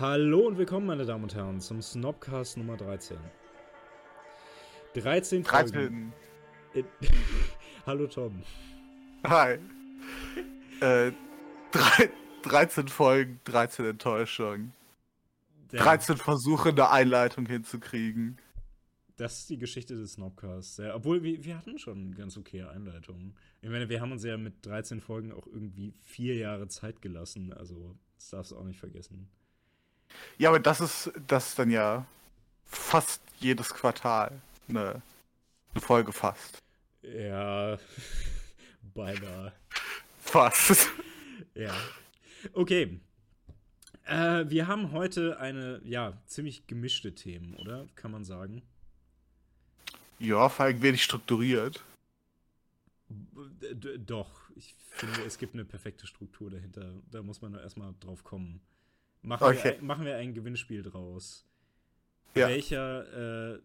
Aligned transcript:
Hallo 0.00 0.46
und 0.46 0.56
willkommen, 0.56 0.86
meine 0.86 1.04
Damen 1.04 1.24
und 1.24 1.34
Herren, 1.34 1.60
zum 1.60 1.82
Snobcast 1.82 2.56
Nummer 2.56 2.78
13. 2.78 3.18
13 4.94 5.44
Folgen. 5.44 6.14
13. 6.72 6.92
Hallo 7.86 8.06
Tom. 8.06 8.42
Hi. 9.24 9.58
äh, 10.80 11.12
drei, 11.70 12.10
13 12.44 12.88
Folgen, 12.88 13.40
13 13.44 13.84
Enttäuschungen. 13.84 14.72
Der- 15.70 15.82
13 15.82 16.16
Versuche, 16.16 16.70
eine 16.70 16.88
Einleitung 16.88 17.44
hinzukriegen. 17.44 18.38
Das 19.18 19.40
ist 19.40 19.50
die 19.50 19.58
Geschichte 19.58 19.96
des 19.96 20.14
Snobcasts. 20.14 20.78
Ja, 20.78 20.94
obwohl, 20.94 21.22
wir, 21.22 21.44
wir 21.44 21.58
hatten 21.58 21.78
schon 21.78 22.14
ganz 22.14 22.38
okay 22.38 22.62
Einleitungen. 22.62 23.36
Ich 23.60 23.68
meine, 23.68 23.90
wir 23.90 24.00
haben 24.00 24.12
uns 24.12 24.24
ja 24.24 24.38
mit 24.38 24.64
13 24.64 25.02
Folgen 25.02 25.30
auch 25.30 25.46
irgendwie 25.46 25.92
vier 26.00 26.36
Jahre 26.36 26.68
Zeit 26.68 27.02
gelassen. 27.02 27.52
Also, 27.52 27.98
das 28.16 28.30
darfst 28.30 28.52
du 28.52 28.56
auch 28.56 28.64
nicht 28.64 28.80
vergessen. 28.80 29.28
Ja, 30.38 30.48
aber 30.50 30.58
das 30.58 30.80
ist, 30.80 31.12
das 31.26 31.48
ist 31.48 31.58
dann 31.58 31.70
ja 31.70 32.06
fast 32.64 33.22
jedes 33.38 33.72
Quartal 33.74 34.40
eine, 34.68 35.02
eine 35.72 35.80
Folge 35.80 36.12
fast. 36.12 36.62
Ja, 37.02 37.78
beinahe. 38.94 39.52
Fast. 40.20 40.88
Ja. 41.54 41.74
Okay. 42.52 43.00
Äh, 44.04 44.48
wir 44.48 44.66
haben 44.66 44.92
heute 44.92 45.38
eine, 45.38 45.80
ja, 45.84 46.20
ziemlich 46.26 46.66
gemischte 46.66 47.14
Themen, 47.14 47.54
oder? 47.54 47.86
Kann 47.94 48.10
man 48.10 48.24
sagen. 48.24 48.62
Ja, 50.18 50.48
vor 50.48 50.66
allem 50.66 50.82
wenig 50.82 51.02
strukturiert. 51.02 51.82
D 53.08 53.98
doch, 53.98 54.50
ich 54.54 54.74
finde, 54.90 55.22
es 55.24 55.38
gibt 55.38 55.54
eine 55.54 55.64
perfekte 55.64 56.06
Struktur 56.06 56.50
dahinter. 56.50 56.92
Da 57.10 57.22
muss 57.22 57.40
man 57.40 57.52
nur 57.52 57.62
erstmal 57.62 57.94
drauf 58.00 58.22
kommen. 58.22 58.60
Machen, 59.22 59.44
Okay. 59.44 59.76
wir, 59.78 59.82
machen 59.82 60.04
wir 60.04 60.16
ein 60.16 60.34
Gewinnspiel 60.34 60.82
draus. 60.82 61.44
Ja. 62.34 62.48
Welcher, 62.48 63.54
äh, 63.54 63.60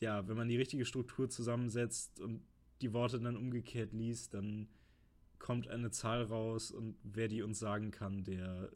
ja, 0.00 0.26
wenn 0.28 0.36
man 0.36 0.48
die 0.48 0.56
richtige 0.56 0.84
Struktur 0.84 1.28
zusammensetzt 1.28 2.20
und 2.20 2.42
die 2.80 2.92
Worte 2.92 3.20
dann 3.20 3.36
umgekehrt 3.36 3.92
liest, 3.92 4.34
dann 4.34 4.68
kommt 5.38 5.68
eine 5.68 5.90
Zahl 5.90 6.22
raus 6.24 6.70
und 6.70 6.96
wer 7.02 7.28
die 7.28 7.42
uns 7.42 7.58
sagen 7.58 7.90
kann, 7.90 8.24
der 8.24 8.70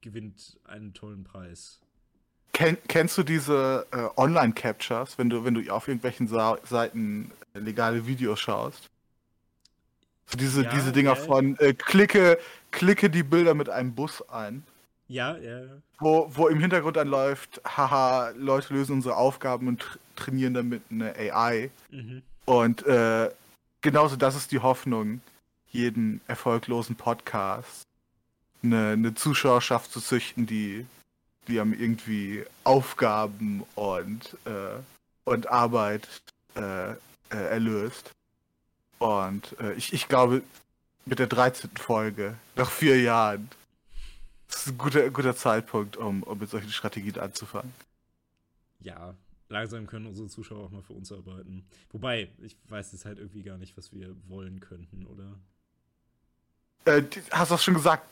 gewinnt 0.00 0.58
einen 0.64 0.92
tollen 0.94 1.24
Preis. 1.24 1.80
Ken, 2.52 2.76
kennst 2.88 3.16
du 3.16 3.22
diese 3.22 3.86
äh, 3.92 4.08
Online-Captures, 4.20 5.16
wenn 5.16 5.30
du, 5.30 5.44
wenn 5.44 5.54
du 5.54 5.70
auf 5.72 5.88
irgendwelchen 5.88 6.28
Sa 6.28 6.58
Seiten 6.64 7.30
legale 7.54 8.06
Videos 8.06 8.40
schaust? 8.40 8.90
So 10.26 10.36
diese, 10.36 10.64
Ja, 10.64 10.70
diese 10.70 10.92
Dinger 10.92 11.14
ja. 11.14 11.16
von 11.16 11.56
äh, 11.58 11.72
klicke, 11.72 12.38
klicke 12.70 13.08
die 13.08 13.22
Bilder 13.22 13.54
mit 13.54 13.70
einem 13.70 13.94
Bus 13.94 14.22
ein. 14.28 14.64
Ja, 15.12 15.36
ja. 15.36 15.60
Wo, 15.98 16.30
wo 16.32 16.48
im 16.48 16.58
Hintergrund 16.58 16.96
dann 16.96 17.08
läuft, 17.08 17.60
haha, 17.64 18.30
Leute 18.30 18.72
lösen 18.72 18.94
unsere 18.94 19.16
Aufgaben 19.16 19.68
und 19.68 19.80
tr 19.80 19.98
trainieren 20.14 20.54
damit 20.54 20.82
eine 20.90 21.14
AI. 21.16 21.70
Mhm. 21.90 22.22
Und 22.44 22.86
äh, 22.86 23.30
genauso 23.80 24.16
das 24.16 24.36
ist 24.36 24.52
die 24.52 24.60
Hoffnung, 24.60 25.20
jeden 25.70 26.20
erfolglosen 26.28 26.96
Podcast 26.96 27.86
eine, 28.62 28.90
eine 28.90 29.14
Zuschauerschaft 29.14 29.92
zu 29.92 30.00
züchten, 30.00 30.46
die, 30.46 30.86
die 31.48 31.60
haben 31.60 31.72
irgendwie 31.72 32.44
Aufgaben 32.64 33.64
und, 33.74 34.36
äh, 34.44 34.80
und 35.24 35.48
Arbeit 35.48 36.08
äh, 36.54 36.92
äh, 36.92 36.96
erlöst. 37.30 38.12
Und 38.98 39.56
äh, 39.60 39.72
ich, 39.74 39.92
ich 39.92 40.08
glaube, 40.08 40.42
mit 41.04 41.18
der 41.18 41.26
13. 41.26 41.70
Folge, 41.76 42.34
nach 42.54 42.70
vier 42.70 43.00
Jahren, 43.00 43.50
das 44.52 44.66
ist 44.66 44.72
ein 44.74 44.78
guter, 44.78 45.10
guter 45.10 45.34
Zeitpunkt, 45.34 45.96
um, 45.96 46.22
um 46.22 46.38
mit 46.38 46.50
solchen 46.50 46.70
Strategien 46.70 47.18
anzufangen. 47.18 47.72
Ja, 48.80 49.14
langsam 49.48 49.86
können 49.86 50.06
unsere 50.06 50.28
Zuschauer 50.28 50.64
auch 50.64 50.70
mal 50.70 50.82
für 50.82 50.92
uns 50.92 51.10
arbeiten. 51.10 51.64
Wobei, 51.90 52.28
ich 52.42 52.56
weiß 52.68 52.92
jetzt 52.92 53.04
halt 53.04 53.18
irgendwie 53.18 53.42
gar 53.42 53.56
nicht, 53.56 53.76
was 53.76 53.92
wir 53.92 54.14
wollen 54.28 54.60
könnten, 54.60 55.06
oder? 55.06 55.38
Äh, 56.84 57.02
hast 57.30 57.50
du 57.50 57.54
auch 57.54 57.60
schon 57.60 57.74
gesagt, 57.74 58.04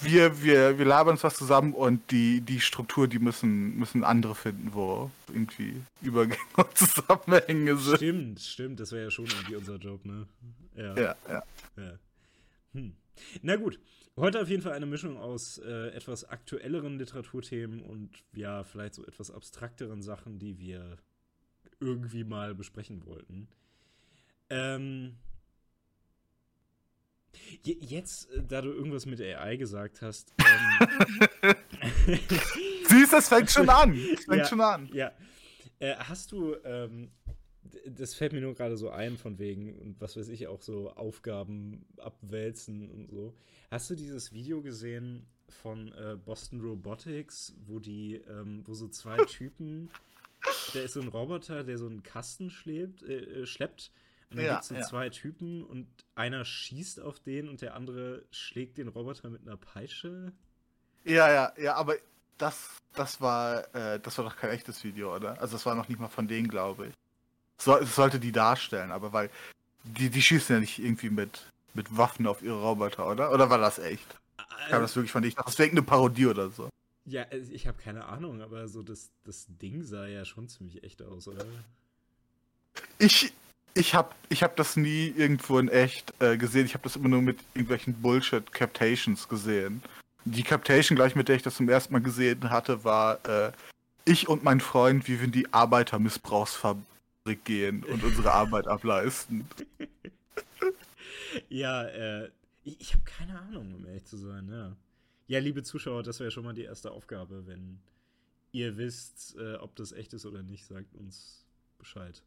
wir, 0.00 0.42
wir, 0.42 0.78
wir 0.78 0.84
labern 0.84 1.12
uns 1.12 1.24
was 1.24 1.36
zusammen 1.36 1.74
und 1.74 2.10
die, 2.10 2.40
die 2.40 2.60
Struktur, 2.60 3.06
die 3.06 3.18
müssen, 3.18 3.76
müssen 3.78 4.02
andere 4.02 4.34
finden, 4.34 4.72
wo 4.72 5.10
irgendwie 5.28 5.80
Übergänge 6.00 6.40
und 6.56 6.76
Zusammenhänge 6.76 7.76
sind. 7.76 7.96
Stimmt, 7.96 8.40
stimmt, 8.40 8.80
das 8.80 8.92
wäre 8.92 9.04
ja 9.04 9.10
schon 9.10 9.26
irgendwie 9.26 9.56
unser 9.56 9.76
Job, 9.76 10.04
ne? 10.04 10.26
Ja. 10.74 10.96
Ja, 10.96 11.16
ja. 11.28 11.42
ja. 11.76 11.98
Hm. 12.72 12.96
Na 13.42 13.56
gut, 13.56 13.78
heute 14.16 14.40
auf 14.40 14.48
jeden 14.48 14.62
Fall 14.62 14.72
eine 14.72 14.86
Mischung 14.86 15.16
aus 15.16 15.58
äh, 15.58 15.88
etwas 15.88 16.24
aktuelleren 16.24 16.98
Literaturthemen 16.98 17.80
und 17.82 18.24
ja, 18.34 18.64
vielleicht 18.64 18.94
so 18.94 19.04
etwas 19.06 19.30
abstrakteren 19.30 20.02
Sachen, 20.02 20.38
die 20.38 20.58
wir 20.58 20.98
irgendwie 21.80 22.24
mal 22.24 22.54
besprechen 22.54 23.04
wollten. 23.06 23.48
Ähm. 24.50 25.16
je- 27.62 27.78
Jetzt, 27.80 28.30
äh, 28.30 28.42
da 28.46 28.62
du 28.62 28.70
irgendwas 28.72 29.06
mit 29.06 29.20
AI 29.20 29.56
gesagt 29.56 30.02
hast, 30.02 30.32
ähm, 30.38 31.54
Siehst, 32.88 33.12
es 33.12 33.28
fängt 33.28 33.50
schon 33.50 33.68
an. 33.68 33.92
Es 33.94 34.24
fängt 34.24 34.38
Ja. 34.38 34.44
schon 34.46 34.60
an. 34.60 34.88
Ja. 34.92 35.12
Äh, 35.78 35.94
hast 35.96 36.32
du, 36.32 36.56
ähm, 36.64 37.10
das 37.86 38.14
fällt 38.14 38.32
mir 38.32 38.40
nur 38.40 38.54
gerade 38.54 38.76
so 38.76 38.90
ein, 38.90 39.16
von 39.16 39.38
wegen, 39.38 39.74
und 39.78 40.00
was 40.00 40.16
weiß 40.16 40.28
ich, 40.28 40.46
auch 40.46 40.62
so 40.62 40.90
Aufgaben 40.92 41.86
abwälzen 41.98 42.88
und 42.90 43.10
so. 43.10 43.34
Hast 43.70 43.90
du 43.90 43.94
dieses 43.94 44.32
Video 44.32 44.62
gesehen 44.62 45.26
von 45.48 45.92
äh, 45.92 46.16
Boston 46.16 46.60
Robotics, 46.60 47.54
wo 47.66 47.78
die, 47.78 48.16
ähm, 48.28 48.62
wo 48.66 48.74
so 48.74 48.88
zwei 48.88 49.16
Typen, 49.24 49.90
da 50.72 50.80
ist 50.80 50.94
so 50.94 51.00
ein 51.00 51.08
Roboter, 51.08 51.64
der 51.64 51.78
so 51.78 51.86
einen 51.86 52.02
Kasten 52.02 52.50
schlebt, 52.50 53.02
äh, 53.02 53.42
äh, 53.42 53.46
schleppt. 53.46 53.90
Und 54.30 54.36
dann 54.38 54.46
Ja, 54.46 54.52
gibt 54.52 54.62
es 54.62 54.68
so 54.68 54.74
ja. 54.74 54.82
zwei 54.82 55.08
Typen 55.08 55.64
und 55.64 55.86
einer 56.14 56.44
schießt 56.44 57.00
auf 57.00 57.18
den 57.20 57.48
und 57.48 57.62
der 57.62 57.74
andere 57.74 58.24
schlägt 58.30 58.76
den 58.78 58.88
Roboter 58.88 59.30
mit 59.30 59.42
einer 59.42 59.56
Peitsche. 59.56 60.32
Ja, 61.04 61.30
ja, 61.32 61.52
ja, 61.58 61.74
aber 61.74 61.96
das, 62.38 62.76
das 62.94 63.20
war, 63.20 63.74
äh, 63.74 63.98
das 64.00 64.18
war 64.18 64.24
doch 64.26 64.36
kein 64.36 64.50
echtes 64.50 64.84
Video, 64.84 65.14
oder? 65.14 65.40
Also 65.40 65.54
das 65.56 65.66
war 65.66 65.74
noch 65.74 65.88
nicht 65.88 65.98
mal 65.98 66.08
von 66.08 66.28
denen, 66.28 66.48
glaube 66.48 66.88
ich. 66.88 66.94
So, 67.60 67.82
sollte 67.84 68.20
die 68.20 68.32
darstellen, 68.32 68.92
aber 68.92 69.12
weil 69.12 69.30
die, 69.84 70.10
die 70.10 70.22
schießen 70.22 70.56
ja 70.56 70.60
nicht 70.60 70.78
irgendwie 70.78 71.10
mit, 71.10 71.50
mit 71.74 71.96
Waffen 71.96 72.26
auf 72.26 72.42
ihre 72.42 72.60
Roboter, 72.60 73.10
oder? 73.10 73.32
Oder 73.32 73.50
war 73.50 73.58
das 73.58 73.78
echt? 73.78 74.18
Kam 74.68 74.82
das 74.82 74.94
wirklich 74.94 75.12
von? 75.12 75.24
Ich 75.24 75.34
dachte, 75.34 75.50
das 75.50 75.58
wäre 75.58 75.70
eine 75.70 75.82
Parodie 75.82 76.26
oder 76.26 76.50
so. 76.50 76.68
Ja, 77.06 77.24
also 77.30 77.52
ich 77.52 77.66
habe 77.66 77.78
keine 77.82 78.04
Ahnung, 78.04 78.42
aber 78.42 78.68
so 78.68 78.82
das, 78.82 79.10
das 79.24 79.46
Ding 79.48 79.82
sah 79.82 80.06
ja 80.06 80.24
schon 80.24 80.48
ziemlich 80.48 80.84
echt 80.84 81.02
aus, 81.02 81.26
oder? 81.26 81.44
Ich, 82.98 83.32
ich 83.74 83.94
habe 83.94 84.14
ich 84.28 84.42
hab 84.42 84.56
das 84.56 84.76
nie 84.76 85.12
irgendwo 85.16 85.58
in 85.58 85.68
echt 85.68 86.12
äh, 86.20 86.36
gesehen. 86.36 86.66
Ich 86.66 86.74
habe 86.74 86.84
das 86.84 86.96
immer 86.96 87.08
nur 87.08 87.22
mit 87.22 87.38
irgendwelchen 87.54 87.94
Bullshit-Captations 87.94 89.28
gesehen. 89.28 89.82
Die 90.26 90.42
Captation, 90.42 90.96
gleich 90.96 91.16
mit 91.16 91.28
der 91.28 91.36
ich 91.36 91.42
das 91.42 91.56
zum 91.56 91.68
ersten 91.68 91.94
Mal 91.94 92.02
gesehen 92.02 92.50
hatte, 92.50 92.84
war 92.84 93.24
äh, 93.26 93.52
ich 94.04 94.28
und 94.28 94.44
mein 94.44 94.60
Freund, 94.60 95.08
wie 95.08 95.18
wir 95.18 95.24
in 95.24 95.32
die 95.32 95.52
Arbeitermissbrauchsfabrik 95.52 96.84
gehen 97.36 97.84
und 97.84 98.02
unsere 98.02 98.32
Arbeit 98.32 98.66
ableisten. 98.66 99.46
Ja, 101.50 101.84
äh, 101.84 102.30
ich, 102.64 102.80
ich 102.80 102.94
habe 102.94 103.04
keine 103.04 103.38
Ahnung, 103.38 103.74
um 103.74 103.86
ehrlich 103.86 104.04
zu 104.04 104.16
sein, 104.16 104.48
ja. 104.48 104.74
Ja, 105.26 105.40
liebe 105.40 105.62
Zuschauer, 105.62 106.02
das 106.02 106.20
wäre 106.20 106.30
schon 106.30 106.44
mal 106.44 106.54
die 106.54 106.62
erste 106.62 106.90
Aufgabe, 106.90 107.46
wenn 107.46 107.80
ihr 108.52 108.76
wisst, 108.78 109.36
äh, 109.36 109.56
ob 109.56 109.76
das 109.76 109.92
echt 109.92 110.14
ist 110.14 110.24
oder 110.24 110.42
nicht, 110.42 110.64
sagt 110.64 110.94
uns 110.94 111.44
Bescheid. 111.78 112.22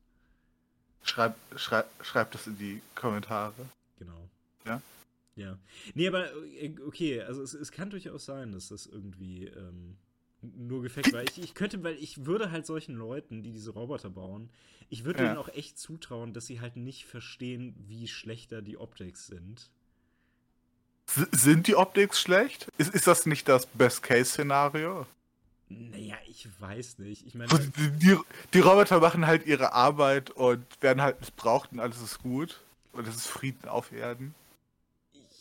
Schreib, 1.03 1.35
schreib, 1.55 1.87
schreib 2.03 2.31
das 2.31 2.45
in 2.45 2.57
die 2.57 2.81
Kommentare. 2.93 3.67
Genau. 3.97 4.29
Ja? 4.65 4.81
Ja. 5.35 5.57
Nee, 5.95 6.07
aber 6.07 6.31
äh, 6.33 6.73
okay, 6.85 7.21
also 7.21 7.41
es, 7.41 7.53
es 7.53 7.71
kann 7.71 7.89
durchaus 7.89 8.25
sein, 8.25 8.51
dass 8.51 8.67
das 8.67 8.85
irgendwie 8.85 9.47
ähm, 9.47 9.97
nur 10.41 10.81
gefällt, 10.81 11.11
weil 11.11 11.25
ich, 11.27 11.39
ich 11.41 11.53
könnte, 11.55 11.83
weil 11.83 11.95
ich 11.97 12.25
würde 12.25 12.51
halt 12.51 12.65
solchen 12.65 12.95
Leuten, 12.95 13.43
die 13.43 13.51
diese 13.51 13.71
Roboter 13.71 14.09
bauen, 14.09 14.49
ich 14.89 15.03
würde 15.05 15.19
Ja. 15.19 15.25
denen 15.25 15.37
auch 15.37 15.49
echt 15.49 15.77
zutrauen, 15.79 16.33
dass 16.33 16.47
sie 16.47 16.61
halt 16.61 16.75
nicht 16.77 17.05
verstehen, 17.05 17.75
wie 17.87 18.07
schlechter 18.07 18.61
die 18.61 18.77
Optics 18.77 19.27
sind. 19.27 19.71
S 21.07 21.27
sind 21.43 21.67
die 21.67 21.75
Optics 21.75 22.19
schlecht? 22.19 22.67
Ist, 22.79 22.93
ist 22.95 23.05
das 23.05 23.25
nicht 23.27 23.47
das 23.47 23.65
Best-Case-Szenario? 23.67 25.05
Naja, 25.69 26.17
ich 26.27 26.47
weiß 26.59 26.99
nicht. 26.99 27.25
Ich 27.25 27.33
meine, 27.33 27.49
die, 27.77 28.17
die 28.53 28.59
Roboter 28.59 28.99
machen 28.99 29.25
halt 29.25 29.45
ihre 29.45 29.71
Arbeit 29.73 30.29
und 30.31 30.65
werden 30.81 31.01
halt 31.01 31.19
missbraucht 31.21 31.71
und 31.71 31.79
alles 31.79 32.01
ist 32.01 32.19
gut. 32.21 32.59
Und 32.91 33.07
es 33.07 33.15
ist 33.15 33.27
Frieden 33.27 33.69
auf 33.69 33.91
Erden. 33.93 34.35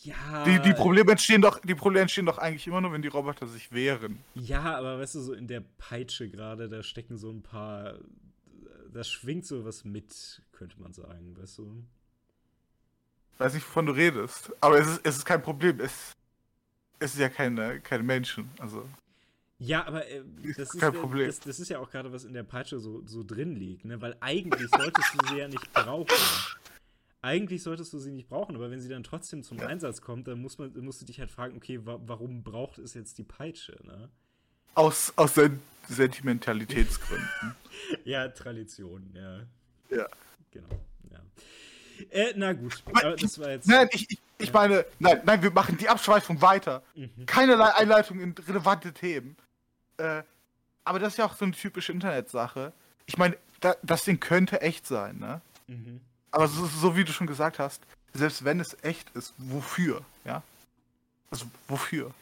Ja. 0.03 0.45
Die, 0.45 0.61
die, 0.61 0.73
Probleme 0.73 1.13
entstehen 1.13 1.43
doch, 1.43 1.59
die 1.61 1.75
Probleme 1.75 2.03
entstehen 2.03 2.27
doch 2.27 2.39
eigentlich 2.39 2.67
immer 2.67 2.81
nur, 2.81 2.93
wenn 2.93 3.03
die 3.03 3.09
Roboter 3.09 3.47
sich 3.47 3.73
wehren. 3.73 4.19
Ja, 4.35 4.77
aber 4.77 4.99
weißt 4.99 5.17
du, 5.17 5.21
so 5.21 5.33
in 5.33 5.47
der 5.47 5.63
Peitsche 5.79 6.29
gerade, 6.29 6.69
da 6.69 6.83
stecken 6.83 7.19
so 7.19 7.31
ein 7.31 7.43
paar. 7.43 7.99
Da 8.93 9.05
schwingt 9.05 9.47
so 9.47 9.65
was 9.65 9.85
mit, 9.85 10.43
könnte 10.53 10.81
man 10.81 10.93
sagen, 10.93 11.37
weißt 11.39 11.59
du? 11.59 11.85
Weiß 13.39 13.55
nicht, 13.55 13.67
wovon 13.67 13.87
du 13.87 13.93
redest. 13.93 14.53
Aber 14.61 14.79
es 14.79 14.89
ist, 14.89 15.01
es 15.05 15.17
ist 15.19 15.25
kein 15.25 15.41
Problem. 15.41 15.81
Es, 15.81 16.13
es 16.99 17.15
ist 17.15 17.21
ja 17.21 17.29
keine, 17.29 17.81
keine 17.81 18.03
Menschen. 18.03 18.51
Also. 18.59 18.87
Ja, 19.59 19.87
aber 19.87 20.07
äh, 20.09 20.23
das, 20.57 20.75
ist, 20.75 20.81
Kein 20.81 20.95
äh, 20.95 20.99
Problem. 20.99 21.27
Das, 21.27 21.41
das 21.41 21.61
ist 21.61 21.69
ja 21.69 21.79
auch 21.79 21.91
gerade, 21.91 22.11
was 22.13 22.25
in 22.25 22.33
der 22.33 22.43
Peitsche 22.43 22.81
so, 22.81 23.03
so 23.07 23.23
drin 23.23 23.55
liegt, 23.57 23.85
ne? 23.85 24.01
Weil 24.01 24.17
eigentlich 24.21 24.69
solltest 24.71 25.15
du 25.15 25.29
sie 25.29 25.37
ja 25.37 25.49
nicht 25.49 25.73
brauchen. 25.73 26.07
Eigentlich 27.23 27.63
solltest 27.63 27.93
du 27.93 27.99
sie 27.99 28.13
nicht 28.13 28.29
brauchen, 28.29 28.57
aber 28.57 28.71
wenn 28.71 28.81
sie 28.81 28.89
dann 28.89 29.03
trotzdem 29.03 29.43
zum 29.43 29.59
Ja. 29.59 29.67
Einsatz 29.67 30.01
kommt, 30.01 30.27
dann 30.27 30.41
muss 30.41 30.57
man, 30.59 30.73
musst 30.81 31.03
du 31.03 31.07
dich 31.07 31.21
halt 31.21 31.31
fragen, 31.31 31.57
okay, 31.57 31.85
wa 31.85 32.01
warum 32.07 32.43
braucht 32.43 32.79
es 32.79 32.95
jetzt 32.95 33.19
die 33.19 33.25
Peitsche, 33.25 33.79
ne? 33.85 34.09
Aus, 34.75 35.13
aus 35.17 35.35
Sen 35.35 35.61
Sentimentalitätsgründen. 35.89 37.29
Ja, 38.05 38.29
Tradition, 38.29 39.11
ja. 39.15 39.41
Ja. 39.97 40.07
Genau, 40.51 40.69
ja. 41.11 41.21
Äh, 42.11 42.35
na 42.37 42.53
gut, 42.53 42.83
aber 42.87 43.17
das 43.17 43.39
war 43.39 43.51
jetzt. 43.51 43.67
Nein, 43.67 43.89
ich, 43.93 44.11
ich, 44.11 44.19
ich 44.39 44.53
meine, 44.53 44.85
nein, 44.99 45.23
nein, 45.25 45.43
wir 45.43 45.51
machen 45.51 45.77
die 45.79 45.89
Abschweifung 45.89 46.41
weiter. 46.43 46.83
Mhm. 46.95 47.25
Keinerlei 47.27 47.75
Einleitung 47.75 48.21
in 48.21 48.35
relevante 48.47 48.93
Themen. 48.93 49.37
Äh, 49.97 50.23
aber 50.85 50.99
das 50.99 51.15
ist 51.15 51.19
ja 51.19 51.25
auch 51.25 51.37
so 51.37 51.45
eine 51.45 51.55
typische 51.55 51.93
Internetsache. 51.93 52.73
Ich 53.07 53.17
meine, 53.17 53.37
da, 53.61 53.77
das 53.83 54.05
Ding 54.05 54.21
könnte 54.21 54.61
echt 54.61 54.87
sein, 54.87 55.19
ne? 55.19 55.41
Mhm. 55.67 56.01
Aber 56.31 56.49
so, 56.49 56.67
so 56.67 56.97
wie 56.97 57.05
du 57.05 57.13
schon 57.13 57.27
gesagt 57.27 57.59
hast, 57.59 57.83
selbst 58.13 58.45
wenn 58.45 58.61
es 58.61 58.77
echt 58.83 59.11
ist, 59.17 59.35
wofür, 59.39 60.03
ja? 60.25 60.43
Also, 61.31 61.47
wofür? 61.69 62.13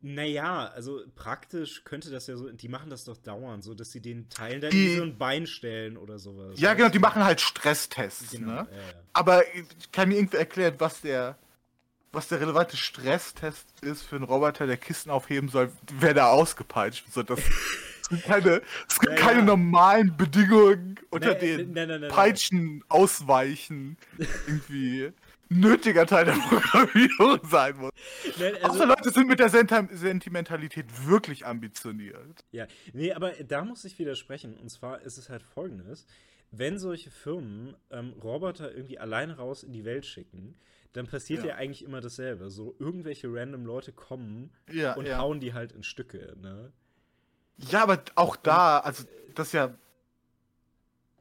Naja, 0.00 0.66
also 0.68 1.02
praktisch 1.16 1.82
könnte 1.84 2.10
das 2.10 2.28
ja 2.28 2.36
so, 2.36 2.50
die 2.52 2.68
machen 2.68 2.88
das 2.88 3.04
doch 3.04 3.16
dauernd, 3.16 3.64
so 3.64 3.74
dass 3.74 3.90
sie 3.90 4.00
den 4.00 4.28
Teilen 4.28 4.60
dann 4.60 4.70
Die- 4.70 4.92
in 4.92 4.96
so 4.98 5.02
ein 5.02 5.18
Bein 5.18 5.46
stellen 5.46 5.96
oder 5.96 6.20
sowas. 6.20 6.58
Ja, 6.60 6.74
genau, 6.74 6.88
die 6.88 7.00
machen 7.00 7.24
halt 7.24 7.40
Stresstests, 7.40 8.30
Genau, 8.30 8.46
ne? 8.62 8.68
ja, 8.70 8.76
ja. 8.76 8.92
Aber 9.12 9.42
ich 9.54 9.90
kann 9.90 10.08
mir 10.08 10.16
irgendwie 10.18 10.36
erklären, 10.36 10.76
was 10.78 11.00
der, 11.00 11.36
was 12.12 12.28
der 12.28 12.40
relevante 12.40 12.76
Stresstest 12.76 13.66
ist 13.80 14.02
für 14.02 14.14
einen 14.16 14.24
Roboter, 14.24 14.68
der 14.68 14.76
Kisten 14.76 15.10
aufheben 15.10 15.48
soll, 15.48 15.72
wenn 15.98 16.16
er 16.16 16.28
ausgepeitscht 16.28 17.04
wird. 17.06 17.14
So, 17.28 17.34
das, 17.34 17.40
es 18.10 18.16
gibt 18.16 18.24
keine, 18.24 18.62
es 18.88 18.98
gibt 19.00 19.18
Ja, 19.18 19.26
keine 19.26 19.38
ja. 19.40 19.44
normalen 19.44 20.16
Bedingungen, 20.16 20.98
unter 21.10 21.34
Nee, 21.34 21.56
denen 21.56 21.72
nein, 21.72 21.88
nein. 21.88 22.08
Peitschen, 22.10 22.82
Ausweichen 22.88 23.96
irgendwie 24.46 25.12
nötiger 25.50 26.06
Teil 26.06 26.26
der 26.26 26.32
Programmierung 26.32 27.40
sein 27.48 27.76
muss. 27.78 27.92
Nein, 28.38 28.54
Außer 28.56 28.70
also, 28.72 28.84
Leute 28.84 29.10
sind 29.10 29.28
mit 29.28 29.38
der 29.40 29.48
Sentimentalität 29.48 30.86
wirklich 31.06 31.46
ambitioniert. 31.46 32.44
ja, 32.52 32.66
nee, 32.92 33.12
aber 33.12 33.30
da 33.32 33.64
muss 33.64 33.84
ich 33.84 33.98
widersprechen. 33.98 34.54
Und 34.56 34.68
zwar 34.70 35.00
ist 35.02 35.16
es 35.18 35.28
halt 35.30 35.42
folgendes: 35.42 36.06
Wenn 36.50 36.78
solche 36.78 37.10
Firmen 37.10 37.76
ähm, 37.90 38.12
Roboter 38.22 38.74
irgendwie 38.74 38.98
alleine 38.98 39.36
raus 39.36 39.62
in 39.62 39.72
die 39.72 39.84
Welt 39.84 40.04
schicken, 40.06 40.54
dann 40.92 41.06
passiert 41.06 41.40
ja, 41.44 41.50
Ja. 41.50 41.54
eigentlich 41.56 41.84
immer 41.84 42.00
dasselbe. 42.00 42.50
So 42.50 42.74
irgendwelche 42.78 43.28
random 43.32 43.64
Leute 43.66 43.92
kommen 43.92 44.50
Ja, 44.70 44.94
und 44.94 45.06
ja. 45.06 45.18
hauen 45.18 45.40
die 45.40 45.52
halt 45.54 45.72
in 45.72 45.82
Stücke, 45.82 46.36
ne? 46.40 46.72
Ja, 47.58 47.82
aber 47.82 48.02
auch 48.14 48.36
da, 48.36 48.78
also 48.78 49.04
das 49.34 49.48
ist 49.48 49.52
ja, 49.52 49.74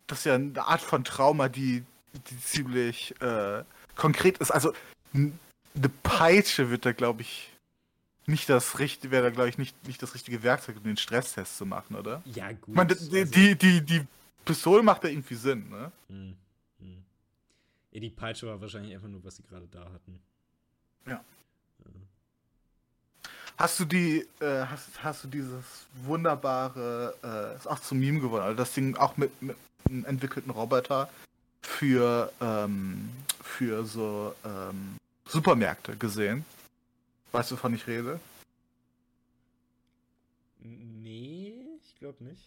das 0.08 0.20
ist 0.20 0.26
ja 0.26 0.36
eine 0.36 0.64
Art 0.66 0.82
von 0.82 1.04
Trauma, 1.04 1.50
die, 1.50 1.84
die 2.30 2.40
ziemlich 2.42 3.20
äh, 3.22 3.64
konkret 3.96 4.38
ist. 4.38 4.52
Also 4.52 4.74
eine 5.14 5.90
Peitsche 6.04 6.70
wird 6.70 6.86
da, 6.86 6.94
glaube 6.94 7.22
ich, 7.22 7.50
nicht 8.26 8.50
das 8.50 8.80
richtige, 8.80 9.12
wäre 9.12 9.24
da, 9.24 9.30
glaube 9.30 9.50
ich, 9.50 9.58
nicht, 9.58 9.88
nicht 9.88 10.02
das 10.02 10.14
richtige 10.14 10.44
Werkzeug, 10.44 10.78
um 10.78 10.84
den 10.84 10.98
Stresstest 10.98 11.58
zu 11.58 11.66
machen, 11.66 11.96
oder? 11.96 12.22
Ja, 12.26 12.52
gut. 12.52 12.76
Meine, 12.76 12.96
die, 12.96 13.20
also- 13.20 13.32
die, 13.32 13.56
die, 13.56 13.82
die 13.82 14.08
Pistole 14.46 14.84
macht 14.84 15.04
da 15.04 15.08
irgendwie 15.08 15.36
Sinn, 15.36 15.70
ne? 15.70 15.92
Hm, 16.10 16.36
hm. 16.80 17.04
Ja, 17.92 18.00
die 18.00 18.10
Peitsche 18.10 18.48
war 18.48 18.60
wahrscheinlich 18.62 18.94
einfach 18.94 19.08
nur, 19.08 19.24
was 19.24 19.38
sie 19.38 19.44
gerade 19.44 19.68
da 19.68 19.80
hatten. 19.92 20.20
Ja. 21.06 21.24
Hast 23.58 23.80
du 23.80 23.86
die, 23.86 24.20
äh, 24.40 24.66
hast, 24.70 25.04
hast 25.04 25.24
du 25.24 25.28
dieses 25.28 25.88
wunderbare, 26.06 27.16
äh, 27.24 27.56
ist 27.56 27.68
auch 27.68 27.80
zum 27.80 28.00
Meme 28.00 28.20
geworden, 28.20 28.44
also 28.44 28.56
das 28.56 28.74
Ding 28.74 28.96
auch 28.96 29.18
mit, 29.18 29.42
mit 29.42 29.58
einem 29.90 30.06
entwickelten 30.06 30.52
Roboter 30.52 31.10
für, 31.64 32.32
ähm, 32.40 33.10
für 33.42 33.84
so 33.84 34.36
ähm, 34.46 34.98
Supermärkte 35.28 35.96
gesehen? 35.96 36.46
Weißt 37.32 37.50
du, 37.50 37.56
wovon 37.56 37.74
ich 37.74 37.88
rede? 37.88 38.20
Nee, 40.60 41.56
ich 41.84 42.00
glaube 42.00 42.24
nicht. 42.24 42.44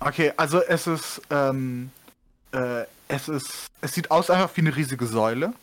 Okay, 0.00 0.32
also 0.36 0.60
es 0.62 0.88
ist, 0.88 1.22
ähm, 1.30 1.92
äh, 2.52 2.84
es 3.06 3.28
ist, 3.28 3.66
es 3.80 3.92
sieht 3.94 4.10
aus 4.10 4.30
einfach 4.30 4.56
wie 4.56 4.62
eine 4.62 4.74
riesige 4.74 5.06
Säule. 5.06 5.54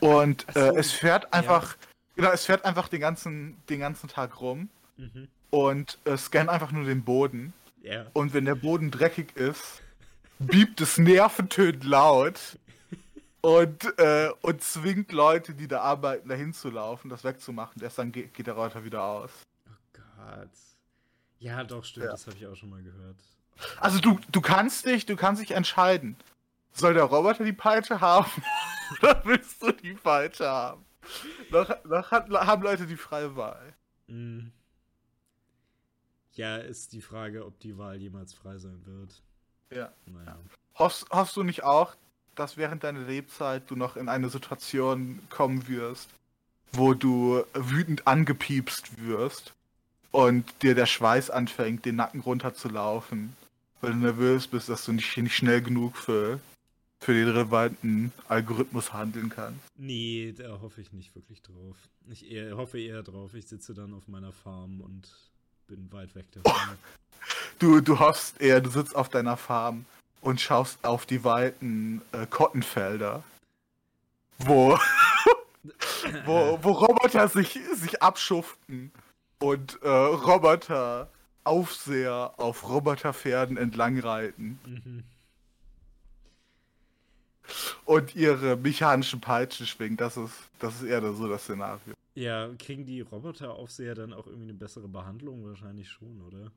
Und 0.00 0.46
so, 0.52 0.60
äh, 0.60 0.78
es 0.78 0.92
fährt 0.92 1.32
einfach, 1.32 1.76
genau, 2.16 2.30
es 2.30 2.44
fährt 2.46 2.64
einfach 2.64 2.88
den 2.88 3.00
ganzen, 3.00 3.56
den 3.68 3.80
ganzen 3.80 4.08
Tag 4.08 4.40
rum 4.40 4.68
Mhm. 4.98 5.28
und 5.50 5.98
äh, 6.04 6.16
scannt 6.16 6.48
einfach 6.50 6.72
nur 6.72 6.84
den 6.84 7.04
Boden. 7.04 7.52
Ja. 7.82 8.06
Und 8.14 8.32
wenn 8.34 8.46
der 8.46 8.54
Boden 8.56 8.90
dreckig 8.90 9.36
ist, 9.36 9.82
biebt 10.38 10.80
es 10.80 10.96
nerventönend 10.98 11.84
laut 11.84 12.58
und, 13.42 13.98
äh, 13.98 14.30
und 14.40 14.62
zwingt 14.62 15.12
Leute, 15.12 15.54
die 15.54 15.68
da 15.68 15.80
arbeiten, 15.82 16.28
dahin 16.28 16.52
zu 16.52 16.70
laufen, 16.70 17.08
das 17.10 17.24
wegzumachen. 17.24 17.80
Erst 17.82 17.98
dann 17.98 18.10
geht, 18.10 18.34
geht 18.34 18.46
der 18.46 18.54
Roboter 18.54 18.84
wieder 18.84 19.02
aus. 19.04 19.30
Oh 19.68 19.72
Gott. 19.92 20.48
Ja, 21.38 21.62
doch, 21.62 21.84
stimmt, 21.84 22.06
Ja. 22.06 22.12
das 22.12 22.26
habe 22.26 22.36
ich 22.36 22.46
auch 22.46 22.56
schon 22.56 22.70
mal 22.70 22.82
gehört. 22.82 23.16
Also 23.78 24.00
du, 24.00 24.18
du 24.32 24.40
kannst 24.40 24.86
dich, 24.86 25.06
du 25.06 25.16
kannst 25.16 25.40
dich 25.42 25.52
entscheiden. 25.52 26.16
Soll 26.72 26.94
der 26.94 27.04
Roboter 27.04 27.44
die 27.44 27.52
Peitsche 27.52 28.00
haben 28.00 28.30
oder 29.02 29.20
willst 29.24 29.62
du 29.62 29.72
die 29.72 29.92
Peitsche 29.94 30.48
haben? 30.48 30.84
Noch, 31.50 31.84
noch 31.84 32.10
hat, 32.10 32.30
haben 32.30 32.62
Leute 32.62 32.86
die 32.86 32.96
freie 32.96 33.36
Wahl. 33.36 33.74
Hm. 34.08 34.52
Ja, 36.32 36.58
ist 36.58 36.92
die 36.92 37.00
Frage, 37.00 37.46
ob 37.46 37.58
die 37.60 37.78
Wahl 37.78 37.96
jemals 37.96 38.34
frei 38.34 38.58
sein 38.58 38.84
wird. 38.84 39.22
Ja. 39.70 39.92
Naja. 40.06 40.38
Hoffst, 40.74 41.08
hoffst 41.10 41.36
du 41.36 41.42
nicht 41.42 41.64
auch, 41.64 41.94
dass 42.34 42.56
während 42.56 42.84
deiner 42.84 43.00
Lebzeit 43.00 43.70
du 43.70 43.76
noch 43.76 43.96
in 43.96 44.08
eine 44.08 44.28
Situation 44.28 45.20
kommen 45.30 45.66
wirst, 45.68 46.10
wo 46.72 46.92
du 46.94 47.42
wütend 47.54 48.06
angepiepst 48.06 49.00
wirst 49.06 49.54
und 50.10 50.62
dir 50.62 50.74
der 50.74 50.86
Schweiß 50.86 51.30
anfängt, 51.30 51.86
den 51.86 51.96
Nacken 51.96 52.20
runterzulaufen, 52.20 53.34
weil 53.80 53.92
du 53.92 53.98
nervös 53.98 54.46
bist, 54.46 54.68
dass 54.68 54.84
du 54.84 54.92
nicht, 54.92 55.16
nicht 55.16 55.34
schnell 55.34 55.62
genug 55.62 55.96
für, 55.96 56.40
für 57.00 57.12
den 57.12 57.28
relevanten 57.28 58.12
Algorithmus 58.28 58.92
handeln 58.92 59.28
kannst? 59.28 59.60
Nee, 59.76 60.34
da 60.36 60.60
hoffe 60.60 60.80
ich 60.80 60.92
nicht 60.92 61.14
wirklich 61.14 61.42
drauf. 61.42 61.76
Ich 62.10 62.30
eher, 62.30 62.56
hoffe 62.56 62.80
eher 62.80 63.02
drauf, 63.02 63.34
ich 63.34 63.46
sitze 63.46 63.74
dann 63.74 63.92
auf 63.94 64.08
meiner 64.08 64.32
Farm 64.32 64.80
und 64.80 65.08
bin 65.66 65.92
weit 65.92 66.14
weg 66.14 66.26
davon. 66.32 66.52
Du, 67.58 67.80
du 67.80 67.98
hoffst 67.98 68.40
eher, 68.40 68.60
du 68.60 68.70
sitzt 68.70 68.94
auf 68.94 69.08
deiner 69.08 69.36
Farm 69.36 69.84
und 70.20 70.40
schaust 70.40 70.84
auf 70.84 71.06
die 71.06 71.24
weiten 71.24 72.02
äh, 72.12 72.26
Kottenfelder, 72.26 73.24
wo, 74.38 74.78
wo, 76.26 76.58
wo 76.62 76.70
Roboter 76.70 77.26
sich, 77.28 77.58
sich 77.74 78.02
abschuften 78.02 78.92
und 79.40 79.82
äh, 79.82 79.88
Roboter 79.88 81.10
Aufseher 81.44 82.34
auf 82.36 82.68
Roboterpferden 82.68 83.56
entlang 83.56 83.98
reiten 83.98 84.58
Mhm. 84.66 85.04
Und 87.84 88.14
ihre 88.14 88.56
mechanischen 88.56 89.20
Peitschen 89.20 89.66
schwingen. 89.66 89.96
Das 89.96 90.16
ist, 90.16 90.34
das 90.58 90.76
ist 90.76 90.82
eher 90.84 91.00
so 91.12 91.28
das 91.28 91.42
Szenario. 91.42 91.94
Ja, 92.14 92.48
kriegen 92.58 92.86
die 92.86 93.02
Roboteraufseher 93.02 93.94
dann 93.94 94.12
auch 94.12 94.26
irgendwie 94.26 94.48
eine 94.48 94.54
bessere 94.54 94.88
Behandlung? 94.88 95.44
Wahrscheinlich 95.44 95.90
schon, 95.90 96.20
oder? 96.22 96.50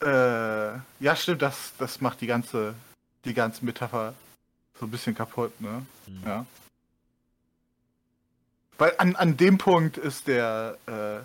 Äh, 0.00 0.80
ja, 1.00 1.16
stimmt, 1.16 1.42
das, 1.42 1.72
das 1.78 2.00
macht 2.00 2.20
die 2.20 2.26
ganze, 2.26 2.74
die 3.24 3.34
ganze 3.34 3.64
Metapher 3.64 4.14
so 4.78 4.86
ein 4.86 4.90
bisschen 4.90 5.14
kaputt, 5.14 5.58
ne? 5.60 5.84
Hm. 6.06 6.22
Ja. 6.24 6.46
Weil 8.76 8.94
an, 8.98 9.16
an 9.16 9.36
dem 9.36 9.58
Punkt 9.58 9.96
ist 9.96 10.28
der, 10.28 10.78
äh, 10.86 11.18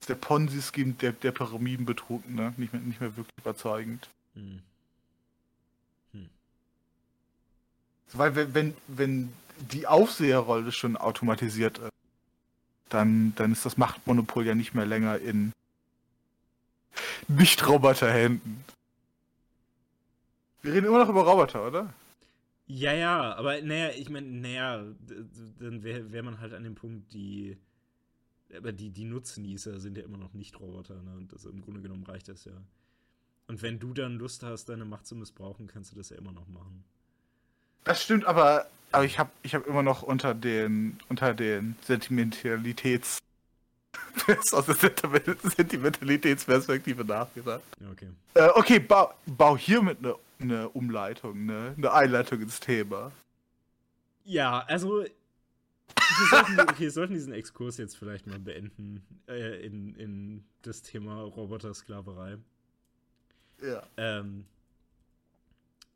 ist 0.00 0.08
der 0.08 0.16
Ponzi-Scheme, 0.16 0.94
der, 0.94 1.12
der 1.12 1.30
Pyramidenbetrug, 1.30 2.28
ne? 2.28 2.54
Nicht 2.56 2.72
mehr, 2.72 2.82
nicht 2.82 3.00
mehr 3.00 3.16
wirklich 3.16 3.38
überzeugend. 3.38 4.08
Hm. 4.34 4.62
Weil 8.12 8.54
wenn, 8.54 8.74
wenn, 8.86 9.32
die 9.58 9.86
Aufseherrolle 9.86 10.72
schon 10.72 10.96
automatisiert 10.96 11.78
ist, 11.78 11.90
dann, 12.88 13.34
dann 13.36 13.52
ist 13.52 13.64
das 13.64 13.76
Machtmonopol 13.76 14.46
ja 14.46 14.54
nicht 14.54 14.74
mehr 14.74 14.86
länger 14.86 15.18
in 15.18 15.52
Nicht-Roboter-Händen. 17.28 18.64
Wir 20.62 20.72
reden 20.72 20.86
immer 20.86 20.98
noch 20.98 21.08
über 21.08 21.22
Roboter, 21.22 21.66
oder? 21.66 21.92
Ja, 22.66 22.94
ja, 22.94 23.34
aber 23.34 23.60
naja, 23.60 23.90
ich 23.96 24.08
meine, 24.08 24.26
naja, 24.26 24.84
dann 25.58 25.82
wäre 25.82 26.12
wär 26.12 26.22
man 26.22 26.40
halt 26.40 26.54
an 26.54 26.64
dem 26.64 26.74
Punkt, 26.74 27.12
die. 27.12 27.58
Aber 28.56 28.72
die, 28.72 28.90
die 28.90 29.04
Nutznießer 29.04 29.80
sind 29.80 29.98
ja 29.98 30.04
immer 30.04 30.16
noch 30.16 30.32
nicht 30.32 30.58
Roboter, 30.60 31.02
ne? 31.02 31.16
Und 31.16 31.32
das, 31.32 31.44
im 31.44 31.60
Grunde 31.60 31.82
genommen 31.82 32.04
reicht 32.04 32.28
das 32.28 32.44
ja. 32.44 32.64
Und 33.48 33.60
wenn 33.62 33.78
du 33.78 33.92
dann 33.92 34.16
Lust 34.16 34.42
hast, 34.42 34.68
deine 34.68 34.84
Macht 34.84 35.06
zu 35.06 35.16
missbrauchen, 35.16 35.66
kannst 35.66 35.92
du 35.92 35.96
das 35.96 36.10
ja 36.10 36.16
immer 36.16 36.32
noch 36.32 36.46
machen. 36.48 36.84
Das 37.84 38.02
stimmt, 38.02 38.24
aber 38.24 38.66
Aber 38.92 39.04
ich 39.04 39.18
habe 39.18 39.30
ich 39.42 39.54
hab 39.54 39.66
immer 39.66 39.82
noch 39.82 40.02
unter 40.02 40.34
den, 40.34 40.98
unter 41.08 41.34
den 41.34 41.76
Sentimentalitäts. 41.82 43.18
aus 44.52 44.66
der 44.66 44.76
Sentimentalitätsperspektive 44.76 47.04
nachgedacht. 47.04 47.62
Okay. 47.92 48.08
Äh, 48.34 48.48
okay, 48.54 48.78
bau, 48.78 49.12
bau 49.26 49.56
hiermit 49.56 49.98
eine 49.98 50.14
ne 50.38 50.68
Umleitung, 50.68 51.46
ne? 51.46 51.74
Eine 51.76 51.92
Einleitung 51.92 52.40
ins 52.40 52.60
Thema. 52.60 53.12
Ja, 54.24 54.60
also 54.60 55.02
wir 55.02 55.10
sollten, 56.30 56.56
wir 56.78 56.90
sollten 56.90 57.14
diesen 57.14 57.32
Exkurs 57.32 57.76
jetzt 57.76 57.96
vielleicht 57.96 58.26
mal 58.26 58.38
beenden 58.38 59.04
äh, 59.28 59.64
in, 59.64 59.94
in 59.96 60.44
das 60.62 60.82
Thema 60.82 61.22
Robotersklaverei. 61.22 62.38
Ja. 63.62 63.82
Ähm, 63.96 64.46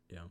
ja. 0.09 0.29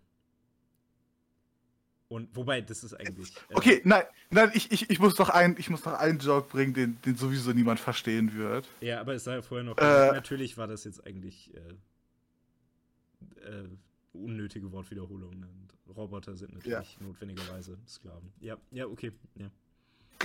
Und 2.08 2.34
wobei, 2.34 2.62
das 2.62 2.84
ist 2.84 2.94
eigentlich. 2.94 3.36
Äh, 3.50 3.54
okay, 3.54 3.80
nein, 3.84 4.04
nein, 4.30 4.50
ich, 4.54 4.72
ich, 4.72 4.88
ich 4.88 4.98
muss 4.98 5.18
noch 5.18 5.28
ein, 5.28 5.56
ich 5.58 5.68
muss 5.68 5.84
noch 5.84 5.92
einen 5.92 6.18
Joke 6.18 6.48
bringen, 6.48 6.72
den, 6.72 6.98
den 7.02 7.16
sowieso 7.16 7.52
niemand 7.52 7.80
verstehen 7.80 8.34
wird. 8.34 8.66
Ja, 8.80 9.00
aber 9.00 9.14
es 9.14 9.24
sei 9.24 9.34
ja 9.34 9.42
vorher 9.42 9.64
noch. 9.64 9.76
Äh, 9.76 10.12
natürlich 10.12 10.56
war 10.56 10.66
das 10.66 10.84
jetzt 10.84 11.06
eigentlich 11.06 11.52
äh, 11.54 13.50
äh 13.50 13.68
unnötige 14.14 14.72
Wortwiederholungen. 14.72 15.68
Roboter 15.94 16.34
sind 16.34 16.54
natürlich 16.54 16.98
ja. 16.98 17.06
notwendigerweise 17.06 17.78
Sklaven. 17.86 18.32
Ja, 18.40 18.56
ja, 18.70 18.86
okay, 18.86 19.12
ja. 19.36 19.50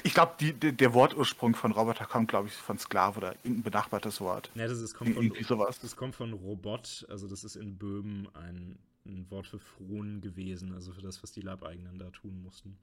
Ich 0.04 0.14
glaube, 0.14 0.54
der 0.54 0.94
Wortursprung 0.94 1.54
von 1.54 1.72
Roboter 1.72 2.06
kommt, 2.06 2.30
glaube 2.30 2.48
ich, 2.48 2.56
von 2.56 2.80
Sklave 2.80 3.18
oder 3.18 3.36
irgendein 3.44 3.64
benachbartes 3.64 4.20
Wort. 4.22 4.50
Ja, 4.56 4.68
das 4.68 4.80
ist, 4.80 4.96
kommt 4.96 5.14
von, 5.14 5.32
sowas. 5.44 5.80
Das 5.80 5.96
kommt 5.96 6.16
von 6.16 6.34
Robot, 6.34 7.06
also 7.10 7.28
das 7.28 7.44
ist 7.44 7.56
in 7.56 7.78
Böhmen 7.78 8.28
ein 8.34 8.80
ein 9.06 9.26
Wort 9.30 9.48
für 9.48 9.60
Frohn 9.60 10.22
gewesen, 10.22 10.74
also 10.74 10.94
für 10.94 11.02
das, 11.02 11.22
was 11.24 11.32
die 11.32 11.42
Leibeigenen 11.42 12.00
da 12.00 12.10
tun 12.10 12.42
mussten. 12.44 12.78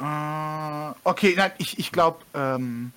Uh, 0.00 0.94
okay, 1.04 1.34
nein, 1.36 1.52
ich, 1.58 1.78
ich 1.78 1.92
glaube, 1.92 2.24
ähm, 2.32 2.92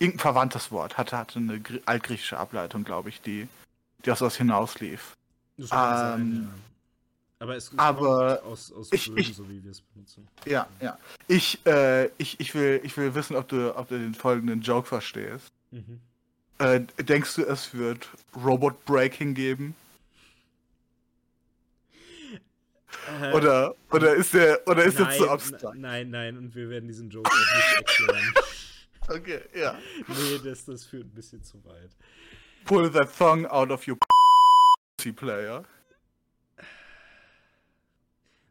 irgendein 0.00 0.20
verwandtes 0.20 0.72
Wort 0.72 0.98
hatte, 0.98 1.16
hatte 1.16 1.38
eine 1.38 1.62
altgriechische 1.86 2.38
Ableitung, 2.38 2.82
glaube 2.82 3.08
ich, 3.08 3.20
die, 3.20 3.46
die 4.04 4.10
aus 4.10 4.20
was 4.20 4.36
hinauslief. 4.36 5.16
Das 5.56 5.70
kann 5.70 6.20
ähm, 6.20 6.32
sein, 6.32 6.42
ja. 6.42 6.48
Aber 7.42 7.56
es 7.56 7.72
aber 7.78 8.42
aus, 8.44 8.70
aus 8.70 8.92
ich, 8.92 9.06
Böden, 9.06 9.18
ich, 9.18 9.34
so 9.34 9.48
wie 9.48 9.64
wir 9.64 9.70
es 9.70 9.80
benutzen. 9.80 10.28
Ja, 10.44 10.66
ja. 10.80 10.98
Ich, 11.26 11.64
äh, 11.64 12.06
ich, 12.18 12.38
ich, 12.38 12.54
will, 12.54 12.80
ich 12.84 12.96
will 12.98 13.14
wissen, 13.14 13.34
ob 13.34 13.48
du, 13.48 13.74
ob 13.74 13.88
du 13.88 13.98
den 13.98 14.14
folgenden 14.14 14.60
Joke 14.60 14.86
verstehst. 14.86 15.50
Mhm. 15.70 16.00
Äh, 16.58 16.80
denkst 16.98 17.36
du, 17.36 17.42
es 17.42 17.72
wird 17.72 18.08
Robot 18.36 18.84
Breaking 18.84 19.32
geben? 19.32 19.74
Äh, 23.08 23.32
oder, 23.32 23.74
oder 23.90 24.14
ist 24.14 24.34
der, 24.34 24.60
oder 24.66 24.84
ist 24.84 24.98
nein, 24.98 25.08
der 25.08 25.18
zu 25.18 25.30
abstrakt? 25.30 25.78
Nein, 25.78 26.10
nein, 26.10 26.36
und 26.36 26.54
wir 26.54 26.68
werden 26.68 26.86
diesen 26.86 27.08
Joke 27.10 27.30
auch 27.30 27.34
nicht 27.34 27.76
erklären. 27.76 28.34
Okay, 29.08 29.40
ja. 29.54 29.76
Nee, 30.06 30.38
das, 30.44 30.66
das 30.66 30.84
führt 30.84 31.06
ein 31.06 31.10
bisschen 31.10 31.42
zu 31.42 31.64
weit. 31.64 31.96
Pull 32.64 32.92
that 32.92 33.10
thong 33.18 33.44
out 33.46 33.72
of 33.72 33.84
your 33.88 33.96
player. 35.16 35.64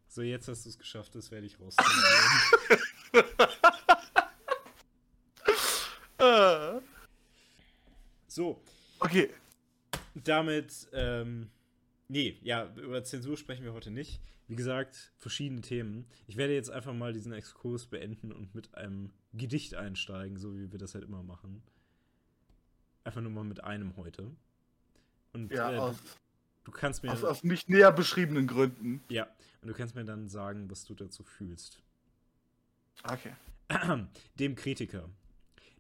So, 0.10 0.22
jetzt 0.22 0.50
hast 0.50 0.66
du 0.66 0.70
es 0.70 0.78
geschafft, 0.78 1.16
das 1.16 1.32
werde 1.32 1.46
ich 1.46 1.58
raus. 1.62 1.78
so. 8.28 8.62
Okay. 9.00 9.30
Damit, 10.16 10.90
ähm, 10.92 11.50
nee, 12.10 12.38
ja, 12.42 12.74
über 12.76 13.04
Zensur 13.04 13.38
sprechen 13.38 13.64
wir 13.64 13.74
heute 13.74 13.92
nicht. 13.92 14.22
Wie 14.48 14.56
gesagt, 14.56 15.14
verschiedene 15.18 15.62
Themen. 15.62 16.08
Ich 16.28 16.36
werde 16.36 16.54
jetzt 16.54 16.72
einfach 16.72 16.94
mal 16.94 17.14
diesen 17.14 17.32
Exkurs 17.32 17.86
beenden 17.86 18.32
und 18.32 18.54
mit 18.56 18.76
einem 18.76 19.12
Gedicht 19.32 19.76
einsteigen, 19.76 20.38
so 20.38 20.58
wie 20.58 20.72
wir 20.72 20.80
das 20.80 20.96
halt 20.96 21.06
immer 21.06 21.24
machen. 21.24 21.62
Einfach 23.04 23.22
nur 23.22 23.32
mal 23.32 23.44
mit 23.44 23.64
einem 23.64 23.96
heute. 23.96 24.32
Und 25.34 25.52
ja, 25.52 25.72
äh, 25.72 25.78
aus, 25.78 25.98
du 26.64 26.72
kannst 26.72 27.04
mir. 27.04 27.12
Aus, 27.12 27.24
aus 27.24 27.44
nicht 27.44 27.70
näher 27.70 27.92
beschriebenen 27.92 28.48
Gründen. 28.48 29.04
Ja, 29.10 29.28
und 29.62 29.68
du 29.68 29.74
kannst 29.74 29.96
mir 29.96 30.04
dann 30.04 30.28
sagen, 30.28 30.70
was 30.70 30.84
du 30.86 30.96
dazu 30.96 31.24
fühlst. 31.24 31.80
Okay. 33.04 33.34
Dem 34.40 34.56
Kritiker. 34.56 35.10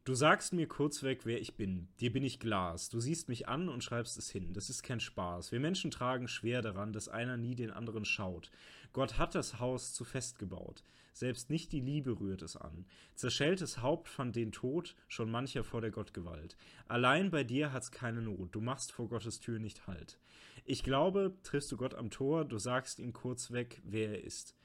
Du 0.09 0.15
sagst 0.15 0.53
mir 0.53 0.67
kurzweg, 0.67 1.27
wer 1.27 1.39
ich 1.39 1.53
bin. 1.53 1.87
Dir 1.99 2.11
bin 2.11 2.23
ich 2.23 2.39
Glas. 2.39 2.89
Du 2.89 2.99
siehst 2.99 3.29
mich 3.29 3.47
an 3.47 3.69
und 3.69 3.83
schreibst 3.83 4.17
es 4.17 4.31
hin. 4.31 4.53
Das 4.53 4.71
ist 4.71 4.81
kein 4.81 4.99
Spaß. 4.99 5.51
Wir 5.51 5.59
Menschen 5.59 5.91
tragen 5.91 6.27
schwer 6.27 6.63
daran, 6.63 6.93
dass 6.93 7.09
einer 7.09 7.37
nie 7.37 7.53
den 7.53 7.69
anderen 7.69 8.05
schaut. 8.05 8.49
Gott 8.91 9.19
hat 9.19 9.35
das 9.35 9.59
Haus 9.59 9.93
zu 9.93 10.05
fest 10.05 10.39
gebaut. 10.39 10.83
Selbst 11.13 11.51
nicht 11.51 11.71
die 11.71 11.79
Liebe 11.79 12.19
rührt 12.19 12.41
es 12.41 12.57
an. 12.57 12.87
Zerschelltes 13.13 13.83
Haupt 13.83 14.07
fand 14.07 14.35
den 14.35 14.51
Tod, 14.51 14.95
schon 15.07 15.29
mancher 15.29 15.63
vor 15.63 15.79
der 15.79 15.91
Gottgewalt. 15.91 16.57
Allein 16.87 17.29
bei 17.29 17.43
dir 17.43 17.71
hat's 17.71 17.91
keine 17.91 18.23
Not. 18.23 18.55
Du 18.55 18.61
machst 18.61 18.91
vor 18.91 19.09
Gottes 19.09 19.39
Tür 19.39 19.59
nicht 19.59 19.85
Halt. 19.85 20.17
Ich 20.65 20.81
glaube, 20.81 21.37
triffst 21.43 21.71
du 21.71 21.77
Gott 21.77 21.93
am 21.93 22.09
Tor, 22.09 22.45
du 22.45 22.57
sagst 22.57 22.97
ihm 22.97 23.13
kurzweg, 23.13 23.79
wer 23.83 24.09
er 24.09 24.23
ist. 24.23 24.55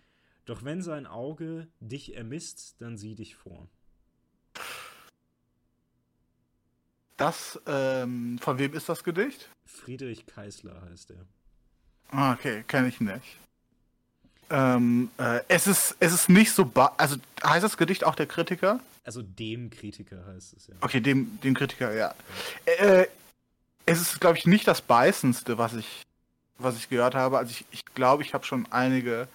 Doch 0.46 0.64
wenn 0.64 0.80
sein 0.80 1.06
Auge 1.06 1.68
dich 1.80 2.16
ermisst, 2.16 2.80
dann 2.80 2.96
sieh 2.96 3.14
dich 3.14 3.36
vor. 3.36 3.68
Das, 7.16 7.60
ähm, 7.66 8.38
von 8.40 8.58
wem 8.58 8.74
ist 8.74 8.88
das 8.88 9.04
Gedicht? 9.04 9.48
Friedrich 9.64 10.26
Keißler 10.26 10.82
heißt 10.90 11.10
er. 11.10 11.26
Ah, 12.10 12.32
okay, 12.32 12.64
kenne 12.66 12.88
ich 12.88 13.00
nicht. 13.00 13.38
Ähm, 14.50 15.10
äh, 15.18 15.40
es 15.48 15.66
ist, 15.66 15.96
es 16.00 16.12
ist 16.12 16.28
nicht 16.28 16.52
so, 16.52 16.70
also 16.96 17.16
heißt 17.44 17.64
das 17.64 17.76
Gedicht 17.76 18.04
auch 18.04 18.14
der 18.14 18.26
Kritiker? 18.26 18.80
Also 19.04 19.22
dem 19.22 19.70
Kritiker 19.70 20.24
heißt 20.26 20.54
es 20.54 20.66
ja. 20.66 20.74
Okay, 20.80 21.00
dem, 21.00 21.38
dem 21.42 21.54
Kritiker, 21.54 21.92
ja. 21.92 22.14
Äh, 22.64 23.06
es 23.86 24.00
ist, 24.00 24.20
glaube 24.20 24.38
ich, 24.38 24.46
nicht 24.46 24.66
das 24.66 24.80
beißendste, 24.80 25.58
was 25.58 25.74
ich, 25.74 26.02
was 26.58 26.76
ich 26.76 26.88
gehört 26.88 27.14
habe. 27.14 27.38
Also 27.38 27.50
ich, 27.50 27.64
ich 27.70 27.84
glaube, 27.94 28.22
ich 28.22 28.34
habe 28.34 28.44
schon 28.44 28.66
einige 28.70 29.28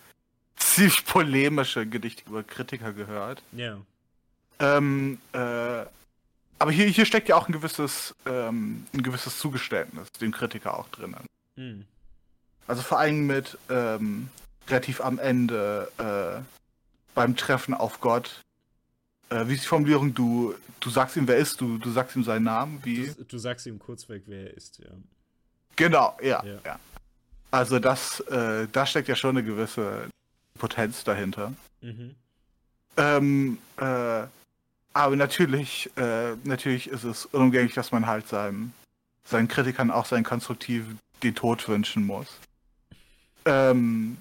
ziemlich 0.55 1.05
polemische 1.05 1.86
Gedichte 1.86 2.24
über 2.27 2.43
Kritiker 2.43 2.93
gehört. 2.93 3.41
Ja. 3.51 3.77
Ähm, 4.59 5.19
äh, 5.33 5.86
aber 6.59 6.71
hier, 6.71 6.87
hier 6.87 7.05
steckt 7.05 7.29
ja 7.29 7.35
auch 7.35 7.47
ein 7.47 7.53
gewisses, 7.53 8.13
ähm, 8.25 8.85
ein 8.93 9.01
gewisses 9.01 9.39
Zugeständnis 9.39 10.11
dem 10.21 10.31
Kritiker 10.31 10.77
auch 10.77 10.89
drinnen. 10.89 11.25
Mhm. 11.55 11.85
Also 12.67 12.81
vor 12.81 12.99
allem 12.99 13.25
mit 13.25 13.57
ähm, 13.69 14.29
relativ 14.67 15.01
am 15.01 15.17
Ende 15.17 15.91
äh, 15.97 16.41
beim 17.15 17.35
Treffen 17.35 17.73
auf 17.73 17.99
Gott. 18.01 18.41
Äh, 19.29 19.47
wie 19.47 19.55
ist 19.55 19.63
die 19.63 19.67
Formulierung? 19.67 20.13
Du, 20.13 20.53
du 20.79 20.89
sagst 20.89 21.15
ihm, 21.15 21.27
wer 21.27 21.37
ist, 21.37 21.61
du, 21.61 21.77
du 21.77 21.89
sagst 21.91 22.15
ihm 22.15 22.23
seinen 22.23 22.43
Namen, 22.43 22.79
wie? 22.83 23.07
Du, 23.07 23.23
du 23.23 23.37
sagst 23.37 23.65
ihm 23.65 23.79
kurzweg, 23.79 24.23
wer 24.27 24.51
er 24.51 24.53
ist, 24.57 24.79
ja. 24.79 24.91
Genau, 25.75 26.17
ja, 26.21 26.43
ja. 26.43 26.59
ja. 26.65 26.79
Also 27.51 27.79
das, 27.79 28.19
äh, 28.21 28.67
da 28.71 28.85
steckt 28.85 29.07
ja 29.07 29.15
schon 29.15 29.37
eine 29.37 29.43
gewisse 29.43 30.09
Potenz 30.57 31.03
dahinter. 31.03 31.53
Mhm. 31.81 32.15
Ähm, 32.97 33.57
äh, 33.77 34.23
aber 34.99 35.15
natürlich, 35.15 35.89
äh, 35.95 36.35
natürlich 36.43 36.89
ist 36.89 37.03
es 37.03 37.25
unumgänglich, 37.25 37.73
dass 37.73 37.91
man 37.91 38.05
halt 38.05 38.27
seinem, 38.27 38.73
seinen 39.23 39.47
Kritikern 39.47 39.91
auch 39.91 40.05
seinen 40.05 40.25
konstruktiven 40.25 40.99
den 41.23 41.35
Tod 41.35 41.67
wünschen 41.69 42.05
muss. 42.05 42.27
Ähm, 43.45 44.17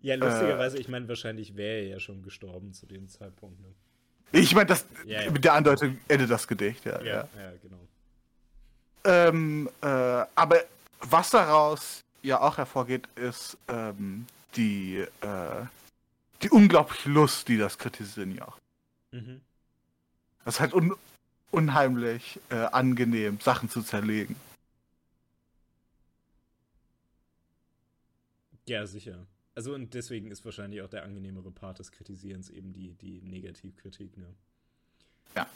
ja, 0.00 0.16
lustigerweise, 0.16 0.76
äh, 0.76 0.80
ich 0.80 0.88
meine, 0.88 1.08
wahrscheinlich 1.08 1.56
wäre 1.56 1.80
er 1.80 1.86
ja 1.88 2.00
schon 2.00 2.22
gestorben 2.22 2.74
zu 2.74 2.86
dem 2.86 3.08
Zeitpunkt. 3.08 3.58
Ne? 3.60 3.68
Ich 4.32 4.54
meine, 4.54 4.66
das 4.66 4.84
ja, 5.06 5.22
ja. 5.22 5.30
mit 5.30 5.44
der 5.44 5.54
Andeutung 5.54 5.98
endet 6.08 6.30
das 6.30 6.46
Gedicht, 6.46 6.84
ja. 6.84 7.00
Ja, 7.02 7.28
ja, 7.36 7.52
genau. 7.62 7.88
Ähm, 9.04 9.70
äh, 9.80 9.86
aber 9.86 10.64
was 11.00 11.30
daraus 11.30 12.02
ja 12.22 12.40
auch 12.40 12.58
hervorgeht, 12.58 13.08
ist 13.16 13.56
ähm, 13.68 14.26
die, 14.56 15.06
äh, 15.22 15.64
die 16.42 16.50
unglaubliche 16.50 17.08
Lust, 17.08 17.48
die 17.48 17.56
das 17.56 17.78
Kritisieren 17.78 18.34
ja 18.34 18.46
auch. 18.46 18.58
Mhm. 19.12 19.40
Das 20.44 20.54
ist 20.54 20.60
halt 20.60 20.74
un 20.74 20.94
unheimlich 21.50 22.40
äh, 22.48 22.54
angenehm, 22.54 23.38
Sachen 23.40 23.68
zu 23.68 23.82
zerlegen. 23.82 24.36
Ja, 28.66 28.86
sicher. 28.86 29.26
Also 29.54 29.74
und 29.74 29.92
deswegen 29.92 30.30
ist 30.30 30.44
wahrscheinlich 30.44 30.80
auch 30.80 30.88
der 30.88 31.04
angenehmere 31.04 31.50
Part 31.50 31.78
des 31.78 31.92
Kritisierens 31.92 32.48
eben 32.48 32.72
die, 32.72 32.94
die 32.94 33.20
Negativkritik, 33.20 34.16
ne? 34.16 34.34
Ja. 35.36 35.46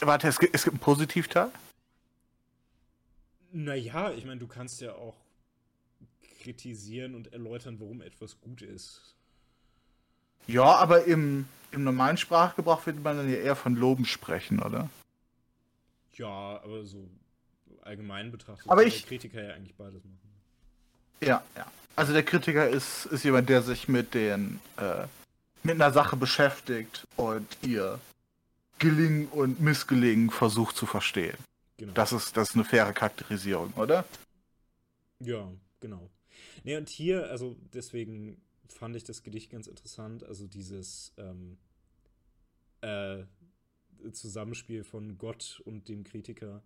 Warte, 0.00 0.28
es 0.28 0.38
gibt, 0.38 0.54
es 0.54 0.64
gibt 0.64 0.74
einen 0.74 0.80
Positivteil? 0.80 1.50
Naja, 3.52 4.12
ich 4.12 4.24
meine, 4.24 4.40
du 4.40 4.46
kannst 4.46 4.80
ja 4.80 4.94
auch 4.94 5.16
kritisieren 6.42 7.14
und 7.14 7.32
erläutern, 7.32 7.80
warum 7.80 8.00
etwas 8.00 8.40
gut 8.40 8.62
ist. 8.62 9.15
Ja, 10.46 10.76
aber 10.76 11.04
im, 11.04 11.48
im 11.72 11.84
normalen 11.84 12.16
Sprachgebrauch 12.16 12.86
würde 12.86 13.00
man 13.00 13.16
dann 13.16 13.30
ja 13.30 13.36
eher 13.36 13.56
von 13.56 13.74
Loben 13.74 14.04
sprechen, 14.04 14.60
oder? 14.60 14.88
Ja, 16.14 16.60
aber 16.62 16.84
so 16.84 17.08
allgemein 17.82 18.30
betrachtet 18.30 18.68
aber 18.68 18.84
ich, 18.84 19.02
der 19.02 19.08
Kritiker 19.08 19.42
ja 19.42 19.54
eigentlich 19.54 19.74
beides 19.74 20.02
machen. 20.04 20.18
Ja, 21.20 21.42
ja. 21.56 21.66
Also 21.94 22.12
der 22.12 22.22
Kritiker 22.22 22.68
ist, 22.68 23.06
ist 23.06 23.24
jemand, 23.24 23.48
der 23.48 23.62
sich 23.62 23.88
mit 23.88 24.14
den, 24.14 24.60
äh, 24.76 25.06
mit 25.62 25.76
einer 25.76 25.92
Sache 25.92 26.16
beschäftigt 26.16 27.06
und 27.16 27.46
ihr 27.62 27.98
Gelingen 28.78 29.28
und 29.28 29.60
Missgelingen 29.60 30.30
versucht 30.30 30.76
zu 30.76 30.84
verstehen. 30.84 31.36
Genau. 31.78 31.92
Das, 31.94 32.12
ist, 32.12 32.36
das 32.36 32.50
ist 32.50 32.54
eine 32.54 32.64
faire 32.64 32.92
Charakterisierung, 32.92 33.72
oder? 33.74 34.04
Ja, 35.20 35.50
genau. 35.80 36.10
Ne, 36.64 36.76
und 36.76 36.88
hier, 36.88 37.30
also 37.30 37.56
deswegen 37.72 38.36
fand 38.72 38.96
ich 38.96 39.04
das 39.04 39.22
Gedicht 39.22 39.50
ganz 39.50 39.66
interessant. 39.66 40.24
Also 40.24 40.46
dieses 40.46 41.12
ähm, 41.18 41.58
äh, 42.80 43.24
Zusammenspiel 44.12 44.84
von 44.84 45.18
Gott 45.18 45.60
und 45.64 45.88
dem 45.88 46.04
Kritiker. 46.04 46.62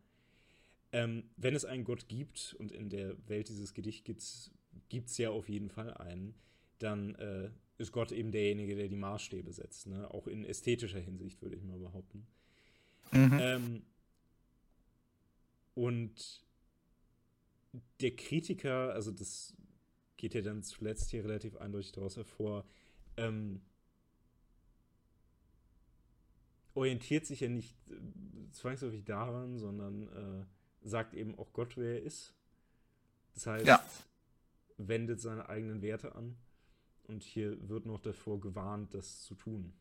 Ähm, 0.92 1.24
wenn 1.36 1.54
es 1.54 1.64
einen 1.64 1.84
Gott 1.84 2.08
gibt, 2.08 2.54
und 2.58 2.72
in 2.72 2.88
der 2.88 3.16
Welt 3.28 3.48
dieses 3.48 3.74
Gedicht 3.74 4.04
gibt 4.04 4.20
es 4.20 5.18
ja 5.18 5.30
auf 5.30 5.48
jeden 5.48 5.70
Fall 5.70 5.94
einen, 5.94 6.34
dann 6.78 7.14
äh, 7.16 7.50
ist 7.78 7.92
Gott 7.92 8.12
eben 8.12 8.32
derjenige, 8.32 8.74
der 8.74 8.88
die 8.88 8.96
Maßstäbe 8.96 9.52
setzt. 9.52 9.86
Ne? 9.86 10.10
Auch 10.12 10.26
in 10.26 10.44
ästhetischer 10.44 10.98
Hinsicht, 10.98 11.40
würde 11.42 11.56
ich 11.56 11.62
mal 11.62 11.78
behaupten. 11.78 12.26
Mhm. 13.12 13.38
Ähm, 13.40 13.82
und 15.74 16.44
der 18.00 18.16
Kritiker, 18.16 18.92
also 18.92 19.10
das 19.10 19.54
geht 20.20 20.34
ja 20.34 20.42
dann 20.42 20.62
zuletzt 20.62 21.10
hier 21.10 21.24
relativ 21.24 21.56
eindeutig 21.56 21.92
daraus 21.92 22.16
hervor, 22.16 22.64
ähm, 23.16 23.62
orientiert 26.74 27.26
sich 27.26 27.40
ja 27.40 27.48
nicht 27.48 27.74
äh, 27.88 27.94
zwangsläufig 28.52 29.04
daran, 29.04 29.58
sondern 29.58 30.02
äh, 30.08 30.86
sagt 30.86 31.14
eben 31.14 31.38
auch 31.38 31.52
Gott, 31.52 31.76
wer 31.76 31.94
er 31.94 32.02
ist. 32.02 32.34
Das 33.34 33.46
heißt, 33.46 33.66
ja. 33.66 33.82
wendet 34.76 35.20
seine 35.20 35.48
eigenen 35.48 35.82
Werte 35.82 36.14
an. 36.14 36.36
Und 37.04 37.22
hier 37.22 37.68
wird 37.68 37.86
noch 37.86 38.00
davor 38.00 38.40
gewarnt, 38.40 38.94
das 38.94 39.22
zu 39.22 39.34
tun. 39.34 39.72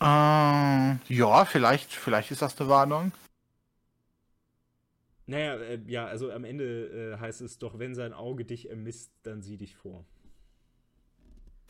Äh, 0.00 0.04
ja, 1.14 1.44
vielleicht, 1.44 1.92
vielleicht 1.92 2.30
ist 2.32 2.42
das 2.42 2.58
eine 2.58 2.68
Warnung. 2.68 3.12
Naja, 5.26 5.54
äh, 5.56 5.80
ja, 5.86 6.06
also 6.06 6.32
am 6.32 6.44
Ende 6.44 7.14
äh, 7.14 7.20
heißt 7.20 7.40
es 7.40 7.58
doch, 7.58 7.78
wenn 7.78 7.94
sein 7.94 8.12
Auge 8.12 8.44
dich 8.44 8.68
ermisst, 8.68 9.12
dann 9.22 9.42
sieh 9.42 9.56
dich 9.56 9.76
vor. 9.76 10.04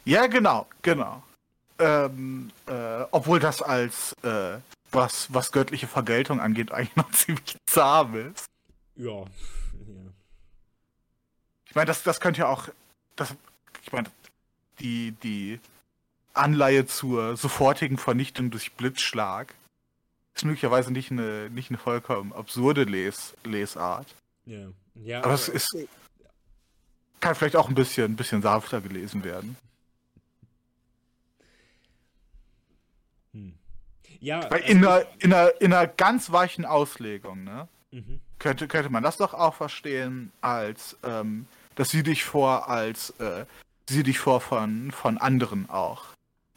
Ja, 0.04 0.26
genau, 0.26 0.66
genau. 0.82 1.22
Ähm, 1.78 2.50
äh, 2.66 3.04
obwohl 3.10 3.40
das 3.40 3.62
als 3.62 4.14
äh, 4.22 4.58
was, 4.90 5.32
was 5.32 5.52
göttliche 5.52 5.86
Vergeltung 5.86 6.40
angeht, 6.40 6.72
eigentlich 6.72 6.96
noch 6.96 7.10
ziemlich 7.12 7.56
zahm 7.66 8.32
ist. 8.32 8.46
Ja, 8.96 9.24
ich 11.72 11.76
meine, 11.76 11.86
das, 11.86 12.02
das 12.02 12.20
könnte 12.20 12.40
ja 12.40 12.48
auch. 12.48 12.68
Das, 13.16 13.34
ich 13.82 13.92
meine, 13.92 14.10
die, 14.78 15.12
die 15.22 15.58
Anleihe 16.34 16.84
zur 16.84 17.38
sofortigen 17.38 17.96
Vernichtung 17.96 18.50
durch 18.50 18.72
Blitzschlag 18.72 19.54
ist 20.34 20.44
möglicherweise 20.44 20.92
nicht 20.92 21.10
eine, 21.10 21.50
nicht 21.50 21.70
eine 21.70 21.78
vollkommen 21.78 22.32
absurde 22.32 22.84
Les, 22.84 23.34
Lesart. 23.44 24.14
Ja. 24.46 24.68
ja 24.94 25.18
aber, 25.18 25.26
aber 25.26 25.34
es 25.34 25.48
ist. 25.48 25.76
Kann 27.20 27.34
vielleicht 27.34 27.56
auch 27.56 27.68
ein 27.68 27.74
bisschen, 27.74 28.12
ein 28.12 28.16
bisschen 28.16 28.42
sanfter 28.42 28.80
gelesen 28.80 29.22
werden. 29.22 29.56
Hm. 33.32 33.54
Ja. 34.20 34.50
Weil 34.50 34.62
also 34.62 34.72
in, 34.72 34.78
einer, 34.78 35.06
in, 35.18 35.32
einer, 35.32 35.60
in 35.60 35.72
einer 35.72 35.86
ganz 35.86 36.32
weichen 36.32 36.64
Auslegung, 36.64 37.44
ne? 37.44 37.68
Mhm. 37.92 38.20
Könnte, 38.38 38.66
könnte 38.66 38.90
man 38.90 39.04
das 39.04 39.18
doch 39.18 39.34
auch 39.34 39.54
verstehen 39.54 40.32
als 40.40 40.96
ähm, 41.04 41.46
dass 41.74 41.90
sie 41.90 42.02
dich 42.02 42.24
vor 42.24 42.68
als 42.68 43.10
äh, 43.20 43.44
sie 43.88 44.02
dich 44.02 44.18
vor 44.18 44.40
von, 44.40 44.90
von 44.90 45.18
anderen 45.18 45.68
auch 45.70 46.06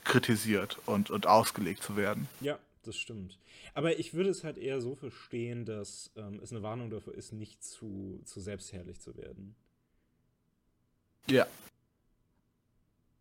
kritisiert 0.03 0.79
und, 0.85 1.09
und 1.09 1.27
ausgelegt 1.27 1.83
zu 1.83 1.95
werden. 1.95 2.27
Ja, 2.39 2.57
das 2.87 2.97
stimmt. 2.97 3.39
Aber 3.73 3.99
ich 3.99 4.13
würde 4.13 4.29
es 4.29 4.43
halt 4.43 4.57
eher 4.57 4.81
so 4.81 4.95
verstehen, 4.95 5.65
dass 5.65 6.11
ähm, 6.15 6.39
es 6.41 6.51
eine 6.51 6.63
Warnung 6.63 6.89
dafür 6.89 7.13
ist, 7.13 7.33
nicht 7.33 7.63
zu, 7.63 8.21
zu 8.25 8.39
selbstherrlich 8.39 8.99
zu 8.99 9.15
werden. 9.17 9.55
Ja. 11.27 11.47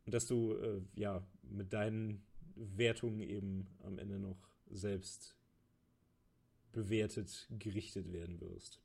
Und 0.07 0.13
dass 0.15 0.27
du 0.27 0.55
äh, 0.55 0.81
ja 0.95 1.23
mit 1.43 1.73
deinen 1.73 2.23
Wertungen 2.57 3.21
eben 3.21 3.67
am 3.83 3.99
Ende 3.99 4.19
noch 4.19 4.39
selbst 4.71 5.37
bewertet, 6.73 7.47
gerichtet 7.51 8.13
werden 8.13 8.41
wirst. 8.41 8.81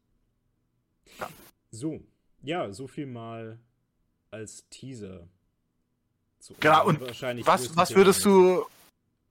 Ja. 1.19 1.29
So, 1.71 2.01
ja, 2.41 2.71
so 2.71 2.87
viel 2.87 3.05
mal 3.05 3.59
als 4.31 4.67
Teaser. 4.69 5.27
genau, 6.59 6.87
und 6.87 7.01
was, 7.01 7.75
was 7.75 7.95
würdest 7.95 8.23
du, 8.25 8.65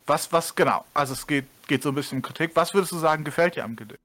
was, 0.08 0.32
was, 0.32 0.54
genau, 0.54 0.84
also 0.94 1.12
es 1.12 1.26
geht, 1.26 1.46
geht 1.66 1.82
so 1.82 1.90
ein 1.90 1.94
bisschen 1.94 2.18
um 2.18 2.22
Kritik. 2.22 2.52
Was 2.54 2.74
würdest 2.74 2.92
du 2.92 2.98
sagen, 2.98 3.24
gefällt 3.24 3.56
dir 3.56 3.64
am 3.64 3.76
Gedicht? 3.76 4.00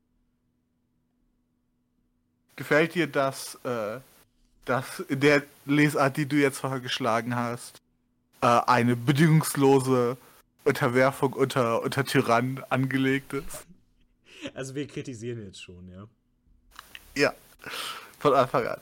Gefällt 2.55 2.93
dir 2.93 3.07
das, 3.07 3.55
äh, 3.63 3.99
dass 4.65 4.99
in 4.99 5.19
der 5.19 5.43
Lesart, 5.65 6.17
die 6.17 6.27
du 6.27 6.35
jetzt 6.35 6.59
vorgeschlagen 6.59 7.35
hast, 7.35 7.81
äh, 8.41 8.47
eine 8.47 8.95
bedingungslose 8.95 10.17
Unterwerfung 10.63 11.33
unter, 11.33 11.81
unter 11.81 12.05
Tyrannen 12.05 12.63
angelegt 12.69 13.33
ist? 13.33 13.65
Also 14.53 14.75
wir 14.75 14.87
kritisieren 14.87 15.45
jetzt 15.45 15.61
schon, 15.63 15.89
ja. 15.89 16.05
Ja, 17.15 17.33
von 18.19 18.33
Anfang 18.33 18.67
an. 18.67 18.81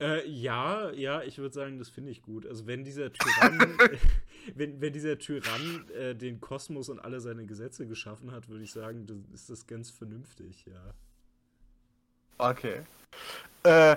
Äh, 0.00 0.26
ja, 0.28 0.90
ja, 0.92 1.22
ich 1.22 1.38
würde 1.38 1.54
sagen, 1.54 1.78
das 1.78 1.90
finde 1.90 2.10
ich 2.10 2.22
gut. 2.22 2.46
Also 2.46 2.66
wenn 2.66 2.84
dieser 2.84 3.12
Tyrann, 3.12 3.78
wenn, 4.54 4.80
wenn 4.80 4.92
dieser 4.92 5.18
Tyrann 5.18 5.84
äh, 5.90 6.14
den 6.14 6.40
Kosmos 6.40 6.88
und 6.88 7.00
alle 7.00 7.20
seine 7.20 7.44
Gesetze 7.44 7.86
geschaffen 7.86 8.32
hat, 8.32 8.48
würde 8.48 8.64
ich 8.64 8.72
sagen, 8.72 9.06
das 9.06 9.42
ist 9.42 9.50
das 9.50 9.66
ganz 9.66 9.90
vernünftig, 9.90 10.64
ja. 10.66 10.94
Okay. 12.38 12.80
Äh, 13.64 13.96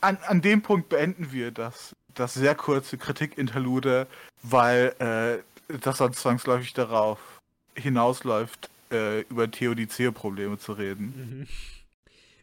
an, 0.00 0.18
an 0.26 0.40
dem 0.40 0.62
Punkt 0.62 0.88
beenden 0.88 1.30
wir 1.30 1.52
das, 1.52 1.94
das 2.14 2.34
sehr 2.34 2.56
kurze 2.56 2.98
Kritik-Interlude, 2.98 4.08
weil 4.42 4.94
äh, 4.98 5.76
das 5.78 5.98
sonst 5.98 6.20
zwangsläufig 6.20 6.72
darauf 6.72 7.40
hinausläuft, 7.76 8.68
äh, 8.90 9.20
über 9.22 9.48
Theodizee-Probleme 9.48 10.58
zu 10.58 10.72
reden. 10.72 11.14
Mhm. 11.16 11.46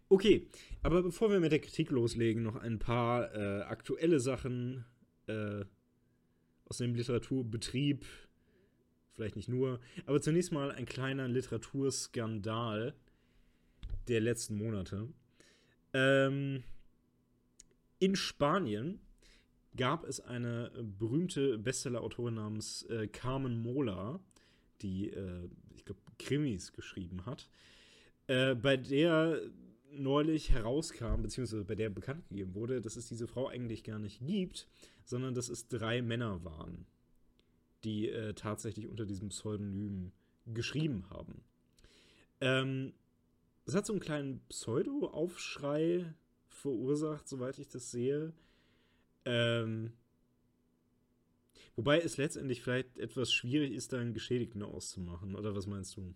Okay, 0.07 0.45
aber 0.85 1.01
bevor 1.01 1.31
wir 1.31 1.39
mit 1.39 1.51
der 1.51 1.59
Kritik 1.59 1.89
loslegen, 1.89 2.43
noch 2.43 2.57
ein 2.57 2.77
paar 2.77 3.33
äh, 3.33 3.63
aktuelle 3.63 4.19
Sachen 4.19 4.85
äh, 5.25 5.65
aus 6.65 6.77
dem 6.77 6.93
Literaturbetrieb. 6.93 8.05
Vielleicht 9.13 9.35
nicht 9.35 9.49
nur, 9.49 9.79
aber 10.05 10.21
zunächst 10.21 10.51
mal 10.51 10.71
ein 10.71 10.85
kleiner 10.85 11.27
Literaturskandal 11.27 12.93
der 14.07 14.21
letzten 14.21 14.57
Monate. 14.57 15.09
Ähm, 15.93 16.61
in 17.97 18.15
Spanien 18.15 18.99
gab 19.75 20.03
es 20.03 20.19
eine 20.19 20.71
berühmte 20.99 21.57
Bestseller-Autorin 21.57 22.35
namens 22.35 22.83
äh, 22.83 23.07
Carmen 23.07 23.59
Mola, 23.59 24.19
die, 24.83 25.09
äh, 25.09 25.49
ich 25.75 25.83
glaube, 25.83 26.01
Krimis 26.19 26.73
geschrieben 26.73 27.25
hat, 27.25 27.49
äh, 28.27 28.53
bei 28.53 28.77
der 28.77 29.41
neulich 29.97 30.51
herauskam, 30.51 31.21
beziehungsweise 31.21 31.65
bei 31.65 31.75
der 31.75 31.89
bekannt 31.89 32.27
gegeben 32.29 32.55
wurde, 32.55 32.81
dass 32.81 32.95
es 32.95 33.07
diese 33.07 33.27
Frau 33.27 33.47
eigentlich 33.47 33.83
gar 33.83 33.99
nicht 33.99 34.25
gibt, 34.25 34.67
sondern 35.03 35.33
dass 35.33 35.49
es 35.49 35.67
drei 35.67 36.01
Männer 36.01 36.43
waren, 36.43 36.85
die 37.83 38.09
äh, 38.09 38.33
tatsächlich 38.33 38.87
unter 38.87 39.05
diesem 39.05 39.29
Pseudonym 39.29 40.11
geschrieben 40.45 41.09
haben. 41.09 41.43
Ähm, 42.41 42.93
es 43.65 43.75
hat 43.75 43.85
so 43.85 43.93
einen 43.93 44.01
kleinen 44.01 44.41
Pseudo-Aufschrei 44.49 46.13
verursacht, 46.49 47.27
soweit 47.27 47.57
ich 47.57 47.67
das 47.67 47.91
sehe. 47.91 48.33
Ähm, 49.25 49.93
wobei 51.75 51.99
es 51.99 52.17
letztendlich 52.17 52.61
vielleicht 52.61 52.97
etwas 52.97 53.33
schwierig 53.33 53.73
ist, 53.73 53.91
da 53.91 53.99
einen 53.99 54.13
Geschädigten 54.13 54.61
auszumachen, 54.61 55.35
oder 55.35 55.55
was 55.55 55.65
meinst 55.65 55.97
du? 55.97 56.13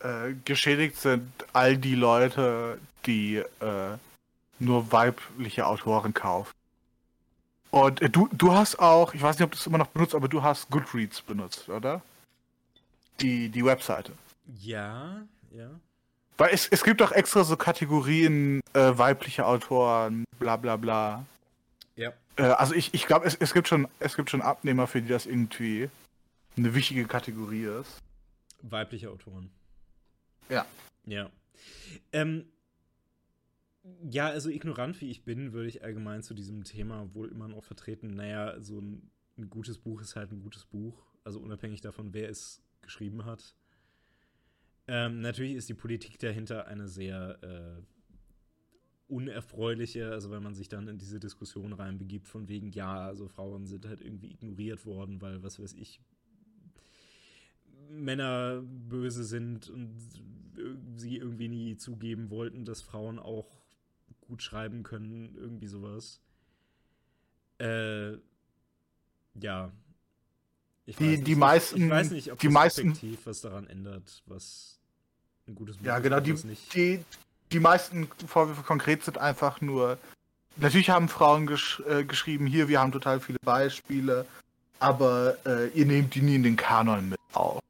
Äh, 0.00 0.34
geschädigt 0.44 0.96
sind 0.96 1.30
all 1.52 1.76
die 1.76 1.94
Leute, 1.94 2.78
die 3.04 3.36
äh, 3.36 3.96
nur 4.58 4.92
weibliche 4.92 5.66
Autoren 5.66 6.14
kaufen. 6.14 6.52
Und 7.70 8.00
äh, 8.00 8.08
du, 8.08 8.28
du 8.32 8.52
hast 8.52 8.78
auch, 8.78 9.12
ich 9.12 9.20
weiß 9.20 9.38
nicht, 9.38 9.44
ob 9.44 9.52
du 9.52 9.58
es 9.58 9.66
immer 9.66 9.78
noch 9.78 9.88
benutzt, 9.88 10.14
aber 10.14 10.28
du 10.28 10.42
hast 10.42 10.70
Goodreads 10.70 11.20
benutzt, 11.20 11.68
oder? 11.68 12.00
Die, 13.20 13.50
die 13.50 13.64
Webseite. 13.64 14.12
Ja, 14.58 15.22
ja. 15.50 15.68
Weil 16.38 16.54
es, 16.54 16.66
es 16.68 16.82
gibt 16.82 17.02
auch 17.02 17.12
extra 17.12 17.44
so 17.44 17.56
Kategorien 17.56 18.62
äh, 18.72 18.92
weibliche 18.96 19.44
Autoren, 19.44 20.24
bla 20.38 20.56
bla 20.56 20.76
bla. 20.76 21.26
Ja. 21.96 22.14
Äh, 22.36 22.44
also 22.44 22.74
ich, 22.74 22.94
ich 22.94 23.06
glaube, 23.06 23.26
es, 23.26 23.34
es, 23.34 23.52
gibt 23.52 23.68
schon, 23.68 23.86
es 23.98 24.16
gibt 24.16 24.30
schon 24.30 24.40
Abnehmer, 24.40 24.86
für 24.86 25.02
die 25.02 25.08
das 25.08 25.26
irgendwie 25.26 25.90
eine 26.56 26.74
wichtige 26.74 27.04
Kategorie 27.04 27.64
ist. 27.64 27.98
Weibliche 28.62 29.10
Autoren. 29.10 29.50
Ja. 30.50 30.66
Ja. 31.06 31.30
Ähm, 32.12 32.44
Ja, 34.02 34.26
also 34.28 34.50
ignorant 34.50 35.00
wie 35.00 35.10
ich 35.10 35.24
bin, 35.24 35.52
würde 35.52 35.68
ich 35.68 35.82
allgemein 35.82 36.22
zu 36.22 36.34
diesem 36.34 36.64
Thema 36.64 37.14
wohl 37.14 37.30
immer 37.30 37.48
noch 37.48 37.64
vertreten. 37.64 38.14
Naja, 38.14 38.60
so 38.60 38.78
ein, 38.78 39.10
ein 39.38 39.48
gutes 39.48 39.78
Buch 39.78 40.02
ist 40.02 40.16
halt 40.16 40.32
ein 40.32 40.42
gutes 40.42 40.66
Buch. 40.66 41.02
Also 41.24 41.40
unabhängig 41.40 41.80
davon, 41.80 42.12
wer 42.12 42.28
es 42.28 42.62
geschrieben 42.82 43.24
hat. 43.24 43.54
Ähm, 44.86 45.20
natürlich 45.20 45.54
ist 45.54 45.68
die 45.68 45.74
Politik 45.74 46.18
dahinter 46.18 46.66
eine 46.66 46.88
sehr 46.88 47.38
äh, 47.42 47.82
unerfreuliche, 49.08 50.10
also 50.10 50.30
wenn 50.30 50.42
man 50.42 50.54
sich 50.54 50.68
dann 50.68 50.88
in 50.88 50.98
diese 50.98 51.18
Diskussion 51.18 51.72
reinbegibt, 51.72 52.28
von 52.28 52.48
wegen, 52.48 52.70
ja, 52.72 53.06
also 53.06 53.28
Frauen 53.28 53.66
sind 53.66 53.86
halt 53.86 54.00
irgendwie 54.00 54.30
ignoriert 54.32 54.84
worden, 54.86 55.20
weil, 55.20 55.42
was 55.42 55.58
weiß 55.58 55.74
ich, 55.74 56.00
Männer 57.90 58.62
böse 58.62 59.24
sind 59.24 59.68
und 59.68 59.96
sie 60.96 61.16
irgendwie 61.16 61.48
nie 61.48 61.76
zugeben 61.76 62.30
wollten, 62.30 62.64
dass 62.64 62.82
Frauen 62.82 63.18
auch 63.18 63.60
gut 64.20 64.42
schreiben 64.42 64.82
können, 64.82 65.34
irgendwie 65.36 65.66
sowas. 65.66 66.20
Äh, 67.58 68.12
ja. 69.34 69.70
Ich 70.86 70.96
die, 70.96 71.04
nicht, 71.08 71.26
die 71.26 71.34
meisten, 71.34 71.84
ich 71.84 71.90
weiß 71.90 72.10
nicht, 72.10 72.32
ob 72.32 72.38
die 72.38 72.46
das 72.46 72.54
meisten, 72.54 72.98
was 73.24 73.40
daran 73.42 73.66
ändert, 73.66 74.22
was 74.26 74.80
ein 75.46 75.54
gutes 75.54 75.76
Buch 75.76 75.86
Ja, 75.86 75.98
genau, 75.98 76.20
die, 76.20 76.34
die, 76.74 77.04
die 77.52 77.60
meisten 77.60 78.08
Vorwürfe 78.26 78.62
konkret 78.62 79.04
sind 79.04 79.18
einfach 79.18 79.60
nur, 79.60 79.98
natürlich 80.56 80.90
haben 80.90 81.08
Frauen 81.08 81.46
gesch 81.46 81.80
äh, 81.88 82.04
geschrieben, 82.04 82.46
hier, 82.46 82.68
wir 82.68 82.80
haben 82.80 82.92
total 82.92 83.20
viele 83.20 83.38
Beispiele, 83.44 84.26
aber 84.78 85.36
äh, 85.46 85.68
ihr 85.68 85.86
nehmt 85.86 86.14
die 86.14 86.22
nie 86.22 86.36
in 86.36 86.42
den 86.42 86.56
Kanon 86.56 87.10
mit 87.10 87.20
auf. 87.34 87.60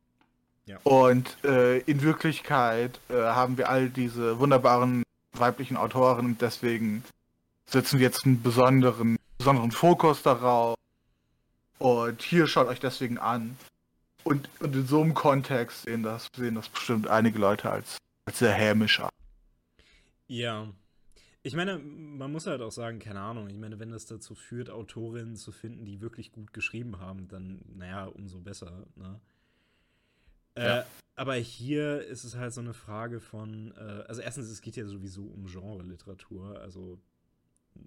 Ja. 0.71 0.79
Und 0.85 1.37
äh, 1.43 1.79
in 1.79 2.03
Wirklichkeit 2.03 3.01
äh, 3.09 3.15
haben 3.15 3.59
wir 3.59 3.69
all 3.69 3.89
diese 3.91 4.39
wunderbaren 4.39 5.03
weiblichen 5.33 5.77
Autoren 5.77 6.27
und 6.27 6.43
deswegen 6.43 7.03
setzen 7.67 7.99
wir 7.99 8.07
jetzt 8.07 8.25
einen 8.25 8.41
besonderen, 8.41 9.17
besonderen 9.37 9.73
Fokus 9.73 10.23
darauf. 10.23 10.77
Und 11.79 12.23
hier 12.23 12.47
schaut 12.47 12.69
euch 12.69 12.79
deswegen 12.79 13.19
an. 13.19 13.57
Und, 14.23 14.49
und 14.61 14.77
in 14.77 14.87
so 14.87 15.03
einem 15.03 15.15
Kontext 15.15 15.83
sehen 15.83 16.05
das, 16.05 16.29
sehen 16.37 16.55
das 16.55 16.69
bestimmt 16.69 17.09
einige 17.09 17.39
Leute 17.41 17.69
als, 17.71 17.99
als 18.27 18.39
sehr 18.39 18.53
hämisch 18.53 19.01
an. 19.01 19.11
Ja. 20.29 20.69
Ich 21.43 21.57
meine, 21.57 21.79
man 21.79 22.31
muss 22.31 22.47
halt 22.47 22.61
auch 22.61 22.71
sagen, 22.71 23.01
keine 23.01 23.21
Ahnung, 23.23 23.49
ich 23.49 23.57
meine, 23.57 23.81
wenn 23.81 23.91
das 23.91 24.07
dazu 24.07 24.37
führt, 24.37 24.71
Autorinnen 24.71 25.35
zu 25.35 25.51
finden, 25.51 25.85
die 25.85 26.01
wirklich 26.01 26.31
gut 26.31 26.53
geschrieben 26.53 27.01
haben, 27.01 27.27
dann, 27.27 27.63
naja, 27.75 28.05
umso 28.05 28.41
besser, 28.41 28.85
ne? 28.95 29.21
Ja. 30.61 30.81
Äh, 30.81 30.85
aber 31.17 31.35
hier 31.35 32.01
ist 32.07 32.25
es 32.25 32.37
halt 32.37 32.53
so 32.53 32.61
eine 32.61 32.73
Frage 32.75 33.21
von, 33.21 33.73
äh, 33.77 34.05
also 34.09 34.21
erstens, 34.23 34.49
es 34.49 34.63
geht 34.63 34.77
ja 34.77 34.87
sowieso 34.87 35.25
um 35.25 35.47
Genre-Literatur, 35.47 36.61
also, 36.61 36.99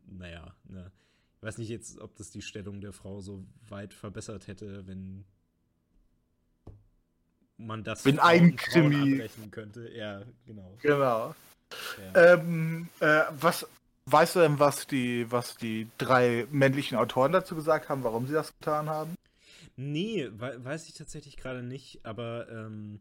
naja, 0.05 0.55
ne. 0.65 0.91
Ich 1.37 1.43
weiß 1.43 1.57
nicht 1.57 1.69
jetzt, 1.69 1.99
ob 1.99 2.15
das 2.15 2.31
die 2.31 2.41
Stellung 2.41 2.79
der 2.79 2.93
Frau 2.93 3.19
so 3.19 3.45
weit 3.67 3.93
verbessert 3.93 4.47
hätte, 4.47 4.87
wenn 4.87 5.25
man 7.57 7.83
das 7.83 8.05
wenn 8.05 8.19
ein 8.19 8.55
Krimi 8.55 9.13
abbrechen 9.13 9.51
könnte. 9.51 9.91
Ja, 9.93 10.21
genau. 10.45 10.77
Genau. 10.81 11.35
Ja. 12.13 12.33
Ähm, 12.33 12.87
äh, 12.99 13.23
was 13.31 13.67
weißt 14.05 14.35
du 14.35 14.39
denn, 14.39 14.59
was 14.59 14.87
die, 14.87 15.29
was 15.31 15.57
die 15.57 15.87
drei 15.97 16.47
männlichen 16.51 16.97
Autoren 16.97 17.31
dazu 17.31 17.55
gesagt 17.55 17.89
haben, 17.89 18.03
warum 18.03 18.27
sie 18.27 18.33
das 18.33 18.53
getan 18.59 18.89
haben? 18.89 19.15
Nee, 19.75 20.29
we 20.33 20.63
weiß 20.63 20.87
ich 20.87 20.93
tatsächlich 20.93 21.37
gerade 21.37 21.63
nicht, 21.63 22.05
aber. 22.05 22.47
Ähm, 22.49 22.99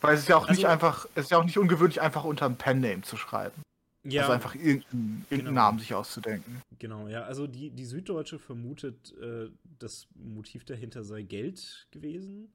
Weil 0.00 0.14
es 0.14 0.20
ist 0.20 0.28
ja 0.28 0.36
auch 0.36 0.48
also, 0.48 0.52
nicht 0.52 0.66
einfach, 0.66 1.06
es 1.14 1.24
ist 1.24 1.30
ja 1.30 1.38
auch 1.38 1.44
nicht 1.44 1.58
ungewöhnlich, 1.58 2.00
einfach 2.00 2.24
unter 2.24 2.46
einem 2.46 2.56
Pen-Name 2.56 3.02
zu 3.02 3.16
schreiben. 3.16 3.62
Ja. 4.04 4.22
Also 4.22 4.32
einfach 4.32 4.54
irgendeinen, 4.54 5.26
irgendeinen 5.28 5.44
genau. 5.46 5.50
Namen 5.52 5.78
sich 5.80 5.94
auszudenken. 5.94 6.62
Genau, 6.78 7.08
ja. 7.08 7.24
Also 7.24 7.46
die, 7.46 7.70
die 7.70 7.84
Süddeutsche 7.84 8.38
vermutet, 8.38 9.12
äh, 9.20 9.50
das 9.78 10.06
Motiv 10.14 10.64
dahinter 10.64 11.02
sei 11.02 11.22
Geld 11.22 11.88
gewesen. 11.90 12.52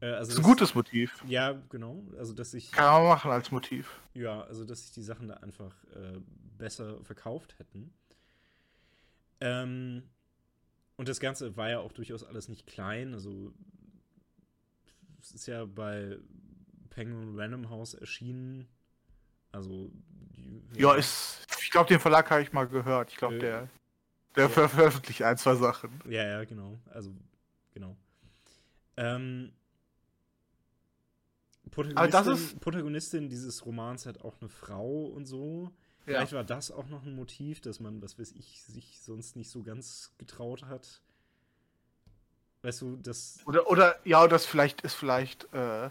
Äh, 0.00 0.06
also 0.06 0.30
das 0.30 0.38
ist 0.38 0.38
ein 0.38 0.50
gutes 0.50 0.74
Motiv. 0.74 1.22
Ja, 1.28 1.60
genau. 1.68 2.02
Also 2.18 2.32
dass 2.32 2.52
sich. 2.52 2.72
Kann 2.72 3.02
man 3.02 3.08
machen 3.08 3.30
als 3.30 3.50
Motiv. 3.50 4.00
Ja, 4.14 4.42
also 4.42 4.64
dass 4.64 4.84
sich 4.84 4.92
die 4.92 5.02
Sachen 5.02 5.28
da 5.28 5.34
einfach 5.34 5.74
äh, 5.94 6.18
besser 6.56 7.04
verkauft 7.04 7.58
hätten. 7.58 7.92
Ähm, 9.40 10.02
und 10.98 11.08
das 11.08 11.20
Ganze 11.20 11.56
war 11.56 11.70
ja 11.70 11.78
auch 11.78 11.92
durchaus 11.92 12.24
alles 12.24 12.48
nicht 12.48 12.66
klein. 12.66 13.14
Also 13.14 13.54
es 15.20 15.30
ist 15.30 15.46
ja 15.46 15.64
bei 15.64 16.18
Penguin 16.90 17.38
Random 17.38 17.70
House 17.70 17.94
erschienen. 17.94 18.68
Also 19.52 19.90
ja, 20.74 20.94
ist. 20.94 21.46
Ich 21.62 21.70
glaube, 21.70 21.88
den 21.88 22.00
Verlag 22.00 22.30
habe 22.30 22.42
ich 22.42 22.52
mal 22.52 22.66
gehört. 22.66 23.10
Ich 23.12 23.16
glaube, 23.16 23.36
äh, 23.36 23.38
der, 23.38 23.68
der 24.34 24.44
ja. 24.44 24.48
veröffentlicht 24.48 25.22
ein, 25.22 25.38
zwei 25.38 25.54
Sachen. 25.54 26.00
Ja, 26.08 26.24
ja, 26.24 26.44
genau. 26.44 26.80
Also 26.86 27.14
genau. 27.72 27.96
Ähm, 28.96 29.52
Protagonistin, 31.70 32.32
ist... 32.32 32.60
Protagonistin 32.60 33.28
dieses 33.28 33.64
Romans 33.64 34.04
hat 34.04 34.22
auch 34.22 34.40
eine 34.40 34.48
Frau 34.48 35.04
und 35.04 35.26
so. 35.26 35.70
Vielleicht 36.08 36.32
war 36.32 36.44
das 36.44 36.70
auch 36.70 36.88
noch 36.88 37.04
ein 37.04 37.14
Motiv, 37.14 37.60
dass 37.60 37.80
man, 37.80 38.00
was 38.02 38.18
weiß 38.18 38.32
ich, 38.38 38.62
sich 38.62 39.00
sonst 39.00 39.36
nicht 39.36 39.50
so 39.50 39.62
ganz 39.62 40.12
getraut 40.18 40.64
hat. 40.64 41.00
Weißt 42.62 42.80
du, 42.80 42.96
das. 42.96 43.38
Oder, 43.46 43.68
oder 43.70 43.96
ja, 44.04 44.26
das 44.26 44.46
vielleicht 44.46 44.80
ist 44.80 44.94
vielleicht 44.94 45.52
äh, 45.52 45.86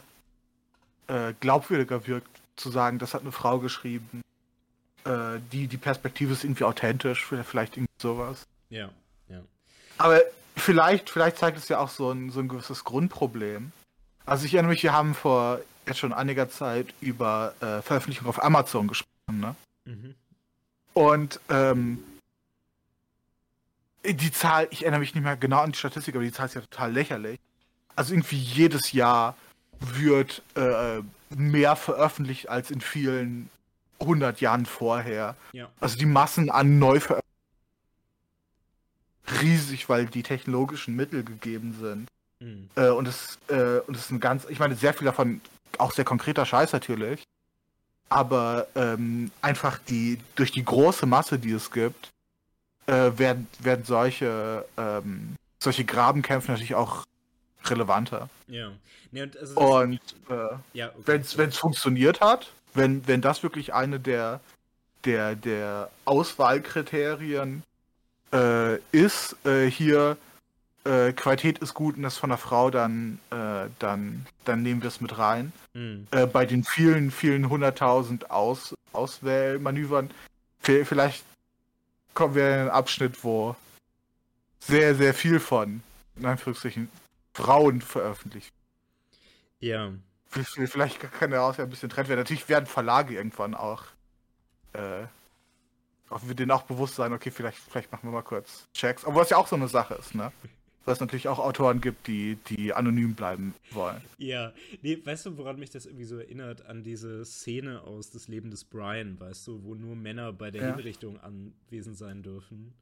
äh, 1.07 1.33
glaubwürdiger 1.39 2.07
wirkt, 2.07 2.41
zu 2.55 2.69
sagen, 2.69 2.99
das 2.99 3.13
hat 3.13 3.21
eine 3.21 3.31
Frau 3.31 3.59
geschrieben. 3.59 4.21
Äh, 5.05 5.39
die, 5.51 5.67
die 5.67 5.77
Perspektive 5.77 6.33
ist 6.33 6.43
irgendwie 6.43 6.63
authentisch, 6.63 7.25
vielleicht 7.25 7.77
irgendwie 7.77 7.93
sowas. 8.01 8.47
Ja, 8.69 8.89
ja. 9.29 9.41
Aber 9.97 10.21
vielleicht, 10.55 11.09
vielleicht 11.09 11.37
zeigt 11.37 11.57
es 11.57 11.69
ja 11.69 11.79
auch 11.79 11.89
so 11.89 12.11
ein, 12.11 12.31
so 12.31 12.39
ein 12.39 12.47
gewisses 12.47 12.83
Grundproblem. 12.83 13.71
Also 14.25 14.45
ich 14.45 14.53
erinnere 14.55 14.71
mich, 14.71 14.83
wir 14.83 14.93
haben 14.93 15.13
vor 15.15 15.61
jetzt 15.85 15.99
schon 15.99 16.11
einiger 16.11 16.49
Zeit 16.49 16.93
über 16.99 17.53
äh, 17.61 17.81
Veröffentlichung 17.81 18.27
auf 18.27 18.43
Amazon 18.43 18.87
gesprochen, 18.87 19.39
ne? 19.39 19.55
Mhm. 19.87 20.15
Und 20.93 21.39
ähm, 21.49 22.03
die 24.03 24.31
Zahl, 24.31 24.67
ich 24.71 24.83
erinnere 24.83 24.99
mich 24.99 25.15
nicht 25.15 25.23
mehr 25.23 25.37
genau 25.37 25.61
an 25.61 25.71
die 25.71 25.77
Statistik, 25.77 26.15
aber 26.15 26.23
die 26.23 26.31
Zahl 26.31 26.47
ist 26.47 26.55
ja 26.55 26.61
total 26.61 26.91
lächerlich. 26.91 27.39
Also 27.95 28.13
irgendwie 28.13 28.37
jedes 28.37 28.91
Jahr 28.91 29.35
wird 29.79 30.43
äh, 30.55 31.01
mehr 31.35 31.75
veröffentlicht 31.75 32.49
als 32.49 32.71
in 32.71 32.81
vielen 32.81 33.49
hundert 33.99 34.41
Jahren 34.41 34.65
vorher. 34.65 35.35
Ja. 35.53 35.69
Also 35.79 35.97
die 35.97 36.05
Massen 36.05 36.49
an 36.49 36.79
Neuveröffentlichungen 36.79 37.21
riesig, 39.41 39.89
weil 39.89 40.05
die 40.05 40.23
technologischen 40.23 40.95
Mittel 40.95 41.23
gegeben 41.23 41.75
sind. 41.79 42.07
Mhm. 42.39 42.69
Äh, 42.75 42.89
und 42.89 43.07
es 43.07 43.37
äh, 43.49 43.79
und 43.79 43.95
es 43.95 44.05
ist 44.05 44.11
ein 44.11 44.19
ganz, 44.19 44.45
ich 44.45 44.59
meine, 44.59 44.75
sehr 44.75 44.93
viel 44.93 45.05
davon 45.05 45.41
auch 45.79 45.91
sehr 45.91 46.05
konkreter 46.05 46.45
Scheiß 46.45 46.71
natürlich 46.71 47.23
aber 48.09 48.67
ähm, 48.75 49.31
einfach 49.41 49.79
die 49.79 50.19
durch 50.35 50.51
die 50.51 50.63
große 50.63 51.05
Masse, 51.05 51.39
die 51.39 51.51
es 51.51 51.71
gibt, 51.71 52.09
äh, 52.85 53.11
werden, 53.17 53.47
werden 53.59 53.85
solche 53.85 54.65
ähm, 54.77 55.35
solche 55.59 55.85
Grabenkämpfe 55.85 56.51
natürlich 56.51 56.75
auch 56.75 57.03
relevanter. 57.65 58.29
Ja. 58.47 58.71
Nee, 59.11 59.23
und 59.23 59.37
also 59.37 59.55
und 59.59 59.99
äh, 60.29 60.33
ja, 60.73 60.89
okay. 60.89 61.23
wenn 61.35 61.49
es 61.49 61.57
funktioniert 61.57 62.21
hat, 62.21 62.51
wenn, 62.73 63.07
wenn 63.07 63.21
das 63.21 63.43
wirklich 63.43 63.73
eine 63.73 63.99
der, 63.99 64.39
der, 65.05 65.35
der 65.35 65.89
Auswahlkriterien 66.05 67.63
äh, 68.33 68.77
ist, 68.91 69.35
äh, 69.45 69.69
hier 69.69 70.17
äh, 70.87 71.13
Qualität 71.13 71.59
ist 71.59 71.73
gut 71.73 71.97
und 71.97 72.03
das 72.03 72.17
von 72.17 72.29
der 72.29 72.37
Frau, 72.37 72.69
dann, 72.69 73.19
äh, 73.29 73.69
dann, 73.79 74.25
dann 74.45 74.63
nehmen 74.63 74.81
wir 74.81 74.87
es 74.87 75.01
mit 75.01 75.17
rein. 75.17 75.51
Mhm. 75.73 76.07
Äh, 76.11 76.25
bei 76.25 76.45
den 76.45 76.63
vielen, 76.63 77.11
vielen 77.11 77.49
hunderttausend 77.49 78.31
Aus 78.31 78.73
Auswählmanövern, 78.93 80.09
vielleicht 80.59 81.23
kommen 82.15 82.33
wir 82.33 82.47
in 82.47 82.59
einen 82.61 82.69
Abschnitt, 82.69 83.23
wo 83.23 83.55
sehr, 84.59 84.95
sehr 84.95 85.13
viel 85.13 85.39
von, 85.39 85.83
in 86.15 86.25
Anführungszeichen, 86.25 86.89
Frauen 87.33 87.81
veröffentlicht. 87.81 88.51
Ja. 89.59 89.91
Vielleicht 90.29 90.99
kann 91.13 91.31
daraus 91.31 91.57
ja 91.57 91.63
ein 91.63 91.69
bisschen 91.69 91.89
Trend 91.89 92.09
werden. 92.09 92.19
Natürlich 92.19 92.49
werden 92.49 92.65
Verlage 92.65 93.13
irgendwann 93.13 93.53
auch, 93.53 93.83
äh, 94.73 95.03
auch 96.09 96.21
wir 96.23 96.35
denen 96.35 96.51
auch 96.51 96.63
bewusst 96.63 96.95
sein, 96.95 97.13
okay, 97.13 97.29
vielleicht, 97.29 97.59
vielleicht 97.59 97.91
machen 97.91 98.09
wir 98.09 98.11
mal 98.11 98.23
kurz 98.23 98.67
Checks. 98.73 99.05
Obwohl 99.05 99.23
es 99.23 99.29
ja 99.29 99.37
auch 99.37 99.47
so 99.47 99.55
eine 99.55 99.67
Sache 99.67 99.93
ist, 99.93 100.15
ne? 100.15 100.31
Weil 100.87 100.93
es 100.93 101.01
natürlich 101.01 101.27
auch 101.27 101.39
Autoren 101.39 101.81
gibt, 101.81 102.07
die, 102.07 102.37
die 102.47 102.73
anonym 102.73 103.13
bleiben 103.13 103.53
wollen. 103.71 104.01
Ja, 104.17 104.53
nee, 104.81 104.97
weißt 105.03 105.25
du, 105.25 105.37
woran 105.37 105.59
mich 105.59 105.69
das 105.69 105.85
irgendwie 105.85 106.05
so 106.05 106.17
erinnert? 106.17 106.65
An 106.65 106.81
diese 106.81 107.25
Szene 107.25 107.81
aus 107.81 108.09
Das 108.09 108.29
Leben 108.29 108.51
des 108.51 108.63
Brian, 108.63 109.19
weißt 109.19 109.45
du, 109.47 109.63
wo 109.65 109.75
nur 109.75 109.97
Männer 109.97 110.31
bei 110.31 110.49
der 110.49 110.61
ja. 110.61 110.75
Hinrichtung 110.75 111.19
anwesend 111.19 111.97
sein 111.97 112.23
dürfen. 112.23 112.73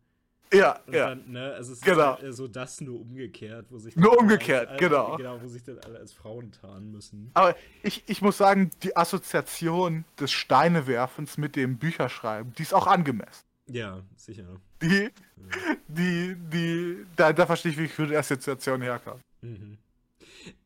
Ja, 0.53 0.79
Und 0.85 0.93
ja. 0.93 1.09
dann, 1.09 1.31
ne, 1.31 1.53
also 1.53 1.73
es 1.73 1.81
Genau. 1.81 2.13
ist 2.13 2.21
halt, 2.21 2.23
äh, 2.23 2.33
so 2.33 2.47
das 2.47 2.79
nur 2.79 3.01
umgekehrt, 3.01 3.65
wo 3.71 3.79
sich 3.79 3.95
Nur 3.95 4.11
dann 4.11 4.11
alle 4.11 4.21
umgekehrt, 4.21 4.69
als, 4.69 4.79
genau. 4.79 5.17
Genau, 5.17 5.41
wo 5.41 5.47
sich 5.47 5.63
dann 5.63 5.79
alle 5.79 5.97
als 5.97 6.13
Frauen 6.13 6.51
tarnen 6.51 6.91
müssen. 6.91 7.31
Aber 7.33 7.55
ich, 7.81 8.03
ich 8.05 8.21
muss 8.21 8.37
sagen, 8.37 8.69
die 8.83 8.95
Assoziation 8.95 10.05
des 10.19 10.31
Steinewerfens 10.31 11.39
mit 11.39 11.55
dem 11.55 11.77
Bücherschreiben, 11.79 12.53
die 12.53 12.61
ist 12.61 12.73
auch 12.75 12.85
angemessen. 12.85 13.43
Ja, 13.67 14.03
sicher. 14.15 14.59
Die, 14.81 15.09
die, 15.87 16.35
die, 16.35 17.05
da, 17.15 17.33
da 17.33 17.45
verstehe 17.45 17.71
ich, 17.71 17.97
wie 17.97 18.07
die 18.07 18.15
Assoziation 18.15 18.81
herkommt. 18.81 19.21
Mhm. 19.41 19.77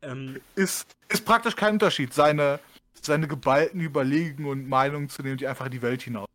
Ähm, 0.02 0.40
Ist, 0.54 0.94
ist 1.08 1.24
praktisch 1.24 1.56
kein 1.56 1.74
Unterschied, 1.74 2.12
seine, 2.12 2.60
seine 3.00 3.26
geballten 3.26 3.80
Überlegungen 3.80 4.50
und 4.50 4.68
Meinungen 4.68 5.08
zu 5.08 5.22
nehmen, 5.22 5.38
die 5.38 5.46
einfach 5.46 5.66
in 5.66 5.72
die 5.72 5.82
Welt 5.82 6.02
hinaus. 6.02 6.28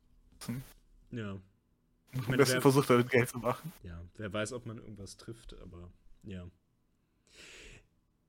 ja. 1.11 1.31
Am 1.31 2.21
meine, 2.27 2.37
besten 2.37 2.55
wer- 2.55 2.61
versucht 2.61 2.89
damit 2.89 3.09
Geld 3.09 3.29
zu 3.29 3.37
machen. 3.39 3.71
Ja, 3.83 4.01
wer 4.15 4.31
weiß, 4.31 4.53
ob 4.53 4.65
man 4.65 4.77
irgendwas 4.77 5.17
trifft, 5.17 5.53
aber 5.61 5.91
ja. 6.23 6.47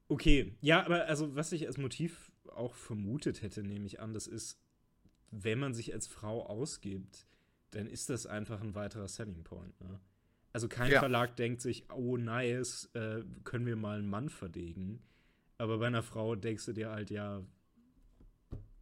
Okay, 0.09 0.53
ja, 0.61 0.85
aber 0.85 1.07
also 1.07 1.35
was 1.35 1.53
ich 1.53 1.67
als 1.67 1.79
Motiv 1.79 2.31
auch 2.55 2.75
vermutet 2.75 3.43
hätte, 3.43 3.63
nehme 3.63 3.87
ich 3.87 4.01
an, 4.01 4.13
das 4.13 4.27
ist, 4.27 4.59
wenn 5.31 5.59
man 5.59 5.73
sich 5.75 5.93
als 5.95 6.07
Frau 6.07 6.45
ausgibt, 6.47 7.27
dann 7.77 7.87
ist 7.87 8.09
das 8.09 8.27
einfach 8.27 8.63
ein 8.63 8.75
weiterer 8.75 9.07
Selling 9.07 9.45
Point. 9.45 9.79
Ne? 9.81 10.01
Also 10.53 10.69
kein 10.69 10.91
Ja. 10.91 11.01
Verlag 11.01 11.37
denkt 11.37 11.61
sich, 11.61 11.85
oh 11.93 12.17
nice, 12.17 12.89
äh, 12.95 13.23
können 13.45 13.67
wir 13.67 13.77
mal 13.77 13.99
einen 13.99 14.09
Mann 14.09 14.31
verdegen. 14.31 15.03
Aber 15.59 15.79
bei 15.79 15.87
einer 15.87 16.03
Frau 16.03 16.35
denkst 16.35 16.65
du 16.65 16.73
dir 16.73 16.91
halt, 16.91 17.11
ja, 17.11 17.43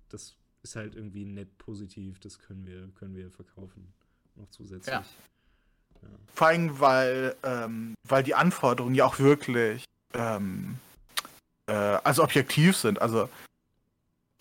das 0.09 0.37
ist 0.63 0.77
halt 0.77 0.95
irgendwie 0.95 1.25
nett 1.25 1.59
positiv, 1.59 2.21
das 2.21 2.39
können 2.39 2.67
wir, 2.67 2.89
können 2.95 3.17
wir 3.17 3.31
verkaufen. 3.31 3.93
Noch 4.37 4.49
zusätzlich. 4.51 4.95
Ja. 4.95 5.05
Vor 6.33 6.47
allem, 6.47 6.79
weil, 6.79 7.35
ähm, 7.43 7.95
weil 8.07 8.23
die 8.23 8.35
Anforderungen 8.35 8.95
ja 8.95 9.07
auch 9.07 9.19
wirklich 9.19 9.85
ähm, 10.13 10.79
äh, 11.67 11.73
also 11.73 12.23
objektiv 12.23 12.77
sind. 12.77 13.01
Also 13.03 13.29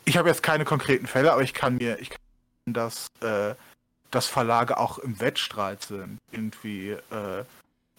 ich 0.05 0.17
habe 0.17 0.29
jetzt 0.29 0.43
keine 0.43 0.65
konkreten 0.65 1.07
Fälle, 1.07 1.31
aber 1.31 1.41
ich 1.41 1.53
kann 1.53 1.77
mir, 1.77 1.99
ich 1.99 2.09
kann 2.09 2.19
dass, 2.65 3.07
äh, 3.21 3.55
dass 4.15 4.27
Verlage 4.27 4.77
auch 4.77 4.97
im 4.99 5.19
Wettstreit 5.19 5.83
sind, 5.83 6.19
irgendwie 6.31 6.89
äh, 6.91 7.43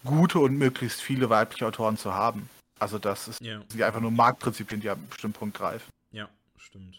gute 0.03 0.39
und 0.39 0.57
möglichst 0.57 1.01
viele 1.01 1.29
weibliche 1.29 1.67
Autoren 1.67 1.97
zu 1.97 2.13
haben. 2.13 2.49
Also 2.79 2.99
das 2.99 3.27
ist 3.27 3.41
Ja, 3.41 3.59
sind 3.69 3.79
ja 3.79 3.87
einfach 3.87 4.01
nur 4.01 4.11
Marktprinzipien, 4.11 4.81
die 4.81 4.89
an 4.89 4.97
einem 4.97 5.09
bestimmten 5.09 5.39
Punkt 5.39 5.57
greifen. 5.57 5.89
ja, 6.11 6.27
stimmt. 6.57 6.95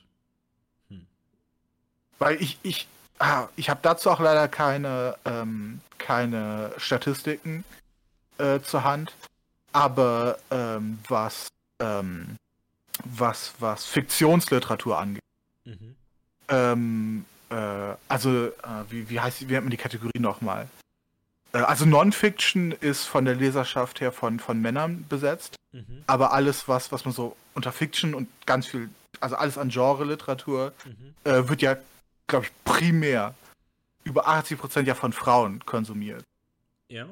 Weil 2.19 2.41
ich, 2.41 2.59
ich, 2.63 2.89
ah, 3.19 3.49
ich 3.57 3.69
habe 3.69 3.81
dazu 3.83 4.11
auch 4.11 4.21
leider 4.21 4.49
keine, 4.49 5.17
ähm, 5.27 5.81
keine 5.99 6.73
Statistiken 6.79 7.63
äh, 8.39 8.61
zur 8.61 8.85
Hand. 8.85 9.13
Aber 9.73 10.39
ähm, 10.51 10.99
was, 11.09 11.49
ähm, 11.79 12.37
was, 13.05 13.53
was 13.61 13.85
Fiktionsliteratur 13.85 14.99
angeht, 14.99 15.23
Mhm. 15.65 15.97
Äh, 17.51 17.95
also, 18.09 18.47
äh, 18.47 18.53
wie, 18.89 19.09
wie 19.09 19.21
heißt, 19.21 19.41
wie 19.49 19.53
nennt 19.53 19.65
man 19.65 19.71
die 19.71 19.77
Kategorie 19.77 20.19
nochmal? 20.19 20.69
Äh, 21.53 21.59
also 21.59 21.85
Non-Fiction 21.85 22.73
ist 22.73 23.05
von 23.05 23.25
der 23.25 23.35
Leserschaft 23.35 24.01
her 24.01 24.13
von, 24.13 24.41
von 24.41 24.61
Männern 24.61 25.05
besetzt. 25.09 25.57
Mhm. 25.73 26.03
Aber 26.07 26.33
alles, 26.33 26.69
was, 26.69 26.93
was 26.93 27.05
man 27.05 27.15
so 27.15 27.37
unter 27.55 27.73
Fiction 27.73 28.15
und 28.15 28.29
ganz 28.47 28.67
viel, 28.67 28.89
also 29.21 29.37
alles 29.37 29.59
an 29.59 29.69
Genre-Literatur, 29.69 30.73
Mhm. 30.85 31.15
äh, 31.25 31.49
wird 31.49 31.63
ja, 31.63 31.77
glaube 32.27 32.47
ich, 32.47 32.53
primär 32.65 33.35
über 34.05 34.29
80% 34.29 34.83
ja 34.83 34.95
von 34.95 35.13
Frauen 35.13 35.65
konsumiert. 35.67 36.23
Ja? 36.89 37.07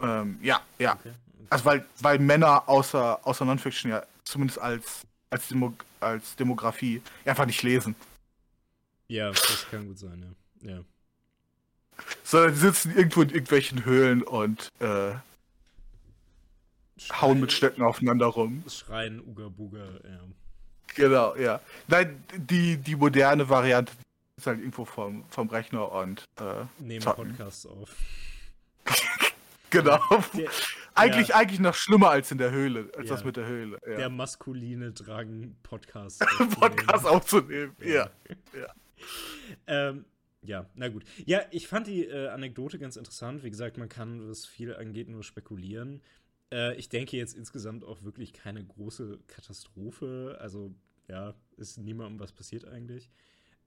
Ähm, 0.00 0.38
ja, 0.42 0.60
ja. 0.78 0.94
Okay. 0.94 1.12
Also 1.50 1.64
weil, 1.66 1.84
weil 2.00 2.18
Männer 2.18 2.68
außer, 2.68 3.20
außer 3.22 3.44
Non-Fiction 3.44 3.90
ja 3.90 4.02
zumindest 4.24 4.58
als, 4.58 5.02
als, 5.30 5.48
Demo, 5.48 5.74
als 6.00 6.36
Demografie 6.36 7.02
einfach 7.24 7.46
nicht 7.46 7.62
lesen. 7.62 7.94
Ja, 9.08 9.30
das 9.30 9.66
kann 9.70 9.86
gut 9.86 9.98
sein, 9.98 10.36
ja. 10.62 10.74
Ja. 10.76 10.84
Sondern 12.22 12.52
die 12.54 12.58
sitzen 12.58 12.96
irgendwo 12.96 13.22
in 13.22 13.28
irgendwelchen 13.30 13.84
Höhlen 13.84 14.22
und 14.22 14.68
äh, 14.80 15.12
hauen 17.12 17.40
mit 17.40 17.52
Stöcken 17.52 17.82
aufeinander 17.82 18.26
rum. 18.26 18.64
Schreien 18.68 19.20
Uga 19.20 19.48
Buga, 19.48 19.84
ja. 20.04 20.20
Genau, 20.94 21.36
ja. 21.36 21.60
Nein, 21.88 22.22
die, 22.36 22.76
die 22.76 22.96
moderne 22.96 23.48
Variante 23.48 23.92
ist 24.36 24.46
halt 24.46 24.58
irgendwo 24.58 24.84
vom, 24.84 25.24
vom 25.28 25.48
Rechner 25.48 25.90
und 25.92 26.24
äh, 26.40 26.64
Nehmen 26.78 27.02
Zocken. 27.02 27.28
Podcasts 27.36 27.66
auf. 27.66 27.94
genau. 29.70 30.00
Der, 30.34 30.50
Eigentlich, 30.94 31.28
der, 31.28 31.36
eigentlich 31.36 31.60
noch 31.60 31.74
schlimmer 31.74 32.10
als 32.10 32.30
in 32.30 32.38
der 32.38 32.52
Höhle, 32.52 32.88
als 32.96 33.08
Ja. 33.08 33.14
das 33.16 33.24
mit 33.24 33.36
der 33.36 33.46
Höhle. 33.46 33.78
Ja. 33.86 33.96
der 33.96 34.08
maskuline 34.10 34.92
Drang, 34.92 35.56
Podcasts 35.64 36.20
Podcast 36.60 37.06
aufzunehmen. 37.06 37.76
Ja. 37.80 38.08
Ähm, 39.66 40.04
ja, 40.42 40.66
na 40.74 40.88
gut. 40.88 41.04
Ja, 41.24 41.42
ich 41.50 41.68
fand 41.68 41.86
die 41.86 42.04
äh, 42.06 42.28
Anekdote 42.28 42.78
ganz 42.78 42.96
interessant. 42.96 43.44
Wie 43.44 43.50
gesagt, 43.50 43.78
man 43.78 43.88
kann, 43.88 44.28
was 44.28 44.46
viel 44.46 44.74
angeht, 44.74 45.08
nur 45.08 45.22
spekulieren. 45.22 46.02
Äh, 46.52 46.74
ich 46.76 46.88
denke 46.88 47.16
jetzt 47.16 47.34
insgesamt 47.34 47.84
auch 47.84 48.02
wirklich 48.02 48.32
keine 48.32 48.64
große 48.64 49.18
Katastrophe. 49.26 50.36
Also, 50.40 50.74
ja, 51.08 51.34
ist 51.56 51.78
niemandem 51.78 52.20
was 52.20 52.32
passiert 52.32 52.66
eigentlich. 52.66 53.10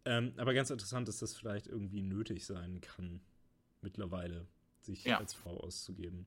Ähm, 0.06 0.34
aber 0.38 0.54
ganz 0.54 0.70
interessant, 0.70 1.08
dass 1.08 1.18
das 1.18 1.36
vielleicht 1.36 1.68
irgendwie 1.68 2.02
nötig 2.02 2.46
sein 2.46 2.80
kann, 2.82 3.22
mittlerweile, 3.82 4.48
sich 4.82 5.04
Ja. 5.04 5.18
als 5.18 5.34
Frau 5.34 5.58
auszugeben. 5.60 6.26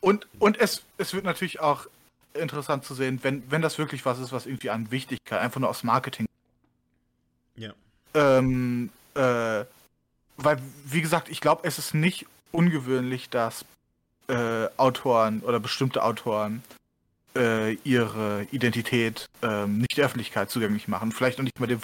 Und, 0.00 0.26
und 0.38 0.58
es, 0.58 0.82
es 0.98 1.12
wird 1.14 1.24
natürlich 1.24 1.60
auch 1.60 1.86
interessant 2.34 2.84
zu 2.84 2.94
sehen, 2.94 3.20
wenn, 3.22 3.50
wenn 3.50 3.60
das 3.62 3.78
wirklich 3.78 4.04
was 4.04 4.18
ist, 4.18 4.32
was 4.32 4.46
irgendwie 4.46 4.70
an 4.70 4.90
Wichtigkeit, 4.90 5.40
einfach 5.40 5.60
nur 5.60 5.68
aus 5.68 5.84
Marketing. 5.84 6.26
Ja. 7.56 7.74
Ähm, 8.14 8.90
äh, 9.14 9.64
weil, 10.36 10.58
wie 10.84 11.02
gesagt, 11.02 11.28
ich 11.28 11.40
glaube, 11.40 11.62
es 11.64 11.78
ist 11.78 11.94
nicht 11.94 12.26
ungewöhnlich, 12.52 13.28
dass 13.28 13.64
äh, 14.28 14.68
Autoren 14.76 15.40
oder 15.40 15.60
bestimmte 15.60 16.02
Autoren 16.02 16.62
äh, 17.36 17.74
ihre 17.84 18.46
Identität 18.50 19.28
ähm, 19.42 19.78
nicht 19.78 19.96
der 19.96 20.06
Öffentlichkeit 20.06 20.50
zugänglich 20.50 20.88
machen. 20.88 21.12
Vielleicht 21.12 21.38
noch 21.38 21.44
nicht 21.44 21.60
mal 21.60 21.66
dem. 21.66 21.80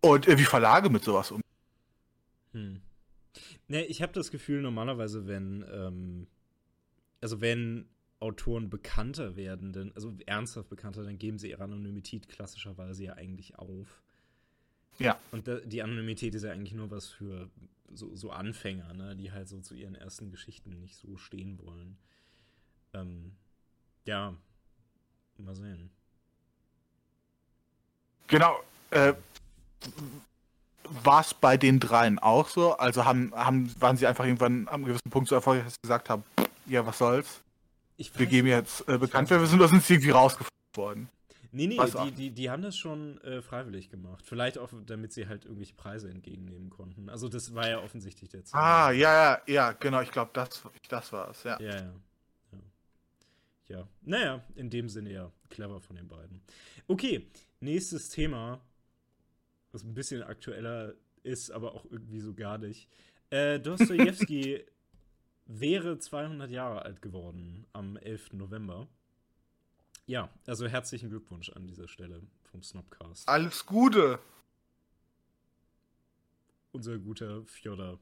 Und 0.00 0.28
äh, 0.28 0.38
wie 0.38 0.44
Verlage 0.44 0.90
mit 0.90 1.04
sowas 1.04 1.30
um. 1.30 1.40
Hm. 2.52 2.80
Ne, 3.68 3.84
ich 3.86 4.02
habe 4.02 4.12
das 4.12 4.30
Gefühl, 4.30 4.62
normalerweise, 4.62 5.26
wenn, 5.26 5.64
ähm, 5.72 6.26
also 7.20 7.40
wenn 7.40 7.88
Autoren 8.20 8.70
bekannter 8.70 9.36
werden, 9.36 9.72
dann, 9.72 9.92
also 9.94 10.16
ernsthaft 10.26 10.68
bekannter, 10.68 11.02
dann 11.02 11.18
geben 11.18 11.38
sie 11.38 11.50
ihre 11.50 11.64
Anonymität 11.64 12.28
klassischerweise 12.28 13.04
ja 13.04 13.14
eigentlich 13.14 13.58
auf. 13.58 14.00
Ja. 14.98 15.18
Und 15.30 15.50
die 15.64 15.82
Anonymität 15.82 16.34
ist 16.34 16.44
ja 16.44 16.52
eigentlich 16.52 16.74
nur 16.74 16.90
was 16.90 17.08
für 17.08 17.50
so, 17.92 18.14
so 18.14 18.30
Anfänger, 18.30 18.92
ne, 18.94 19.16
die 19.16 19.32
halt 19.32 19.48
so 19.48 19.60
zu 19.60 19.74
ihren 19.74 19.94
ersten 19.94 20.30
Geschichten 20.30 20.78
nicht 20.80 20.96
so 20.96 21.16
stehen 21.16 21.58
wollen. 21.62 21.98
Ähm, 22.94 23.36
ja, 24.06 24.34
mal 25.38 25.54
sehen. 25.54 25.90
Genau. 28.28 28.58
Äh, 28.90 29.14
war 31.04 31.20
es 31.20 31.34
bei 31.34 31.56
den 31.56 31.80
dreien 31.80 32.18
auch 32.18 32.48
so? 32.48 32.76
Also 32.76 33.04
haben, 33.04 33.32
haben, 33.34 33.74
waren 33.80 33.96
sie 33.96 34.06
einfach 34.06 34.24
irgendwann 34.24 34.68
am 34.68 34.84
gewissen 34.84 35.10
Punkt 35.10 35.28
so 35.28 35.34
erfolgreich, 35.34 35.64
dass 35.64 35.74
sie 35.74 35.82
gesagt 35.82 36.08
haben, 36.08 36.24
ja, 36.66 36.86
was 36.86 36.98
soll's? 36.98 37.40
Ich 37.96 38.16
Wir 38.18 38.26
geben 38.26 38.48
jetzt 38.48 38.88
äh, 38.88 38.98
bekannt, 38.98 39.30
wir 39.30 39.44
sind, 39.46 39.58
oder 39.58 39.68
sind 39.68 39.82
sie 39.82 39.94
irgendwie 39.94 40.10
rausgefunden 40.10 40.50
worden? 40.74 41.08
Nee, 41.52 41.66
nee, 41.66 41.78
die, 41.78 42.10
die, 42.12 42.30
die 42.30 42.50
haben 42.50 42.62
das 42.62 42.76
schon 42.76 43.20
äh, 43.22 43.42
freiwillig 43.42 43.90
gemacht. 43.90 44.24
Vielleicht 44.26 44.58
auch, 44.58 44.70
damit 44.86 45.12
sie 45.12 45.28
halt 45.28 45.44
irgendwelche 45.44 45.74
Preise 45.74 46.10
entgegennehmen 46.10 46.70
konnten. 46.70 47.08
Also 47.08 47.28
das 47.28 47.54
war 47.54 47.68
ja 47.68 47.82
offensichtlich 47.82 48.30
der 48.30 48.44
Ziel. 48.44 48.58
Ah, 48.58 48.90
ja, 48.90 49.12
ja, 49.12 49.42
ja, 49.46 49.72
genau, 49.72 50.00
ich 50.00 50.10
glaube, 50.10 50.30
das, 50.34 50.62
das 50.88 51.12
war's, 51.12 51.44
ja. 51.44 51.60
Ja, 51.60 51.74
ja. 51.74 51.94
Ja. 52.52 52.58
ja. 53.68 53.88
Naja, 54.02 54.44
in 54.54 54.70
dem 54.70 54.88
Sinne 54.88 55.12
ja 55.12 55.32
clever 55.48 55.80
von 55.80 55.96
den 55.96 56.08
beiden. 56.08 56.40
Okay, 56.88 57.26
nächstes 57.60 58.08
Thema, 58.08 58.60
was 59.72 59.82
ein 59.82 59.94
bisschen 59.94 60.22
aktueller 60.22 60.94
ist, 61.22 61.50
aber 61.50 61.74
auch 61.74 61.84
irgendwie 61.90 62.20
so 62.20 62.34
gar 62.34 62.58
nicht. 62.58 62.88
Äh, 63.30 63.58
Dostoevsky 63.60 64.64
wäre 65.46 65.98
200 65.98 66.50
Jahre 66.50 66.82
alt 66.82 67.02
geworden 67.02 67.66
am 67.72 67.96
11. 67.96 68.34
November. 68.34 68.88
Ja, 70.06 70.30
also 70.46 70.66
herzlichen 70.68 71.10
Glückwunsch 71.10 71.50
an 71.50 71.66
dieser 71.66 71.88
Stelle 71.88 72.22
vom 72.50 72.62
Snobcast. 72.62 73.28
Alles 73.28 73.66
Gute! 73.66 74.18
unser 76.72 76.98
guter 76.98 77.42
Fjodor. 77.46 77.98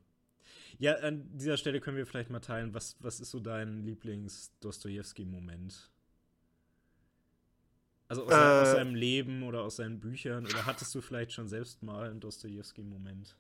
Ja, 0.79 0.95
an 0.97 1.29
dieser 1.39 1.57
Stelle 1.57 1.81
können 1.81 1.97
wir 1.97 2.07
vielleicht 2.07 2.31
mal 2.31 2.41
teilen, 2.41 2.75
was, 2.75 2.97
was 2.99 3.21
ist 3.21 3.31
so 3.31 3.39
dein 3.39 3.85
Lieblings-Dostojewski-Moment? 3.85 5.91
Also 8.09 8.25
aus, 8.27 8.33
Äh. 8.33 8.35
aus 8.63 8.71
seinem 8.73 8.97
Leben 8.97 9.45
oder 9.45 9.63
aus 9.63 9.77
seinen 9.77 10.01
Büchern? 10.01 10.45
Oder 10.47 10.67
hattest 10.67 10.93
du 10.93 11.01
vielleicht 11.01 11.31
schon 11.33 11.47
selbst 11.47 11.85
mal 11.85 12.11
einen 12.11 12.19
Dostojewski-Moment? 12.19 13.37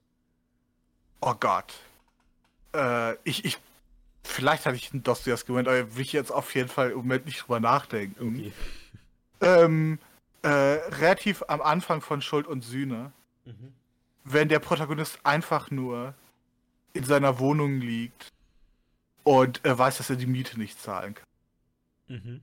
Oh 1.20 1.34
Gott. 1.34 1.74
Äh, 2.72 3.14
ich, 3.24 3.44
ich, 3.44 3.58
vielleicht 4.24 4.66
hatte 4.66 4.76
ich 4.76 4.92
einen 4.92 5.02
Dostoevsky 5.02 5.48
gemeint, 5.48 5.68
aber 5.68 5.94
will 5.94 6.02
ich 6.02 6.12
jetzt 6.12 6.32
auf 6.32 6.54
jeden 6.54 6.68
Fall 6.68 6.90
im 6.90 6.96
Moment 6.98 7.26
nicht 7.26 7.42
drüber 7.42 7.60
nachdenken. 7.60 8.36
Okay. 8.38 8.52
Ähm, 9.40 9.98
äh, 10.42 10.48
relativ 10.48 11.42
am 11.48 11.60
Anfang 11.60 12.00
von 12.00 12.22
Schuld 12.22 12.46
und 12.46 12.62
Sühne, 12.62 13.12
Mhm. 13.44 13.74
wenn 14.22 14.48
der 14.48 14.58
Protagonist 14.60 15.18
einfach 15.22 15.70
nur 15.70 16.14
in 16.94 17.04
seiner 17.04 17.38
Wohnung 17.40 17.80
liegt 17.80 18.32
und 19.22 19.60
er 19.64 19.76
weiß, 19.76 19.98
dass 19.98 20.08
er 20.08 20.16
die 20.16 20.24
Miete 20.26 20.58
nicht 20.58 20.80
zahlen 20.80 21.14
kann. 21.14 21.26
Mhm. 22.08 22.40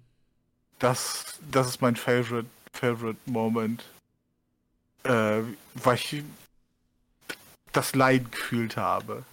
Das, 0.78 1.40
das 1.50 1.68
ist 1.70 1.82
mein 1.82 1.96
favorite, 1.96 2.50
favorite 2.74 3.18
Moment. 3.26 3.84
Äh, 5.04 5.42
weil 5.74 5.96
ich 5.96 6.24
das 7.72 7.96
Leid 7.96 8.32
gefühlt 8.32 8.78
habe. 8.78 9.24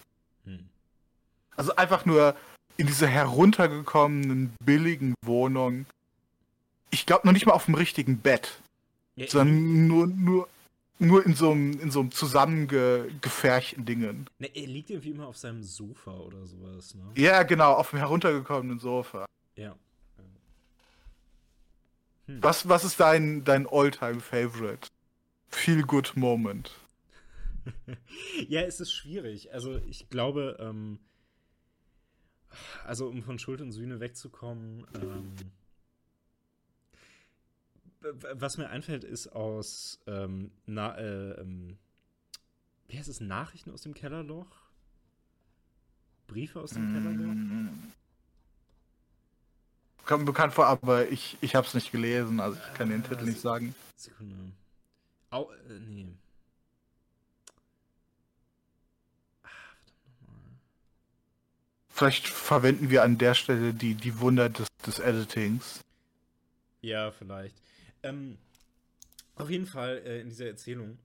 Also 1.59 1.75
einfach 1.75 2.05
nur 2.05 2.37
in 2.77 2.87
dieser 2.87 3.07
heruntergekommenen, 3.07 4.53
billigen 4.63 5.13
Wohnung. 5.25 5.85
Ich 6.89 7.05
glaube 7.05 7.27
noch 7.27 7.33
nicht 7.33 7.45
mal 7.45 7.51
auf 7.51 7.65
dem 7.65 7.75
richtigen 7.75 8.19
Bett, 8.19 8.61
Ja, 9.17 9.27
sondern 9.27 9.85
nur, 9.87 10.07
nur, 10.07 10.47
nur 10.99 11.25
in 11.25 11.35
so 11.35 11.51
einem, 11.51 11.77
in 11.81 11.91
so 11.91 11.99
einem 11.99 12.11
zusammengefärchten 12.11 13.83
Dingen. 13.83 14.27
ne, 14.39 14.49
er 14.55 14.67
liegt 14.67 14.89
irgendwie 14.89 15.09
immer 15.09 15.27
auf 15.27 15.35
seinem 15.35 15.61
Sofa 15.61 16.11
oder 16.11 16.47
sowas, 16.47 16.95
ne? 16.95 17.03
Ja, 17.15 17.43
genau, 17.43 17.73
auf 17.73 17.89
dem 17.89 17.99
heruntergekommenen 17.99 18.79
Sofa. 18.79 19.25
Ja. 19.57 19.75
Hm. 22.27 22.41
Was, 22.41 22.69
was 22.69 22.85
ist 22.85 23.01
dein, 23.01 23.43
dein 23.43 23.67
All-Time-Favorite? 23.67 24.87
Feel 25.49 25.81
Good 25.81 26.13
Moment. 26.15 26.71
ja, 28.47 28.61
es 28.61 28.79
ist 28.79 28.93
schwierig. 28.93 29.51
Also 29.53 29.75
ich 29.89 30.09
glaube, 30.09 30.55
ähm, 30.61 30.99
also 32.85 33.07
um 33.07 33.23
von 33.23 33.39
Schuld 33.39 33.61
und 33.61 33.71
Sühne 33.71 33.99
wegzukommen, 33.99 34.85
ähm, 34.95 35.35
was 38.01 38.57
mir 38.57 38.69
einfällt, 38.69 39.03
ist 39.03 39.27
aus 39.27 39.99
ähm, 40.07 40.51
na, 40.65 40.97
äh, 40.97 41.41
ähm, 41.41 41.77
wie 42.87 42.97
heißt 42.97 43.09
es, 43.09 43.19
Nachrichten 43.19 43.71
aus 43.71 43.81
dem 43.81 43.93
Kellerloch? 43.93 44.47
Briefe 46.27 46.59
aus 46.61 46.71
dem 46.71 46.93
Kellerloch? 46.93 47.33
Mm. 47.33 47.91
Kommt 50.05 50.25
bekannt 50.25 50.53
vor, 50.53 50.65
aber 50.65 51.07
ich, 51.09 51.37
ich 51.41 51.55
habe 51.55 51.67
es 51.67 51.73
nicht 51.75 51.91
gelesen, 51.91 52.39
also 52.39 52.57
ich 52.57 52.73
kann 52.73 52.89
den 52.89 53.03
Titel 53.03 53.25
nicht 53.25 53.39
sagen. 53.39 53.75
Sekunde. 53.95 54.35
Au, 55.29 55.51
äh, 55.51 55.79
nee. 55.79 56.07
Ah, 59.43 59.49
verdammt 59.85 60.21
nochmal. 60.21 60.39
Vielleicht 61.99 62.29
verwenden 62.29 62.89
wir 62.89 63.03
an 63.03 63.17
der 63.17 63.33
Stelle 63.33 63.73
die, 63.73 63.93
die 63.93 64.21
Wunder 64.21 64.47
des, 64.47 64.69
des 64.87 64.99
Editings. 64.99 65.81
Ja, 66.79 67.11
vielleicht. 67.11 67.57
Ähm, 68.03 68.37
auf 69.35 69.49
jeden 69.49 69.65
Fall 69.65 70.01
äh, 70.05 70.21
in 70.21 70.29
dieser 70.29 70.47
Erzählung, 70.47 70.97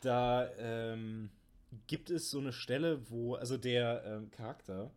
da 0.00 0.48
ähm, 0.56 1.28
gibt 1.86 2.08
es 2.08 2.30
so 2.30 2.38
eine 2.38 2.54
Stelle, 2.54 3.10
wo, 3.10 3.34
also 3.34 3.58
der 3.58 4.04
ähm, 4.06 4.30
Charakter, 4.30 4.90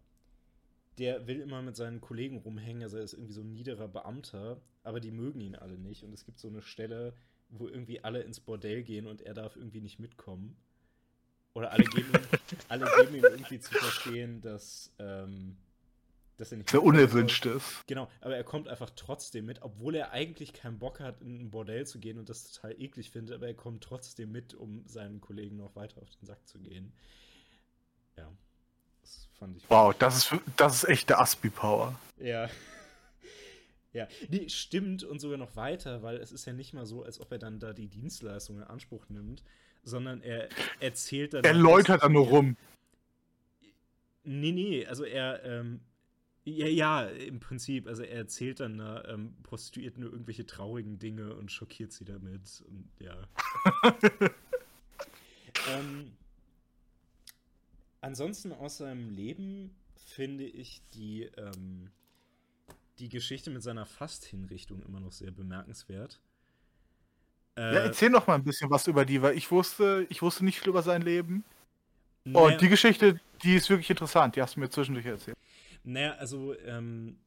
der 0.98 1.28
will 1.28 1.42
immer 1.42 1.62
mit 1.62 1.76
seinen 1.76 2.00
Kollegen 2.00 2.38
rumhängen, 2.38 2.84
also 2.84 2.96
er 2.96 3.04
ist 3.04 3.12
irgendwie 3.12 3.34
so 3.34 3.42
ein 3.42 3.52
niederer 3.52 3.90
Beamter, 3.90 4.62
aber 4.84 5.02
die 5.02 5.12
mögen 5.12 5.42
ihn 5.42 5.56
alle 5.56 5.78
nicht. 5.78 6.06
Und 6.06 6.14
es 6.14 6.24
gibt 6.24 6.40
so 6.40 6.48
eine 6.48 6.62
Stelle, 6.62 7.14
wo 7.50 7.68
irgendwie 7.68 8.06
alle 8.06 8.22
ins 8.22 8.40
Bordell 8.40 8.84
gehen 8.84 9.06
und 9.06 9.22
er 9.22 9.34
darf 9.34 9.58
irgendwie 9.58 9.82
nicht 9.82 10.00
mitkommen. 10.00 10.56
Oder 11.54 11.72
alle 11.72 11.84
geben 11.84 12.12
ihm, 12.14 12.40
alle 12.70 12.86
geben 12.98 13.16
ihm 13.16 13.24
irgendwie 13.24 13.60
zu 13.60 13.74
verstehen, 13.74 14.42
dass, 14.42 14.92
ähm, 15.00 15.58
dass 16.38 16.52
er 16.52 16.60
nicht 16.60 16.72
Der 16.72 16.82
unerwünscht 16.82 17.46
ist. 17.46 17.86
Genau, 17.88 18.10
aber 18.22 18.38
er 18.38 18.44
kommt 18.44 18.70
einfach 18.70 18.90
trotzdem 18.96 19.46
mit, 19.46 19.62
obwohl 19.62 19.96
er 19.96 20.12
eigentlich 20.12 20.54
keinen 20.54 20.80
Bock 20.80 21.02
hat, 21.02 21.22
in 21.22 21.42
ein 21.42 21.52
Bordell 21.52 21.86
zu 21.86 22.00
gehen 22.00 22.18
und 22.18 22.30
das 22.30 22.52
total 22.52 22.80
eklig 22.82 23.12
findet, 23.12 23.36
aber 23.36 23.48
er 23.48 23.54
kommt 23.54 23.84
trotzdem 23.84 24.32
mit, 24.32 24.54
um 24.54 24.88
seinen 24.88 25.20
Kollegen 25.20 25.58
noch 25.58 25.76
weiter 25.76 26.02
auf 26.02 26.10
den 26.10 26.26
Sack 26.26 26.48
zu 26.48 26.60
gehen. 26.60 26.94
Ja, 28.18 28.32
das 29.02 29.28
fand 29.38 29.58
ich. 29.58 29.70
Wow, 29.70 29.94
das 29.98 30.18
ist, 30.18 30.42
das 30.56 30.76
ist 30.76 30.90
echt 30.90 31.10
der 31.10 31.20
Aspi-Power. 31.20 32.00
Ja. 32.18 32.50
Ja, 33.94 34.08
die 34.30 34.50
stimmt 34.50 35.04
und 35.04 35.20
sogar 35.20 35.38
noch 35.38 35.58
weiter, 35.58 36.02
weil 36.02 36.16
es 36.16 36.32
ist 36.32 36.46
ja 36.46 36.54
nicht 36.54 36.74
mal 36.74 36.86
so, 36.86 37.04
als 37.04 37.20
ob 37.20 37.30
er 37.30 37.40
dann 37.40 37.60
da 37.60 37.74
die 37.74 37.90
Dienstleistung 37.90 38.56
in 38.60 38.64
Anspruch 38.64 39.10
nimmt, 39.10 39.44
sondern 39.84 40.22
er 40.22 40.50
erzählt 40.80 41.34
dann. 41.34 41.44
Er 41.44 41.54
läutert 41.54 42.04
da 42.04 42.10
nur 42.10 42.28
rum. 42.28 42.58
Nee, 44.24 44.52
nee, 44.52 44.86
also 44.86 45.04
er, 45.04 45.44
ähm, 45.44 45.82
ja, 46.44 46.68
ja, 46.68 47.04
im 47.06 47.40
Prinzip, 47.40 47.88
also 47.88 48.04
er 48.04 48.18
erzählt 48.18 48.60
dann 48.60 48.80
einer 48.80 49.08
ähm, 49.08 49.36
Prostituierten 49.44 50.02
nur 50.02 50.12
irgendwelche 50.12 50.46
traurigen 50.46 51.00
Dinge 51.00 51.36
und 51.36 51.52
schockiert 51.52 51.92
sie 51.92 52.06
damit 52.06 52.64
und 52.68 52.90
ja. 53.00 53.28
ähm, 55.72 56.12
ansonsten 58.02 58.52
aus 58.52 58.78
seinem 58.78 59.10
Leben 59.10 59.76
finde 59.96 60.46
ich 60.46 60.82
die, 60.94 61.24
ähm, 61.38 61.90
die 63.00 63.10
Geschichte 63.10 63.50
mit 63.50 63.64
seiner 63.64 63.86
Fast-Hinrichtung 63.86 64.84
immer 64.84 65.00
noch 65.00 65.12
sehr 65.12 65.32
bemerkenswert. 65.32 66.22
Äh, 67.56 67.74
Ja, 67.76 67.80
erzähl 67.82 68.10
noch 68.10 68.28
mal 68.28 68.36
ein 68.36 68.44
bisschen 68.44 68.70
was 68.70 68.88
über 68.88 69.06
die, 69.06 69.22
weil 69.22 69.38
ich 69.38 69.52
wusste, 69.52 70.06
ich 70.10 70.22
wusste 70.22 70.46
nicht 70.46 70.60
viel 70.60 70.70
über 70.70 70.82
sein 70.84 71.02
Leben. 71.02 71.44
naja- 72.26 72.46
Und 72.56 72.62
die 72.62 72.70
Geschichte, 72.70 73.20
die 73.44 73.56
ist 73.56 73.70
wirklich 73.70 73.90
interessant. 73.90 74.36
Die 74.36 74.42
hast 74.42 74.56
du 74.56 74.60
mir 74.60 74.70
zwischendurch 74.70 75.06
erzählt. 75.06 75.38
Naja, 75.84 76.14
also 76.14 76.58
ähm, 76.60 77.18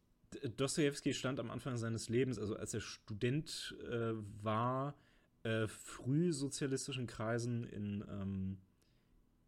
Dostoevsky 0.57 1.13
stand 1.15 1.41
am 1.41 1.51
Anfang 1.51 1.77
seines 1.77 2.09
Lebens, 2.09 2.39
also 2.39 2.57
als 2.57 2.75
er 2.75 2.81
Student 2.81 3.75
äh, 3.91 4.13
war, 4.43 4.95
äh, 5.43 5.67
frühsozialistischen 5.67 7.07
Kreisen 7.07 7.65
in, 7.65 8.05
ähm, 8.09 8.59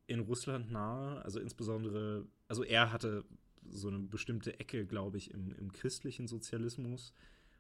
in 0.07 0.21
Russland 0.21 0.71
nahe. 0.71 1.25
Also 1.25 1.41
insbesondere, 1.41 2.27
also 2.49 2.63
er 2.65 2.93
hatte 2.93 3.25
so 3.69 3.89
eine 3.89 3.99
bestimmte 4.01 4.59
Ecke, 4.61 4.87
glaube 4.87 5.19
ich, 5.19 5.33
im, 5.33 5.53
im 5.53 5.73
christlichen 5.73 6.29
Sozialismus, 6.29 7.13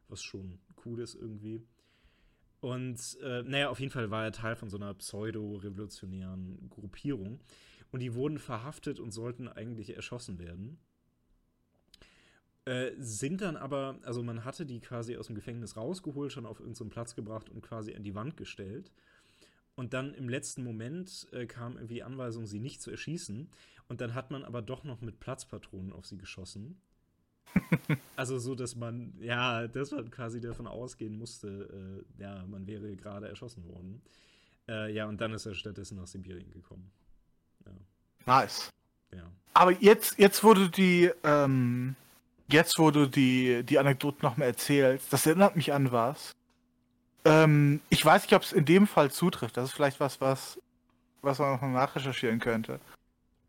was 0.08 0.22
schon 0.22 0.58
cool 0.84 1.00
ist 1.00 1.14
irgendwie. 1.14 1.62
Und 2.66 3.16
äh, 3.22 3.44
naja, 3.44 3.68
auf 3.68 3.78
jeden 3.78 3.92
Fall 3.92 4.10
war 4.10 4.24
er 4.24 4.32
Teil 4.32 4.56
von 4.56 4.68
so 4.68 4.76
einer 4.76 4.92
pseudo-revolutionären 4.92 6.68
Gruppierung. 6.68 7.38
Und 7.92 8.00
die 8.00 8.12
wurden 8.12 8.40
verhaftet 8.40 8.98
und 8.98 9.12
sollten 9.12 9.46
eigentlich 9.46 9.94
erschossen 9.94 10.40
werden. 10.40 10.76
Äh, 12.64 12.90
sind 12.98 13.40
dann 13.40 13.56
aber, 13.56 14.00
also 14.02 14.24
man 14.24 14.44
hatte 14.44 14.66
die 14.66 14.80
quasi 14.80 15.16
aus 15.16 15.28
dem 15.28 15.36
Gefängnis 15.36 15.76
rausgeholt, 15.76 16.32
schon 16.32 16.44
auf 16.44 16.58
irgendeinen 16.58 16.90
Platz 16.90 17.14
gebracht 17.14 17.50
und 17.50 17.62
quasi 17.62 17.94
an 17.94 18.02
die 18.02 18.16
Wand 18.16 18.36
gestellt. 18.36 18.90
Und 19.76 19.94
dann 19.94 20.12
im 20.12 20.28
letzten 20.28 20.64
Moment 20.64 21.28
äh, 21.30 21.46
kam 21.46 21.76
irgendwie 21.76 21.94
die 21.94 22.02
Anweisung, 22.02 22.46
sie 22.46 22.58
nicht 22.58 22.82
zu 22.82 22.90
erschießen. 22.90 23.48
Und 23.86 24.00
dann 24.00 24.12
hat 24.12 24.32
man 24.32 24.42
aber 24.42 24.60
doch 24.60 24.82
noch 24.82 25.00
mit 25.02 25.20
Platzpatronen 25.20 25.92
auf 25.92 26.04
sie 26.04 26.18
geschossen. 26.18 26.80
Also 28.16 28.38
so, 28.38 28.54
dass 28.54 28.76
man, 28.76 29.12
ja, 29.20 29.66
dass 29.66 29.90
man 29.90 30.10
quasi 30.10 30.40
davon 30.40 30.66
ausgehen 30.66 31.16
musste, 31.18 32.04
äh, 32.18 32.22
ja, 32.22 32.44
man 32.46 32.66
wäre 32.66 32.94
gerade 32.96 33.28
erschossen 33.28 33.64
worden. 33.68 34.02
Äh, 34.68 34.92
ja, 34.92 35.06
und 35.06 35.20
dann 35.20 35.32
ist 35.32 35.46
er 35.46 35.54
stattdessen 35.54 35.96
nach 35.96 36.06
Sibirien 36.06 36.50
gekommen. 36.50 36.90
Nice. 38.26 38.70
Ja. 39.12 39.22
Aber 39.54 39.70
jetzt, 39.70 40.18
jetzt 40.18 40.44
wurde 40.44 40.68
die, 40.68 41.10
ähm, 41.22 41.94
jetzt 42.48 42.78
wurde 42.78 43.08
die, 43.08 43.62
die 43.62 43.78
Anekdote 43.78 44.18
noch 44.22 44.36
mal 44.36 44.46
erzählt. 44.46 45.00
Das 45.10 45.26
erinnert 45.26 45.56
mich 45.56 45.72
an 45.72 45.92
was. 45.92 46.34
Ähm, 47.24 47.80
ich 47.88 48.04
weiß 48.04 48.22
nicht, 48.22 48.34
ob 48.34 48.42
es 48.42 48.52
in 48.52 48.64
dem 48.64 48.86
Fall 48.86 49.10
zutrifft. 49.10 49.56
Das 49.56 49.70
ist 49.70 49.74
vielleicht 49.74 50.00
was, 50.00 50.20
was, 50.20 50.60
was 51.22 51.38
man 51.38 51.52
noch 51.52 51.60
mal 51.62 51.72
nachrecherchieren 51.72 52.40
könnte. 52.40 52.80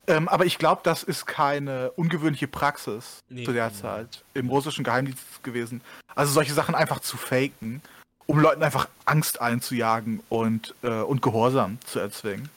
Ähm, 0.08 0.30
aber 0.30 0.46
ich 0.46 0.58
glaube, 0.58 0.82
das 0.84 1.04
ist 1.04 1.26
keine 1.26 1.92
ungewöhnliche 1.92 2.48
Praxis 2.48 3.24
Nee, 3.30 3.44
zu 3.44 3.52
der 3.52 3.68
nee. 3.68 3.76
Zeit 3.76 4.24
im 4.34 4.50
russischen 4.50 4.84
Geheimdienst 4.84 5.44
gewesen. 5.44 5.82
Also 6.16 6.32
solche 6.32 6.54
Sachen 6.54 6.76
einfach 6.76 7.02
zu 7.02 7.18
faken, 7.18 7.82
um 8.26 8.40
Leuten 8.40 8.64
einfach 8.64 8.88
Angst 9.06 9.42
einzujagen 9.42 10.22
und, 10.30 10.76
äh, 10.82 11.02
und 11.02 11.22
Gehorsam 11.22 11.78
zu 11.86 12.00
erzwingen. 12.00 12.50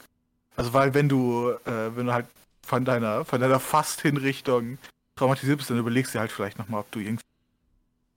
Also 0.56 0.72
weil 0.72 0.94
wenn 0.94 1.08
du, 1.08 1.50
äh, 1.64 1.96
wenn 1.96 2.06
du 2.06 2.12
halt 2.12 2.26
von 2.62 2.84
deiner, 2.84 3.24
von 3.24 3.40
deiner 3.40 3.58
Fast-Hinrichtung 3.58 4.78
traumatisiert 5.16 5.58
bist, 5.58 5.70
dann 5.70 5.78
überlegst 5.78 6.14
du 6.14 6.18
dir 6.18 6.20
halt 6.20 6.32
vielleicht 6.32 6.58
nochmal, 6.58 6.80
ob 6.80 6.90
du 6.92 7.00
irgendwie 7.00 7.24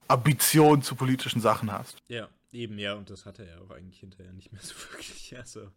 Ambitionen 0.06 0.82
zu 0.82 0.94
politischen 0.94 1.40
Sachen 1.40 1.72
hast. 1.72 1.96
Ja, 2.08 2.28
eben, 2.52 2.78
ja, 2.78 2.94
und 2.94 3.10
das 3.10 3.26
hatte 3.26 3.44
er 3.46 3.62
auch 3.62 3.70
eigentlich 3.70 4.00
hinterher 4.00 4.32
nicht 4.32 4.52
mehr 4.52 4.62
so 4.62 4.74
wirklich. 4.92 5.36
Also, 5.36 5.70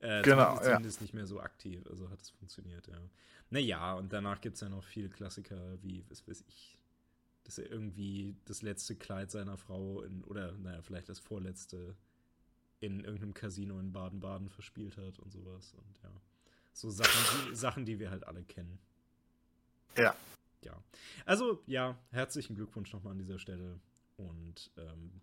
äh, 0.00 0.22
Genau, 0.22 0.58
zumindest, 0.58 1.00
ja. 1.00 1.02
nicht 1.04 1.14
mehr 1.14 1.26
so 1.26 1.40
aktiv. 1.40 1.86
Also 1.88 2.10
hat 2.10 2.20
es 2.20 2.30
funktioniert, 2.30 2.86
ja. 2.88 2.98
Naja, 3.50 3.94
und 3.94 4.12
danach 4.12 4.40
gibt 4.40 4.56
es 4.56 4.60
ja 4.60 4.68
noch 4.68 4.84
viele 4.84 5.08
Klassiker, 5.08 5.80
wie, 5.82 6.04
was 6.08 6.26
weiß 6.26 6.44
ich, 6.48 6.78
dass 7.44 7.58
er 7.58 7.70
irgendwie 7.70 8.34
das 8.44 8.62
letzte 8.62 8.96
Kleid 8.96 9.30
seiner 9.30 9.56
Frau 9.56 10.02
in, 10.02 10.24
oder, 10.24 10.52
naja, 10.52 10.82
vielleicht 10.82 11.08
das 11.08 11.20
vorletzte 11.20 11.96
in 12.80 13.00
irgendeinem 13.00 13.34
Casino 13.34 13.78
in 13.78 13.92
Baden-Baden 13.92 14.50
verspielt 14.50 14.96
hat 14.96 15.18
und 15.18 15.32
sowas. 15.32 15.74
Und 15.74 16.02
ja, 16.02 16.10
so 16.72 16.90
Sachen, 16.90 17.48
die, 17.48 17.54
Sachen, 17.54 17.84
die 17.84 17.98
wir 17.98 18.10
halt 18.10 18.26
alle 18.26 18.42
kennen. 18.44 18.78
Ja. 19.96 20.14
Ja. 20.62 20.82
Also, 21.24 21.62
ja, 21.66 21.96
herzlichen 22.10 22.56
Glückwunsch 22.56 22.92
nochmal 22.92 23.12
an 23.12 23.18
dieser 23.18 23.38
Stelle. 23.38 23.78
Und 24.16 24.70
ähm, 24.76 25.20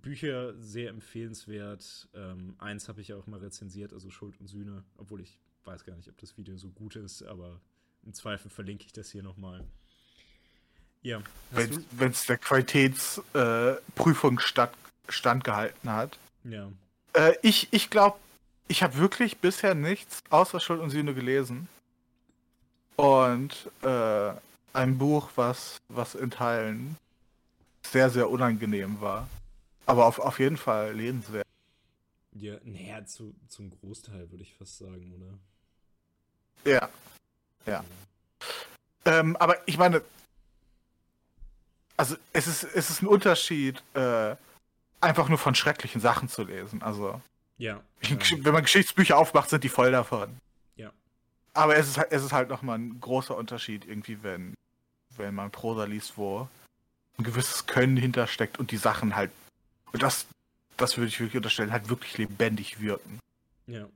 Bücher 0.00 0.54
sehr 0.60 0.90
empfehlenswert. 0.90 2.08
Ähm, 2.14 2.54
eins 2.58 2.88
habe 2.88 3.00
ich 3.00 3.08
ja 3.08 3.16
auch 3.16 3.26
mal 3.26 3.40
rezensiert, 3.40 3.92
also 3.92 4.10
Schuld 4.10 4.38
und 4.40 4.48
Sühne, 4.48 4.84
obwohl 4.96 5.20
ich 5.20 5.38
weiß 5.64 5.84
gar 5.84 5.96
nicht, 5.96 6.08
ob 6.08 6.18
das 6.18 6.36
Video 6.36 6.56
so 6.56 6.70
gut 6.70 6.96
ist, 6.96 7.22
aber 7.22 7.60
im 8.04 8.12
Zweifel 8.12 8.50
verlinke 8.50 8.84
ich 8.84 8.92
das 8.92 9.10
hier 9.10 9.22
nochmal. 9.22 9.64
Ja. 11.02 11.22
Wenn 11.50 12.10
es 12.10 12.26
der 12.26 12.38
Qualitätsprüfung 12.38 14.38
äh, 14.38 14.40
statt, 14.40 14.72
standgehalten 15.08 15.90
hat. 15.90 16.18
Ja. 16.44 16.70
Äh, 17.12 17.34
ich 17.42 17.68
ich 17.72 17.90
glaube, 17.90 18.18
ich 18.68 18.82
habe 18.82 18.96
wirklich 18.96 19.38
bisher 19.38 19.74
nichts 19.74 20.22
außer 20.30 20.60
Schuld 20.60 20.80
und 20.80 20.90
Sühne 20.90 21.14
gelesen. 21.14 21.68
Und 22.96 23.70
äh, 23.82 24.32
ein 24.72 24.98
Buch, 24.98 25.30
was, 25.36 25.78
was 25.88 26.14
in 26.14 26.30
Teilen 26.30 26.96
sehr, 27.82 28.10
sehr 28.10 28.30
unangenehm 28.30 29.00
war. 29.00 29.28
Aber 29.86 30.06
auf, 30.06 30.18
auf 30.18 30.38
jeden 30.38 30.56
Fall 30.56 30.94
lesenswert. 30.94 31.46
Ja, 32.32 32.56
naja, 32.64 33.04
zu, 33.04 33.34
zum 33.48 33.70
Großteil 33.70 34.30
würde 34.30 34.42
ich 34.42 34.54
fast 34.54 34.78
sagen, 34.78 35.12
oder? 35.14 36.70
Ja. 36.70 36.88
Ja. 37.66 37.84
Ähm, 39.04 39.36
aber 39.36 39.56
ich 39.66 39.78
meine, 39.78 40.02
also 41.96 42.16
es 42.32 42.46
ist, 42.46 42.64
es 42.64 42.90
ist 42.90 43.02
ein 43.02 43.06
Unterschied, 43.06 43.82
äh, 43.94 44.34
einfach 45.00 45.28
nur 45.28 45.38
von 45.38 45.54
schrecklichen 45.54 46.00
Sachen 46.00 46.28
zu 46.28 46.42
lesen. 46.42 46.82
Also, 46.82 47.20
ja, 47.58 47.80
ja. 48.02 48.16
wenn 48.42 48.52
man 48.52 48.62
Geschichtsbücher 48.62 49.16
aufmacht, 49.16 49.50
sind 49.50 49.64
die 49.64 49.68
voll 49.68 49.92
davon. 49.92 50.36
Ja. 50.76 50.90
Aber 51.52 51.76
es 51.76 51.88
ist, 51.88 51.98
es 52.10 52.24
ist 52.24 52.32
halt 52.32 52.48
nochmal 52.48 52.78
ein 52.78 53.00
großer 53.00 53.36
Unterschied, 53.36 53.84
irgendwie, 53.86 54.22
wenn, 54.22 54.54
wenn 55.16 55.34
man 55.34 55.50
Prosa 55.50 55.84
liest, 55.84 56.16
wo 56.16 56.48
ein 57.18 57.24
gewisses 57.24 57.66
Können 57.66 57.96
hintersteckt 57.96 58.58
und 58.58 58.70
die 58.70 58.76
Sachen 58.76 59.14
halt, 59.14 59.30
und 59.94 60.02
das, 60.02 60.26
das 60.76 60.96
würde 60.96 61.06
ich 61.06 61.20
wirklich 61.20 61.36
unterstellen, 61.36 61.70
halt 61.70 61.88
wirklich 61.88 62.18
lebendig 62.18 62.80
wirken. 62.80 63.20
Ja. 63.68 63.88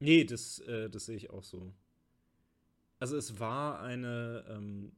Nee, 0.00 0.24
das, 0.24 0.58
äh, 0.60 0.90
das 0.90 1.06
sehe 1.06 1.16
ich 1.16 1.30
auch 1.30 1.44
so. 1.44 1.72
Also 2.98 3.16
es 3.16 3.40
war 3.40 3.80
eine, 3.80 4.44
ähm, 4.50 4.92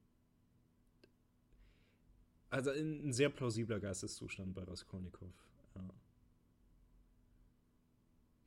also 2.50 2.70
ein 2.70 3.12
sehr 3.12 3.30
plausibler 3.30 3.78
Geisteszustand 3.78 4.54
bei 4.54 4.64
Raskolnikow. 4.64 5.32
Ja. 5.76 5.90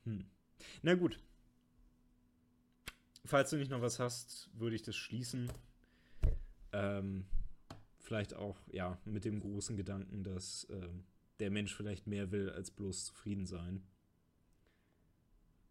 Hm. 0.04 0.26
Na 0.82 0.96
gut. 0.96 1.18
Falls 3.24 3.52
du 3.52 3.56
nicht 3.56 3.72
noch 3.72 3.82
was 3.82 4.00
hast, 4.00 4.50
würde 4.54 4.76
ich 4.76 4.84
das 4.84 4.98
schließen. 4.98 5.50
Ähm, 6.76 7.26
vielleicht 8.00 8.34
auch, 8.34 8.58
ja, 8.72 8.98
mit 9.06 9.26
dem 9.26 9.40
großen 9.40 9.78
Gedanken, 9.78 10.24
dass 10.24 10.68
ähm, 10.70 11.06
der 11.40 11.52
Mensch 11.52 11.74
vielleicht 11.76 12.08
mehr 12.08 12.32
will 12.32 12.50
als 12.50 12.72
bloß 12.72 13.06
zufrieden 13.06 13.46
sein 13.46 13.84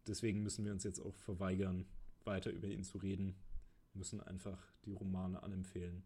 deswegen 0.07 0.43
müssen 0.43 0.65
wir 0.65 0.71
uns 0.71 0.83
jetzt 0.83 0.99
auch 0.99 1.15
verweigern, 1.25 1.85
weiter 2.23 2.51
über 2.51 2.67
ihn 2.67 2.83
zu 2.83 2.97
reden. 2.97 3.35
Wir 3.93 3.99
müssen 3.99 4.21
einfach 4.21 4.57
die 4.85 4.93
Romane 4.93 5.41
anempfehlen. 5.41 6.03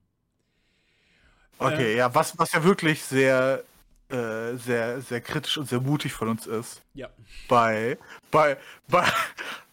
Okay, 1.57 1.93
ähm, 1.93 1.97
ja, 1.97 2.15
was, 2.15 2.37
was 2.37 2.51
ja 2.51 2.63
wirklich 2.63 3.03
sehr, 3.03 3.63
äh, 4.09 4.55
sehr, 4.55 5.01
sehr 5.01 5.21
kritisch 5.21 5.57
und 5.57 5.67
sehr 5.67 5.81
mutig 5.81 6.13
von 6.13 6.29
uns 6.29 6.47
ist. 6.47 6.81
Ja. 6.93 7.09
Bei, 7.47 7.97
bei, 8.31 8.57
bei 8.87 9.07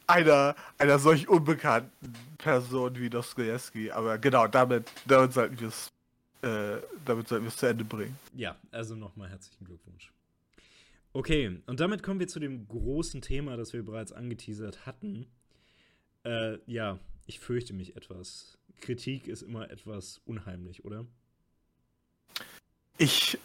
einer, 0.07 0.55
einer 0.79 0.99
solch 0.99 1.29
unbekannten 1.29 2.15
Person 2.39 2.97
wie 2.97 3.11
Dostoevsky. 3.11 3.91
Aber 3.91 4.19
genau, 4.19 4.47
damit, 4.47 4.91
damit 5.07 5.33
sollten 5.33 5.61
wir 5.61 5.69
es 5.69 5.93
äh, 6.43 6.79
damit 7.05 7.29
sollten 7.29 7.45
wir 7.45 7.49
es 7.49 7.57
zu 7.57 7.67
Ende 7.67 7.85
bringen. 7.85 8.19
Ja, 8.35 8.57
also 8.71 8.95
nochmal 8.95 9.31
herzlichen 9.31 9.65
Glückwunsch. 9.65 10.13
Okay, 11.13 11.61
und 11.67 11.81
damit 11.81 12.03
kommen 12.03 12.21
wir 12.21 12.29
zu 12.29 12.39
dem 12.39 12.69
großen 12.69 13.23
Thema, 13.23 13.57
das 13.57 13.73
wir 13.73 13.83
bereits 13.83 14.13
angeteasert 14.13 14.85
hatten. 14.85 15.27
Äh, 16.25 16.59
ja, 16.67 16.99
ich 17.27 17.41
fürchte 17.41 17.73
mich 17.73 17.97
etwas. 17.97 18.59
Kritik 18.81 19.27
ist 19.27 19.43
immer 19.43 19.71
etwas 19.71 20.21
unheimlich, 20.27 20.85
oder? 20.85 21.07
Ich, 22.99 23.39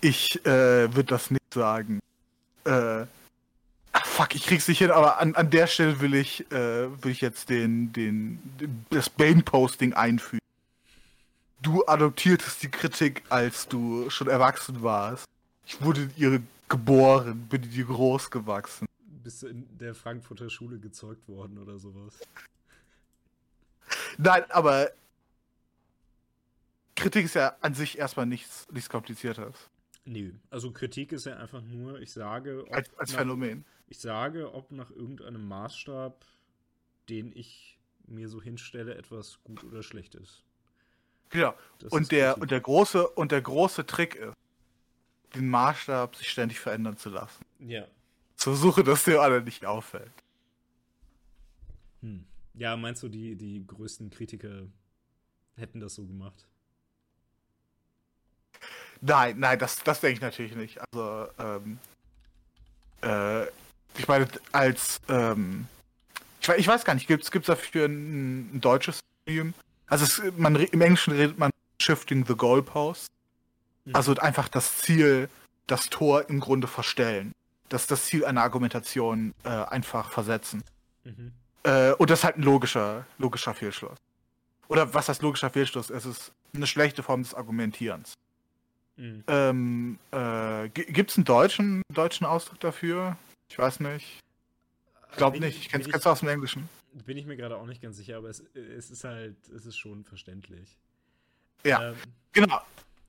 ich 0.00 0.46
äh, 0.46 0.94
würde 0.94 1.04
das 1.04 1.30
nicht 1.30 1.52
sagen. 1.52 2.00
Äh, 2.64 3.06
fuck, 4.22 4.34
ich 4.34 4.44
krieg's 4.44 4.68
nicht 4.68 4.78
hin, 4.78 4.90
aber 4.90 5.20
an, 5.20 5.34
an 5.34 5.50
der 5.50 5.66
Stelle 5.66 6.00
will 6.00 6.14
ich, 6.14 6.50
äh, 6.52 7.02
will 7.02 7.12
ich 7.12 7.20
jetzt 7.20 7.48
den, 7.48 7.92
den, 7.92 8.40
den 8.58 8.86
das 8.90 9.10
Bane-Posting 9.10 9.94
einfügen. 9.94 10.40
Du 11.60 11.86
adoptiertest 11.86 12.62
die 12.62 12.70
Kritik, 12.70 13.22
als 13.28 13.68
du 13.68 14.10
schon 14.10 14.28
erwachsen 14.28 14.82
warst. 14.82 15.26
Ich 15.66 15.80
wurde 15.80 16.02
in 16.02 16.12
ihr 16.16 16.42
geboren, 16.68 17.46
bin 17.48 17.62
in 17.62 17.72
ihr 17.72 17.84
groß 17.84 18.30
gewachsen. 18.30 18.86
Bist 19.22 19.42
du 19.42 19.48
in 19.48 19.66
der 19.78 19.94
Frankfurter 19.94 20.50
Schule 20.50 20.78
gezeugt 20.78 21.28
worden 21.28 21.58
oder 21.58 21.78
sowas? 21.78 22.18
Nein, 24.18 24.42
aber 24.50 24.90
Kritik 26.96 27.26
ist 27.26 27.34
ja 27.34 27.56
an 27.60 27.74
sich 27.74 27.98
erstmal 27.98 28.26
nichts, 28.26 28.66
nichts 28.72 28.88
Kompliziertes. 28.88 29.54
Nö, 30.04 30.32
also 30.50 30.72
Kritik 30.72 31.12
ist 31.12 31.26
ja 31.26 31.36
einfach 31.36 31.62
nur, 31.62 32.00
ich 32.00 32.12
sage. 32.12 32.64
als, 32.72 32.90
als 32.98 33.12
nach, 33.12 33.18
Phänomen. 33.20 33.64
Ich 33.88 33.98
sage, 34.00 34.54
ob 34.54 34.72
nach 34.72 34.90
irgendeinem 34.90 35.46
Maßstab, 35.46 36.24
den 37.08 37.32
ich 37.34 37.78
mir 38.06 38.28
so 38.28 38.40
hinstelle, 38.40 38.94
etwas 38.94 39.38
gut 39.44 39.64
oder 39.64 39.82
schlecht 39.82 40.14
ist. 40.14 40.42
Genau. 41.30 41.54
und 41.90 42.12
der, 42.12 42.36
und 42.38 42.50
der 42.50 42.60
große, 42.60 43.08
und 43.08 43.32
der 43.32 43.40
große 43.40 43.86
Trick 43.86 44.16
ist, 44.16 44.34
den 45.34 45.48
Maßstab 45.48 46.16
sich 46.16 46.28
ständig 46.28 46.60
verändern 46.60 46.98
zu 46.98 47.08
lassen. 47.08 47.44
Ja. 47.58 47.86
Zur 48.36 48.54
Suche, 48.54 48.84
dass 48.84 49.04
dir 49.04 49.22
alle 49.22 49.40
nicht 49.40 49.64
auffällt. 49.64 50.12
Hm. 52.02 52.26
Ja, 52.54 52.76
meinst 52.76 53.02
du, 53.02 53.08
die, 53.08 53.34
die 53.34 53.66
größten 53.66 54.10
Kritiker 54.10 54.66
hätten 55.56 55.80
das 55.80 55.94
so 55.94 56.04
gemacht? 56.04 56.46
Nein, 59.00 59.38
nein, 59.38 59.58
das, 59.58 59.82
das 59.82 60.00
denke 60.00 60.14
ich 60.14 60.20
natürlich 60.20 60.54
nicht. 60.54 60.78
Also, 60.80 61.28
ähm, 61.38 61.78
äh, 63.00 63.46
ich 63.98 64.08
meine, 64.08 64.28
als, 64.52 65.00
ähm, 65.08 65.66
ich, 66.40 66.48
ich 66.48 66.66
weiß 66.66 66.84
gar 66.84 66.94
nicht, 66.94 67.06
gibt 67.06 67.24
es 67.24 67.46
dafür 67.46 67.86
ein, 67.86 68.56
ein 68.56 68.60
deutsches 68.60 69.00
Medium? 69.26 69.54
Also, 69.86 70.04
es, 70.04 70.22
man, 70.36 70.56
im 70.56 70.80
Englischen 70.80 71.12
redet 71.12 71.38
man 71.38 71.50
Shifting 71.82 72.24
the 72.26 72.34
Goalpost. 72.34 73.08
Mhm. 73.84 73.96
Also 73.96 74.14
einfach 74.16 74.48
das 74.48 74.78
Ziel, 74.78 75.28
das 75.66 75.90
Tor 75.90 76.28
im 76.28 76.40
Grunde 76.40 76.66
verstellen. 76.66 77.32
Das 77.68 77.86
das 77.86 78.06
Ziel 78.06 78.24
einer 78.24 78.42
Argumentation 78.42 79.34
äh, 79.44 79.48
einfach 79.48 80.10
versetzen. 80.10 80.62
Mhm. 81.04 81.32
Äh, 81.64 81.92
und 81.92 82.10
das 82.10 82.20
ist 82.20 82.24
halt 82.24 82.36
ein 82.36 82.42
logischer, 82.42 83.06
logischer 83.18 83.54
Fehlschluss. 83.54 83.98
Oder 84.68 84.94
was 84.94 85.08
heißt 85.08 85.22
logischer 85.22 85.50
Fehlschluss? 85.50 85.90
Es 85.90 86.06
ist 86.06 86.32
eine 86.54 86.66
schlechte 86.66 87.02
Form 87.02 87.22
des 87.22 87.34
Argumentierens. 87.34 88.14
Mhm. 88.96 89.24
Ähm, 89.26 89.98
äh, 90.10 90.68
Gibt 90.68 91.10
es 91.10 91.16
einen 91.16 91.24
deutschen, 91.24 91.82
deutschen 91.92 92.26
Ausdruck 92.26 92.60
dafür? 92.60 93.16
Ich 93.52 93.58
weiß 93.58 93.80
nicht. 93.80 94.06
Ich 95.10 95.16
glaube 95.18 95.38
nicht. 95.38 95.58
Ich 95.58 95.68
kenne 95.68 95.84
es 95.84 96.06
aus 96.06 96.20
dem 96.20 96.30
Englischen. 96.30 96.70
Bin 97.04 97.18
ich 97.18 97.26
mir 97.26 97.36
gerade 97.36 97.58
auch 97.58 97.66
nicht 97.66 97.82
ganz 97.82 97.98
sicher, 97.98 98.16
aber 98.16 98.30
es, 98.30 98.42
es 98.54 98.90
ist 98.90 99.04
halt, 99.04 99.36
es 99.54 99.66
ist 99.66 99.76
schon 99.76 100.04
verständlich. 100.04 100.78
Ja, 101.62 101.90
ähm, 101.90 101.96
genau. 102.32 102.62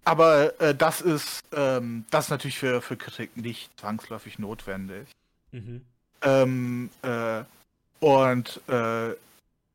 Aber 0.04 0.60
äh, 0.60 0.76
das 0.76 1.00
ist 1.00 1.44
ähm, 1.54 2.04
das 2.12 2.26
ist 2.26 2.32
natürlich 2.32 2.60
für, 2.60 2.82
für 2.82 2.98
Kritik 2.98 3.38
nicht 3.38 3.72
zwangsläufig 3.80 4.38
notwendig. 4.38 5.08
Mhm. 5.54 5.86
Ähm, 6.22 6.90
äh, 7.04 7.44
und 8.02 8.60
äh, 8.68 9.16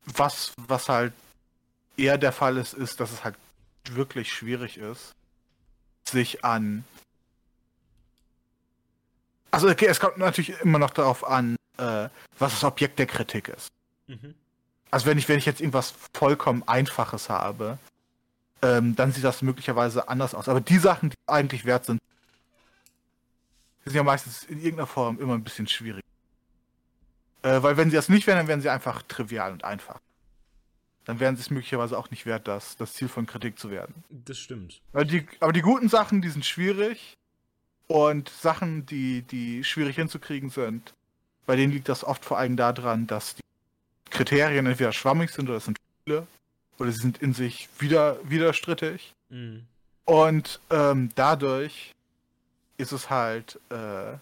was, 0.04 0.52
was 0.58 0.90
halt 0.90 1.14
eher 1.96 2.18
der 2.18 2.32
Fall 2.32 2.58
ist, 2.58 2.74
ist, 2.74 3.00
dass 3.00 3.10
es 3.10 3.24
halt 3.24 3.36
wirklich 3.92 4.30
schwierig 4.30 4.76
ist, 4.76 5.14
sich 6.04 6.44
an. 6.44 6.84
Also 9.50 9.68
okay, 9.68 9.86
es 9.86 10.00
kommt 10.00 10.18
natürlich 10.18 10.60
immer 10.60 10.78
noch 10.78 10.90
darauf 10.90 11.26
an, 11.26 11.56
äh, 11.78 12.08
was 12.38 12.52
das 12.52 12.64
Objekt 12.64 12.98
der 12.98 13.06
Kritik 13.06 13.48
ist. 13.48 13.68
Mhm. 14.06 14.34
Also 14.90 15.06
wenn 15.06 15.18
ich, 15.18 15.28
wenn 15.28 15.38
ich 15.38 15.46
jetzt 15.46 15.60
irgendwas 15.60 15.94
vollkommen 16.12 16.62
Einfaches 16.66 17.28
habe, 17.28 17.78
ähm, 18.62 18.96
dann 18.96 19.12
sieht 19.12 19.24
das 19.24 19.42
möglicherweise 19.42 20.08
anders 20.08 20.34
aus. 20.34 20.48
Aber 20.48 20.60
die 20.60 20.78
Sachen, 20.78 21.10
die 21.10 21.16
eigentlich 21.26 21.64
wert 21.64 21.84
sind, 21.84 22.00
sind 23.84 23.94
ja 23.94 24.02
meistens 24.02 24.44
in 24.44 24.58
irgendeiner 24.58 24.86
Form 24.86 25.18
immer 25.20 25.34
ein 25.34 25.44
bisschen 25.44 25.66
schwierig. 25.66 26.04
Äh, 27.42 27.62
weil 27.62 27.76
wenn 27.76 27.90
sie 27.90 27.96
das 27.96 28.08
nicht 28.08 28.26
wären, 28.26 28.38
dann 28.38 28.48
wären 28.48 28.60
sie 28.60 28.68
einfach 28.68 29.02
trivial 29.02 29.52
und 29.52 29.64
einfach. 29.64 30.00
Dann 31.04 31.20
wären 31.20 31.36
sie 31.36 31.42
es 31.42 31.50
möglicherweise 31.50 31.96
auch 31.96 32.10
nicht 32.10 32.26
wert, 32.26 32.48
das, 32.48 32.76
das 32.76 32.92
Ziel 32.92 33.08
von 33.08 33.24
Kritik 33.24 33.58
zu 33.58 33.70
werden. 33.70 34.04
Das 34.10 34.38
stimmt. 34.38 34.82
Die, 35.04 35.26
aber 35.40 35.52
die 35.52 35.62
guten 35.62 35.88
Sachen, 35.88 36.20
die 36.20 36.28
sind 36.28 36.44
schwierig. 36.44 37.16
Und 37.88 38.28
Sachen, 38.28 38.86
die, 38.86 39.22
die 39.22 39.64
schwierig 39.64 39.96
hinzukriegen 39.96 40.50
sind, 40.50 40.94
bei 41.46 41.56
denen 41.56 41.72
liegt 41.72 41.88
das 41.88 42.04
oft 42.04 42.24
vor 42.24 42.38
allem 42.38 42.56
daran, 42.56 43.06
dass 43.06 43.36
die 43.36 43.42
Kriterien 44.10 44.66
entweder 44.66 44.92
schwammig 44.92 45.30
sind 45.30 45.48
oder 45.48 45.56
es 45.56 45.64
sind 45.64 45.78
viele 46.04 46.26
oder 46.78 46.92
sie 46.92 47.00
sind 47.00 47.18
in 47.18 47.32
sich 47.32 47.68
wieder, 47.78 48.18
widerstrittig. 48.28 49.14
Mhm. 49.30 49.66
Und 50.04 50.60
ähm, 50.70 51.10
dadurch 51.14 51.94
ist 52.76 52.92
es 52.92 53.10
halt, 53.10 53.58
äh, 53.70 54.12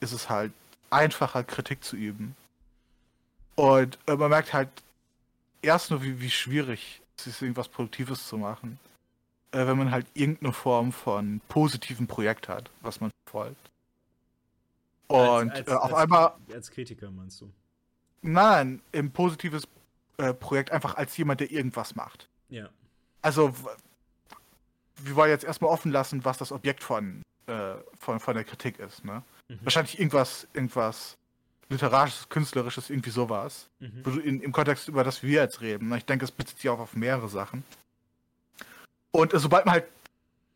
ist 0.00 0.12
es 0.12 0.28
halt 0.28 0.52
einfacher, 0.90 1.44
Kritik 1.44 1.82
zu 1.82 1.96
üben. 1.96 2.36
Und 3.54 3.98
äh, 4.06 4.16
man 4.16 4.30
merkt 4.30 4.52
halt 4.52 4.68
erst 5.62 5.90
nur, 5.90 6.02
wie, 6.02 6.20
wie 6.20 6.30
schwierig 6.30 7.00
es 7.16 7.26
ist, 7.26 7.42
irgendwas 7.42 7.68
Produktives 7.68 8.26
zu 8.28 8.36
machen, 8.36 8.78
äh, 9.52 9.66
wenn 9.66 9.78
man 9.78 9.90
halt 9.90 10.06
irgendeine 10.14 10.52
Form 10.52 10.92
von 10.92 11.40
positivem 11.48 12.06
Projekt 12.06 12.48
hat, 12.48 12.70
was 12.82 13.00
man 13.00 13.10
verfolgt. 13.24 13.70
Und 15.08 15.50
als, 15.50 15.52
als, 15.52 15.68
äh, 15.68 15.72
auf 15.72 15.84
als, 15.84 15.94
einmal, 15.94 16.32
Als 16.52 16.70
Kritiker 16.70 17.10
meinst 17.10 17.40
du? 17.40 17.50
nein, 18.22 18.80
im 18.92 19.10
positives 19.10 19.68
äh, 20.18 20.34
Projekt 20.34 20.72
einfach 20.72 20.96
als 20.96 21.16
jemand, 21.16 21.40
der 21.40 21.50
irgendwas 21.50 21.94
macht. 21.94 22.28
Ja. 22.48 22.68
Also, 23.22 23.52
wir 24.96 25.16
wollen 25.16 25.30
jetzt 25.30 25.44
erstmal 25.44 25.70
offen 25.70 25.92
lassen, 25.92 26.24
was 26.24 26.38
das 26.38 26.52
Objekt 26.52 26.82
von, 26.82 27.22
äh, 27.46 27.74
von, 27.98 28.18
von 28.18 28.34
der 28.34 28.44
Kritik 28.44 28.78
ist. 28.78 29.04
Ne? 29.04 29.22
Mhm. 29.48 29.58
Wahrscheinlich 29.62 29.98
irgendwas, 29.98 30.48
irgendwas 30.54 31.16
literarisches, 31.68 32.28
künstlerisches, 32.28 32.90
irgendwie 32.90 33.10
sowas. 33.10 33.68
Mhm. 33.80 34.20
In, 34.20 34.40
Im 34.40 34.52
Kontext, 34.52 34.88
über 34.88 35.04
das 35.04 35.22
wir 35.22 35.42
jetzt 35.42 35.60
reden. 35.60 35.88
ne? 35.88 35.98
Ich 35.98 36.04
denke, 36.04 36.24
es 36.24 36.30
bezieht 36.32 36.58
sich 36.58 36.70
auch 36.70 36.78
auf 36.78 36.94
mehrere 36.94 37.28
Sachen. 37.28 37.64
Und 39.16 39.32
sobald 39.34 39.64
man 39.64 39.76
halt 39.76 39.86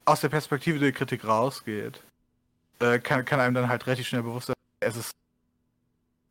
aus 0.04 0.20
der 0.20 0.28
Perspektive 0.28 0.78
der 0.78 0.92
Kritik 0.92 1.24
rausgeht, 1.24 2.02
äh, 2.80 2.98
kann, 2.98 3.24
kann 3.24 3.40
einem 3.40 3.54
dann 3.54 3.70
halt 3.70 3.86
relativ 3.86 4.06
schnell 4.06 4.22
bewusst 4.22 4.48
sein, 4.48 4.56
es 4.80 4.96
ist, 4.96 5.12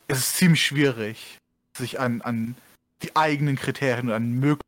es 0.07 0.19
ist 0.19 0.35
ziemlich 0.37 0.63
schwierig, 0.63 1.39
sich 1.75 1.99
an, 1.99 2.21
an 2.21 2.55
die 3.01 3.15
eigenen 3.15 3.55
Kriterien 3.55 4.09
und 4.09 4.13
an 4.13 4.31
möglichen 4.31 4.61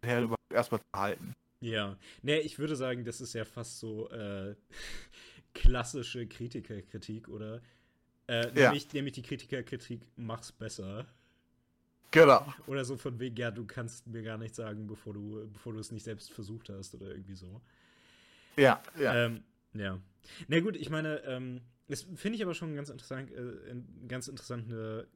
Kriterien 0.00 0.24
überhaupt 0.24 0.52
erstmal 0.54 0.80
zu 0.80 0.98
halten. 0.98 1.34
Ja. 1.60 1.98
Nee, 2.22 2.38
ich 2.38 2.58
würde 2.58 2.76
sagen, 2.76 3.04
das 3.04 3.20
ist 3.20 3.34
ja 3.34 3.44
fast 3.44 3.78
so 3.78 4.08
äh, 4.10 4.54
klassische 5.54 6.26
Kritikerkritik, 6.26 7.28
oder? 7.28 7.60
Äh, 8.26 8.46
Ja. 8.58 8.70
nämlich, 8.70 8.90
nämlich 8.94 9.12
die 9.12 9.22
Kritikerkritik, 9.22 10.00
mach's 10.16 10.50
besser. 10.50 11.04
Genau. 12.10 12.52
Oder 12.66 12.84
so 12.84 12.96
von 12.96 13.18
wegen, 13.20 13.36
ja, 13.36 13.50
du 13.50 13.64
kannst 13.64 14.06
mir 14.06 14.22
gar 14.22 14.38
nichts 14.38 14.56
sagen, 14.56 14.86
bevor 14.86 15.14
du, 15.14 15.48
bevor 15.52 15.72
du 15.72 15.78
es 15.78 15.92
nicht 15.92 16.04
selbst 16.04 16.32
versucht 16.32 16.68
hast 16.68 16.94
oder 16.94 17.08
irgendwie 17.08 17.36
so. 17.36 17.60
Ja, 18.56 18.82
ja. 18.98 19.26
Ähm, 19.26 19.44
ja. 19.74 20.00
Na 20.48 20.60
gut, 20.60 20.76
ich 20.76 20.90
meine, 20.90 21.22
ähm, 21.24 21.60
das 21.88 22.06
finde 22.14 22.36
ich 22.36 22.42
aber 22.42 22.54
schon 22.54 22.74
ganz 22.74 22.88
interessant, 22.88 23.30
äh, 23.32 23.74
ganz 24.08 24.28
interessante, 24.28 25.08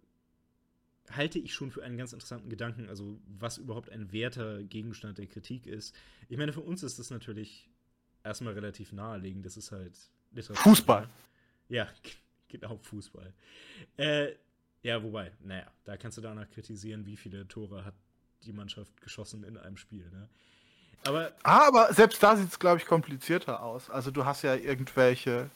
halte 1.11 1.39
ich 1.39 1.53
schon 1.53 1.71
für 1.71 1.83
einen 1.83 1.97
ganz 1.97 2.13
interessanten 2.13 2.49
Gedanken, 2.49 2.89
also 2.89 3.21
was 3.27 3.59
überhaupt 3.59 3.91
ein 3.91 4.13
werter 4.13 4.63
Gegenstand 4.63 5.19
der 5.19 5.27
Kritik 5.27 5.67
ist. 5.67 5.95
Ich 6.29 6.39
meine, 6.39 6.53
für 6.53 6.63
uns 6.63 6.83
ist 6.83 6.99
das 6.99 7.11
natürlich 7.11 7.71
erstmal 8.23 8.55
relativ 8.55 8.93
naheliegend, 8.93 9.45
das 9.45 9.57
ist 9.57 9.73
halt 9.73 9.93
Literatur. 10.33 10.63
Fußball. 10.63 11.09
Ja, 11.69 11.89
genau, 12.49 12.79
Fußball. 12.79 13.33
Äh, 13.97 14.33
ja, 14.85 15.03
wobei, 15.03 15.33
naja, 15.41 15.67
da 15.85 15.97
kannst 15.97 16.19
du 16.19 16.23
danach 16.23 16.49
kritisieren, 16.51 17.07
wie 17.07 17.17
viele 17.17 17.49
Tore 17.49 17.87
hat 17.87 17.95
die 18.45 18.53
Mannschaft 18.53 19.01
geschossen 19.01 19.43
in 19.43 19.57
einem 19.57 19.79
Spiel, 19.79 20.09
ne? 20.11 20.29
Aber 21.07 21.33
Ah, 21.43 21.67
aber 21.67 21.93
selbst 21.95 22.23
da 22.23 22.37
sieht 22.37 22.51
es, 22.51 22.59
glaube 22.59 22.79
ich, 22.79 22.87
komplizierter 22.87 23.63
aus. 23.63 23.89
Also 23.89 24.11
du 24.11 24.27
hast 24.27 24.43
ja 24.43 24.55
irgendwelche. 24.55 25.51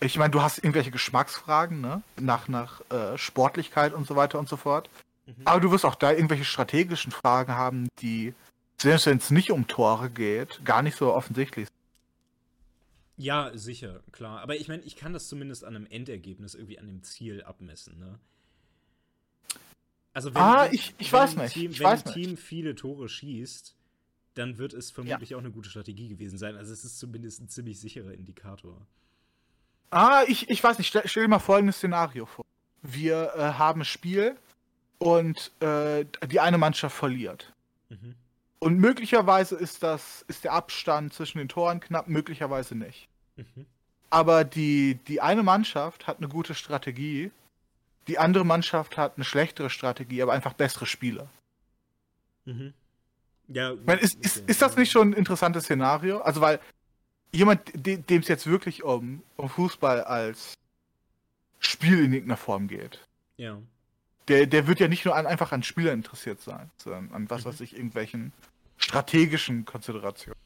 Ich 0.00 0.18
meine, 0.18 0.30
du 0.30 0.42
hast 0.42 0.58
irgendwelche 0.58 0.90
Geschmacksfragen, 0.90 1.80
ne? 1.80 2.02
Nach, 2.18 2.48
nach 2.48 2.82
äh, 2.90 3.16
Sportlichkeit 3.16 3.94
und 3.94 4.06
so 4.06 4.14
weiter 4.14 4.38
und 4.38 4.48
so 4.48 4.58
fort. 4.58 4.90
Mhm. 5.24 5.46
Aber 5.46 5.60
du 5.60 5.72
wirst 5.72 5.86
auch 5.86 5.94
da 5.94 6.12
irgendwelche 6.12 6.44
strategischen 6.44 7.12
Fragen 7.12 7.54
haben, 7.54 7.88
die, 8.00 8.34
selbst 8.78 9.06
wenn 9.06 9.16
es 9.16 9.30
nicht 9.30 9.50
um 9.50 9.68
Tore 9.68 10.10
geht, 10.10 10.62
gar 10.66 10.82
nicht 10.82 10.96
so 10.96 11.14
offensichtlich 11.14 11.66
sind. 11.66 11.76
Ja, 13.16 13.50
sicher, 13.54 14.02
klar. 14.12 14.40
Aber 14.40 14.56
ich 14.56 14.68
meine, 14.68 14.82
ich 14.82 14.96
kann 14.96 15.14
das 15.14 15.28
zumindest 15.28 15.64
an 15.64 15.76
einem 15.76 15.86
Endergebnis 15.86 16.54
irgendwie 16.54 16.78
an 16.78 16.86
dem 16.86 17.02
Ziel 17.02 17.42
abmessen, 17.42 17.98
ne? 17.98 18.18
Also 20.12 20.30
Ah, 20.34 20.68
ich- 20.72 20.94
ich 20.98 21.12
weiß 21.12 21.36
ein 21.36 21.44
nicht, 21.44 21.54
Team, 21.54 21.70
ich 21.70 21.80
wenn 21.80 21.86
weiß 21.86 22.06
ein 22.06 22.12
nicht. 22.14 22.26
Team 22.28 22.36
viele 22.36 22.74
Tore 22.74 23.08
schießt, 23.08 23.76
dann 24.34 24.58
wird 24.58 24.72
es 24.72 24.90
vermutlich 24.90 25.34
auch 25.34 25.38
eine 25.40 25.50
gute 25.50 25.70
Strategie 25.70 26.08
gewesen 26.08 26.38
sein. 26.38 26.56
Also 26.56 26.72
es 26.72 26.84
ist 26.84 26.98
zumindest 26.98 27.40
ein 27.40 27.48
ziemlich 27.48 27.78
sicherer 27.80 28.12
Indikator. 28.12 28.86
Ah, 29.90 30.22
ich, 30.28 30.48
ich 30.50 30.62
weiß 30.62 30.78
nicht. 30.78 30.88
Stell, 30.88 31.02
stell 31.06 31.24
dir 31.24 31.28
mal 31.28 31.38
folgendes 31.38 31.76
Szenario 31.76 32.26
vor. 32.26 32.44
Wir 32.82 33.32
äh, 33.36 33.40
haben 33.54 33.82
ein 33.82 33.84
Spiel 33.84 34.36
und 34.98 35.52
äh, 35.60 36.04
die 36.28 36.40
eine 36.40 36.58
Mannschaft 36.58 36.96
verliert. 36.96 37.52
Mhm. 37.88 38.14
Und 38.60 38.78
möglicherweise 38.78 39.56
ist 39.56 39.82
das, 39.82 40.24
ist 40.28 40.44
der 40.44 40.52
Abstand 40.52 41.12
zwischen 41.14 41.38
den 41.38 41.48
Toren 41.48 41.80
knapp, 41.80 42.08
möglicherweise 42.08 42.74
nicht. 42.76 43.08
Mhm. 43.36 43.66
Aber 44.10 44.44
die, 44.44 44.96
die 45.08 45.20
eine 45.20 45.42
Mannschaft 45.42 46.06
hat 46.06 46.18
eine 46.18 46.28
gute 46.28 46.54
Strategie, 46.54 47.30
die 48.10 48.18
andere 48.18 48.44
Mannschaft 48.44 48.96
hat 48.98 49.12
eine 49.16 49.24
schlechtere 49.24 49.70
Strategie, 49.70 50.20
aber 50.20 50.32
einfach 50.32 50.52
bessere 50.52 50.84
Spieler. 50.84 51.28
Mhm. 52.44 52.74
Ja, 53.46 53.74
meine, 53.86 54.00
ist, 54.00 54.16
ist, 54.24 54.38
ist 54.48 54.60
das 54.62 54.76
nicht 54.76 54.90
schon 54.90 55.10
ein 55.10 55.12
interessantes 55.12 55.64
Szenario? 55.64 56.18
Also, 56.18 56.40
weil 56.40 56.58
jemand, 57.32 57.60
de, 57.74 57.98
dem 57.98 58.20
es 58.22 58.26
jetzt 58.28 58.48
wirklich 58.48 58.82
um, 58.82 59.22
um 59.36 59.48
Fußball 59.48 60.02
als 60.02 60.54
Spiel 61.60 62.04
in 62.04 62.12
irgendeiner 62.12 62.36
Form 62.36 62.66
geht, 62.66 63.00
Ja. 63.36 63.58
der, 64.26 64.46
der 64.46 64.66
wird 64.66 64.80
ja 64.80 64.88
nicht 64.88 65.04
nur 65.04 65.14
an, 65.14 65.26
einfach 65.26 65.52
an 65.52 65.62
Spielern 65.62 65.94
interessiert 65.94 66.40
sein, 66.40 66.68
sondern 66.78 67.12
an 67.12 67.30
was 67.30 67.44
Mhm. 67.44 67.48
weiß 67.50 67.60
ich, 67.60 67.74
irgendwelchen 67.76 68.32
strategischen 68.76 69.64
Konsiderationen. 69.66 70.38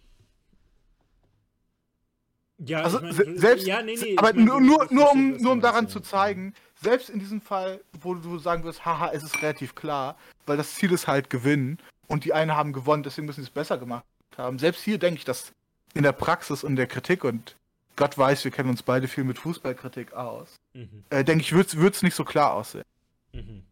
Ja, 2.58 2.82
Also 2.82 2.98
ich 2.98 3.02
mein, 3.02 3.12
se- 3.14 3.38
selbst, 3.38 3.66
ja, 3.66 3.82
nee, 3.82 3.96
nee, 4.00 4.16
aber 4.16 4.30
ich 4.30 4.36
mein, 4.36 4.44
nur, 4.44 4.60
nur, 4.60 4.86
nur, 4.90 5.10
um, 5.12 5.36
nur 5.38 5.52
um 5.52 5.60
daran 5.60 5.88
zu 5.88 6.00
zeigen, 6.00 6.54
selbst 6.84 7.10
in 7.10 7.18
diesem 7.18 7.40
Fall, 7.40 7.80
wo 8.00 8.14
du 8.14 8.38
sagen 8.38 8.62
wirst, 8.62 8.84
haha, 8.84 9.10
es 9.12 9.24
ist 9.24 9.42
relativ 9.42 9.74
klar, 9.74 10.16
weil 10.46 10.56
das 10.56 10.74
Ziel 10.74 10.92
ist 10.92 11.08
halt 11.08 11.30
gewinnen 11.30 11.78
und 12.06 12.24
die 12.24 12.32
einen 12.32 12.52
haben 12.54 12.72
gewonnen, 12.72 13.02
deswegen 13.02 13.26
müssen 13.26 13.40
sie 13.42 13.48
es 13.48 13.54
besser 13.54 13.78
gemacht 13.78 14.04
haben. 14.36 14.58
Selbst 14.58 14.84
hier 14.84 14.98
denke 14.98 15.18
ich, 15.18 15.24
dass 15.24 15.52
in 15.94 16.02
der 16.04 16.12
Praxis 16.12 16.62
und 16.62 16.76
der 16.76 16.86
Kritik 16.86 17.24
und 17.24 17.56
Gott 17.96 18.16
weiß, 18.18 18.44
wir 18.44 18.50
kennen 18.50 18.70
uns 18.70 18.82
beide 18.82 19.08
viel 19.08 19.24
mit 19.24 19.38
Fußballkritik 19.38 20.12
aus, 20.12 20.56
Mhm. 20.74 21.04
äh, 21.10 21.24
denke 21.24 21.42
ich, 21.42 21.52
würde 21.52 21.90
es 21.90 22.02
nicht 22.02 22.14
so 22.14 22.24
klar 22.24 22.54
aussehen. 22.54 22.84
Mhm. 23.32 23.64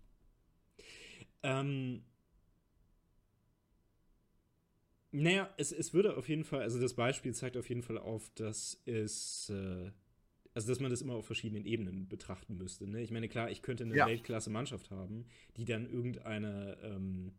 Ähm, 1.43 2.03
naja, 5.11 5.51
es, 5.57 5.73
es 5.73 5.93
würde 5.93 6.17
auf 6.17 6.29
jeden 6.29 6.45
Fall, 6.45 6.63
also 6.63 6.81
das 6.81 6.95
Beispiel 6.95 7.35
zeigt 7.35 7.57
auf 7.57 7.69
jeden 7.69 7.83
Fall 7.83 7.99
auf, 7.99 8.31
dass 8.37 8.81
es, 8.87 9.51
äh, 9.51 9.91
also 10.55 10.69
dass 10.69 10.81
man 10.81 10.91
das 10.91 11.01
immer 11.03 11.15
auf 11.15 11.27
verschiedenen 11.27 11.65
Ebenen 11.65 12.09
betrachten 12.09 12.57
müsste. 12.57 12.87
Ne? 12.87 13.03
Ich 13.03 13.11
meine, 13.11 13.29
klar, 13.29 13.51
ich 13.51 13.63
könnte 13.63 13.85
eine 13.85 13.97
Ja. 13.97 14.07
Weltklasse-Mannschaft 14.07 14.91
haben, 14.91 15.27
die 15.57 15.65
dann 15.65 15.89
irgendeine 15.91 16.77
ähm, 16.83 17.33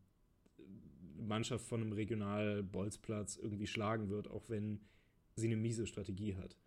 Mannschaft 1.18 1.66
von 1.66 1.82
einem 1.82 1.94
Regional-Bolzplatz 1.94 3.38
irgendwie 3.38 3.68
schlagen 3.68 4.10
wird, 4.10 4.30
auch 4.30 4.50
wenn 4.50 4.82
sie 5.36 5.48
eine 5.48 5.58
miese 5.58 5.88
Strategie 5.88 6.36
hat. 6.36 6.58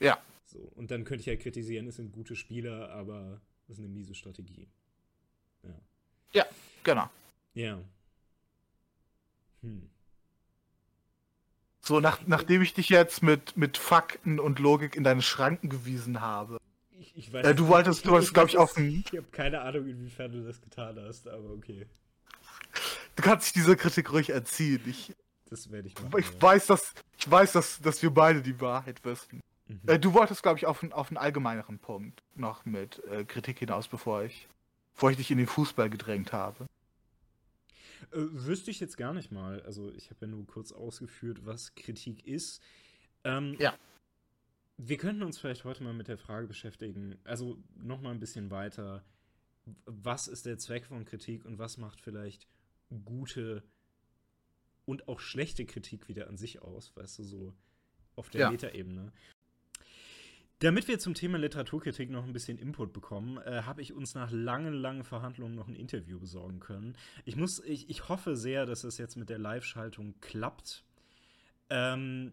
Ja. 0.00 0.22
So, 0.46 0.58
und 0.58 0.90
dann 0.90 1.04
könnte 1.04 1.20
ich 1.20 1.26
ja 1.26 1.36
kritisieren, 1.36 1.86
es 1.86 1.96
sind 1.96 2.12
gute 2.12 2.36
Spieler, 2.36 2.90
aber 2.90 3.40
es 3.66 3.74
ist 3.74 3.78
eine 3.78 3.88
miese 3.88 4.14
Strategie. 4.14 4.68
Ja. 6.32 6.44
Genau. 6.82 7.08
Ja. 7.54 7.80
Hm. 9.62 9.88
So, 11.86 12.00
nach, 12.00 12.20
nachdem 12.26 12.62
ich 12.62 12.72
dich 12.72 12.88
jetzt 12.88 13.22
mit, 13.22 13.58
mit 13.58 13.76
Fakten 13.76 14.40
und 14.40 14.58
Logik 14.58 14.96
in 14.96 15.04
deine 15.04 15.20
Schranken 15.20 15.68
gewiesen 15.68 16.22
habe. 16.22 16.56
Ich, 16.98 17.14
ich 17.14 17.30
weiß, 17.32 17.44
Äh, 17.44 17.54
du 17.54 17.68
wolltest- 17.68 18.06
du 18.06 18.10
wolltest, 18.12 18.32
glaub 18.32 18.48
ich, 18.48 18.58
ein- 18.58 19.04
Ich 19.06 19.12
habe 19.18 19.26
keine 19.30 19.60
Ahnung, 19.60 19.86
inwiefern 19.86 20.32
du 20.32 20.42
das 20.46 20.62
getan 20.62 20.98
hast, 21.06 21.28
aber 21.28 21.50
okay. 21.50 21.86
Du 23.16 23.22
kannst 23.22 23.46
dich 23.48 23.52
dieser 23.52 23.76
Kritik 23.76 24.10
ruhig 24.12 24.30
entziehen. 24.30 24.80
Ich, 24.86 25.12
Das 25.50 25.70
werde 25.70 25.88
ich 25.88 25.94
machen. 25.94 26.18
ich 26.18 26.30
ja. 26.30 26.40
weiß, 26.42 26.66
dass, 26.68 26.94
ich 27.18 27.30
weiß 27.30 27.52
dass, 27.52 27.78
dass 27.82 28.02
wir 28.02 28.10
beide 28.10 28.40
die 28.40 28.58
Wahrheit 28.62 29.04
wissen. 29.04 29.40
Mhm. 29.68 29.80
Äh, 29.86 29.98
du 29.98 30.14
wolltest, 30.14 30.42
glaube 30.42 30.58
ich, 30.58 30.64
auf, 30.64 30.82
einen- 30.82 30.94
auf 30.94 31.08
einen 31.10 31.18
allgemeineren 31.18 31.78
Punkt 31.78 32.22
noch 32.34 32.64
mit 32.64 33.02
äh, 33.10 33.24
Kritik 33.26 33.58
hinaus, 33.58 33.88
bevor 33.88 34.22
ich, 34.24 34.48
bevor 34.94 35.10
ich 35.10 35.18
dich 35.18 35.30
in 35.30 35.36
den 35.36 35.46
Fußball 35.46 35.90
gedrängt 35.90 36.32
habe. 36.32 36.64
Äh, 38.12 38.16
wüsste 38.30 38.70
ich 38.70 38.80
jetzt 38.80 38.96
gar 38.96 39.14
nicht 39.14 39.30
mal. 39.32 39.62
Also, 39.62 39.92
ich 39.92 40.10
habe 40.10 40.22
ja 40.22 40.26
nur 40.28 40.46
kurz 40.46 40.72
ausgeführt, 40.72 41.44
was 41.44 41.74
Kritik 41.74 42.26
ist. 42.26 42.62
Ähm, 43.24 43.56
Ja. 43.58 43.76
Wir 44.76 44.96
könnten 44.96 45.22
uns 45.22 45.38
vielleicht 45.38 45.62
heute 45.62 45.84
mal 45.84 45.94
mit 45.94 46.08
der 46.08 46.18
Frage 46.18 46.48
beschäftigen, 46.48 47.16
also 47.22 47.56
noch 47.76 48.00
mal 48.00 48.10
ein 48.10 48.18
bisschen 48.18 48.50
weiter. 48.50 49.04
Was 49.86 50.26
ist 50.26 50.46
der 50.46 50.58
Zweck 50.58 50.84
von 50.86 51.04
Kritik 51.04 51.44
und 51.44 51.58
was 51.60 51.76
macht 51.78 52.00
vielleicht 52.00 52.48
gute 53.04 53.62
und 54.84 55.06
auch 55.06 55.20
schlechte 55.20 55.64
Kritik 55.64 56.08
wieder 56.08 56.26
an 56.28 56.36
sich 56.36 56.60
aus, 56.60 56.94
weißt 56.96 57.20
du, 57.20 57.22
so 57.22 57.54
auf 58.16 58.30
der 58.30 58.40
Ja. 58.42 58.50
Metaebene? 58.50 59.12
Damit 60.60 60.88
wir 60.88 60.98
zum 60.98 61.14
Thema 61.14 61.36
Literaturkritik 61.38 62.10
noch 62.10 62.24
ein 62.24 62.32
bisschen 62.32 62.58
Input 62.58 62.92
bekommen, 62.92 63.38
äh, 63.38 63.62
habe 63.62 63.82
ich 63.82 63.92
uns 63.92 64.14
nach 64.14 64.30
langen, 64.30 64.72
langen 64.72 65.04
Verhandlungen 65.04 65.54
noch 65.54 65.68
ein 65.68 65.74
Interview 65.74 66.18
besorgen 66.18 66.60
können. 66.60 66.96
Ich 67.24 67.36
muss, 67.36 67.62
ich, 67.64 67.90
ich 67.90 68.08
hoffe 68.08 68.36
sehr, 68.36 68.64
dass 68.64 68.84
es 68.84 68.96
jetzt 68.98 69.16
mit 69.16 69.28
der 69.30 69.38
Live-Schaltung 69.38 70.14
klappt. 70.20 70.84
Ähm, 71.70 72.32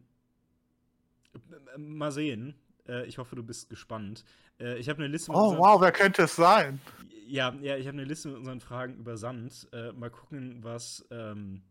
mal 1.78 2.12
sehen. 2.12 2.56
Äh, 2.88 3.06
ich 3.06 3.18
hoffe, 3.18 3.36
du 3.36 3.44
bist 3.44 3.70
gespannt. 3.70 4.24
Äh, 4.60 4.78
ich 4.78 4.88
habe 4.88 5.00
eine 5.00 5.08
Liste. 5.08 5.32
Oh 5.32 5.58
wow, 5.58 5.82
wer 5.82 5.92
könnte 5.92 6.24
es 6.24 6.36
sein? 6.36 6.80
Ja, 7.28 7.56
ja, 7.62 7.78
ich 7.78 7.88
habe 7.88 7.98
eine 7.98 8.06
Liste 8.06 8.28
mit 8.30 8.38
unseren 8.38 8.60
Fragen 8.60 8.98
übersandt. 8.98 9.68
Äh, 9.72 9.94
mal 9.94 10.10
gucken, 10.10 10.60
was. 10.64 11.08
Ähm, 11.12 11.64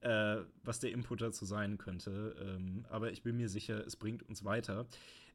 äh, 0.00 0.38
was 0.62 0.80
der 0.80 0.92
Input 0.92 1.22
dazu 1.22 1.44
sein 1.44 1.78
könnte. 1.78 2.36
Ähm, 2.40 2.84
aber 2.88 3.10
ich 3.10 3.22
bin 3.22 3.36
mir 3.36 3.48
sicher, 3.48 3.84
es 3.86 3.96
bringt 3.96 4.22
uns 4.28 4.44
weiter. 4.44 4.86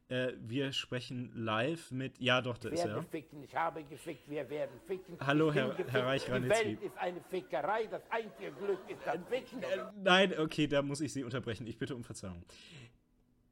Äh, 0.08 0.34
wir 0.38 0.72
sprechen 0.72 1.32
live 1.34 1.90
mit. 1.90 2.20
Ja, 2.20 2.40
doch, 2.40 2.58
da 2.58 2.68
ist 2.68 2.84
er. 2.84 3.02
Ficken, 3.02 3.42
ich 3.42 3.54
habe 3.56 3.82
gefickt, 3.82 4.30
wir 4.30 4.48
werden 4.48 4.78
ficken. 4.86 5.16
Hallo, 5.20 5.52
Herr, 5.52 5.76
Herr 5.88 6.06
Reich 6.06 6.26
Die 6.26 6.48
Welt 6.48 6.80
ist 6.80 6.96
eine 6.96 7.20
Fickerei, 7.28 7.86
das 7.86 8.02
einzige 8.10 8.52
Glück 8.52 8.78
ist 8.88 9.00
das 9.04 9.18
Ficken. 9.28 9.62
Äh, 9.62 9.78
nein, 9.96 10.38
okay, 10.38 10.68
da 10.68 10.82
muss 10.82 11.00
ich 11.00 11.12
Sie 11.12 11.24
unterbrechen. 11.24 11.66
Ich 11.66 11.78
bitte 11.78 11.96
um 11.96 12.04
Verzeihung. 12.04 12.44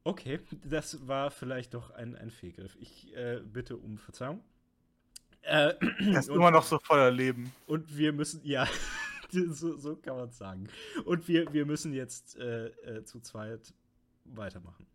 Okay, 0.04 0.38
das 0.64 1.08
war 1.08 1.30
vielleicht 1.30 1.74
doch 1.74 1.90
ein, 1.90 2.14
ein 2.14 2.30
Fehlgriff. 2.30 2.76
Ich 2.78 3.16
äh, 3.16 3.40
bitte 3.44 3.76
um 3.76 3.98
Verzeihung. 3.98 4.44
Äh, 5.42 5.74
er 5.80 6.18
ist 6.18 6.28
und, 6.28 6.36
immer 6.36 6.50
noch 6.50 6.64
so 6.64 6.78
voller 6.78 7.10
Leben. 7.10 7.52
Und 7.66 7.96
wir 7.96 8.12
müssen, 8.12 8.40
ja, 8.44 8.68
so, 9.50 9.76
so, 9.76 9.96
kann 9.96 10.16
man 10.16 10.28
es 10.28 10.38
sagen. 10.38 10.68
Und 11.04 11.28
wir, 11.28 11.52
wir 11.52 11.66
müssen 11.66 11.92
jetzt 11.92 12.36
äh, 12.38 12.66
äh, 12.66 13.04
zu 13.04 13.20
zweit 13.20 13.74
weitermachen. 14.24 14.86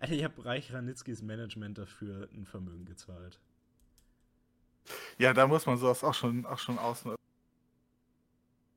Alter, 0.00 0.14
ich 0.14 0.24
habe 0.24 0.44
Reich 0.44 0.72
Ranitzkis 0.72 1.22
Management 1.22 1.78
dafür 1.78 2.28
ein 2.32 2.46
Vermögen 2.46 2.84
gezahlt. 2.84 3.38
Ja, 5.18 5.32
da 5.32 5.46
muss 5.46 5.66
man 5.66 5.76
sowas 5.76 6.02
auch 6.02 6.14
schon, 6.14 6.46
auch 6.46 6.58
schon 6.58 6.78
ausnutzen. 6.78 7.22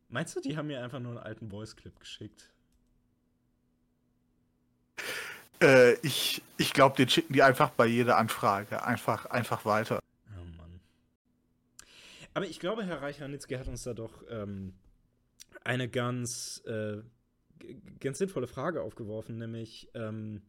Meinst 0.09 0.35
du, 0.35 0.41
die 0.41 0.57
haben 0.57 0.67
mir 0.67 0.83
einfach 0.83 0.99
nur 0.99 1.11
einen 1.11 1.25
alten 1.25 1.49
Voice-Clip 1.49 1.99
geschickt? 1.99 2.49
Äh, 5.61 5.93
ich 6.05 6.41
ich 6.57 6.73
glaube, 6.73 6.95
den 6.95 7.09
schicken 7.09 7.33
die 7.33 7.43
einfach 7.43 7.69
bei 7.69 7.85
jeder 7.85 8.17
Anfrage 8.17 8.83
einfach, 8.83 9.25
einfach 9.27 9.65
weiter. 9.65 9.99
Aber 12.37 12.45
ich 12.45 12.59
glaube, 12.59 12.85
Herr 12.85 13.01
Reich-Ranitzky 13.01 13.55
hat 13.55 13.67
uns 13.67 13.81
da 13.81 13.95
doch 13.95 14.23
ähm, 14.29 14.75
eine 15.63 15.89
ganz, 15.89 16.61
äh, 16.67 16.97
ganz 17.99 18.19
sinnvolle 18.19 18.45
Frage 18.45 18.83
aufgeworfen, 18.83 19.39
nämlich, 19.39 19.89
ähm, 19.95 20.43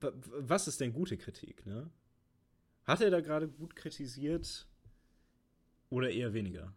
was 0.00 0.66
ist 0.66 0.80
denn 0.80 0.94
gute 0.94 1.18
Kritik, 1.18 1.66
ne? 1.66 1.90
Hat 2.84 3.02
er 3.02 3.10
da 3.10 3.20
gerade 3.20 3.48
gut 3.48 3.76
kritisiert 3.76 4.66
oder 5.90 6.08
eher 6.08 6.32
weniger? 6.32 6.72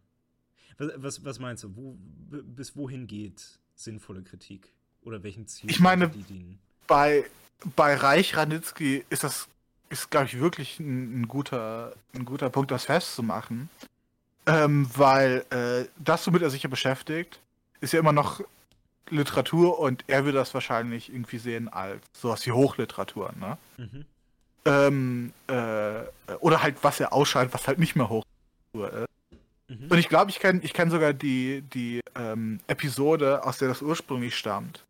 Was, 0.76 0.92
was, 0.96 1.24
was 1.24 1.38
meinst 1.38 1.64
du? 1.64 1.74
Wo, 1.74 1.96
bis 1.96 2.76
wohin 2.76 3.06
geht 3.06 3.60
sinnvolle 3.74 4.22
Kritik? 4.22 4.74
Oder 5.00 5.22
welchen 5.22 5.46
Ziel 5.46 5.70
ich 5.70 5.80
meine, 5.80 6.10
die 6.10 6.22
dienen? 6.22 6.58
Bei, 6.86 7.24
bei 7.76 7.94
Reich 7.94 8.36
Ranitzky 8.36 9.06
ist 9.08 9.24
das 9.24 9.48
ist, 9.94 10.10
glaube 10.10 10.26
ich, 10.26 10.40
wirklich 10.40 10.80
ein, 10.80 11.22
ein, 11.22 11.28
guter, 11.28 11.94
ein 12.14 12.24
guter 12.24 12.50
Punkt, 12.50 12.70
das 12.70 12.84
festzumachen. 12.84 13.70
Ähm, 14.46 14.90
weil 14.94 15.44
äh, 15.50 15.88
das, 15.96 16.26
womit 16.26 16.42
er 16.42 16.50
sich 16.50 16.64
ja 16.64 16.68
beschäftigt, 16.68 17.40
ist 17.80 17.92
ja 17.92 18.00
immer 18.00 18.12
noch 18.12 18.40
Literatur 19.08 19.78
und 19.78 20.04
er 20.06 20.24
würde 20.24 20.38
das 20.38 20.52
wahrscheinlich 20.52 21.10
irgendwie 21.10 21.38
sehen 21.38 21.68
als 21.68 22.02
sowas 22.12 22.44
wie 22.44 22.52
Hochliteratur, 22.52 23.32
ne? 23.38 23.56
Mhm. 23.76 24.04
Ähm, 24.66 25.32
äh, 25.46 26.34
oder 26.40 26.62
halt, 26.62 26.76
was 26.82 26.98
er 27.00 27.12
ausschaltet, 27.12 27.54
was 27.54 27.68
halt 27.68 27.78
nicht 27.78 27.96
mehr 27.96 28.08
Hochliteratur 28.08 29.04
ist. 29.04 29.38
Mhm. 29.68 29.88
Und 29.90 29.98
ich 29.98 30.08
glaube, 30.08 30.30
ich 30.30 30.40
kenne 30.40 30.60
ich 30.62 30.72
kenn 30.72 30.90
sogar 30.90 31.12
die, 31.12 31.62
die 31.62 32.00
ähm, 32.14 32.60
Episode, 32.66 33.44
aus 33.44 33.58
der 33.58 33.68
das 33.68 33.82
ursprünglich 33.82 34.34
stammt. 34.36 34.84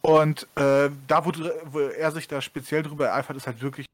Und 0.00 0.48
äh, 0.56 0.90
da, 1.06 1.24
wo, 1.24 1.32
wo, 1.66 1.80
er 1.80 2.10
sich 2.10 2.26
da 2.26 2.40
speziell 2.40 2.82
drüber 2.82 3.08
ereifert, 3.08 3.36
ist 3.36 3.46
halt 3.46 3.60
wirklich 3.60 3.86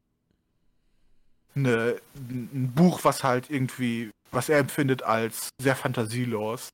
eine, 1.66 2.00
ein 2.16 2.72
Buch, 2.74 3.00
was 3.04 3.24
halt 3.24 3.50
irgendwie, 3.50 4.10
was 4.30 4.48
er 4.48 4.58
empfindet 4.58 5.02
als 5.02 5.50
sehr 5.60 5.76
fantasielos 5.76 6.68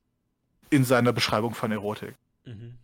in 0.71 0.85
seiner 0.85 1.13
Beschreibung 1.13 1.55
von 1.55 1.73
Erotik. 1.73 2.15
Mhm. 2.45 2.75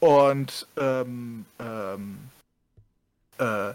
Und 0.00 0.66
ähm, 0.78 1.44
ähm, 1.58 2.18
äh, 3.38 3.74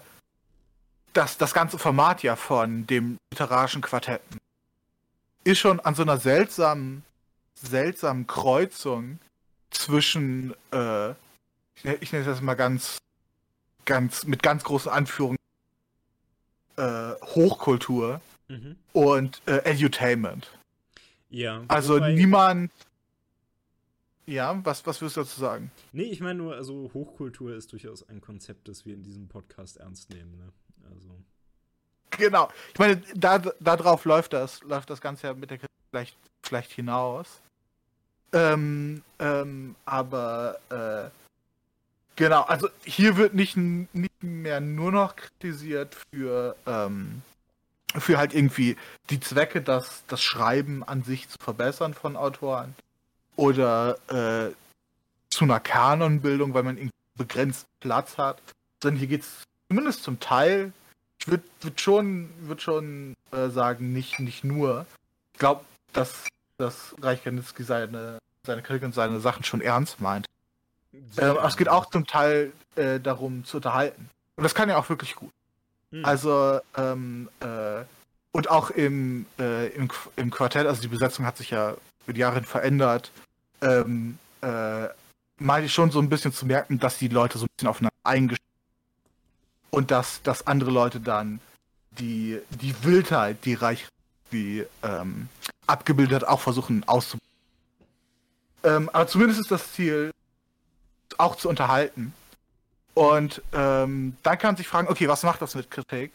das, 1.14 1.38
das 1.38 1.54
ganze 1.54 1.78
Format 1.78 2.24
ja 2.24 2.36
von 2.36 2.88
dem 2.88 3.18
literarischen 3.32 3.82
Quartetten 3.82 4.40
ist 5.44 5.60
schon 5.60 5.80
an 5.80 5.96
so 5.96 6.02
einer 6.02 6.18
seltsamen, 6.18 7.04
seltsamen 7.56 8.28
Kreuzung 8.28 9.20
zwischen, 9.70 10.54
äh, 10.72 11.12
ich 12.02 12.12
nenne 12.12 12.26
das 12.26 12.42
mal 12.42 12.56
ganz, 12.56 12.98
ganz, 13.86 14.26
mit 14.26 14.42
ganz 14.42 14.64
großen 14.64 14.92
Anführungen, 14.92 15.38
äh, 16.78 17.14
Hochkultur 17.22 18.22
mhm. 18.48 18.76
und 18.94 19.42
äh, 19.46 19.58
Edutainment. 19.64 20.50
Ja. 21.30 21.64
Also 21.68 22.00
niemand. 22.00 22.72
Ja, 24.28 24.60
was, 24.64 24.86
was 24.88 25.02
würdest 25.02 25.18
du 25.18 25.22
dazu 25.22 25.40
sagen? 25.40 25.72
Nee, 25.92 26.04
ich 26.04 26.20
meine 26.20 26.36
nur, 26.36 26.56
also 26.56 26.90
Hochkultur 26.94 27.56
ist 27.56 27.72
durchaus 27.72 28.08
ein 28.10 28.22
Konzept, 28.22 28.68
das 28.68 28.86
wir 28.86 28.96
in 28.96 29.04
diesem 29.04 29.28
Podcast 29.28 29.78
ernst 29.78 30.10
nehmen. 30.10 30.36
Ne? 30.38 30.52
Also. 30.92 31.10
Genau. 32.12 32.50
Ich 32.74 32.80
meine, 32.80 33.02
da, 33.16 33.38
darauf 33.38 34.06
läuft 34.06 34.34
das, 34.34 34.64
läuft 34.64 34.90
das 34.90 35.02
Ganze 35.02 35.28
ja 35.28 35.34
mit 35.34 35.52
der 35.52 35.60
Kritik 35.60 35.76
vielleicht, 35.92 36.18
vielleicht 36.42 36.72
hinaus. 36.72 37.42
Ähm, 38.34 39.04
ähm, 39.20 39.76
aber 39.86 40.58
äh, 40.70 41.25
Genau, 42.16 42.44
also 42.44 42.70
hier 42.86 43.18
wird 43.18 43.34
nicht, 43.34 43.58
nicht 43.58 44.24
mehr 44.24 44.62
nur 44.62 44.92
noch 44.92 45.16
kritisiert 45.18 45.96
für, 46.14 46.56
ähm, 46.66 47.22
für 47.98 48.18
halt 48.18 48.34
irgendwie 48.34 48.78
die 49.10 49.20
Zwecke, 49.20 49.62
das, 49.62 50.04
das 50.08 50.22
Schreiben 50.22 50.84
an 50.84 51.04
sich 51.04 51.28
zu 51.28 51.38
verbessern 51.40 51.94
von 51.94 52.16
Autoren 52.16 52.74
oder 53.36 53.98
äh, 54.08 54.54
zu 55.30 55.44
einer 55.44 55.60
Kanonbildung, 55.60 56.54
weil 56.54 56.64
man 56.64 56.78
irgendwie 56.78 56.94
begrenzt 57.18 57.66
Platz 57.82 58.18
hat, 58.18 58.42
sondern 58.82 59.00
hier 59.00 59.08
geht 59.08 59.22
es 59.22 59.44
zumindest 59.68 60.04
zum 60.04 60.20
Teil, 60.22 60.72
ich 61.20 61.28
würde 61.28 61.44
würd 61.62 61.82
schon, 61.82 62.30
würd 62.40 62.62
schon 62.62 63.16
äh, 63.32 63.50
sagen, 63.50 63.92
nicht, 63.92 64.20
nicht 64.20 64.44
nur. 64.44 64.86
Ich 65.34 65.40
glaube, 65.40 65.66
dass, 65.92 66.28
dass 66.58 66.96
Reich 67.02 67.24
Kanitzky 67.24 67.64
seine, 67.64 68.20
seine 68.46 68.62
Kritik 68.62 68.84
und 68.84 68.96
seine 68.96 69.20
Sachen 69.20 69.44
schon 69.44 69.62
ernst 69.62 70.00
meint. 70.00 70.26
Ähm, 71.18 71.38
es 71.46 71.58
geht 71.58 71.70
auch 71.70 71.90
zum 71.90 72.06
Teil 72.06 72.52
äh, 72.76 73.00
darum 73.00 73.46
zu 73.46 73.58
unterhalten. 73.58 74.10
Und 74.36 74.44
das 74.44 74.56
kann 74.56 74.70
ja 74.70 74.78
auch 74.78 74.90
wirklich 74.90 75.16
gut. 75.16 75.32
Hm. 75.92 76.06
Also, 76.06 76.60
ähm, 76.78 77.30
äh, 77.40 77.84
und 78.32 78.50
auch 78.50 78.70
im, 78.70 79.26
äh, 79.40 79.68
im, 79.70 79.90
im 80.18 80.32
Quartett, 80.32 80.68
also 80.68 80.82
die 80.82 80.90
Besetzung 80.90 81.26
hat 81.26 81.38
sich 81.38 81.52
ja 81.52 81.76
über 82.06 82.14
die 82.14 82.20
Jahre 82.20 82.44
verändert, 82.44 83.12
ähm, 83.62 84.18
äh, 84.42 84.88
meine 85.38 85.66
ich 85.66 85.74
schon 85.74 85.92
so 85.92 86.00
ein 86.00 86.10
bisschen 86.10 86.34
zu 86.34 86.46
merken, 86.46 86.80
dass 86.80 86.98
die 86.98 87.08
Leute 87.08 87.38
so 87.38 87.46
ein 87.46 87.50
bisschen 87.56 87.70
aufeinander 87.70 87.96
eingestellt 88.04 88.42
und 89.70 89.92
dass, 89.92 90.22
dass 90.22 90.48
andere 90.48 90.72
Leute 90.72 91.00
dann 91.00 91.40
die, 91.92 92.40
die 92.50 92.76
Wildheit, 92.84 93.46
die 93.46 93.54
Reich 93.54 93.88
wie 94.32 94.66
ähm, 94.84 95.30
abgebildet 95.68 96.24
hat, 96.24 96.30
auch 96.30 96.42
versuchen 96.42 96.84
auszubauen. 96.88 97.22
Ähm, 98.64 98.90
aber 98.92 99.08
zumindest 99.08 99.42
ist 99.42 99.52
das 99.52 99.74
Ziel, 99.74 100.12
auch 101.20 101.36
zu 101.36 101.50
unterhalten. 101.50 102.14
Und 102.94 103.42
ähm, 103.54 104.16
dann 104.24 104.38
kann 104.38 104.50
man 104.50 104.58
sich 104.58 104.68
fragen, 104.68 104.88
okay, 104.88 105.08
was 105.08 105.24
macht 105.24 105.42
das 105.42 105.56
mit 105.56 105.70
Kritik, 105.70 106.14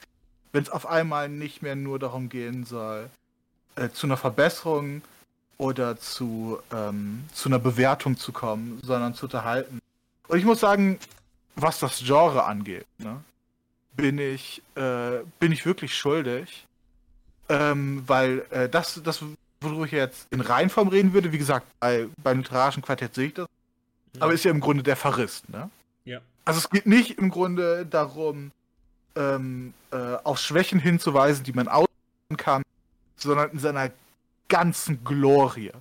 wenn 0.52 0.62
es 0.62 0.70
auf 0.70 0.86
einmal 0.86 1.28
nicht 1.28 1.62
mehr 1.62 1.76
nur 1.76 1.98
darum 1.98 2.28
gehen 2.28 2.64
soll, 2.64 3.10
äh, 3.76 3.90
zu 3.90 4.06
einer 4.06 4.16
Verbesserung 4.16 5.02
oder 5.58 5.98
zu, 5.98 6.58
ähm, 6.72 7.24
zu 7.34 7.48
einer 7.50 7.58
Bewertung 7.58 8.16
zu 8.16 8.32
kommen, 8.32 8.80
sondern 8.82 9.14
zu 9.14 9.26
unterhalten. 9.26 9.80
Und 10.28 10.38
ich 10.38 10.44
muss 10.44 10.60
sagen, 10.60 10.98
was 11.54 11.78
das 11.80 11.98
Genre 11.98 12.44
angeht, 12.44 12.86
ne, 12.98 13.22
bin 13.94 14.18
ich 14.18 14.62
äh, 14.76 15.18
bin 15.38 15.52
ich 15.52 15.66
wirklich 15.66 15.94
schuldig, 15.94 16.66
ähm, 17.48 18.04
weil 18.06 18.46
äh, 18.50 18.68
das 18.68 19.02
das 19.04 19.22
worüber 19.60 19.84
ich 19.84 19.92
jetzt 19.92 20.26
in 20.30 20.40
Reihenform 20.40 20.88
reden 20.88 21.12
würde, 21.12 21.32
wie 21.32 21.38
gesagt, 21.38 21.66
bei, 21.80 22.06
beim 22.22 22.38
literarischen 22.38 22.82
Quartett 22.82 23.14
sehe 23.14 23.26
ich 23.26 23.34
das 23.34 23.48
aber 24.18 24.32
ist 24.32 24.44
ja 24.44 24.50
im 24.50 24.60
Grunde 24.60 24.82
der 24.82 24.96
Verriss, 24.96 25.42
ne? 25.48 25.70
Ja. 26.04 26.20
Also 26.44 26.58
es 26.58 26.70
geht 26.70 26.86
nicht 26.86 27.18
im 27.18 27.30
Grunde 27.30 27.86
darum, 27.86 28.50
ähm, 29.16 29.74
äh, 29.92 30.16
auf 30.24 30.38
Schwächen 30.38 30.80
hinzuweisen, 30.80 31.44
die 31.44 31.52
man 31.52 31.68
ausüben 31.68 32.36
kann, 32.36 32.62
sondern 33.16 33.50
in 33.50 33.58
seiner 33.58 33.90
ganzen 34.48 35.04
Glorie 35.04 35.72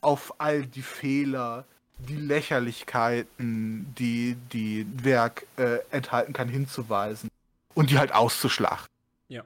auf 0.00 0.34
all 0.38 0.66
die 0.66 0.82
Fehler, 0.82 1.64
die 1.98 2.16
Lächerlichkeiten, 2.16 3.94
die 3.98 4.36
die 4.52 4.86
Werk 5.02 5.46
äh, 5.56 5.78
enthalten 5.90 6.32
kann, 6.32 6.48
hinzuweisen 6.48 7.30
und 7.74 7.90
die 7.90 7.98
halt 7.98 8.12
auszuschlachten. 8.12 8.88
Ja. 9.28 9.42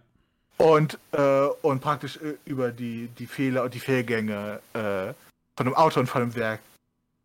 Und, 0.56 0.98
äh, 1.12 1.46
und 1.62 1.80
praktisch 1.80 2.16
äh, 2.16 2.34
über 2.44 2.72
die, 2.72 3.08
die 3.18 3.26
Fehler 3.26 3.62
und 3.62 3.74
die 3.74 3.80
Fehlgänge 3.80 4.60
äh, 4.72 5.14
von 5.56 5.66
dem 5.66 5.74
Autor 5.74 6.00
und 6.00 6.06
von 6.08 6.22
dem 6.22 6.34
Werk 6.34 6.60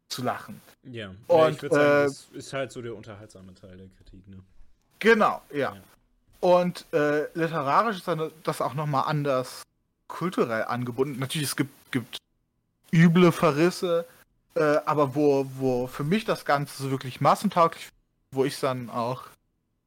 zu 0.10 0.22
lachen. 0.22 0.62
Ja. 0.84 1.14
Und, 1.28 1.52
ich 1.56 1.62
würde 1.62 1.76
sagen, 1.76 2.02
äh, 2.02 2.04
das 2.06 2.28
ist 2.34 2.54
halt 2.54 2.72
so 2.72 2.82
der 2.82 2.96
unterhaltsame 2.96 3.54
Teil 3.54 3.78
der 3.78 3.88
Kritik, 3.88 4.28
ne? 4.28 4.40
Genau, 5.00 5.42
ja. 5.52 5.76
Ja. 5.76 5.82
Und 6.40 6.86
äh, 6.94 7.28
literarisch 7.34 7.98
ist 7.98 8.08
dann 8.08 8.32
das 8.44 8.62
auch 8.62 8.74
nochmal 8.74 9.06
anders 9.08 9.64
kulturell 10.08 10.64
angebunden. 10.64 11.20
Natürlich, 11.20 11.50
es 11.50 11.56
gibt, 11.56 11.92
gibt 11.92 12.18
üble 12.92 13.32
Verrisse, 13.32 14.06
äh, 14.56 14.78
aber 14.86 15.16
wo, 15.16 15.46
wo 15.56 15.88
für 15.88 16.04
mich 16.04 16.26
das 16.26 16.46
Ganze 16.46 16.84
so 16.84 16.92
wirklich 16.92 17.22
massentauglich, 17.22 17.90
wo 18.32 18.44
ich 18.44 18.60
dann 18.60 18.90
auch 18.90 19.26
im 19.26 19.30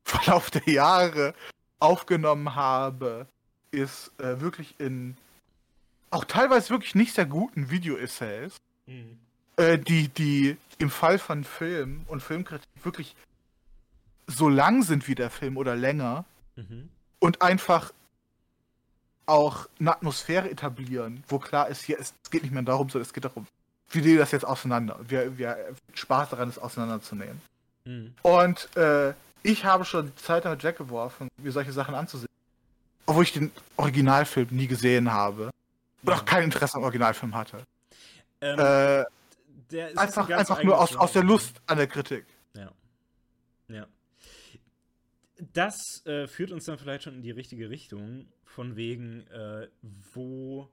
Verlauf 0.04 0.50
der 0.50 0.66
Jahre 0.66 1.34
aufgenommen 1.78 2.54
habe, 2.54 3.26
ist 3.70 4.10
äh, 4.18 4.40
wirklich 4.40 4.74
in 4.78 5.16
auch 6.10 6.24
teilweise 6.24 6.70
wirklich 6.70 6.94
nicht 6.94 7.14
sehr 7.14 7.26
guten 7.26 7.70
Video-Essays, 7.70 8.56
Mhm. 8.86 9.18
Äh, 9.56 9.78
die, 9.78 10.08
die 10.08 10.56
im 10.78 10.90
Fall 10.90 11.18
von 11.18 11.44
Film 11.44 12.04
und 12.08 12.22
Filmkritik 12.22 12.68
wirklich 12.82 13.14
so 14.26 14.48
lang 14.48 14.82
sind 14.82 15.06
wie 15.08 15.14
der 15.14 15.30
Film 15.30 15.56
oder 15.56 15.76
länger 15.76 16.24
Mhm. 16.56 16.88
und 17.18 17.42
einfach 17.42 17.92
auch 19.26 19.66
eine 19.78 19.92
Atmosphäre 19.92 20.50
etablieren, 20.50 21.22
wo 21.28 21.38
klar 21.38 21.68
ist, 21.68 21.82
hier, 21.82 21.98
es 21.98 22.14
geht 22.30 22.42
nicht 22.42 22.52
mehr 22.52 22.62
darum, 22.62 22.88
sondern 22.88 23.06
es 23.06 23.12
geht 23.12 23.24
darum, 23.24 23.46
wir 23.90 24.02
nehmen 24.02 24.18
das 24.18 24.30
jetzt 24.32 24.44
auseinander. 24.46 24.98
Wir, 25.06 25.36
wir 25.36 25.56
Spaß 25.94 26.30
daran, 26.30 26.48
es 26.48 26.58
auseinanderzunehmen. 26.58 27.40
Mhm. 27.84 28.14
Und 28.22 28.74
äh, 28.76 29.12
ich 29.42 29.64
habe 29.64 29.84
schon 29.84 30.16
Zeit 30.16 30.44
damit 30.44 30.64
weggeworfen, 30.64 31.28
mir 31.36 31.52
solche 31.52 31.72
Sachen 31.72 31.94
anzusehen. 31.94 32.30
Obwohl 33.04 33.24
ich 33.24 33.32
den 33.32 33.52
Originalfilm 33.76 34.48
nie 34.50 34.66
gesehen 34.66 35.12
habe. 35.12 35.50
Und 36.02 36.12
auch 36.12 36.24
kein 36.24 36.44
Interesse 36.44 36.76
am 36.76 36.82
Originalfilm 36.84 37.34
hatte. 37.34 37.58
Ähm, 38.40 38.58
Äh, 38.58 39.04
der 39.70 39.90
ist 39.90 39.98
einfach 39.98 40.28
einfach 40.30 40.62
nur 40.62 40.80
aus, 40.80 40.96
aus 40.96 41.12
der. 41.12 41.24
Lust 41.24 41.60
an 41.66 41.78
der 41.78 41.86
Kritik. 41.86 42.26
Ja. 42.54 42.72
Ja. 43.68 43.86
Das 45.52 46.04
äh, 46.06 46.26
führt 46.26 46.50
uns 46.50 46.64
dann 46.64 46.78
vielleicht 46.78 47.04
schon 47.04 47.14
in 47.14 47.22
die 47.22 47.30
richtige 47.30 47.68
Richtung, 47.68 48.28
von 48.44 48.76
wegen, 48.76 49.26
äh, 49.26 49.68
wo 49.82 50.70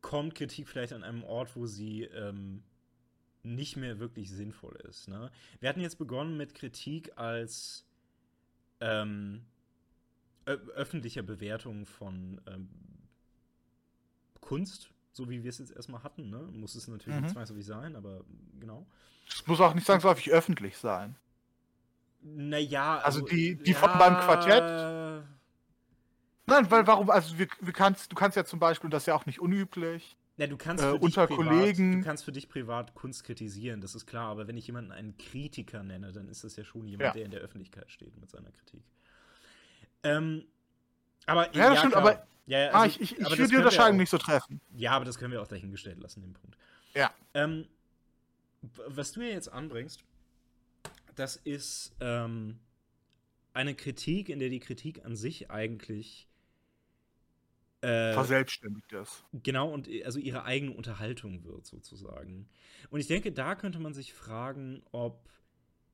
kommt 0.00 0.34
Kritik 0.34 0.68
vielleicht 0.68 0.92
an 0.92 1.04
einem 1.04 1.22
Ort, 1.24 1.54
wo 1.54 1.66
sie 1.66 2.04
ähm, 2.04 2.64
nicht 3.42 3.76
mehr 3.76 3.98
wirklich 3.98 4.30
sinnvoll 4.30 4.76
ist. 4.88 5.08
Ne? 5.08 5.30
Wir 5.60 5.68
hatten 5.68 5.80
jetzt 5.80 5.98
begonnen 5.98 6.36
mit 6.36 6.54
Kritik 6.54 7.12
als 7.16 7.86
ähm, 8.80 9.44
öffentlicher 10.46 11.22
Bewertung 11.22 11.84
von 11.84 12.40
ähm, 12.46 12.68
Kunst, 14.40 14.90
so 15.18 15.28
wie 15.28 15.42
wir 15.42 15.50
es 15.50 15.58
jetzt 15.58 15.72
erstmal 15.76 16.02
hatten. 16.02 16.30
Ne? 16.30 16.38
Muss 16.52 16.74
es 16.74 16.88
natürlich 16.88 17.16
Mhm. 17.16 17.24
nicht 17.24 17.32
zwangsläufig 17.34 17.66
sein, 17.66 17.94
aber 17.96 18.24
genau. 18.58 18.86
Es 19.28 19.46
muss 19.46 19.60
auch 19.60 19.74
nicht 19.74 19.86
zwangsläufig 19.86 20.30
öffentlich 20.30 20.78
sein. 20.78 21.16
Naja, 22.22 22.98
Also 22.98 23.20
die- 23.20 23.56
die 23.56 23.74
von 23.74 23.90
beim 23.98 24.14
Quartett? 24.14 25.24
Nein, 26.46 26.70
weil 26.70 26.86
warum, 26.86 27.10
also 27.10 27.38
wir, 27.38 27.46
wir 27.60 27.72
kannst, 27.74 28.10
du 28.10 28.16
kannst 28.16 28.36
ja 28.36 28.44
zum 28.44 28.58
Beispiel, 28.58 28.88
das 28.90 29.02
ist 29.02 29.06
ja 29.06 29.14
auch 29.14 29.26
nicht 29.26 29.38
unüblich, 29.40 30.16
Na, 30.40 30.46
du 30.46 30.56
kannst 30.56 30.82
Äh, 30.84 30.92
für 30.92 30.98
dich 30.98 31.02
unter 31.02 31.26
privat, 31.26 31.46
Kollegen- 31.48 31.98
Du 32.00 32.04
kannst 32.06 32.24
für 32.24 32.30
dich 32.32 32.48
privat 32.48 32.94
Kunst 32.94 33.24
kritisieren, 33.24 33.80
das 33.80 33.96
ist 33.96 34.06
klar. 34.06 34.30
Aber 34.30 34.46
wenn 34.46 34.56
ich 34.56 34.66
jemanden 34.68 34.92
einen 34.92 35.16
Kritiker 35.18 35.82
nenne, 35.82 36.12
dann 36.12 36.28
ist 36.28 36.44
das 36.44 36.54
ja 36.54 36.62
schon 36.64 36.86
jemand, 36.86 37.06
Ja. 37.08 37.12
der 37.12 37.24
in 37.24 37.32
der 37.32 37.40
Öffentlichkeit 37.40 37.90
steht 37.90 38.16
mit 38.16 38.30
seiner 38.30 38.50
Kritik. 38.52 38.84
Ähm, 40.04 40.44
aber 41.28 41.54
Ja, 41.54 41.70
das 41.70 41.78
stimmt, 41.78 41.92
klar. 41.94 42.06
aber- 42.06 42.26
ja, 42.46 42.70
ah, 42.72 42.82
also- 42.82 42.96
ich, 43.00 43.12
ich, 43.12 43.18
ich 43.18 43.28
das 43.28 43.38
würde 43.38 43.48
die 43.48 43.56
Unterscheidung 43.56 43.98
nicht 43.98 44.10
so 44.10 44.18
treffen. 44.18 44.60
Ja, 44.74 44.92
aber 44.92 45.04
das 45.04 45.18
können 45.18 45.32
wir 45.32 45.42
auch 45.42 45.48
dahingestellt 45.48 45.98
lassen, 45.98 46.22
den 46.22 46.32
Punkt. 46.32 46.56
Ja. 46.94 47.12
Ähm, 47.34 47.66
was 48.62 49.12
du 49.12 49.20
ja 49.20 49.28
jetzt 49.28 49.48
anbringst, 49.52 50.02
das 51.14 51.36
ist 51.36 51.94
ähm, 52.00 52.58
eine 53.52 53.74
Kritik, 53.74 54.28
in 54.28 54.38
der 54.38 54.48
die 54.48 54.60
Kritik 54.60 55.04
an 55.04 55.16
sich 55.16 55.50
eigentlich 55.50 56.28
äh, 57.80 58.12
Verselbstständigt 58.12 58.92
ist. 58.92 59.24
Genau, 59.32 59.70
und 59.72 59.88
also 60.04 60.18
ihre 60.18 60.44
eigene 60.44 60.72
Unterhaltung 60.72 61.44
wird 61.44 61.66
sozusagen. 61.66 62.48
Und 62.90 63.00
ich 63.00 63.06
denke, 63.06 63.30
da 63.30 63.54
könnte 63.54 63.78
man 63.78 63.94
sich 63.94 64.14
fragen, 64.14 64.82
ob 64.90 65.28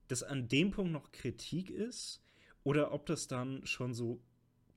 das 0.09 0.23
an 0.23 0.49
dem 0.49 0.71
Punkt 0.71 0.93
noch 0.93 1.13
Kritik 1.13 1.71
ist 1.71 2.23
oder 2.63 2.93
ob 2.93 3.07
das 3.07 3.27
dann 3.27 3.67
schon 3.67 3.93
so 3.93 4.21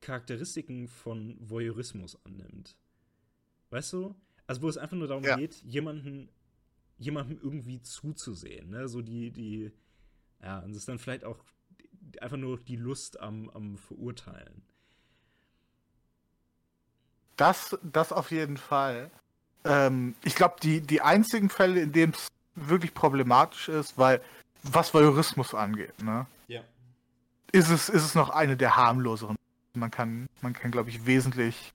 Charakteristiken 0.00 0.88
von 0.88 1.36
Voyeurismus 1.40 2.18
annimmt. 2.24 2.76
Weißt 3.70 3.92
du? 3.92 4.14
Also 4.46 4.62
wo 4.62 4.68
es 4.68 4.78
einfach 4.78 4.96
nur 4.96 5.08
darum 5.08 5.24
Ja. 5.24 5.36
geht, 5.36 5.56
jemanden, 5.62 6.28
jemandem 6.98 7.38
irgendwie 7.42 7.82
zuzusehen. 7.82 8.70
Ne? 8.70 8.88
So 8.88 9.02
die, 9.02 9.30
die, 9.30 9.72
ja, 10.42 10.60
und 10.60 10.70
es 10.70 10.78
ist 10.78 10.88
dann 10.88 10.98
vielleicht 10.98 11.24
auch 11.24 11.38
einfach 12.20 12.36
nur 12.36 12.58
die 12.58 12.76
Lust 12.76 13.20
am, 13.20 13.50
am 13.50 13.76
Verurteilen. 13.76 14.62
Das, 17.36 17.78
das 17.82 18.12
auf 18.12 18.30
jeden 18.30 18.56
Fall. 18.56 19.10
Ähm, 19.64 20.14
ich 20.24 20.34
glaube, 20.34 20.56
die, 20.62 20.80
die 20.80 21.00
einzigen 21.02 21.50
Fälle, 21.50 21.80
in 21.80 21.92
denen 21.92 22.12
es 22.12 22.28
wirklich 22.54 22.94
problematisch 22.94 23.68
ist, 23.68 23.96
weil 23.96 24.20
was 24.62 24.92
Voyeurismus 24.92 25.54
angeht, 25.54 26.02
ne, 26.02 26.26
Ja. 26.48 26.62
ist 27.52 27.68
es, 27.70 27.88
ist 27.88 28.04
es 28.04 28.14
noch 28.14 28.30
eine 28.30 28.56
der 28.56 28.76
harmloseren. 28.76 29.36
Man 29.78 29.90
kann, 29.90 30.28
man 30.42 30.52
kann, 30.52 30.70
glaube 30.70 30.90
ich, 30.90 31.06
wesentlich, 31.06 31.72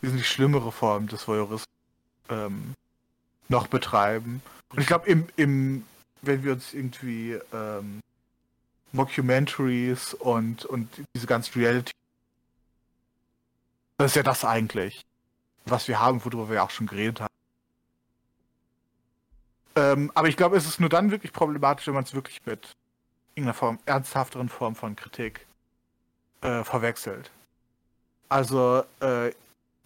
wesentlich 0.00 0.28
schlimmere 0.28 0.72
Formen 0.72 1.08
des 1.08 1.26
Voyeurismus 1.26 1.64
ähm, 2.28 2.74
noch 3.48 3.66
betreiben. 3.66 4.42
Und 4.70 4.80
ich 4.80 4.86
glaube, 4.86 5.06
im, 5.08 5.26
im, 5.36 5.84
wenn 6.22 6.44
wir 6.44 6.52
uns 6.52 6.74
irgendwie 6.74 7.38
ähm, 7.52 8.00
Mockumentaries 8.92 10.14
und, 10.14 10.64
und 10.64 10.88
diese 11.14 11.26
ganzen 11.26 11.58
Reality 11.58 11.92
das 13.98 14.12
ist 14.12 14.16
ja 14.16 14.22
das 14.22 14.44
eigentlich, 14.44 15.04
was 15.64 15.88
wir 15.88 15.98
haben, 15.98 16.24
worüber 16.24 16.48
wir 16.48 16.62
auch 16.62 16.70
schon 16.70 16.86
geredet 16.86 17.20
haben. 17.20 17.34
Ähm, 19.74 20.12
aber 20.14 20.28
ich 20.28 20.36
glaube, 20.36 20.56
es 20.56 20.66
ist 20.66 20.78
nur 20.78 20.88
dann 20.88 21.10
wirklich 21.10 21.32
problematisch, 21.32 21.88
wenn 21.88 21.94
man 21.94 22.04
es 22.04 22.14
wirklich 22.14 22.44
mit 22.46 22.76
irgendeiner 23.34 23.54
Form, 23.54 23.80
ernsthafteren 23.86 24.48
Form 24.48 24.76
von 24.76 24.94
Kritik 24.94 25.46
äh, 26.42 26.62
verwechselt. 26.62 27.32
Also, 28.28 28.84
äh, 29.00 29.32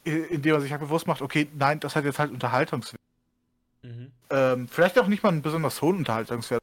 indem 0.05 0.55
man 0.55 0.63
sich 0.63 0.73
halt 0.73 0.81
bewusst 0.81 1.07
macht, 1.07 1.23
okay, 1.23 1.49
nein, 1.55 1.81
das 1.81 1.95
hat 1.95 2.05
jetzt 2.05 2.19
halt 2.19 2.33
Unterhaltungswert. 2.33 3.01
Mhm. 3.83 4.11
Ähm, 4.31 4.69
vielleicht 4.69 4.99
auch 4.99 5.07
nicht 5.07 5.23
mal 5.23 5.31
einen 5.31 5.43
besonders 5.43 5.81
hohen 5.83 5.99
Unterhaltungswert. 5.99 6.63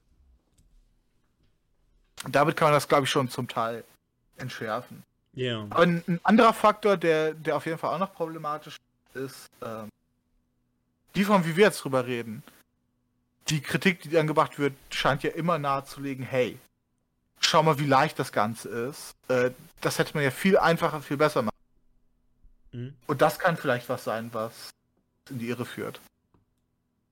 Damit 2.27 2.57
kann 2.57 2.67
man 2.67 2.73
das, 2.73 2.87
glaube 2.87 3.05
ich, 3.05 3.09
schon 3.09 3.29
zum 3.29 3.47
Teil 3.47 3.83
entschärfen. 4.37 5.03
Ja. 5.33 5.65
Aber 5.69 5.83
ein, 5.83 6.03
ein 6.07 6.19
anderer 6.23 6.53
Faktor, 6.53 6.97
der, 6.97 7.33
der 7.33 7.55
auf 7.55 7.65
jeden 7.65 7.77
Fall 7.77 7.93
auch 7.93 7.99
noch 7.99 8.13
problematisch 8.13 8.77
ist, 9.13 9.49
ähm, 9.61 9.89
die 11.15 11.23
Form, 11.23 11.45
wie 11.45 11.55
wir 11.55 11.65
jetzt 11.65 11.83
drüber 11.83 12.05
reden. 12.05 12.43
Die 13.47 13.61
Kritik, 13.61 14.01
die 14.01 14.17
angebracht 14.17 14.59
wird, 14.59 14.73
scheint 14.89 15.23
ja 15.23 15.31
immer 15.31 15.57
nahezulegen, 15.57 16.23
hey, 16.23 16.57
schau 17.39 17.63
mal, 17.63 17.79
wie 17.79 17.85
leicht 17.85 18.19
das 18.19 18.31
Ganze 18.31 18.69
ist. 18.69 19.15
Äh, 19.27 19.51
das 19.81 19.97
hätte 19.97 20.13
man 20.13 20.23
ja 20.23 20.31
viel 20.31 20.57
einfacher, 20.57 21.01
viel 21.01 21.17
besser 21.17 21.41
machen. 21.41 21.55
Mhm. 22.71 22.93
Und 23.07 23.21
das 23.21 23.39
kann 23.39 23.57
vielleicht 23.57 23.89
was 23.89 24.03
sein, 24.03 24.29
was 24.33 24.69
in 25.29 25.39
die 25.39 25.49
Irre 25.49 25.65
führt. 25.65 25.99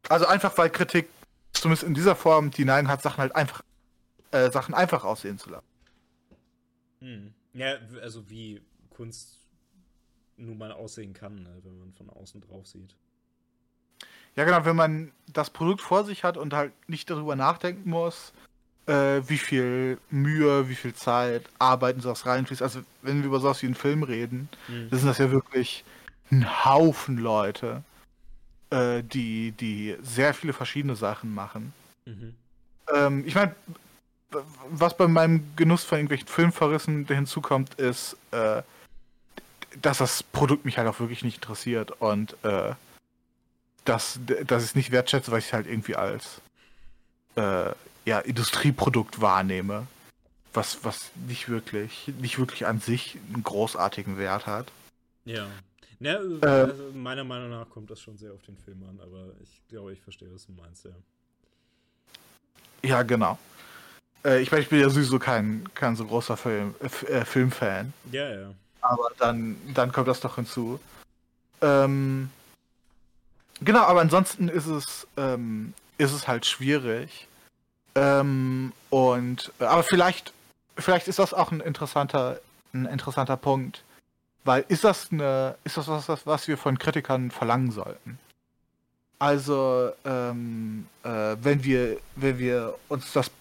Also 0.10 0.26
einfach, 0.26 0.58
weil 0.58 0.70
Kritik, 0.70 1.10
zumindest 1.54 1.84
in 1.84 1.94
dieser 1.94 2.16
Form, 2.16 2.52
die 2.52 2.66
Neigung 2.66 2.90
hat, 2.90 3.02
Sachen 3.02 3.20
halt 3.20 3.36
einfach, 3.36 3.62
äh, 4.32 4.50
Sachen 4.52 4.74
einfach 4.74 5.04
aussehen 5.04 5.38
zu 5.38 5.50
lassen. 5.50 5.68
Hm. 7.00 7.34
Ja, 7.54 7.78
also 8.02 8.30
wie 8.30 8.62
Kunst 8.90 9.40
nun 10.38 10.58
mal 10.58 10.72
aussehen 10.72 11.14
kann, 11.14 11.36
ne, 11.44 11.60
wenn 11.64 11.80
man 11.80 11.94
von 11.94 12.10
außen 12.10 12.42
drauf 12.42 12.68
sieht. 12.68 12.96
Ja, 14.36 14.46
genau, 14.46 14.66
wenn 14.66 14.76
man 14.76 15.12
das 15.26 15.50
Produkt 15.50 15.82
vor 15.82 16.06
sich 16.06 16.24
hat 16.24 16.38
und 16.38 16.54
halt 16.54 16.72
nicht 16.88 17.10
darüber 17.10 17.36
nachdenken 17.36 17.90
muss, 17.90 18.34
äh, 18.88 19.22
wie 19.28 19.38
viel 19.38 19.98
Mühe, 20.10 20.70
wie 20.70 20.76
viel 20.76 20.94
Zeit, 20.94 21.44
Arbeit 21.60 21.98
in 21.98 22.02
sowas 22.02 22.26
reinfließt. 22.26 22.62
Also, 22.62 22.82
wenn 23.02 23.20
wir 23.20 23.26
über 23.26 23.40
sowas 23.40 23.62
wie 23.62 23.68
einen 23.68 23.76
Film 23.76 24.04
reden, 24.04 24.50
Hm. 24.68 24.90
dann 24.90 25.00
sind 25.00 25.08
das 25.08 25.18
ja 25.18 25.32
wirklich 25.32 25.84
ein 26.32 26.66
Haufen 26.66 27.18
Leute, 27.18 27.84
äh, 28.70 29.04
die, 29.04 29.52
die 29.52 29.96
sehr 30.02 30.34
viele 30.34 30.54
verschiedene 30.54 30.96
Sachen 30.96 31.34
machen. 31.34 31.74
Mhm. 32.06 32.34
Ähm, 32.94 33.24
ich 33.26 33.36
meine, 33.36 33.56
was 34.70 34.98
bei 34.98 35.08
meinem 35.08 35.44
Genuss 35.56 35.84
von 35.84 36.00
irgendwelchen 36.00 36.28
Filmverrissen 36.28 37.06
hinzukommt, 37.08 37.76
ist, 37.76 38.18
äh, 38.32 38.62
dass 39.82 40.00
das 40.00 40.24
Produkt 40.24 40.66
mich 40.66 40.78
halt 40.78 40.88
auch 40.88 41.00
wirklich 41.00 41.24
nicht 41.24 41.36
interessiert 41.38 41.92
und 42.02 42.36
äh, 42.44 42.74
dass, 43.86 44.20
dass 44.46 44.64
ich 44.64 44.70
es 44.70 44.76
nicht 44.76 44.92
wertschätze, 44.92 45.32
weil 45.32 45.40
ich 45.40 45.46
es 45.46 45.54
halt 45.54 45.68
irgendwie 45.68 45.96
als 45.96 46.42
äh, 47.36 47.72
ja, 48.08 48.20
Industrieprodukt 48.20 49.22
wahrnehme. 49.22 49.86
Was, 50.54 50.84
was 50.84 51.12
nicht 51.28 51.50
wirklich, 51.50 52.10
nicht 52.20 52.40
wirklich 52.40 52.66
an 52.66 52.80
sich 52.80 53.18
einen 53.32 53.44
großartigen 53.44 54.18
Wert 54.18 54.48
hat. 54.48 54.72
Ja. 55.26 55.46
Ja, 56.00 56.20
also 56.42 56.92
meiner 56.94 57.24
Meinung 57.24 57.50
nach 57.50 57.70
kommt 57.70 57.92
das 57.92 58.00
schon 58.00 58.18
sehr 58.18 58.32
auf 58.32 58.42
den 58.44 58.56
Film 58.58 58.82
an, 58.84 59.00
aber 59.02 59.32
ich 59.42 59.62
glaube, 59.68 59.94
ich 59.94 60.00
verstehe, 60.00 60.30
was 60.34 60.46
du 60.46 60.54
meinst, 60.54 60.86
ja. 60.86 60.92
Ja, 62.84 63.04
genau. 63.04 63.38
Äh, 64.24 64.42
ich 64.42 64.52
meine, 64.52 64.64
ich 64.64 64.70
bin 64.70 64.80
ja 64.80 64.90
sowieso 64.90 65.20
kein, 65.20 65.68
kein 65.74 65.96
so 65.96 66.06
großer 66.06 66.38
Film, 66.38 66.76
äh, 66.80 67.26
Filmfan. 67.26 67.94
Ja, 68.12 68.30
ja. 68.30 68.54
Aber 68.82 69.10
dann, 69.18 69.58
dann 69.74 69.92
kommt 69.92 70.08
das 70.08 70.22
doch 70.22 70.36
hinzu. 70.36 70.80
Ähm, 71.62 72.30
genau, 73.60 73.82
aber 73.82 74.02
ansonsten 74.02 74.48
ist 74.50 74.68
es, 74.68 75.08
ähm, 75.18 75.74
ist 75.98 76.14
es 76.14 76.28
halt 76.28 76.46
schwierig. 76.46 77.28
Ähm, 77.98 78.74
und 78.92 79.52
aber 79.60 79.84
vielleicht, 79.84 80.32
vielleicht 80.78 81.08
ist 81.08 81.20
das 81.20 81.34
auch 81.34 81.52
ein 81.52 81.62
interessanter, 81.62 82.40
ein 82.74 82.86
interessanter 82.86 83.38
Punkt. 83.38 83.84
Weil 84.44 84.64
ist 84.68 84.84
das 84.84 85.12
eine, 85.12 85.56
ist 85.64 85.78
das 85.78 85.88
was, 85.88 86.26
was 86.26 86.48
wir 86.48 86.58
von 86.58 86.78
Kritikern 86.78 87.32
verlangen 87.32 87.72
sollten? 87.72 88.20
Also, 89.20 89.92
ähm, 90.06 90.88
äh, 91.04 91.36
wenn 91.42 91.64
wir, 91.64 91.98
wenn 92.16 92.38
wir 92.38 92.76
uns 92.88 93.12
das 93.14 93.32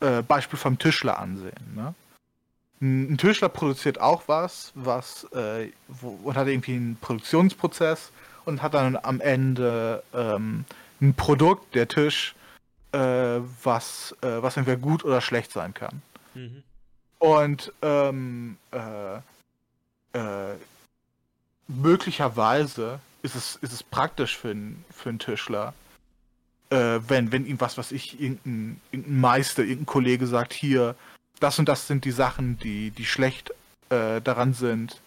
äh, 0.00 0.22
Beispiel 0.22 0.58
vom 0.58 0.78
Tischler 0.78 1.18
ansehen, 1.18 1.74
ne? 1.74 1.94
Ein 2.80 3.16
Tischler 3.16 3.48
produziert 3.48 4.00
auch 4.00 4.24
was, 4.26 4.70
was 4.74 5.24
äh, 5.32 5.70
wo, 5.88 6.18
und 6.24 6.36
hat 6.36 6.46
irgendwie 6.46 6.74
einen 6.74 6.96
Produktionsprozess 7.00 8.10
und 8.44 8.62
hat 8.62 8.74
dann 8.74 8.98
am 9.02 9.20
Ende 9.20 10.02
ähm, 10.12 10.66
ein 11.00 11.14
Produkt, 11.14 11.74
der 11.74 11.88
Tisch, 11.88 12.34
was, 12.98 14.14
äh, 14.22 14.42
was 14.42 14.56
entweder 14.56 14.76
gut 14.76 15.04
oder 15.04 15.20
schlecht 15.20 15.52
sein 15.52 15.74
kann. 15.74 16.02
Mhm. 16.34 16.62
Und 17.18 17.72
ähm, 17.82 18.56
äh, 18.72 19.16
äh, 20.18 20.54
möglicherweise 21.68 23.00
ist 23.22 23.34
es, 23.34 23.56
ist 23.56 23.72
es 23.72 23.82
praktisch 23.82 24.36
für, 24.36 24.50
ein, 24.50 24.84
für 24.90 25.08
einen 25.08 25.18
Tischler, 25.18 25.74
äh, 26.70 27.00
wenn, 27.08 27.32
wenn 27.32 27.46
ihm 27.46 27.60
was, 27.60 27.78
was 27.78 27.92
ich, 27.92 28.20
irgendein, 28.20 28.80
irgendein 28.90 29.20
Meister, 29.20 29.62
irgendein 29.62 29.86
Kollege 29.86 30.26
sagt, 30.26 30.52
hier, 30.52 30.94
das 31.40 31.58
und 31.58 31.68
das 31.68 31.86
sind 31.86 32.04
die 32.04 32.12
Sachen, 32.12 32.58
die, 32.58 32.90
die 32.90 33.04
schlecht 33.04 33.52
äh, 33.90 34.20
daran 34.20 34.54
sind. 34.54 35.00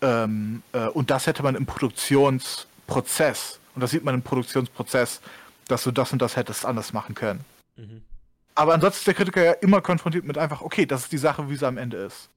Ähm, 0.00 0.62
äh, 0.72 0.86
und 0.88 1.10
das 1.10 1.26
hätte 1.26 1.42
man 1.42 1.54
im 1.54 1.66
Produktionsprozess, 1.66 3.58
und 3.74 3.80
das 3.80 3.90
sieht 3.90 4.04
man 4.04 4.14
im 4.14 4.22
Produktionsprozess, 4.22 5.20
dass 5.68 5.84
du 5.84 5.90
das 5.90 6.12
und 6.12 6.20
das 6.20 6.36
hättest 6.36 6.66
anders 6.66 6.92
machen 6.92 7.14
können. 7.14 7.44
Mhm. 7.76 8.02
Aber 8.54 8.74
ansonsten 8.74 8.98
ist 8.98 9.06
der 9.06 9.14
Kritiker 9.14 9.44
ja 9.44 9.52
immer 9.52 9.80
konfrontiert 9.80 10.24
mit 10.24 10.36
einfach, 10.36 10.60
okay, 10.60 10.86
das 10.86 11.04
ist 11.04 11.12
die 11.12 11.18
Sache, 11.18 11.48
wie 11.48 11.56
sie 11.56 11.66
am 11.66 11.78
Ende 11.78 11.96
ist. 11.98 12.28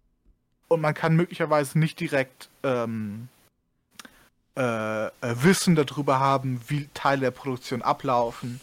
Und 0.67 0.81
man 0.81 0.93
kann 0.93 1.15
möglicherweise 1.15 1.77
nicht 1.77 1.99
direkt 1.99 2.49
ähm, 2.63 3.27
äh, 4.57 5.07
äh, 5.07 5.09
Wissen 5.21 5.75
darüber 5.75 6.19
haben, 6.19 6.61
wie 6.67 6.87
Teile 6.93 7.21
der 7.21 7.31
Produktion 7.31 7.81
ablaufen, 7.81 8.61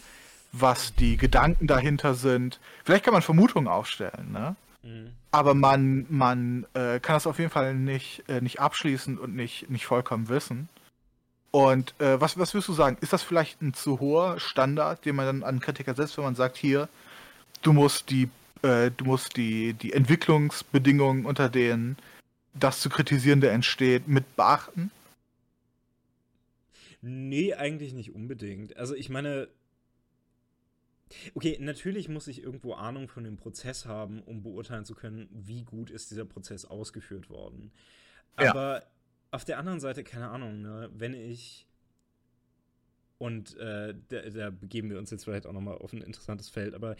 was 0.51 0.95
die 0.95 1.17
Gedanken 1.17 1.67
dahinter 1.67 2.15
sind. 2.15 2.59
Vielleicht 2.83 3.05
kann 3.05 3.13
man 3.13 3.21
Vermutungen 3.21 3.67
aufstellen, 3.67 4.31
ne? 4.31 4.55
Mhm. 4.81 5.11
Aber 5.31 5.53
man, 5.53 6.05
man 6.09 6.65
äh, 6.73 6.99
kann 6.99 7.15
das 7.15 7.25
auf 7.27 7.39
jeden 7.39 7.51
Fall 7.51 7.73
nicht, 7.73 8.23
äh, 8.27 8.41
nicht 8.41 8.59
abschließen 8.59 9.17
und 9.17 9.35
nicht, 9.35 9.69
nicht 9.69 9.85
vollkommen 9.85 10.29
wissen. 10.29 10.67
Und 11.55 11.93
äh, 12.01 12.19
was, 12.19 12.35
was 12.39 12.55
würdest 12.55 12.69
du 12.69 12.73
sagen? 12.73 12.97
Ist 13.01 13.13
das 13.13 13.21
vielleicht 13.21 13.61
ein 13.61 13.75
zu 13.75 13.99
hoher 13.99 14.39
Standard, 14.39 15.05
den 15.05 15.15
man 15.15 15.27
dann 15.27 15.43
an 15.43 15.59
Kritiker 15.59 15.93
setzt, 15.93 16.17
wenn 16.17 16.23
man 16.23 16.33
sagt, 16.33 16.57
hier, 16.57 16.89
du 17.61 17.73
musst 17.73 18.09
die, 18.09 18.27
äh, 18.63 18.89
du 18.89 19.05
musst 19.05 19.37
die, 19.37 19.73
die 19.73 19.93
Entwicklungsbedingungen, 19.93 21.25
unter 21.25 21.49
denen 21.49 21.95
das 22.55 22.81
zu 22.81 22.89
kritisierende 22.89 23.51
entsteht, 23.51 24.07
mit 24.07 24.35
beachten? 24.35 24.89
Nee, 27.01 27.53
eigentlich 27.53 27.93
nicht 27.93 28.15
unbedingt. 28.15 28.75
Also 28.75 28.95
ich 28.95 29.09
meine, 29.11 29.47
okay, 31.35 31.59
natürlich 31.61 32.09
muss 32.09 32.27
ich 32.27 32.41
irgendwo 32.41 32.73
Ahnung 32.73 33.09
von 33.09 33.23
dem 33.25 33.37
Prozess 33.37 33.85
haben, 33.85 34.23
um 34.23 34.41
beurteilen 34.41 34.85
zu 34.85 34.95
können, 34.95 35.29
wie 35.31 35.65
gut 35.65 35.91
ist 35.91 36.09
dieser 36.09 36.25
Prozess 36.25 36.65
ausgeführt 36.65 37.29
worden. 37.29 37.71
Aber 38.37 38.79
ja. 38.79 38.83
Auf 39.33 39.45
der 39.45 39.57
anderen 39.57 39.79
Seite, 39.79 40.03
keine 40.03 40.29
Ahnung, 40.29 40.61
ne, 40.61 40.89
wenn 40.93 41.15
ich 41.15 41.67
und 43.17 43.57
äh, 43.57 43.95
da, 44.09 44.21
da, 44.29 44.49
begeben 44.51 44.89
wir 44.89 44.99
uns 44.99 45.09
jetzt 45.09 45.23
vielleicht 45.23 45.47
auch 45.47 45.53
nochmal 45.53 45.77
auf 45.77 45.93
ein 45.93 46.01
interessantes 46.01 46.49
Feld, 46.49 46.73
aber 46.75 46.95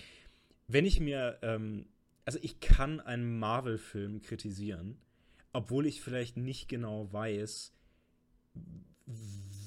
wenn 0.67 0.85
ich 0.85 0.99
mir, 0.99 1.37
ähm, 1.41 1.85
also 2.25 2.39
ich 2.41 2.59
kann 2.59 2.99
einen 2.99 3.37
Marvel-Film 3.37 4.21
kritisieren, 4.21 4.97
obwohl 5.51 5.85
ich 5.85 6.01
vielleicht 6.01 6.37
nicht 6.37 6.69
genau 6.69 7.11
weiß, 7.11 7.73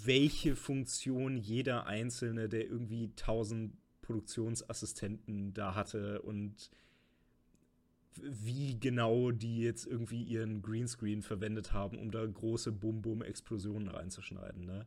welche 0.04 0.56
Funktion 0.56 1.36
jeder 1.36 1.86
einzelne 1.86 2.48
der 2.48 2.66
irgendwie 2.66 3.12
tausend 3.14 3.76
Produktionsassistenten 4.02 5.52
da 5.52 5.74
hatte 5.74 6.22
und 6.22 6.70
wie 8.22 8.78
genau 8.78 9.30
die 9.30 9.60
jetzt 9.60 9.86
irgendwie 9.86 10.22
ihren 10.22 10.62
Greenscreen 10.62 11.22
verwendet 11.22 11.72
haben, 11.72 11.98
um 11.98 12.10
da 12.10 12.24
große 12.24 12.72
Bum-Bum-Explosionen 12.72 13.88
reinzuschneiden, 13.88 14.64
ne? 14.64 14.86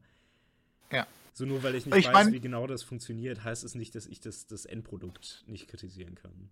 Ja. 0.91 1.07
So 1.33 1.45
nur 1.45 1.63
weil 1.63 1.75
ich 1.75 1.85
nicht 1.85 1.95
ich 1.95 2.07
weiß, 2.07 2.13
mein, 2.13 2.33
wie 2.33 2.39
genau 2.39 2.67
das 2.67 2.83
funktioniert, 2.83 3.43
heißt 3.43 3.63
es 3.63 3.75
nicht, 3.75 3.95
dass 3.95 4.07
ich 4.07 4.19
das, 4.19 4.47
das 4.47 4.65
Endprodukt 4.65 5.43
nicht 5.47 5.67
kritisieren 5.67 6.15
kann. 6.15 6.49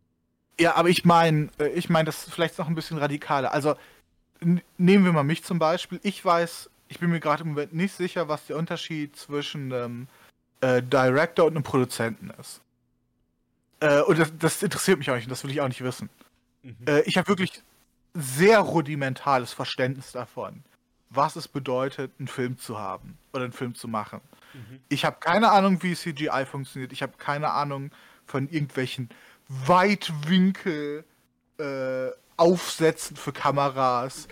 Ja, 0.59 0.75
aber 0.75 0.89
ich 0.89 1.05
meine, 1.05 1.49
äh, 1.59 1.69
ich 1.69 1.89
meine, 1.89 2.05
das 2.05 2.27
ist 2.27 2.33
vielleicht 2.33 2.57
noch 2.57 2.67
ein 2.67 2.75
bisschen 2.75 2.97
radikaler. 2.97 3.51
Also 3.51 3.75
nehmen 4.77 5.05
wir 5.05 5.11
mal 5.11 5.23
mich 5.23 5.43
zum 5.43 5.59
Beispiel. 5.59 5.99
Ich 6.03 6.23
weiß 6.23 6.69
ich 6.89 6.99
bin 6.99 7.09
mir 7.09 7.19
gerade 7.19 7.43
im 7.43 7.49
Moment 7.49 7.73
nicht 7.73 7.93
sicher, 7.93 8.27
was 8.27 8.45
der 8.47 8.57
Unterschied 8.57 9.15
zwischen 9.15 9.73
einem 9.73 10.07
äh, 10.61 10.81
Director 10.81 11.45
und 11.45 11.55
einem 11.55 11.63
Produzenten 11.63 12.31
ist. 12.39 12.61
Äh, 13.79 14.01
und 14.01 14.17
das, 14.19 14.31
das, 14.37 14.63
interessiert 14.63 14.97
mich 14.97 15.09
auch 15.11 15.15
nicht 15.15 15.25
und 15.25 15.31
das 15.31 15.43
will 15.43 15.51
ich 15.51 15.61
auch 15.61 15.67
nicht 15.67 15.83
wissen. 15.83 16.09
Mhm. 16.67 16.85
Äh, 16.85 17.01
ich 17.01 17.17
habe 17.17 17.27
wirklich 17.29 17.63
sehr 18.13 18.59
rudimentales 18.59 19.53
Verständnis 19.53 20.11
davon, 20.11 20.63
was 21.09 21.35
es 21.35 21.47
bedeutet, 21.47 22.11
einen 22.19 22.27
Film 22.27 22.57
zu 22.57 22.77
haben 22.77 23.17
oder 23.31 23.43
einen 23.45 23.53
Film 23.53 23.75
zu 23.75 23.87
machen. 23.87 24.19
Mhm. 24.53 24.79
Ich 24.89 25.05
habe 25.05 25.17
keine 25.19 25.51
Ahnung, 25.51 25.81
wie 25.83 25.95
CGI 25.95 26.45
funktioniert. 26.45 26.91
Ich 26.91 27.01
habe 27.01 27.13
keine 27.17 27.51
Ahnung 27.51 27.91
von 28.25 28.49
irgendwelchen 28.49 29.09
Weitwinkel 29.47 31.05
äh, 31.57 32.09
für 32.37 33.33
Kameras, 33.33 34.27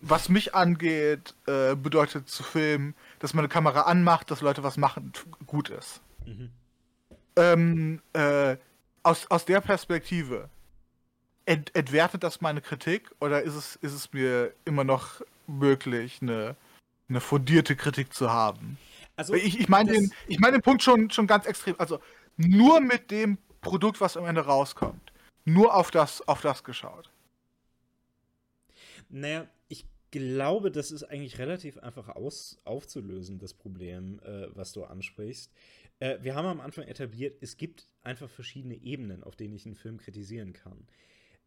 was 0.00 0.28
mich 0.28 0.54
angeht, 0.54 1.34
äh, 1.46 1.74
bedeutet 1.74 2.28
zu 2.28 2.42
filmen, 2.42 2.94
dass 3.18 3.34
man 3.34 3.44
eine 3.44 3.48
Kamera 3.48 3.82
anmacht, 3.82 4.30
dass 4.30 4.42
Leute 4.42 4.62
was 4.62 4.76
machen, 4.76 5.12
gut 5.46 5.70
ist. 5.70 6.00
Mhm. 6.24 6.50
Ähm, 7.34 8.02
äh, 8.12 8.56
aus, 9.02 9.28
aus 9.30 9.44
der 9.44 9.60
Perspektive, 9.60 10.50
ent, 11.48 11.74
entwertet 11.74 12.22
das 12.22 12.40
meine 12.40 12.60
Kritik 12.60 13.10
oder 13.20 13.42
ist 13.42 13.54
es, 13.54 13.76
ist 13.76 13.92
es 13.92 14.12
mir 14.12 14.52
immer 14.64 14.84
noch 14.84 15.22
möglich, 15.46 16.18
eine, 16.20 16.56
eine 17.08 17.20
fundierte 17.20 17.76
Kritik 17.76 18.12
zu 18.12 18.30
haben? 18.30 18.78
Also, 19.16 19.34
ich, 19.34 19.58
ich 19.58 19.68
meine 19.68 19.92
den, 19.92 20.12
ich 20.28 20.38
mein 20.38 20.52
den 20.52 20.62
Punkt 20.62 20.82
schon, 20.82 21.10
schon 21.10 21.26
ganz 21.26 21.46
extrem. 21.46 21.74
Also 21.78 21.98
nur 22.36 22.80
mit 22.80 23.10
dem 23.10 23.38
Produkt, 23.60 24.00
was 24.00 24.16
am 24.16 24.26
Ende 24.26 24.42
rauskommt. 24.42 25.12
Nur 25.44 25.74
auf 25.74 25.90
das, 25.90 26.26
auf 26.28 26.40
das 26.40 26.62
geschaut. 26.62 27.10
Naja, 29.08 29.48
glaube, 30.10 30.70
das 30.70 30.90
ist 30.90 31.04
eigentlich 31.04 31.38
relativ 31.38 31.78
einfach 31.78 32.08
aus, 32.08 32.60
aufzulösen, 32.64 33.38
das 33.38 33.54
Problem, 33.54 34.20
äh, 34.24 34.46
was 34.54 34.72
du 34.72 34.84
ansprichst. 34.84 35.52
Äh, 36.00 36.18
wir 36.22 36.34
haben 36.34 36.46
am 36.46 36.60
Anfang 36.60 36.84
etabliert, 36.84 37.36
es 37.40 37.56
gibt 37.56 37.86
einfach 38.02 38.30
verschiedene 38.30 38.76
Ebenen, 38.76 39.22
auf 39.22 39.36
denen 39.36 39.54
ich 39.54 39.66
einen 39.66 39.74
Film 39.74 39.98
kritisieren 39.98 40.52
kann. 40.52 40.86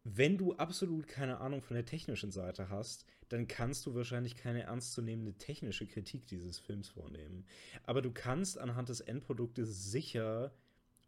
Wenn 0.04 0.36
du 0.36 0.54
absolut 0.54 1.06
keine 1.06 1.38
Ahnung 1.38 1.62
von 1.62 1.74
der 1.74 1.86
technischen 1.86 2.32
Seite 2.32 2.68
hast, 2.68 3.06
dann 3.28 3.46
kannst 3.46 3.86
du 3.86 3.94
wahrscheinlich 3.94 4.36
keine 4.36 4.64
ernstzunehmende 4.64 5.34
technische 5.34 5.86
Kritik 5.86 6.26
dieses 6.26 6.58
Films 6.58 6.88
vornehmen. 6.88 7.46
Aber 7.84 8.02
du 8.02 8.10
kannst 8.10 8.58
anhand 8.58 8.88
des 8.88 9.00
Endproduktes 9.00 9.90
sicher 9.92 10.52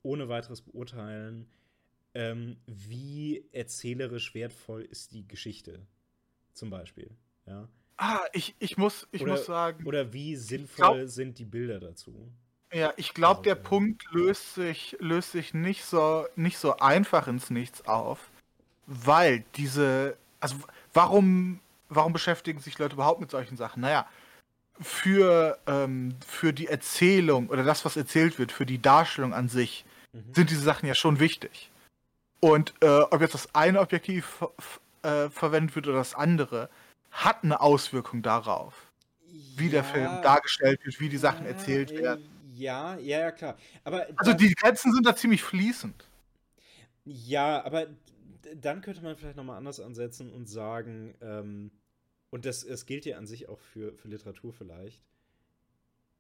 ohne 0.03 0.29
weiteres 0.29 0.63
beurteilen, 0.63 1.49
ähm, 2.15 2.57
wie 2.67 3.49
erzählerisch 3.53 4.35
wertvoll 4.35 4.83
ist 4.83 5.13
die 5.13 5.27
Geschichte. 5.27 5.87
Zum 6.53 6.71
Beispiel. 6.71 7.11
Ja. 7.47 7.69
Ah, 7.97 8.21
ich, 8.33 8.55
ich, 8.59 8.77
muss, 8.77 9.09
ich 9.11 9.23
oder, 9.23 9.33
muss 9.33 9.47
sagen. 9.47 9.85
Oder 9.87 10.13
wie 10.13 10.37
sinnvoll 10.37 10.99
glaub, 10.99 11.09
sind 11.09 11.39
die 11.39 11.45
Bilder 11.45 11.81
dazu? 11.81 12.33
Ja, 12.73 12.93
ich 12.97 13.15
glaube, 13.15 13.39
also, 13.39 13.43
der 13.43 13.57
ja. 13.57 13.63
Punkt 13.63 14.05
löst 14.13 14.55
sich, 14.55 14.97
löst 15.01 15.33
sich 15.33 15.55
nicht, 15.55 15.85
so, 15.85 16.27
nicht 16.37 16.59
so 16.59 16.77
einfach 16.77 17.29
ins 17.29 17.51
Nichts 17.51 17.87
auf, 17.87 18.31
weil 18.87 19.45
diese. 19.57 20.17
Also, 20.41 20.57
warum, 20.93 21.61
warum 21.89 22.13
beschäftigen 22.13 22.61
sich 22.61 22.79
Leute 22.79 22.95
überhaupt 22.95 23.21
mit 23.21 23.31
solchen 23.31 23.57
Sachen? 23.57 23.81
Naja, 23.81 24.07
für, 24.81 25.59
ähm, 25.67 26.15
für 26.27 26.53
die 26.53 26.67
Erzählung 26.67 27.49
oder 27.49 27.65
das, 27.65 27.85
was 27.85 27.97
erzählt 27.97 28.39
wird, 28.39 28.53
für 28.53 28.67
die 28.67 28.81
Darstellung 28.83 29.33
an 29.33 29.49
sich, 29.49 29.85
Mhm. 30.15 30.35
sind 30.35 30.51
diese 30.51 30.63
Sachen 30.63 30.87
ja 30.87 30.95
schon 30.95 31.19
wichtig. 31.19 31.71
Und 32.41 32.73
äh, 32.81 33.01
ob 33.01 33.21
jetzt 33.21 33.35
das 33.35 33.55
eine 33.55 33.81
Objektiv 33.81 34.45
äh, 35.03 35.29
verwendet 35.29 35.75
wird 35.75 35.89
oder 35.89 35.97
das 35.97 36.15
andere, 36.15 36.71
hat 37.11 37.43
eine 37.43 37.61
Auswirkung 37.61 38.23
darauf, 38.23 38.93
wie 39.57 39.69
der 39.71 39.85
Film 39.85 40.11
dargestellt 40.23 40.81
wird, 40.85 41.01
wie 41.01 41.09
die 41.09 41.17
Sachen 41.17 41.45
ja, 41.47 41.53
erzählt 41.53 41.91
äh, 41.93 42.03
werden. 42.03 42.31
Ja, 42.55 42.97
ja, 42.97 43.19
ja, 43.21 43.31
klar. 43.33 43.57
Aber 43.83 44.07
Also 44.17 44.33
die 44.33 44.55
Grenzen 44.55 44.93
sind 44.93 45.07
da 45.07 45.17
ziemlich 45.17 45.43
fließend. 45.43 46.05
Ja, 47.05 47.65
aber 47.65 47.87
dann 48.57 48.81
könnte 48.81 49.03
man 49.03 49.17
vielleicht 49.17 49.37
nochmal 49.37 49.57
anders 49.59 49.81
ansetzen 49.81 50.33
und 50.33 50.47
sagen, 50.47 51.15
ähm, 51.21 51.71
und 52.31 52.45
das, 52.45 52.67
das 52.67 52.87
gilt 52.87 53.05
ja 53.05 53.17
an 53.17 53.27
sich 53.27 53.49
auch 53.49 53.61
für, 53.61 53.97
für 53.97 54.09
Literatur 54.09 54.53
vielleicht, 54.53 55.03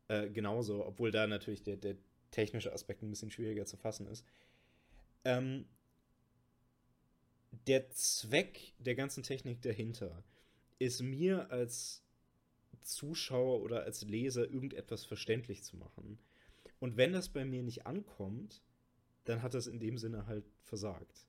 äh, 0.08 0.30
genauso, 0.30 0.86
obwohl 0.86 1.10
da 1.10 1.26
natürlich 1.26 1.62
der, 1.62 1.76
der 1.76 1.96
technische 2.30 2.72
Aspekt 2.72 3.02
ein 3.02 3.10
bisschen 3.10 3.30
schwieriger 3.30 3.66
zu 3.66 3.76
fassen 3.76 4.06
ist. 4.06 4.26
Ähm, 5.24 5.66
der 7.66 7.90
Zweck 7.90 8.74
der 8.78 8.94
ganzen 8.94 9.22
Technik 9.22 9.62
dahinter 9.62 10.22
ist 10.78 11.00
mir 11.00 11.50
als 11.50 12.02
Zuschauer 12.82 13.62
oder 13.62 13.84
als 13.84 14.02
Leser 14.02 14.50
irgendetwas 14.50 15.04
verständlich 15.04 15.62
zu 15.62 15.76
machen. 15.76 16.18
Und 16.80 16.96
wenn 16.96 17.12
das 17.12 17.28
bei 17.28 17.44
mir 17.44 17.62
nicht 17.62 17.86
ankommt, 17.86 18.62
dann 19.24 19.42
hat 19.42 19.54
es 19.54 19.66
in 19.66 19.80
dem 19.80 19.96
Sinne 19.96 20.26
halt 20.26 20.44
versagt. 20.62 21.26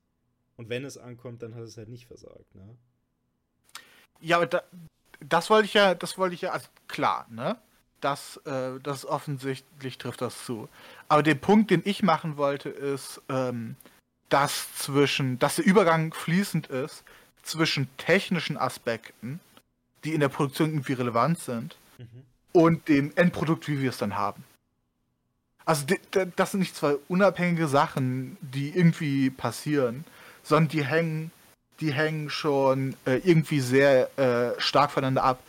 Und 0.58 0.70
wenn 0.70 0.86
es 0.86 0.98
ankommt, 0.98 1.42
dann 1.42 1.56
hat 1.56 1.64
es 1.64 1.78
halt 1.78 1.90
nicht 1.90 2.08
versagt, 2.08 2.56
ne? 2.56 2.76
Ja, 4.22 4.38
aber 4.38 4.46
da, 4.48 4.64
das 5.20 5.50
wollte 5.50 5.66
ich 5.66 5.74
ja, 5.74 5.94
das 5.96 6.18
wollte 6.18 6.36
ich 6.36 6.42
ja, 6.42 6.52
also 6.52 6.68
klar, 6.88 7.28
ne? 7.30 7.58
Das, 8.02 8.38
äh, 8.46 8.80
das 8.82 9.06
offensichtlich 9.06 9.98
trifft 9.98 10.22
das 10.22 10.46
zu. 10.46 10.70
Aber 11.08 11.24
der 11.24 11.36
Punkt, 11.36 11.72
den 11.72 11.82
ich 11.86 12.04
machen 12.04 12.38
wollte, 12.38 12.70
ist, 12.70 13.22
ähm, 13.30 13.76
dass 14.30 14.74
zwischen, 14.76 15.40
dass 15.40 15.56
der 15.58 15.66
Übergang 15.66 16.14
fließend 16.14 16.68
ist 16.68 17.04
zwischen 17.44 17.88
technischen 17.98 18.58
Aspekten, 18.58 19.40
die 20.04 20.14
in 20.14 20.20
der 20.20 20.30
Produktion 20.30 20.70
irgendwie 20.70 20.94
relevant 20.94 21.40
sind, 21.40 21.78
Mhm. 21.98 22.24
und 22.52 22.88
dem 22.90 23.12
Endprodukt, 23.16 23.68
wie 23.68 23.82
wir 23.82 23.90
es 23.90 23.98
dann 23.98 24.16
haben. 24.18 24.44
Also 25.64 25.86
das 26.36 26.52
sind 26.52 26.60
nicht 26.60 26.76
zwei 26.76 26.96
unabhängige 27.08 27.68
Sachen, 27.68 28.38
die 28.42 28.70
irgendwie 28.70 29.30
passieren, 29.30 30.04
sondern 30.46 30.70
die 30.70 30.86
hängen, 30.86 31.32
die 31.82 31.92
hängen 31.92 32.30
schon 32.30 32.96
äh, 33.06 33.18
irgendwie 33.18 33.60
sehr 33.60 34.10
äh, 34.18 34.60
stark 34.62 34.92
voneinander 34.92 35.24
ab. 35.24 35.40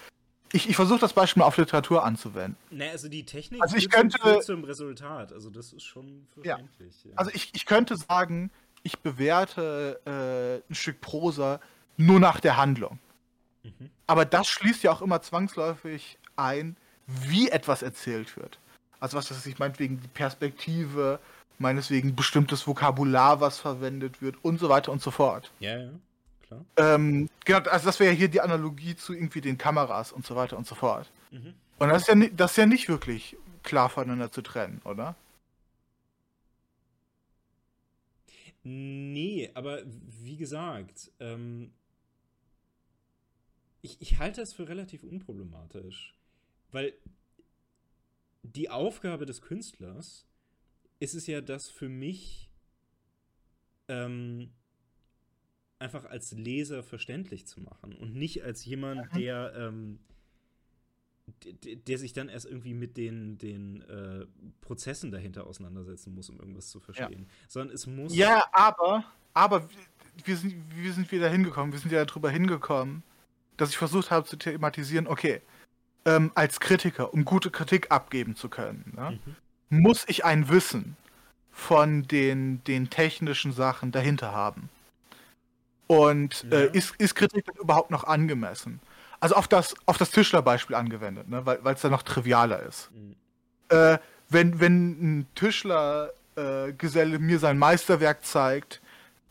Ich, 0.52 0.68
ich 0.68 0.74
versuche 0.76 0.98
das 0.98 1.12
Beispiel 1.12 1.40
mal 1.42 1.46
auf 1.46 1.56
Literatur 1.56 2.04
anzuwenden. 2.04 2.56
Ne, 2.70 2.90
also 2.90 3.08
die 3.08 3.24
Technik 3.24 3.62
Also 3.62 3.76
ich 3.76 3.84
zum- 3.84 3.92
könnte- 3.92 4.18
führt 4.20 4.44
zum 4.44 4.64
Resultat. 4.64 5.32
Also 5.32 5.50
das 5.50 5.72
ist 5.72 5.84
schon 5.84 6.26
Ja. 6.42 6.56
verständlich. 6.56 6.94
Ja. 7.04 7.10
Also 7.16 7.30
ich, 7.34 7.50
ich 7.54 7.66
könnte 7.66 7.96
sagen, 7.96 8.50
ich 8.82 8.98
bewerte 8.98 10.00
äh, 10.66 10.70
ein 10.70 10.74
Stück 10.74 11.00
Prosa 11.00 11.60
nur 11.96 12.18
nach 12.20 12.40
der 12.40 12.56
Handlung. 12.56 12.98
Mhm. 13.62 13.90
Aber 14.06 14.24
das 14.24 14.48
schließt 14.48 14.82
ja 14.82 14.92
auch 14.92 15.02
immer 15.02 15.20
zwangsläufig 15.22 16.18
ein, 16.36 16.76
wie 17.06 17.48
etwas 17.50 17.82
erzählt 17.82 18.36
wird. 18.36 18.58
Also 19.00 19.16
was 19.16 19.28
das 19.28 19.44
ich 19.46 19.58
meinetwegen 19.58 20.00
die 20.00 20.08
Perspektive, 20.08 21.18
meineswegen 21.58 22.14
bestimmtes 22.14 22.66
Vokabular, 22.66 23.40
was 23.40 23.58
verwendet 23.58 24.22
wird 24.22 24.36
und 24.42 24.58
so 24.58 24.68
weiter 24.68 24.92
und 24.92 25.02
so 25.02 25.10
fort. 25.10 25.52
ja, 25.60 25.78
ja, 25.78 25.90
klar. 26.46 26.64
Ähm, 26.76 27.28
genau, 27.44 27.58
also 27.70 27.86
das 27.86 28.00
wäre 28.00 28.12
ja 28.12 28.16
hier 28.16 28.28
die 28.28 28.40
Analogie 28.40 28.96
zu 28.96 29.12
irgendwie 29.12 29.40
den 29.40 29.58
Kameras 29.58 30.12
und 30.12 30.26
so 30.26 30.36
weiter 30.36 30.56
und 30.56 30.66
so 30.66 30.74
fort. 30.74 31.10
Mhm. 31.30 31.54
Und 31.78 31.88
das 31.88 32.02
ist 32.02 32.08
ja, 32.08 32.28
das 32.34 32.52
ist 32.52 32.56
ja 32.56 32.66
nicht 32.66 32.88
wirklich 32.88 33.36
klar 33.62 33.88
voneinander 33.88 34.30
zu 34.30 34.42
trennen, 34.42 34.80
oder? 34.84 35.16
Nee, 38.62 39.50
aber 39.54 39.82
wie 39.84 40.36
gesagt, 40.36 41.12
ähm, 41.20 41.70
ich, 43.82 44.00
ich 44.00 44.18
halte 44.18 44.40
das 44.40 44.52
für 44.52 44.68
relativ 44.68 45.04
unproblematisch. 45.04 46.14
Weil 46.72 46.92
die 48.42 48.68
Aufgabe 48.68 49.24
des 49.26 49.40
Künstlers 49.40 50.26
ist 50.98 51.14
es 51.14 51.26
ja, 51.26 51.40
das 51.40 51.68
für 51.68 51.88
mich 51.88 52.50
ähm, 53.88 54.50
einfach 55.78 56.04
als 56.06 56.32
Leser 56.32 56.82
verständlich 56.82 57.46
zu 57.46 57.60
machen 57.60 57.94
und 57.94 58.14
nicht 58.14 58.42
als 58.42 58.64
jemand, 58.64 59.14
der, 59.14 59.52
ähm, 59.56 60.00
der 61.44 61.98
sich 61.98 62.12
dann 62.12 62.28
erst 62.28 62.46
irgendwie 62.46 62.74
mit 62.74 62.96
den, 62.96 63.36
den 63.38 63.82
äh, 63.82 64.26
Prozessen 64.60 65.10
dahinter 65.10 65.46
auseinandersetzen 65.46 66.14
muss, 66.14 66.30
um 66.30 66.38
irgendwas 66.38 66.70
zu 66.70 66.80
verstehen. 66.80 67.28
Sondern 67.48 67.74
es 67.74 67.86
muss. 67.86 68.14
Ja, 68.14 68.44
aber, 68.52 69.04
aber 69.34 69.68
wir 70.24 70.36
sind, 70.36 70.54
wir 70.74 70.92
sind 70.92 71.10
wieder 71.12 71.28
hingekommen, 71.28 71.72
wir 71.72 71.80
sind 71.80 71.92
ja 71.92 72.04
darüber 72.04 72.30
hingekommen, 72.30 73.02
dass 73.56 73.70
ich 73.70 73.76
versucht 73.76 74.10
habe 74.10 74.26
zu 74.26 74.36
thematisieren, 74.36 75.06
okay, 75.06 75.42
ähm, 76.04 76.30
als 76.34 76.60
Kritiker, 76.60 77.12
um 77.12 77.24
gute 77.24 77.50
Kritik 77.50 77.90
abgeben 77.90 78.36
zu 78.36 78.48
können, 78.48 78.92
ne, 78.96 79.20
Mhm. 79.24 79.36
Muss 79.68 80.04
ich 80.06 80.24
ein 80.24 80.48
Wissen 80.48 80.96
von 81.52 82.02
den, 82.06 82.62
den 82.64 82.90
technischen 82.90 83.52
Sachen 83.52 83.92
dahinter 83.92 84.32
haben. 84.32 84.68
Und 85.86 86.44
Ja. 86.50 86.58
äh, 86.58 86.70
ist, 86.76 86.94
ist 86.96 87.14
Kritik 87.14 87.46
dann 87.46 87.56
überhaupt 87.56 87.90
noch 87.90 88.04
angemessen? 88.04 88.80
Also 89.20 89.34
auf 89.36 89.48
das, 89.48 89.74
auf 89.86 89.96
das 89.98 90.10
Tischlerbeispiel 90.10 90.76
angewendet, 90.76 91.28
ne, 91.28 91.46
weil 91.46 91.74
es 91.74 91.80
dann 91.80 91.90
noch 91.92 92.02
trivialer 92.02 92.62
ist. 92.62 92.90
Mhm. 92.92 93.16
Äh, 93.68 93.98
wenn, 94.28 94.60
wenn 94.60 94.90
ein 95.20 95.26
Tischlergeselle 95.34 97.16
äh, 97.16 97.18
mir 97.18 97.38
sein 97.38 97.58
Meisterwerk 97.58 98.24
zeigt 98.24 98.80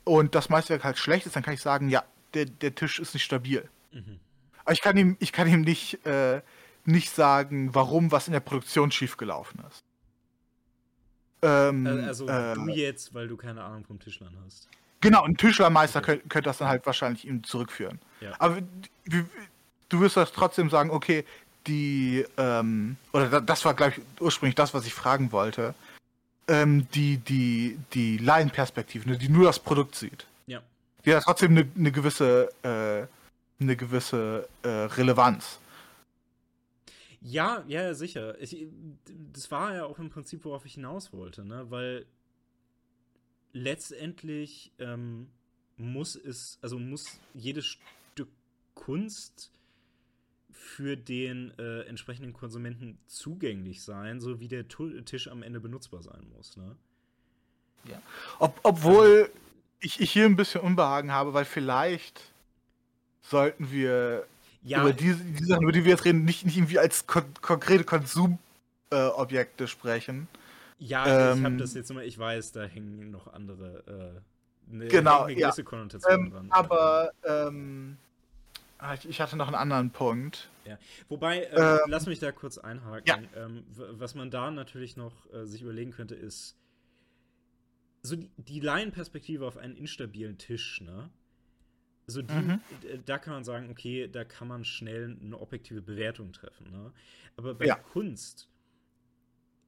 und 0.03 0.33
das 0.33 0.49
Meisterwerk 0.49 0.83
halt 0.83 0.97
schlecht 0.97 1.25
ist, 1.27 1.35
dann 1.35 1.43
kann 1.43 1.53
ich 1.53 1.61
sagen, 1.61 1.89
ja, 1.89 2.03
der, 2.33 2.45
der 2.45 2.73
Tisch 2.73 2.99
ist 2.99 3.13
nicht 3.13 3.23
stabil. 3.23 3.69
Mhm. 3.91 4.19
Aber 4.63 4.73
ich 4.73 4.81
kann 4.81 4.97
ihm, 4.97 5.15
ich 5.19 5.31
kann 5.31 5.47
ihm 5.47 5.61
nicht, 5.61 6.03
äh, 6.05 6.41
nicht 6.85 7.11
sagen, 7.13 7.75
warum 7.75 8.11
was 8.11 8.27
in 8.27 8.33
der 8.33 8.39
Produktion 8.39 8.91
schiefgelaufen 8.91 9.63
ist. 9.69 9.83
Ähm, 11.45 11.87
Also 12.07 12.27
äh, 12.27 12.53
du 12.55 12.67
jetzt, 12.69 13.13
weil 13.13 13.27
du 13.27 13.37
keine 13.37 13.63
Ahnung 13.63 13.83
vom 13.85 13.99
Tischlern 13.99 14.35
hast. 14.45 14.67
Genau, 15.01 15.23
ein 15.23 15.37
Tischlermeister 15.37 15.99
Okay. 15.99 16.13
könnte 16.13 16.27
könnt 16.29 16.45
das 16.47 16.57
dann 16.57 16.67
halt 16.67 16.85
wahrscheinlich 16.85 17.25
ihm 17.25 17.43
zurückführen. 17.43 17.99
Ja. 18.21 18.33
Aber 18.39 18.57
du 19.89 19.99
wirst 19.99 20.17
das 20.17 20.31
trotzdem 20.31 20.69
sagen, 20.69 20.89
okay, 20.89 21.25
die, 21.67 22.25
ähm, 22.37 22.95
oder 23.13 23.29
da- 23.29 23.39
das 23.41 23.65
war, 23.65 23.73
glaube 23.73 23.93
ich, 23.97 24.21
ursprünglich 24.21 24.55
das, 24.55 24.73
was 24.73 24.85
ich 24.85 24.93
fragen 24.93 25.31
wollte. 25.31 25.73
Ähm, 26.47 26.87
die, 26.93 27.17
die, 27.17 27.77
die 27.93 28.17
Laienperspektive, 28.17 29.09
ne, 29.09 29.17
die 29.17 29.29
nur 29.29 29.45
das 29.45 29.57
Produkt 29.59 29.95
sieht. 29.95 30.27
Ja. 30.45 30.61
Die 31.05 31.13
hat 31.15 31.23
trotzdem 31.23 31.51
eine, 31.51 31.67
eine 31.75 31.91
gewisse, 31.91 32.51
äh, 32.61 33.07
eine 33.63 33.75
gewisse 33.75 34.47
äh, 34.63 34.67
Relevanz. 34.69 35.59
Ja, 37.27 37.63
ja, 37.67 37.81
ja, 37.81 37.93
sicher. 37.95 38.39
Ich, 38.39 38.67
das 39.33 39.49
war 39.49 39.73
ja 39.73 39.85
auch 39.85 39.97
im 39.97 40.11
Prinzip, 40.11 40.45
worauf 40.45 40.63
ich 40.65 40.75
hinaus 40.75 41.11
wollte, 41.11 41.43
ne? 41.43 41.71
Weil 41.71 42.05
letztendlich 43.51 44.71
ähm, 44.77 45.27
muss 45.75 46.15
es, 46.15 46.59
also 46.61 46.77
muss 46.77 47.19
jedes 47.33 47.65
Stück 47.65 48.29
Kunst 48.75 49.51
für 50.51 50.95
den 50.95 51.51
äh, 51.57 51.81
entsprechenden 51.85 52.31
Konsumenten 52.31 52.99
zugänglich 53.07 53.81
sein, 53.81 54.19
so 54.19 54.39
wie 54.39 54.47
der 54.47 54.67
Tisch 54.67 55.27
am 55.27 55.41
Ende 55.41 55.59
benutzbar 55.59 56.03
sein 56.03 56.27
muss, 56.35 56.55
ne? 56.57 56.75
Ob, 58.37 58.59
obwohl 58.61 59.31
ich, 59.79 59.99
ich 59.99 60.11
hier 60.11 60.25
ein 60.25 60.35
bisschen 60.35 60.61
Unbehagen 60.61 61.11
habe, 61.11 61.33
weil 61.33 61.45
vielleicht 61.45 62.21
sollten 63.23 63.71
wir 63.71 64.27
Ja, 64.65 64.81
über 64.81 64.93
diese, 64.93 65.23
die 65.23 65.43
Sachen, 65.45 65.61
über 65.63 65.71
die 65.71 65.83
wir 65.83 65.91
jetzt 65.91 66.05
reden, 66.05 66.25
nicht, 66.25 66.43
nicht 66.43 66.57
irgendwie 66.57 66.79
als 66.79 67.05
kon 67.05 67.23
konkrete 67.41 67.83
Konsumobjekte 67.83 69.63
äh, 69.63 69.67
sprechen. 69.67 70.27
ja, 70.79 71.05
ich 71.05 71.11
habe 71.39 71.47
ähm, 71.47 71.57
das 71.59 71.75
jetzt 71.75 71.91
immer, 71.91 72.03
ich 72.03 72.17
weiß, 72.17 72.51
da 72.51 72.63
hängen 72.63 73.11
noch 73.11 73.31
andere, 73.31 74.21
äh, 74.67 74.73
ne, 74.73 74.87
Genau, 74.87 75.23
eine 75.23 75.33
ja. 75.39 75.47
gewisse 75.49 75.63
Konnotation 75.63 76.25
Ähm, 76.25 76.31
dran. 76.31 76.47
aber 76.49 77.11
ähm, 77.23 77.97
ah, 78.79 78.95
ich, 79.07 79.21
hatte 79.21 79.37
noch 79.37 79.45
einen 79.47 79.55
anderen 79.55 79.91
Punkt. 79.91 80.49
Wobei, 81.09 81.43
äh, 81.43 81.55
Ähm, 81.55 81.79
lass 81.87 82.07
mich 82.07 82.17
da 82.17 82.31
kurz 82.31 82.57
einhaken. 82.57 83.05
ja. 83.05 83.19
Ähm, 83.35 83.63
was 83.69 84.15
man 84.15 84.31
da 84.31 84.49
natürlich 84.49 84.97
noch 84.97 85.13
äh, 85.31 85.45
sich 85.45 85.61
überlegen 85.61 85.91
könnte, 85.91 86.15
ist 86.15 86.55
so 88.01 88.15
die, 88.15 88.31
die 88.37 88.61
Laienperspektive 88.61 89.45
auf 89.45 89.57
einen 89.57 89.75
instabilen 89.75 90.39
Tisch, 90.39 90.81
ne? 90.81 91.09
So 92.07 92.21
die, 92.21 92.33
Mhm. 92.33 92.59
da 93.05 93.17
kann 93.17 93.33
man 93.33 93.43
sagen, 93.43 93.69
okay, 93.69 94.07
da 94.07 94.23
kann 94.23 94.47
man 94.47 94.63
schnell 94.63 95.17
eine 95.19 95.39
objektive 95.39 95.81
Bewertung 95.81 96.33
treffen, 96.33 96.71
ne? 96.71 96.93
Aber 97.35 97.55
bei 97.55 97.65
Ja. 97.65 97.75
Kunst 97.75 98.47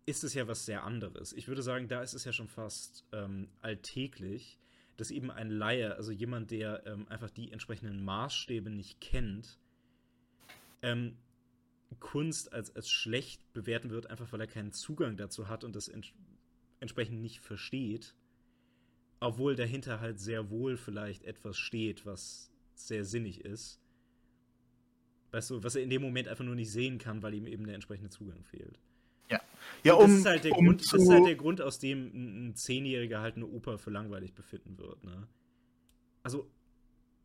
ist 0.05 0.23
es 0.23 0.33
ja 0.35 0.47
was 0.47 0.65
sehr 0.65 0.83
anderes. 0.83 1.33
Ich 1.33 1.47
würde 1.47 1.61
sagen, 1.63 1.87
da 1.87 2.01
ist 2.01 2.13
es 2.13 2.23
ja 2.23 2.31
schon 2.31 2.47
fast 2.47 3.05
ähm, 3.11 3.49
alltäglich, 3.61 4.59
dass 4.97 5.11
eben 5.11 5.31
ein 5.31 5.49
Laie, 5.49 5.95
also 5.95 6.11
jemand, 6.11 6.51
der 6.51 6.85
ähm, 6.85 7.07
einfach 7.09 7.29
die 7.29 7.51
entsprechenden 7.51 8.03
Maßstäbe 8.03 8.69
nicht 8.69 9.01
kennt, 9.01 9.59
ähm, 10.81 11.17
Kunst 11.99 12.53
als, 12.53 12.75
als 12.75 12.89
schlecht 12.89 13.41
bewerten 13.53 13.89
wird, 13.89 14.07
einfach 14.09 14.31
weil 14.31 14.41
er 14.41 14.47
keinen 14.47 14.71
Zugang 14.71 15.17
dazu 15.17 15.47
hat 15.47 15.63
und 15.63 15.75
das 15.75 15.87
ents 15.87 16.13
entsprechend 16.79 17.21
nicht 17.21 17.39
versteht. 17.39 18.13
Obwohl 19.19 19.55
dahinter 19.55 19.99
halt 19.99 20.19
sehr 20.19 20.49
wohl 20.49 20.77
vielleicht 20.77 21.23
etwas 21.23 21.57
steht, 21.57 22.05
was 22.05 22.51
sehr 22.75 23.03
sinnig 23.03 23.43
ist. 23.45 23.79
Weißt 25.31 25.49
du, 25.49 25.63
was 25.63 25.75
er 25.75 25.83
in 25.83 25.89
dem 25.89 26.01
Moment 26.01 26.27
einfach 26.27 26.45
nur 26.45 26.55
nicht 26.55 26.71
sehen 26.71 26.99
kann, 26.99 27.21
weil 27.21 27.33
ihm 27.33 27.47
eben 27.47 27.65
der 27.65 27.75
entsprechende 27.75 28.09
Zugang 28.09 28.43
fehlt. 28.43 28.79
Ja. 29.29 29.41
Ja, 29.83 29.93
Und 29.95 30.05
um, 30.05 30.11
das, 30.11 30.19
ist 30.19 30.25
halt 30.25 30.43
der 30.45 30.57
um 30.57 30.65
Grund, 30.65 30.81
das 30.81 30.93
ist 30.93 31.09
halt 31.09 31.25
der 31.25 31.35
Grund, 31.35 31.61
aus 31.61 31.79
dem 31.79 32.47
ein 32.49 32.55
Zehnjähriger 32.55 33.21
halt 33.21 33.35
eine 33.35 33.47
Oper 33.47 33.77
für 33.77 33.89
langweilig 33.89 34.33
befinden 34.33 34.77
wird, 34.77 35.03
ne? 35.03 35.27
Also. 36.23 36.49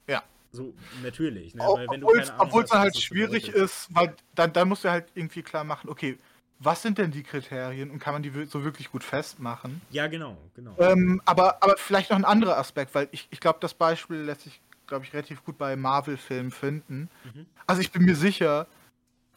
Ja. 0.09 0.23
So, 0.51 0.75
natürlich, 1.03 1.55
ne? 1.55 1.65
Obwohl 1.65 2.65
es 2.65 2.73
halt 2.73 2.97
schwierig 2.97 3.49
ist, 3.49 3.89
weil 3.95 4.15
dann, 4.35 4.53
dann 4.53 4.69
musst 4.69 4.85
du 4.85 4.91
halt 4.91 5.11
irgendwie 5.15 5.43
klar 5.43 5.65
machen, 5.65 5.89
okay, 5.89 6.19
was 6.59 6.83
sind 6.83 6.99
denn 6.99 7.11
die 7.11 7.23
Kriterien 7.23 7.91
und 7.91 7.99
kann 7.99 8.13
man 8.13 8.23
die 8.23 8.31
so 8.47 8.65
wirklich 8.65 8.91
gut 8.91 9.03
festmachen? 9.03 9.81
Ja, 9.91 10.07
genau, 10.07 10.37
genau. 10.55 10.77
Ähm, 10.79 11.21
aber, 11.25 11.63
aber 11.63 11.77
vielleicht 11.77 12.11
noch 12.11 12.17
ein 12.17 12.25
anderer 12.25 12.57
Aspekt, 12.57 12.95
weil 12.95 13.09
ich, 13.11 13.27
ich 13.31 13.41
glaube, 13.41 13.59
das 13.61 13.75
Beispiel 13.75 14.19
lässt 14.19 14.43
sich, 14.43 14.61
glaube 14.87 15.05
ich, 15.05 15.13
relativ 15.13 15.45
gut 15.45 15.59
bei 15.59 15.75
Marvel-Filmen 15.77 16.51
finden. 16.51 17.09
Mhm. 17.25 17.47
Also 17.67 17.83
ich 17.83 17.91
bin 17.91 18.05
mir 18.05 18.15
sicher, 18.15 18.67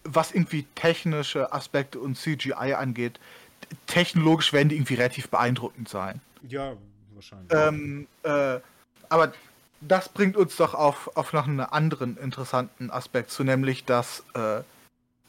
was 0.04 0.32
irgendwie 0.32 0.66
technische 0.76 1.52
Aspekte 1.52 2.00
und 2.00 2.16
CGI 2.16 2.76
angeht, 2.76 3.20
technologisch 3.88 4.54
werden 4.54 4.70
die 4.70 4.76
irgendwie 4.76 4.96
relativ 4.96 5.30
beeindruckend 5.30 5.90
sein. 5.90 6.22
ja, 6.48 6.76
wahrscheinlich. 7.14 7.52
Ähm, 7.52 8.08
äh, 8.24 8.60
aber 9.10 9.34
das 9.82 10.10
bringt 10.10 10.38
uns 10.38 10.56
doch 10.56 10.74
auf, 10.74 11.16
auf 11.16 11.34
noch 11.34 11.48
einen 11.48 11.60
anderen 11.60 12.18
interessanten 12.18 12.92
Aspekt 12.92 13.32
zu, 13.32 13.44
nämlich, 13.44 13.86
dass 13.86 14.24
äh, 14.34 14.62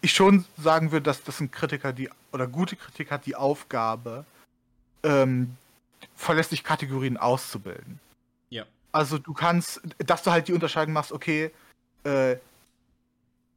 ich 0.01 0.13
schon 0.13 0.45
sagen 0.63 0.93
würde, 0.93 1.05
dass 1.05 1.23
das 1.23 1.41
ein 1.41 1.51
Kritiker, 1.51 1.93
die 1.93 2.11
oder 2.33 2.47
gute 2.47 2.77
Kritik 2.77 3.11
hat 3.11 3.27
die 3.27 3.37
Aufgabe, 3.37 4.25
ähm, 5.03 5.57
verlässlich 6.15 6.63
Kategorien 6.65 7.17
auszubilden. 7.17 7.99
Ja. 8.51 8.65
Also 8.93 9.19
du 9.19 9.33
kannst, 9.33 9.81
dass 9.99 10.23
du 10.23 10.31
halt 10.31 10.49
die 10.49 10.53
Unterscheidung 10.53 10.93
machst, 10.95 11.13
okay, 11.13 11.51
äh, 12.05 12.37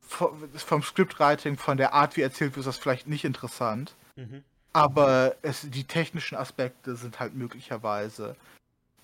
vo- 0.10 0.34
vom 0.58 0.84
Scriptwriting, 0.84 1.58
von 1.58 1.78
der 1.78 1.94
Art, 1.94 2.18
wie 2.18 2.22
erzählt 2.22 2.56
wird, 2.56 2.66
ist 2.66 2.68
das 2.68 2.78
vielleicht 2.78 3.08
nicht 3.08 3.26
interessant. 3.26 3.94
Mhm. 4.16 4.44
Aber 4.74 5.36
es, 5.42 5.70
die 5.70 5.84
technischen 5.84 6.38
Aspekte 6.38 6.96
sind 6.96 7.20
halt 7.20 7.36
möglicherweise 7.36 8.36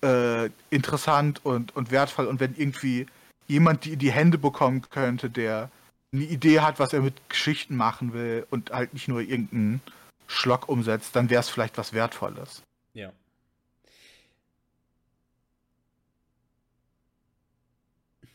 äh, 0.02 0.48
interessant 0.70 1.44
und, 1.44 1.74
und 1.74 1.90
wertvoll. 1.90 2.26
Und 2.26 2.40
wenn 2.40 2.54
irgendwie 2.56 3.06
jemand 3.46 3.84
die 3.84 3.94
in 3.94 3.98
die 3.98 4.12
Hände 4.12 4.38
bekommen 4.38 4.82
könnte, 4.90 5.28
der 5.30 5.70
eine 6.16 6.24
Idee 6.26 6.60
hat, 6.60 6.78
was 6.78 6.92
er 6.92 7.00
mit 7.00 7.28
Geschichten 7.28 7.76
machen 7.76 8.12
will 8.12 8.46
und 8.50 8.70
halt 8.70 8.92
nicht 8.92 9.08
nur 9.08 9.20
irgendeinen 9.20 9.80
Schlock 10.26 10.68
umsetzt, 10.68 11.14
dann 11.14 11.30
wäre 11.30 11.40
es 11.40 11.48
vielleicht 11.48 11.78
was 11.78 11.92
Wertvolles. 11.92 12.62
Ja. 12.94 13.12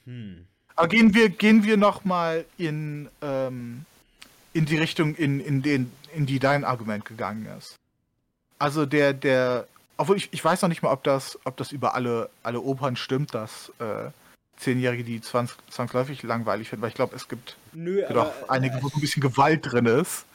Hm. 0.05 0.47
Aber 0.75 0.87
gehen 0.87 1.13
wir, 1.13 1.29
gehen 1.29 1.63
wir 1.63 1.77
nochmal 1.77 2.45
in, 2.57 3.09
ähm, 3.21 3.85
in 4.53 4.65
die 4.65 4.77
Richtung, 4.77 5.15
in, 5.15 5.39
in, 5.39 5.61
den, 5.61 5.91
in 6.13 6.25
die 6.25 6.39
dein 6.39 6.63
Argument 6.63 7.05
gegangen 7.05 7.45
ist. 7.57 7.75
Also 8.57 8.85
der, 8.85 9.13
der, 9.13 9.67
obwohl 9.97 10.17
ich, 10.17 10.29
ich 10.31 10.43
weiß 10.43 10.61
noch 10.61 10.69
nicht 10.69 10.81
mal, 10.81 10.91
ob 10.91 11.03
das, 11.03 11.37
ob 11.43 11.57
das 11.57 11.71
über 11.71 11.93
alle, 11.93 12.29
alle 12.43 12.61
Opern 12.61 12.95
stimmt, 12.95 13.33
dass 13.33 13.71
äh, 13.79 14.09
Zehnjährige 14.61 15.03
die 15.03 15.19
zwangs, 15.21 15.57
zwangsläufig 15.69 16.23
langweilig 16.23 16.69
finden, 16.69 16.81
weil 16.83 16.89
ich 16.89 16.95
glaube, 16.95 17.15
es 17.15 17.27
gibt 17.27 17.57
Nö, 17.73 18.01
ja 18.01 18.13
doch 18.13 18.31
einige, 18.47 18.81
wo 18.81 18.87
so 18.89 18.95
ein 18.97 19.01
bisschen 19.01 19.21
Gewalt 19.21 19.71
drin 19.71 19.85
ist. 19.87 20.25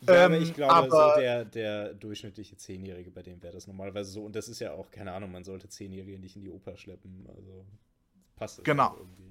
Ja, 0.00 0.24
aber 0.26 0.36
Ähm, 0.36 0.42
ich 0.42 0.54
glaube, 0.54 0.72
aber- 0.74 1.14
so 1.14 1.20
der, 1.20 1.44
der 1.44 1.94
durchschnittliche 1.94 2.56
Zehnjährige, 2.56 3.10
bei 3.10 3.22
dem 3.22 3.42
wäre 3.42 3.52
das 3.54 3.66
normalerweise 3.66 4.10
so. 4.10 4.22
Und 4.24 4.34
das 4.34 4.48
ist 4.48 4.58
ja 4.60 4.72
auch, 4.72 4.90
keine 4.90 5.12
Ahnung, 5.12 5.30
man 5.32 5.44
sollte 5.44 5.68
Zehnjährige 5.68 6.18
nicht 6.18 6.36
in 6.36 6.42
die 6.42 6.50
Oper 6.50 6.76
schleppen. 6.76 7.26
Also 7.28 7.64
passt 8.36 8.58
das 8.58 8.64
Genau. 8.64 8.96
irgendwie. 8.96 9.22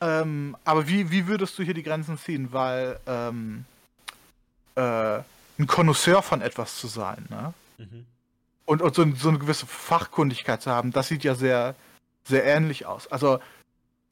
Ja. 0.00 0.20
Ähm, 0.22 0.56
aber 0.64 0.86
wie, 0.88 1.10
wie 1.10 1.26
würdest 1.26 1.58
du 1.58 1.62
hier 1.64 1.74
die 1.74 1.82
Grenzen 1.82 2.16
ziehen? 2.18 2.52
Weil 2.52 2.98
ähm, 3.06 3.64
äh, 4.76 4.80
ein 5.58 5.66
Connoisseur 5.66 6.22
von 6.22 6.40
etwas 6.40 6.78
zu 6.78 6.86
sein, 6.86 7.26
ne? 7.28 7.52
Mhm. 7.78 8.06
und, 8.64 8.80
und 8.82 8.94
so, 8.94 9.04
so 9.16 9.28
eine 9.28 9.38
gewisse 9.38 9.66
Fachkundigkeit 9.66 10.62
zu 10.62 10.70
haben, 10.70 10.92
das 10.92 11.08
sieht 11.08 11.24
ja 11.24 11.34
sehr, 11.34 11.74
sehr 12.28 12.44
ähnlich 12.44 12.86
aus. 12.86 13.06
Also, 13.08 13.40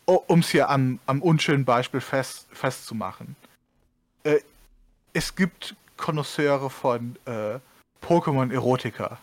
um 0.07 0.41
es 0.41 0.51
hier 0.51 0.69
am, 0.71 0.99
am 1.07 1.23
unschönen 1.23 1.65
Beispiel 1.65 2.01
fest, 2.01 2.47
festzumachen. 2.53 3.37
Äh, 4.25 4.41
es 5.13 5.35
gibt 5.35 5.75
Konnoisseure 5.97 6.71
von 6.71 7.17
äh, 7.27 7.59
Pokémon-Erotika. 8.03 9.19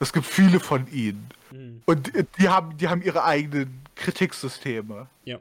Es 0.00 0.12
gibt 0.12 0.26
viele 0.26 0.60
von 0.60 0.86
ihnen. 0.92 1.28
Mhm. 1.50 1.82
Und 1.86 2.14
äh, 2.14 2.24
die 2.38 2.48
haben, 2.48 2.76
die 2.76 2.88
haben 2.88 3.02
ihre 3.02 3.24
eigenen 3.24 3.80
Kritiksysteme. 3.94 5.08
Ja. 5.24 5.38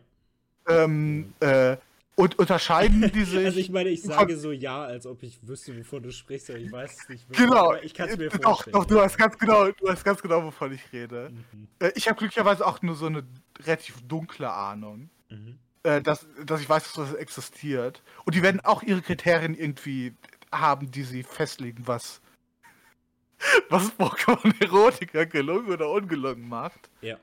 Ähm, 0.68 1.34
äh, 1.40 1.78
und 2.18 2.40
unterscheiden 2.40 3.10
die 3.14 3.24
sich. 3.26 3.46
Also 3.46 3.60
ich 3.60 3.70
meine, 3.70 3.90
ich 3.90 4.02
sage 4.02 4.38
so 4.38 4.52
ja, 4.52 4.84
als 4.84 5.06
ob 5.06 5.22
ich 5.22 5.40
wüsste, 5.48 5.78
wovon 5.78 6.02
du 6.04 6.12
sprichst, 6.12 6.50
aber 6.50 6.60
ich 6.60 6.72
weiß 6.72 6.98
es 7.04 7.10
nicht 7.10 7.30
wirklich. 7.30 7.48
Genau. 7.48 7.76
Ich 7.76 7.94
kann 7.94 8.10
es 8.10 8.18
mir 8.18 8.30
Doch, 8.30 8.42
vorstellen. 8.42 8.74
doch, 8.74 8.86
du 8.86 8.96
weißt 8.96 9.18
ganz 9.18 9.38
genau, 9.38 9.72
du 9.72 9.86
weißt 9.86 10.04
ganz 10.04 10.22
genau, 10.22 10.44
wovon 10.44 10.74
ich 10.74 10.82
rede. 10.92 11.30
Mhm. 11.54 11.68
Äh, 11.80 11.92
Ich 11.96 12.08
habe 12.10 12.18
glücklicherweise 12.18 12.66
auch 12.66 12.82
nur 12.82 12.96
so 12.96 13.06
eine 13.06 13.24
relativ 13.64 14.02
dunkle 14.08 14.52
Ahnung, 14.52 15.10
Mhm. 15.30 15.60
äh, 15.84 16.02
dass, 16.02 16.26
dass 16.44 16.60
ich 16.60 16.68
weiß, 16.68 16.92
dass 16.94 17.12
das 17.12 17.14
existiert. 17.14 18.02
Und 18.26 18.34
die 18.34 18.42
werden 18.42 18.62
auch 18.62 18.82
ihre 18.82 19.02
Kriterien 19.02 19.54
irgendwie 19.54 20.14
haben, 20.52 20.90
die 20.90 21.04
sie 21.04 21.22
festlegen, 21.22 21.86
was, 21.86 22.20
was 23.70 23.92
Pokémon 23.98 24.60
Erotika 24.64 25.26
gelungen 25.26 25.68
oder 25.72 25.92
ungelungen 25.92 26.50
macht. 26.50 26.90
Ja. 27.02 27.18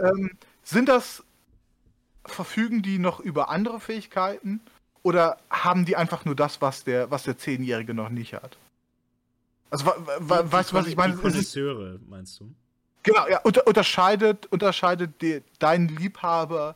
Ähm, 0.00 0.30
sind 0.62 0.88
das, 0.88 1.22
verfügen 2.24 2.82
die 2.82 2.98
noch 2.98 3.20
über 3.20 3.48
andere 3.50 3.80
Fähigkeiten? 3.80 4.60
Oder 5.02 5.38
haben 5.50 5.84
die 5.84 5.96
einfach 5.96 6.24
nur 6.24 6.34
das, 6.34 6.60
was 6.60 6.84
der, 6.84 7.10
was 7.10 7.22
der 7.22 7.38
Zehnjährige 7.38 7.94
noch 7.94 8.08
nicht 8.08 8.34
hat? 8.34 8.58
Also, 9.70 9.86
weißt 9.86 10.72
du, 10.72 10.74
was 10.74 10.86
ich 10.86 10.96
meine? 10.96 11.14
Die 11.14 11.20
Konnoisseure, 11.20 12.00
meinst 12.08 12.40
du? 12.40 12.50
Genau, 13.02 13.28
ja, 13.28 13.38
unter, 13.42 13.66
unterscheidet, 13.66 14.46
unterscheidet 14.46 15.22
die, 15.22 15.42
dein 15.58 15.88
Liebhaber, 15.88 16.74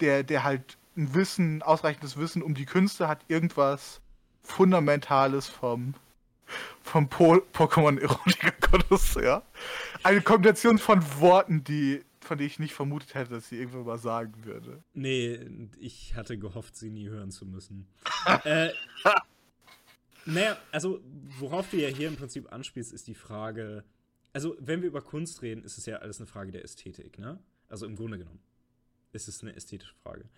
der, 0.00 0.22
der 0.22 0.44
halt 0.44 0.76
ein 0.96 1.14
Wissen, 1.14 1.62
ausreichendes 1.62 2.16
Wissen 2.16 2.42
um 2.42 2.54
die 2.54 2.64
Künste 2.64 3.06
hat, 3.06 3.20
irgendwas 3.28 4.00
Fundamentales 4.42 5.46
vom, 5.48 5.94
vom 6.82 7.08
po 7.08 7.42
Pokémon 7.52 8.00
Erotica 8.00 8.50
Connoisseur. 8.50 9.42
Eine 10.02 10.22
Kombination 10.22 10.78
von 10.78 11.02
Worten, 11.20 11.62
die, 11.64 12.02
von 12.28 12.38
denen 12.38 12.46
ich 12.48 12.58
nicht 12.58 12.74
vermutet 12.74 13.14
hätte, 13.14 13.30
dass 13.30 13.48
sie 13.48 13.56
irgendwann 13.58 13.84
mal 13.84 13.98
sagen 13.98 14.44
würde. 14.44 14.82
Nee, 14.94 15.40
ich 15.78 16.14
hatte 16.14 16.38
gehofft, 16.38 16.76
sie 16.76 16.90
nie 16.90 17.08
hören 17.08 17.30
zu 17.30 17.44
müssen. 17.46 17.88
äh, 18.44 18.70
naja, 20.26 20.56
also 20.70 21.00
worauf 21.38 21.70
du 21.70 21.78
ja 21.78 21.88
hier 21.88 22.08
im 22.08 22.16
Prinzip 22.16 22.52
anspielst, 22.52 22.92
ist 22.92 23.06
die 23.06 23.14
Frage, 23.14 23.84
also 24.32 24.56
wenn 24.60 24.82
wir 24.82 24.88
über 24.88 25.00
Kunst 25.00 25.42
reden, 25.42 25.64
ist 25.64 25.78
es 25.78 25.86
ja 25.86 25.96
alles 25.96 26.18
eine 26.18 26.26
Frage 26.26 26.52
der 26.52 26.62
Ästhetik, 26.64 27.18
ne? 27.18 27.38
Also 27.68 27.86
im 27.86 27.96
Grunde 27.96 28.18
genommen 28.18 28.40
ist 29.12 29.26
es 29.28 29.42
eine 29.42 29.56
ästhetische 29.56 29.94
Frage. 30.02 30.28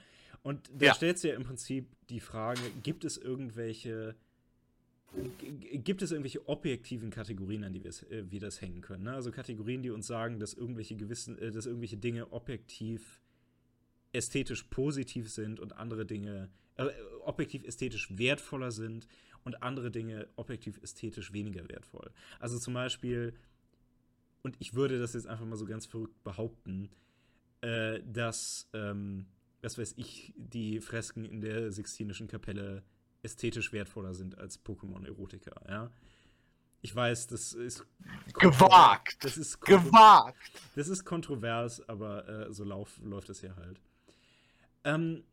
Und 0.43 0.71
da 0.73 0.87
Ja. 0.87 0.95
stellt 0.95 1.19
sich 1.19 1.31
ja 1.31 1.37
im 1.37 1.43
Prinzip 1.45 1.89
die 2.09 2.21
Frage, 2.21 2.61
gibt 2.83 3.05
es 3.05 3.17
irgendwelche 3.19 4.15
gibt 5.73 6.03
es 6.03 6.13
irgendwelche 6.13 6.49
objektiven 6.49 7.11
Kategorien, 7.11 7.65
an 7.65 7.73
die 7.73 7.83
wir, 7.83 7.91
äh, 8.11 8.31
wir 8.31 8.41
das 8.41 8.61
hängen 8.61 8.81
können? 8.81 9.05
Ne? 9.05 9.13
Also 9.13 9.31
Kategorien, 9.31 9.83
die 9.83 9.91
uns 9.91 10.07
sagen, 10.07 10.39
dass 10.39 10.55
irgendwelche 10.55 10.97
gewissen, 10.97 11.39
äh, 11.39 11.51
dass 11.51 11.67
irgendwelche 11.67 11.97
Dinge 11.97 12.33
objektiv 12.33 13.21
ästhetisch 14.13 14.65
positiv 14.65 15.31
sind 15.31 15.61
und 15.61 15.77
andere 15.77 16.07
Dinge 16.07 16.51
äh, 16.77 16.89
objektiv 17.25 17.65
ästhetisch 17.65 18.17
wertvoller 18.17 18.71
sind 18.71 19.07
und 19.45 19.63
andere 19.63 19.91
Dinge 19.91 20.29
objektiv 20.37 20.79
ästhetisch 20.83 21.33
weniger 21.33 21.69
wertvoll. 21.69 22.11
Also 22.39 22.59
zum 22.59 22.75
Beispiel, 22.75 23.35
und 24.43 24.57
ich 24.59 24.75
würde 24.75 24.99
das 24.99 25.15
jetzt 25.15 25.27
einfach 25.27 25.47
mal 25.47 25.57
so 25.57 25.67
ganz 25.67 25.87
verrückt 25.87 26.23
behaupten, 26.23 26.91
äh, 27.63 28.01
dass, 28.05 28.69
ähm, 28.73 29.27
was 29.61 29.77
weiß 29.77 29.95
ich, 29.97 30.33
die 30.37 30.81
Fresken 30.81 31.25
in 31.25 31.41
der 31.41 31.73
Sixtinischen 31.73 32.29
Kapelle 32.29 32.83
ästhetisch 33.23 33.73
wertvoller 33.73 34.15
sind 34.15 34.39
als 34.39 34.65
Pokémon-Erotika, 34.65 35.53
ja. 35.69 35.91
Ich 36.83 36.95
weiß, 36.97 37.27
das 37.27 37.53
ist 37.53 37.85
Gewagt! 38.39 39.23
Das 39.23 39.37
ist 39.37 39.61
Gewagt! 39.61 40.53
das 40.75 40.89
ist 40.89 41.05
kontrovers, 41.05 41.87
aber 41.89 42.27
äh, 42.29 42.53
so 42.53 42.65
lauf, 42.65 42.99
läuft 43.03 43.29
es 43.29 43.43
ja 43.43 43.55
halt. 43.57 43.81
Ähm, 44.85 45.25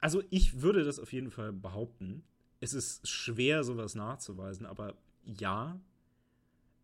also 0.00 0.22
ich 0.30 0.60
würde 0.62 0.84
das 0.84 0.98
auf 0.98 1.12
jeden 1.12 1.30
Fall 1.30 1.52
behaupten. 1.52 2.24
Es 2.60 2.74
ist 2.74 3.06
schwer, 3.08 3.62
sowas 3.62 3.94
nachzuweisen, 3.94 4.66
aber 4.66 4.94
ja. 5.24 5.78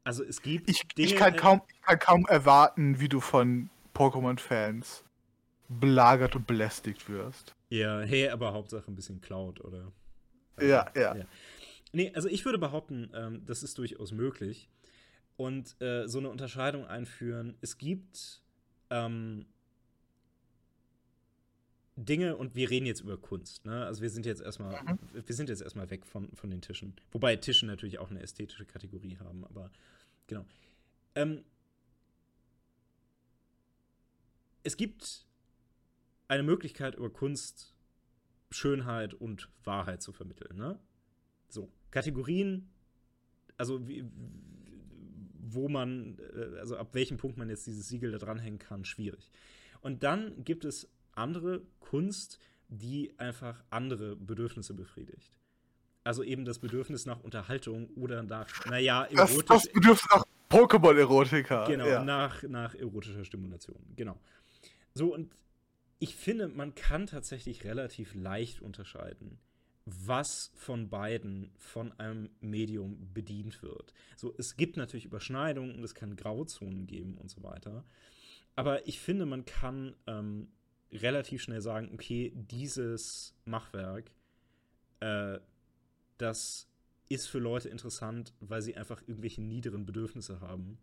Also 0.04 0.22
es 0.22 0.42
gibt 0.42 0.70
Ich, 0.70 0.86
Dinge. 0.88 1.09
ich, 1.09 1.16
kann 1.16 1.34
äh, 1.34 1.36
kaum, 1.36 1.62
ich 1.68 1.82
kann 1.82 1.98
kaum 1.98 2.26
erwarten, 2.26 3.00
wie 3.00 3.09
du 3.09 3.20
von 3.20 3.70
Pokémon-Fans 3.94 5.04
belagert 5.68 6.36
und 6.36 6.46
belästigt 6.46 7.09
wirst. 7.09 7.54
Ja, 7.73 8.03
hey, 8.03 8.28
aber 8.28 8.53
Hauptsache 8.53 8.90
ein 8.90 8.94
bisschen 8.94 9.23
Cloud, 9.23 9.65
oder? 9.65 9.90
Ja, 10.61 10.93
ja. 10.94 11.16
ja. 11.16 11.27
Nee, 11.93 12.12
also 12.15 12.28
ich 12.28 12.44
würde 12.44 12.59
behaupten, 12.59 13.11
ähm, 13.15 13.47
das 13.47 13.62
ist 13.62 13.78
durchaus 13.78 14.12
möglich. 14.12 14.69
Und 15.39 15.81
äh, 15.81 16.07
so 16.07 16.19
eine 16.19 16.28
Unterscheidung 16.28 16.86
einführen. 16.86 17.57
Es 17.62 17.78
gibt 17.78 18.43
ähm, 18.90 19.47
Dinge 21.97 22.36
und 22.36 22.55
wir 22.55 22.69
reden 22.69 22.85
jetzt 22.85 23.01
über 23.01 23.16
Kunst. 23.16 23.65
Ne? 23.65 23.86
Also 23.86 24.03
wir 24.03 24.11
sind 24.11 24.27
jetzt 24.27 24.43
erstmal, 24.43 24.82
mhm. 24.82 24.99
wir 25.27 25.35
sind 25.35 25.49
jetzt 25.49 25.62
erstmal 25.62 25.89
weg 25.89 26.05
von, 26.05 26.31
von 26.36 26.51
den 26.51 26.61
Tischen. 26.61 26.94
Wobei 27.11 27.36
Tischen 27.36 27.69
natürlich 27.69 27.99
auch 27.99 28.11
eine 28.11 28.20
ästhetische 28.20 28.66
Kategorie 28.66 29.16
haben, 29.16 29.47
aber 29.47 29.70
genau. 30.27 30.44
Ähm, 31.15 31.43
es 34.62 34.77
gibt 34.77 35.27
eine 36.32 36.42
Möglichkeit, 36.42 36.94
über 36.94 37.10
Kunst 37.10 37.74
Schönheit 38.50 39.12
und 39.12 39.50
Wahrheit 39.64 40.02
zu 40.02 40.12
vermitteln. 40.12 40.56
Ne? 40.56 40.78
So, 41.48 41.70
Kategorien, 41.90 42.70
also 43.59 43.86
wie, 43.86 44.04
wo 45.38 45.68
man, 45.68 46.18
äh, 46.34 46.59
also 46.59 46.76
ab 46.76 46.94
welchem 46.94 47.18
Punkt 47.18 47.36
man 47.36 47.50
jetzt 47.50 47.66
dieses 47.66 47.88
Siegel 47.88 48.12
da 48.12 48.18
dranhängen 48.18 48.59
kann, 48.59 48.86
schwierig. 48.86 49.30
Und 49.82 50.02
dann 50.02 50.42
gibt 50.44 50.64
es 50.64 50.88
andere 51.12 51.62
Kunst, 51.80 52.38
die 52.68 53.12
einfach 53.18 53.62
andere 53.68 54.16
Bedürfnisse 54.16 54.72
befriedigt. 54.72 55.36
Also 56.04 56.22
eben 56.22 56.46
das 56.46 56.59
Bedürfnis 56.59 57.04
nach 57.04 57.20
Unterhaltung 57.20 57.88
oder 57.94 58.22
nach, 58.22 58.64
naja, 58.66 59.04
erotisch. 59.04 59.44
Das, 59.46 59.64
das 59.64 59.72
Bedürfnis 59.72 60.09
nach 60.10 60.24
Pokémon-Erotika. 60.48 61.66
Genau, 61.66 61.86
ja. 61.86 62.02
nach, 62.02 62.42
nach 62.44 62.74
erotischer 62.74 63.24
Stimulation. 63.24 63.78
Genau. 63.96 64.18
So, 64.94 65.14
und 65.14 65.30
ich 66.03 66.16
finde, 66.16 66.49
man 66.49 66.74
kann 66.74 67.07
tatsächlich 67.07 67.62
relativ 67.62 68.16
leicht 68.16 68.61
unterscheiden, 68.61 69.39
was 69.85 70.51
von 70.57 70.91
beiden 70.91 71.53
von 71.59 71.93
einem 71.93 72.31
Medium 72.41 73.15
bedient 73.15 73.62
wird. 73.62 73.95
So, 74.16 74.35
es 74.37 74.57
gibt 74.57 74.77
natürlich 74.77 75.05
Überschneidungen 75.05 75.77
und 75.77 75.85
es 75.85 75.95
kann 75.95 76.16
Grauzonen 76.16 76.89
geben 76.89 77.16
und 77.19 77.31
so 77.31 77.45
weiter. 77.45 77.85
Aber 78.57 78.89
ich 78.89 78.99
finde, 78.99 79.27
man 79.27 79.45
kann 79.45 79.95
ähm, 80.09 80.49
relativ 80.91 81.41
schnell 81.41 81.61
sagen, 81.61 81.91
okay, 81.95 82.33
dieses 82.35 83.37
Machwerk, 83.45 84.11
äh, 84.99 85.39
das 86.19 86.69
ist 87.11 87.29
für 87.29 87.39
Leute 87.39 87.69
interessant, 87.69 88.35
weil 88.41 88.61
sie 88.61 88.77
einfach 88.77 89.03
irgendwelche 89.07 89.41
niederen 89.41 89.87
Bedürfnisse 89.87 90.41
haben. 90.41 90.79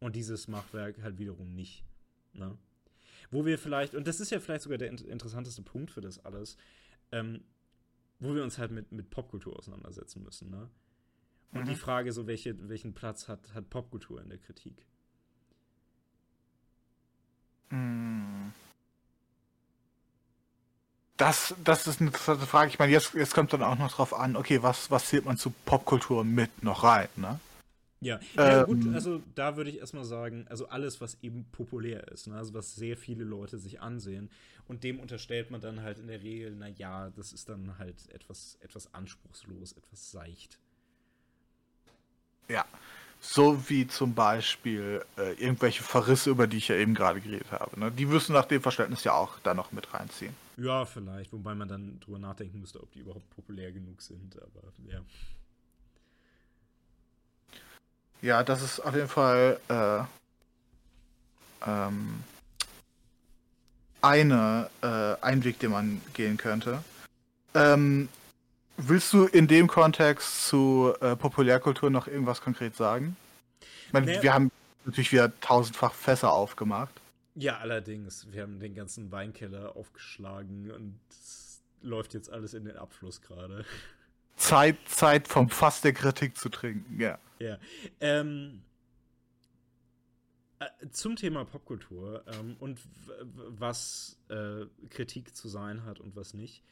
Und 0.00 0.16
dieses 0.16 0.48
Machwerk 0.48 1.00
halt 1.00 1.18
wiederum 1.20 1.54
nicht. 1.54 1.84
Ne? 2.32 2.58
Wo 3.34 3.44
wir 3.44 3.58
vielleicht, 3.58 3.96
und 3.96 4.06
das 4.06 4.20
ist 4.20 4.30
ja 4.30 4.38
vielleicht 4.38 4.62
sogar 4.62 4.78
der 4.78 4.88
interessanteste 4.88 5.62
Punkt 5.62 5.90
für 5.90 6.00
das 6.00 6.24
alles, 6.24 6.56
ähm, 7.10 7.42
wo 8.20 8.32
wir 8.32 8.44
uns 8.44 8.58
halt 8.58 8.70
mit, 8.70 8.92
mit 8.92 9.10
Popkultur 9.10 9.58
auseinandersetzen 9.58 10.22
müssen, 10.22 10.50
ne? 10.50 10.70
Und 11.50 11.62
mhm. 11.62 11.68
die 11.68 11.74
Frage, 11.74 12.12
so 12.12 12.26
welche, 12.26 12.68
welchen 12.68 12.94
Platz 12.94 13.28
hat, 13.28 13.52
hat 13.52 13.70
Popkultur 13.70 14.22
in 14.22 14.28
der 14.28 14.38
Kritik? 14.38 14.86
Hm. 17.70 18.52
Das, 21.16 21.54
das 21.62 21.86
ist 21.86 22.00
eine 22.00 22.10
interessante 22.10 22.46
Frage. 22.46 22.70
Ich 22.70 22.78
meine, 22.78 22.92
jetzt, 22.92 23.14
jetzt 23.14 23.34
kommt 23.34 23.52
dann 23.52 23.62
auch 23.62 23.78
noch 23.78 23.92
drauf 23.92 24.14
an, 24.14 24.36
okay, 24.36 24.62
was, 24.62 24.90
was 24.90 25.08
zählt 25.08 25.24
man 25.24 25.36
zu 25.36 25.50
Popkultur 25.64 26.24
mit 26.24 26.62
noch 26.62 26.84
rein, 26.84 27.08
ne? 27.16 27.40
Ja, 28.04 28.20
ja 28.36 28.60
ähm, 28.60 28.66
gut, 28.66 28.94
also 28.94 29.22
da 29.34 29.56
würde 29.56 29.70
ich 29.70 29.78
erstmal 29.78 30.04
sagen, 30.04 30.46
also 30.48 30.68
alles, 30.68 31.00
was 31.00 31.16
eben 31.22 31.46
populär 31.52 32.06
ist, 32.08 32.26
ne? 32.26 32.36
also 32.36 32.52
was 32.52 32.74
sehr 32.74 32.96
viele 32.96 33.24
Leute 33.24 33.58
sich 33.58 33.80
ansehen 33.80 34.30
und 34.68 34.84
dem 34.84 35.00
unterstellt 35.00 35.50
man 35.50 35.60
dann 35.60 35.80
halt 35.82 35.98
in 35.98 36.08
der 36.08 36.22
Regel, 36.22 36.54
naja, 36.54 37.10
das 37.16 37.32
ist 37.32 37.48
dann 37.48 37.78
halt 37.78 37.96
etwas, 38.12 38.58
etwas 38.60 38.92
anspruchslos, 38.92 39.72
etwas 39.72 40.10
seicht. 40.10 40.58
Ja, 42.48 42.66
so 43.20 43.70
wie 43.70 43.86
zum 43.86 44.14
Beispiel 44.14 45.02
äh, 45.16 45.32
irgendwelche 45.42 45.82
Verrisse, 45.82 46.28
über 46.28 46.46
die 46.46 46.58
ich 46.58 46.68
ja 46.68 46.76
eben 46.76 46.94
gerade 46.94 47.22
geredet 47.22 47.50
habe. 47.52 47.80
Ne? 47.80 47.90
Die 47.90 48.04
müssen 48.04 48.34
nach 48.34 48.44
dem 48.44 48.60
Verständnis 48.60 49.02
ja 49.04 49.14
auch 49.14 49.38
da 49.40 49.54
noch 49.54 49.72
mit 49.72 49.94
reinziehen. 49.94 50.34
Ja, 50.58 50.84
vielleicht, 50.84 51.32
wobei 51.32 51.54
man 51.54 51.68
dann 51.68 51.98
drüber 52.00 52.18
nachdenken 52.18 52.60
müsste, 52.60 52.82
ob 52.82 52.92
die 52.92 53.00
überhaupt 53.00 53.28
populär 53.30 53.72
genug 53.72 54.02
sind, 54.02 54.36
aber 54.36 54.62
ja. 54.86 55.00
Ja, 58.24 58.42
das 58.42 58.62
ist 58.62 58.80
auf 58.80 58.94
jeden 58.94 59.08
Fall 59.08 59.60
äh, 59.68 59.98
ähm, 61.66 62.24
eine, 64.00 64.70
äh, 64.80 65.22
ein 65.22 65.44
Weg, 65.44 65.58
den 65.58 65.72
man 65.72 66.00
gehen 66.14 66.38
könnte. 66.38 66.82
Ähm, 67.52 68.08
willst 68.78 69.12
du 69.12 69.26
in 69.26 69.46
dem 69.46 69.66
Kontext 69.66 70.46
zu 70.46 70.94
äh, 71.02 71.16
Populärkultur 71.16 71.90
noch 71.90 72.08
irgendwas 72.08 72.40
konkret 72.40 72.74
sagen? 72.74 73.14
Ich 73.88 73.92
meine, 73.92 74.06
nee. 74.06 74.22
wir 74.22 74.32
haben 74.32 74.50
natürlich 74.86 75.12
wieder 75.12 75.38
tausendfach 75.42 75.92
Fässer 75.92 76.32
aufgemacht. 76.32 76.94
Ja, 77.34 77.58
allerdings. 77.58 78.32
Wir 78.32 78.40
haben 78.40 78.58
den 78.58 78.74
ganzen 78.74 79.12
Weinkeller 79.12 79.76
aufgeschlagen 79.76 80.70
und 80.70 80.98
es 81.10 81.60
läuft 81.82 82.14
jetzt 82.14 82.30
alles 82.30 82.54
in 82.54 82.64
den 82.64 82.78
Abfluss 82.78 83.20
gerade. 83.20 83.66
Zeit, 84.36 84.76
Zeit 84.86 85.28
vom 85.28 85.48
Fass 85.48 85.80
der 85.80 85.92
Kritik 85.92 86.36
zu 86.36 86.48
trinken, 86.48 87.00
ja. 87.00 87.18
Ja. 87.38 87.58
Ähm, 88.00 88.62
äh, 90.58 90.88
zum 90.90 91.16
Thema 91.16 91.44
Popkultur 91.44 92.24
ähm, 92.26 92.56
und 92.58 92.80
was 93.48 94.18
äh, 94.28 94.66
Kritik 94.90 95.34
zu 95.34 95.48
sein 95.48 95.84
hat 95.84 96.00
und 96.00 96.16
was 96.16 96.34
nicht, 96.34 96.62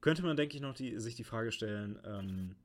könnte 0.00 0.22
man, 0.22 0.36
denke 0.36 0.56
ich, 0.56 0.62
noch 0.62 0.74
die, 0.74 0.98
sich 0.98 1.14
die 1.14 1.24
Frage 1.24 1.52
stellen, 1.52 1.98
ähm, 2.04 2.56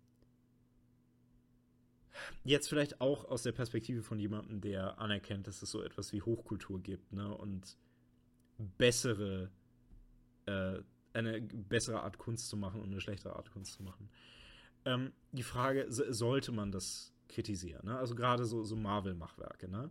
jetzt 2.43 2.69
vielleicht 2.69 3.01
auch 3.01 3.25
aus 3.25 3.43
der 3.43 3.51
Perspektive 3.51 4.03
von 4.03 4.19
jemandem, 4.19 4.61
der 4.61 4.99
anerkennt, 4.99 5.47
dass 5.47 5.61
es 5.61 5.71
so 5.71 5.81
etwas 5.81 6.13
wie 6.13 6.21
Hochkultur 6.21 6.80
gibt, 6.81 7.11
ne, 7.11 7.35
und 7.35 7.75
bessere, 8.77 9.49
äh, 10.45 10.80
eine 11.13 11.41
bessere 11.41 12.01
Art 12.01 12.17
Kunst 12.17 12.49
zu 12.49 12.57
machen 12.57 12.81
und 12.81 12.91
eine 12.91 13.01
schlechtere 13.01 13.35
Art 13.35 13.51
Kunst 13.51 13.73
zu 13.73 13.84
machen 13.84 14.09
ähm, 14.85 15.11
die 15.31 15.43
Frage, 15.43 15.85
sollte 15.89 16.51
man 16.51 16.72
das 16.72 17.14
kritisieren? 17.27 17.85
Ne? 17.85 17.97
Also 17.97 18.15
gerade 18.15 18.45
so, 18.45 18.64
so 18.64 18.76
Marvel-Machwerke. 18.76 19.68
Ne? 19.69 19.89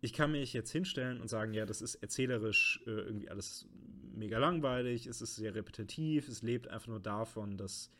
Ich 0.00 0.12
kann 0.12 0.32
mich 0.32 0.52
jetzt 0.52 0.70
hinstellen 0.70 1.20
und 1.20 1.28
sagen, 1.28 1.52
ja, 1.54 1.66
das 1.66 1.82
ist 1.82 1.96
erzählerisch 1.96 2.80
äh, 2.86 2.90
irgendwie 2.90 3.28
alles 3.28 3.66
mega 4.14 4.38
langweilig, 4.38 5.06
es 5.06 5.20
ist 5.20 5.36
sehr 5.36 5.54
repetitiv, 5.54 6.28
es 6.28 6.42
lebt 6.42 6.68
einfach 6.68 6.88
nur 6.88 7.00
davon, 7.00 7.56
dass 7.56 7.90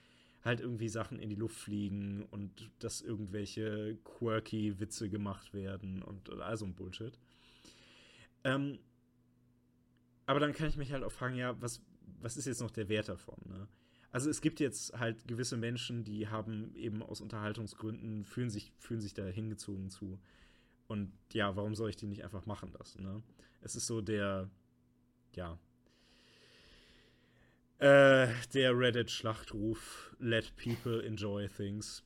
halt 0.45 0.61
irgendwie 0.61 0.89
Sachen 0.89 1.19
in 1.19 1.29
die 1.29 1.37
Luft 1.37 1.57
fliegen 1.57 2.25
und 2.31 2.71
dass 2.79 3.01
irgendwelche 3.01 3.99
quirky 4.05 4.79
Witze 4.81 5.09
gemacht 5.09 5.53
werden 5.53 6.03
und, 6.03 6.29
und 6.29 6.41
all 6.41 6.57
so 6.57 6.65
ein 6.65 6.75
Bullshit. 6.75 7.19
Ähm, 8.45 8.79
aber 10.27 10.41
dann 10.41 10.53
kann 10.53 10.69
ich 10.69 10.77
mich 10.77 10.93
halt 10.93 11.03
auch 11.03 11.13
fragen, 11.13 11.37
ja, 11.37 11.61
was, 11.61 11.83
was 12.21 12.37
ist 12.37 12.47
jetzt 12.47 12.61
noch 12.61 12.71
der 12.71 12.89
Wert 12.89 13.09
davon? 13.09 13.39
Ne? 13.47 13.69
Also 14.11 14.31
es 14.31 14.41
gibt 14.41 14.61
jetzt 14.61 14.99
halt 14.99 15.29
gewisse 15.29 15.57
Menschen, 15.57 16.05
die 16.05 16.29
haben 16.29 16.75
eben 16.75 17.03
aus 17.03 17.21
Unterhaltungsgründen, 17.21 18.25
fühlen 18.25 18.51
sich, 18.51 18.73
fühlen 18.79 19.01
sich 19.01 19.15
da 19.15 19.25
hingezogen 19.25 19.91
zu. 19.91 20.19
Und 20.87 21.13
ja, 21.33 21.55
warum 21.57 21.75
soll 21.75 21.91
ich 21.91 21.97
die 21.97 22.07
nicht 22.07 22.25
einfach 22.25 22.47
machen 22.47 22.73
lassen? 22.79 23.03
Ne? 23.03 23.23
Es 23.61 23.77
ist 23.77 23.87
so 23.87 24.01
der, 24.01 24.49
ja, 25.35 25.59
äh, 27.79 28.29
der 28.55 28.77
Reddit-Schlachtruf, 28.77 30.15
let 30.19 30.57
people 30.57 31.05
enjoy 31.05 31.47
things. 31.49 32.03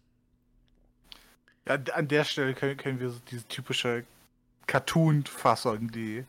Ja, 1.67 1.75
an 1.95 2.09
der 2.09 2.25
Stelle 2.25 2.55
können, 2.55 2.77
können 2.77 2.99
wir 2.99 3.11
so 3.11 3.21
diese 3.31 3.47
typische 3.47 4.05
Cartoon-Fassung, 4.67 5.93
die, 5.93 6.25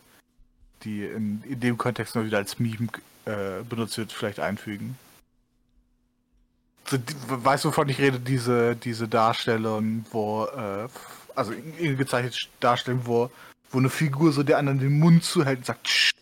die 0.84 1.06
in, 1.06 1.42
in 1.44 1.60
dem 1.60 1.80
Kontext 1.80 2.14
nur 2.14 2.26
wieder 2.26 2.38
als 2.38 2.60
Meme 2.60 2.90
äh, 3.26 3.64
benutzt 3.64 3.98
wird, 3.98 4.12
vielleicht 4.12 4.40
einfügen 4.40 4.98
weißt 7.28 7.66
du, 7.66 7.70
wovon 7.70 7.90
ich 7.90 8.00
rede? 8.00 8.20
Diese, 8.20 8.76
diese 8.76 9.08
Darstellung, 9.08 10.06
wo, 10.12 10.46
äh, 10.46 10.88
also 11.36 11.54
gezeichnete 11.80 12.38
Darstellung, 12.60 13.02
wo, 13.06 13.32
wo 13.72 13.80
eine 13.80 13.90
Figur 13.90 14.32
so 14.32 14.44
der 14.44 14.58
anderen 14.58 14.80
den 14.80 15.00
Mund 15.00 15.24
zuhält 15.24 15.60
und 15.60 15.66
sagt, 15.66 15.88
Shh, 15.88 16.14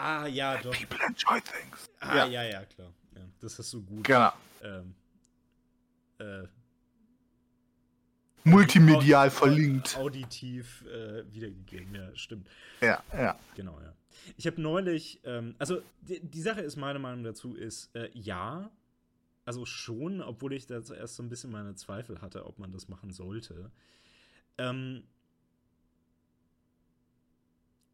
Ah, 0.00 0.26
ja, 0.28 0.56
doch. 0.58 0.72
People 0.72 0.98
enjoy 1.04 1.40
things. 1.40 1.90
Ah, 1.98 2.18
ja, 2.18 2.26
ja, 2.26 2.42
ja 2.44 2.64
klar. 2.66 2.92
Ja, 3.16 3.22
das 3.40 3.58
hast 3.58 3.72
du 3.72 3.82
gut. 3.82 4.04
Genau. 4.04 4.32
Ähm, 4.62 4.94
äh, 6.20 6.46
Multimedial 8.44 9.30
verlinkt. 9.30 9.96
Auditiv 9.96 10.84
äh, 10.86 11.24
wiedergegeben, 11.32 11.94
ja, 11.96 12.14
stimmt. 12.14 12.48
Ja, 12.80 13.02
ja. 13.12 13.38
Genau, 13.56 13.78
ja. 13.80 13.92
Ich 14.36 14.46
habe 14.46 14.60
neulich, 14.60 15.20
ähm, 15.24 15.56
also 15.58 15.82
die, 16.02 16.20
die, 16.20 16.42
Sache 16.42 16.60
ist, 16.60 16.76
meine 16.76 17.00
Meinung 17.00 17.24
dazu 17.24 17.54
ist, 17.56 17.94
äh, 17.96 18.08
ja, 18.14 18.70
also 19.48 19.64
schon, 19.64 20.20
obwohl 20.20 20.52
ich 20.52 20.66
da 20.66 20.82
zuerst 20.82 21.16
so 21.16 21.22
ein 21.22 21.30
bisschen 21.30 21.50
meine 21.50 21.74
Zweifel 21.74 22.20
hatte, 22.20 22.44
ob 22.44 22.58
man 22.58 22.70
das 22.70 22.88
machen 22.88 23.14
sollte. 23.14 23.70
Ähm, 24.58 25.04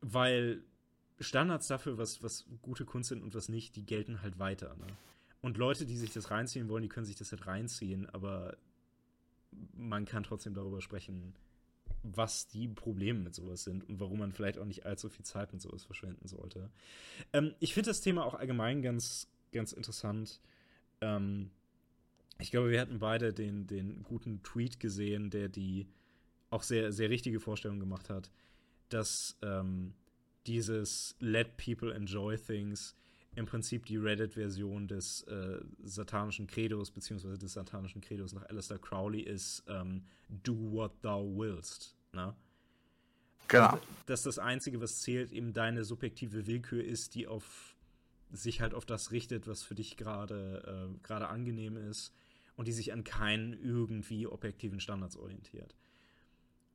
weil 0.01 0.65
Standards 1.21 1.69
dafür, 1.69 1.97
was, 1.97 2.25
was 2.25 2.45
gute 2.61 2.85
Kunst 2.85 3.11
sind 3.11 3.23
und 3.23 3.37
was 3.37 3.49
nicht, 3.49 3.77
die 3.77 3.87
gelten 3.87 4.21
halt 4.21 4.41
weiter. 4.41 4.75
Ne? 4.75 4.89
Und 5.43 5.57
Leute, 5.57 5.87
die 5.87 5.97
sich 5.97 6.13
das 6.13 6.33
reinziehen 6.33 6.69
wollen, 6.69 6.83
die 6.83 6.89
können 6.89 7.07
sich 7.07 7.15
das 7.15 7.31
halt 7.31 7.47
reinziehen, 7.47 8.11
aber 8.11 8.57
man 9.77 10.07
kann 10.07 10.25
trotzdem 10.25 10.55
darüber 10.55 10.83
sprechen, 10.83 11.37
was 12.03 12.49
die 12.49 12.67
Probleme 12.67 13.21
mit 13.21 13.37
sowas 13.37 13.63
sind 13.63 13.89
und 13.89 14.01
warum 14.01 14.19
man 14.19 14.33
vielleicht 14.33 14.59
auch 14.59 14.65
nicht 14.65 14.87
allzu 14.87 15.09
viel 15.09 15.25
Zeit 15.25 15.53
mit 15.53 15.63
sowas 15.63 15.85
verschwenden 15.85 16.27
sollte. 16.27 16.69
Ähm, 17.33 17.55
ich 17.61 17.75
finde 17.75 17.91
das 17.91 18.01
Thema 18.01 18.25
auch 18.25 18.35
allgemein 18.35 18.83
ganz, 18.83 19.29
ganz 19.53 19.71
interessant. 19.71 20.41
Ähm, 21.01 21.51
ich 22.39 22.51
glaube, 22.51 22.71
wir 22.71 22.81
hatten 22.81 22.99
beide 22.99 23.33
den, 23.33 23.67
den 23.67 24.03
guten 24.03 24.43
Tweet 24.43 24.81
gesehen, 24.81 25.31
der 25.31 25.49
die 25.49 25.87
auch 26.51 26.63
sehr, 26.63 26.93
sehr 26.93 27.11
richtige 27.11 27.41
Vorstellung 27.41 27.81
gemacht 27.81 28.11
hat, 28.11 28.31
dass 28.89 29.39
ähm, 29.43 29.95
dieses 30.47 31.17
Let 31.21 31.57
People 31.57 31.93
Enjoy 31.95 32.37
Things 32.37 32.97
im 33.37 33.47
Prinzip 33.47 33.87
die 33.87 33.97
Reddit-Version 33.97 34.87
des 34.87 35.23
äh, 35.23 35.61
satanischen 35.83 36.47
Credos, 36.47 36.91
beziehungsweise 36.91 37.39
des 37.39 37.55
satanischen 37.55 38.01
Credos 38.01 38.33
nach 38.33 38.49
Alistair 38.49 38.79
Crowley 38.79 39.21
ist 39.21 39.65
ähm, 39.67 40.05
Do 40.29 40.55
what 40.55 40.93
thou 41.03 41.25
willst. 41.37 41.97
Ne? 42.13 42.35
Genau. 43.49 43.79
Dass 44.07 44.23
das 44.23 44.39
Einzige, 44.39 44.81
was 44.81 45.01
zählt, 45.01 45.33
eben 45.33 45.53
deine 45.53 45.85
subjektive 45.85 46.47
Willkür 46.47 46.83
ist, 46.85 47.15
die 47.15 47.27
auf 47.27 47.74
sich 48.33 48.61
halt 48.61 48.75
auf 48.75 48.85
das 48.85 49.13
richtet, 49.13 49.47
was 49.47 49.63
für 49.63 49.75
dich 49.75 49.97
gerade 49.97 50.89
äh, 50.93 50.99
gerade 51.03 51.29
angenehm 51.29 51.77
ist 51.77 52.13
und 52.57 52.69
die 52.69 52.73
sich 52.73 52.93
an 52.93 53.05
keinen 53.05 53.53
irgendwie 53.53 54.27
objektiven 54.27 54.81
Standards 54.81 55.17
orientiert. 55.17 55.75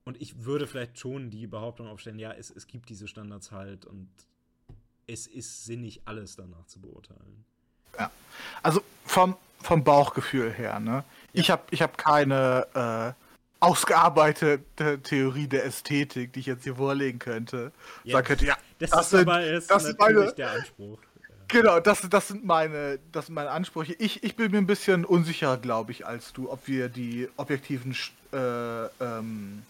Und 0.06 0.22
ich 0.22 0.44
würde 0.46 0.68
vielleicht 0.68 0.98
schon 0.98 1.30
die 1.30 1.48
Behauptung 1.48 1.88
aufstellen, 1.88 2.20
ja, 2.20 2.32
es, 2.32 2.50
es 2.50 2.68
gibt 2.68 2.90
diese 2.90 3.08
Standards 3.08 3.52
halt 3.52 3.86
und 3.86 4.10
es 5.08 5.28
ist 5.28 5.66
sinnig, 5.66 6.02
alles 6.06 6.36
danach 6.36 6.66
zu 6.68 6.80
beurteilen. 6.80 7.46
Ja. 7.98 8.12
Also 8.64 8.82
vom, 9.06 9.36
vom 9.62 9.84
Bauchgefühl 9.84 10.52
her, 10.52 10.80
ne? 10.80 11.04
Ja. 11.34 11.42
Ich 11.42 11.52
habe 11.52 11.64
ich 11.72 11.82
hab 11.82 11.98
keine 11.98 13.16
äh, 13.18 13.26
ausgearbeitete 13.60 15.02
Theorie 15.04 15.48
der 15.48 15.66
Ästhetik, 15.66 16.34
die 16.34 16.40
ich 16.42 16.46
jetzt 16.46 16.64
hier 16.64 16.76
vorlegen 16.76 17.20
könnte. 17.20 17.72
Ja, 18.04 18.18
Sag 18.18 18.26
könnte, 18.26 18.46
ja, 18.46 18.58
das, 18.80 18.90
das 18.92 19.02
ist 19.02 19.10
sind, 19.10 19.28
aber 19.28 19.44
ist 19.44 19.70
das 19.70 19.84
natürlich 19.84 20.16
meine, 20.16 20.34
der 20.34 20.52
Anspruch. 20.52 21.00
Genau, 21.50 21.80
das, 21.80 22.08
das, 22.10 22.28
sind 22.28 22.46
meine, 22.46 23.00
das 23.12 23.26
sind 23.26 23.36
meine 23.36 23.50
Ansprüche. 23.50 23.94
Ich, 23.98 24.24
ich 24.24 24.36
bin 24.36 24.52
mir 24.52 24.60
ein 24.60 24.68
bisschen 24.68 25.04
unsicher, 25.04 25.58
glaube 25.58 25.92
ich, 25.92 26.06
als 26.06 26.32
du, 26.32 26.50
ob 26.50 26.68
wir 26.68 26.90
die 26.90 27.28
objektiven 27.38 27.96
äh, 28.32 28.86
ähm, 29.04 29.64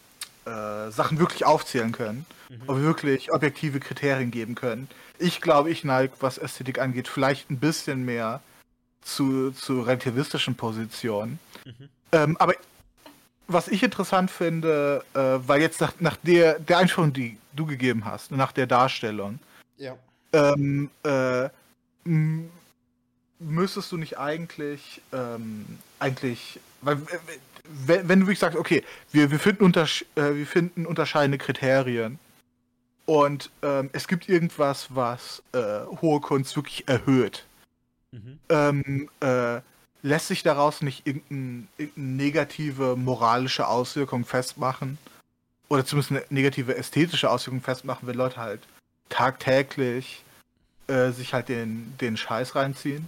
äh, 0.45 0.91
Sachen 0.91 1.19
wirklich 1.19 1.45
aufzählen 1.45 1.91
können. 1.91 2.25
Mhm. 2.49 2.61
Ob 2.67 2.77
wir 2.77 2.83
wirklich 2.83 3.31
objektive 3.31 3.79
Kriterien 3.79 4.29
geben 4.29 4.55
können. 4.55 4.89
Ich 5.17 5.41
glaube, 5.41 5.69
ich 5.69 5.83
neige, 5.83 6.13
was 6.19 6.37
Ästhetik 6.37 6.79
angeht, 6.79 7.07
vielleicht 7.07 7.49
ein 7.49 7.59
bisschen 7.59 8.03
mehr 8.03 8.41
zu, 9.01 9.51
zu 9.51 9.81
relativistischen 9.81 10.55
Positionen. 10.55 11.39
Mhm. 11.65 11.89
Ähm, 12.11 12.37
aber 12.37 12.53
was 13.47 13.67
ich 13.67 13.83
interessant 13.83 14.31
finde, 14.31 15.03
äh, 15.13 15.19
weil 15.47 15.61
jetzt 15.61 15.81
nach, 15.81 15.93
nach 15.99 16.17
der, 16.17 16.59
der 16.59 16.77
Einführung, 16.77 17.13
die 17.13 17.37
du 17.53 17.65
gegeben 17.65 18.05
hast, 18.05 18.31
nach 18.31 18.51
der 18.51 18.67
Darstellung, 18.67 19.39
ja. 19.77 19.95
ähm, 20.33 20.89
äh, 21.03 21.49
müsstest 23.39 23.91
du 23.91 23.97
nicht 23.97 24.17
eigentlich, 24.17 25.01
ähm, 25.13 25.65
eigentlich, 25.99 26.59
weil, 26.81 27.01
wenn, 27.85 28.07
wenn 28.09 28.19
du 28.19 28.25
wirklich 28.25 28.39
sagst, 28.39 28.57
okay, 28.57 28.83
wir, 29.11 29.31
wir, 29.31 29.39
finden, 29.39 29.63
untersch 29.63 30.05
äh, 30.15 30.33
wir 30.33 30.47
finden 30.47 30.85
unterscheidende 30.85 31.37
Kriterien 31.37 32.19
und 33.05 33.49
ähm, 33.63 33.89
es 33.93 34.07
gibt 34.07 34.29
irgendwas, 34.29 34.87
was 34.93 35.41
äh, 35.53 35.85
hohe 36.01 36.19
Kunst 36.21 36.55
wirklich 36.55 36.87
erhöht, 36.87 37.45
mhm. 38.11 38.39
ähm, 38.49 39.09
äh, 39.19 39.61
lässt 40.01 40.27
sich 40.27 40.43
daraus 40.43 40.81
nicht 40.81 41.05
irgendeine 41.05 41.67
irgendein 41.77 42.15
negative 42.15 42.95
moralische 42.95 43.67
Auswirkung 43.67 44.25
festmachen? 44.25 44.97
Oder 45.69 45.85
zumindest 45.85 46.11
eine 46.11 46.23
negative 46.29 46.75
ästhetische 46.75 47.29
Auswirkung 47.29 47.61
festmachen, 47.61 48.07
wenn 48.07 48.15
Leute 48.15 48.37
halt 48.37 48.61
tagtäglich 49.09 50.23
äh, 50.89 51.11
sich 51.11 51.33
halt 51.33 51.49
den, 51.49 51.95
den 51.99 52.17
Scheiß 52.17 52.55
reinziehen. 52.55 53.07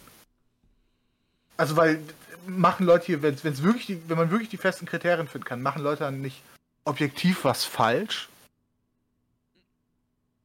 Also 1.58 1.76
weil 1.76 2.02
machen 2.48 2.86
Leute 2.86 3.06
hier, 3.06 3.22
wenn 3.22 3.36
es 3.36 3.64
wirklich 3.64 3.86
die, 3.86 4.10
wenn 4.10 4.18
man 4.18 4.32
wirklich 4.32 4.50
die 4.50 4.58
festen 4.58 4.86
Kriterien 4.86 5.28
finden 5.28 5.46
kann, 5.46 5.62
machen 5.62 5.84
Leute 5.84 6.04
dann 6.04 6.22
nicht 6.22 6.42
objektiv 6.86 7.44
was 7.44 7.66
falsch? 7.66 8.30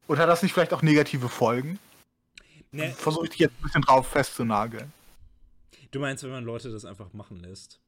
Und 0.06 0.18
hat 0.18 0.28
das 0.28 0.42
nicht 0.42 0.52
vielleicht 0.52 0.72
auch 0.72 0.82
negative 0.82 1.28
Folgen? 1.28 1.78
Nee. 2.70 2.90
Versuche 2.90 3.24
ich 3.24 3.30
dich 3.30 3.40
jetzt 3.40 3.54
ein 3.58 3.62
bisschen 3.62 3.82
drauf 3.82 4.08
festzunageln. 4.08 4.92
Du 5.90 6.00
meinst, 6.00 6.22
wenn 6.24 6.30
man 6.30 6.44
Leute 6.44 6.70
das 6.70 6.84
einfach 6.84 7.12
machen 7.12 7.40
lässt? 7.40 7.80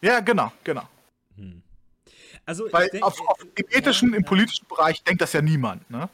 Ja, 0.00 0.20
genau, 0.20 0.52
genau. 0.64 0.86
Hm. 1.36 1.62
Also, 2.44 2.70
Weil 2.72 2.88
denk, 2.88 3.02
auf, 3.02 3.18
auf, 3.26 3.40
im 3.42 3.64
ethischen, 3.70 4.10
ja, 4.10 4.18
im 4.18 4.24
politischen 4.24 4.66
ja. 4.68 4.76
Bereich 4.76 5.02
denkt 5.02 5.22
das 5.22 5.32
ja 5.32 5.42
niemand, 5.42 5.88
ne? 5.90 6.08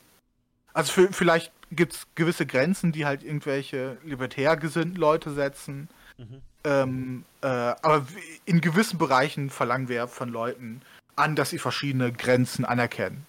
Also 0.72 0.92
für, 0.92 1.12
vielleicht 1.12 1.52
gibt 1.74 1.94
es 1.94 2.06
gewisse 2.14 2.46
Grenzen, 2.46 2.92
die 2.92 3.06
halt 3.06 3.22
irgendwelche 3.22 3.96
libertär 4.04 4.56
gesinnten 4.56 4.96
Leute 4.96 5.32
setzen. 5.32 5.88
Mhm. 6.18 6.40
Ähm, 6.64 7.24
äh, 7.42 7.46
aber 7.46 8.06
in 8.46 8.60
gewissen 8.60 8.98
Bereichen 8.98 9.50
verlangen 9.50 9.88
wir 9.88 10.08
von 10.08 10.30
Leuten 10.30 10.80
an, 11.16 11.36
dass 11.36 11.50
sie 11.50 11.58
verschiedene 11.58 12.12
Grenzen 12.12 12.64
anerkennen. 12.64 13.26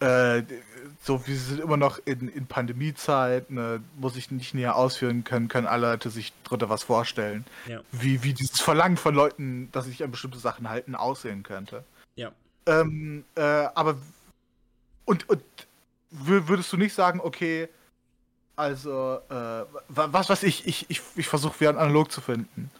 Äh, 0.00 0.42
so, 1.04 1.26
wir 1.26 1.36
sind 1.36 1.60
immer 1.60 1.76
noch 1.76 2.00
in, 2.04 2.28
in 2.28 2.46
Pandemiezeit, 2.46 3.50
ne, 3.50 3.80
muss 3.96 4.16
ich 4.16 4.30
nicht 4.30 4.52
näher 4.52 4.76
ausführen 4.76 5.22
können, 5.22 5.48
können 5.48 5.66
alle 5.66 5.92
Leute 5.92 6.10
sich 6.10 6.32
drunter 6.44 6.68
was 6.68 6.82
vorstellen. 6.82 7.44
Ja. 7.66 7.80
Wie, 7.92 8.22
wie 8.22 8.34
dieses 8.34 8.60
Verlangen 8.60 8.96
von 8.96 9.14
Leuten, 9.14 9.68
dass 9.72 9.84
sie 9.84 9.92
sich 9.92 10.02
an 10.02 10.10
bestimmte 10.10 10.38
Sachen 10.38 10.68
halten, 10.68 10.94
aussehen 10.94 11.42
könnte. 11.42 11.84
Ja. 12.16 12.32
Ähm, 12.66 13.24
äh, 13.36 13.42
aber 13.42 13.96
und, 15.04 15.28
und 15.28 15.42
würdest 16.12 16.72
du 16.72 16.76
nicht 16.76 16.94
sagen, 16.94 17.20
okay, 17.20 17.68
also, 18.54 19.18
äh, 19.30 19.64
was, 19.88 20.28
was 20.28 20.42
ich, 20.42 20.66
ich, 20.66 20.86
ich, 20.88 21.00
ich 21.16 21.26
versuche 21.26 21.58
wieder 21.60 21.70
analog 21.70 22.12
zu 22.12 22.20
finden. 22.20 22.70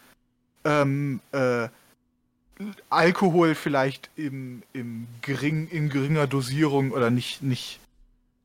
Ähm, 0.64 1.20
äh, 1.32 1.68
Alkohol 2.90 3.54
vielleicht 3.54 4.10
im, 4.16 4.62
im 4.72 5.09
gering, 5.22 5.66
in 5.68 5.88
geringer 5.88 6.26
Dosierung 6.26 6.92
oder 6.92 7.10
nicht, 7.10 7.42
nicht 7.42 7.80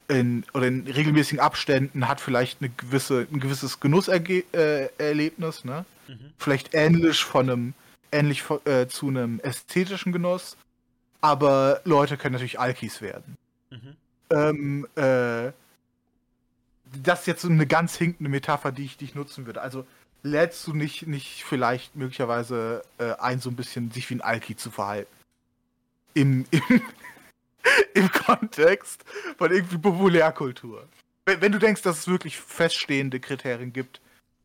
in, 0.08 0.46
oder 0.54 0.68
in 0.68 0.88
regelmäßigen 0.88 1.40
Abständen 1.40 2.08
hat 2.08 2.22
vielleicht 2.22 2.62
eine 2.62 2.70
gewisse, 2.70 3.28
ein 3.32 3.40
gewisses 3.40 3.80
Genusserlebnis, 3.80 5.64
äh, 5.64 5.68
ne? 5.68 5.86
Mhm. 6.08 6.32
Vielleicht 6.38 6.74
ähnlich 6.74 7.24
von 7.24 7.50
einem, 7.50 7.74
ähnlich 8.12 8.44
äh, 8.66 8.88
zu 8.88 9.10
einem 9.10 9.40
ästhetischen 9.42 10.14
Genuss, 10.14 10.56
aber 11.20 11.82
Leute 11.84 12.16
können 12.18 12.34
natürlich 12.34 12.60
Alkis 12.60 13.02
werden. 13.02 13.38
Mhm. 13.70 13.96
Ähm, 14.30 14.88
äh, 14.96 15.52
das 17.04 17.22
ist 17.22 17.28
jetzt 17.28 17.42
so 17.42 17.50
eine 17.50 17.68
ganz 17.68 17.96
hinkende 17.98 18.30
Metapher, 18.30 18.72
die 18.72 18.86
ich, 18.86 18.98
die 18.98 19.06
ich 19.06 19.16
nutzen 19.16 19.46
würde. 19.46 19.62
Also 19.62 19.86
lädst 20.24 20.66
du 20.68 20.74
nicht, 20.74 21.08
nicht 21.08 21.44
vielleicht 21.44 21.96
möglicherweise 21.96 22.84
äh, 22.98 23.14
ein, 23.20 23.40
so 23.40 23.50
ein 23.50 23.56
bisschen 23.56 23.92
sich 23.92 24.10
wie 24.10 24.16
ein 24.16 24.22
Alki 24.22 24.56
zu 24.56 24.72
verhalten? 24.72 25.12
Im, 26.14 26.46
im, 26.52 26.82
im 27.94 28.12
Kontext 28.12 29.04
von 29.38 29.52
irgendwie 29.52 29.78
Populärkultur. 29.78 30.88
Wenn, 31.26 31.42
wenn, 31.42 31.52
du 31.52 31.60
denkst, 31.60 31.82
dass 31.82 32.00
es 32.00 32.08
wirklich 32.08 32.38
feststehende 32.38 33.20
Kriterien 33.20 33.74
gibt, 33.74 34.02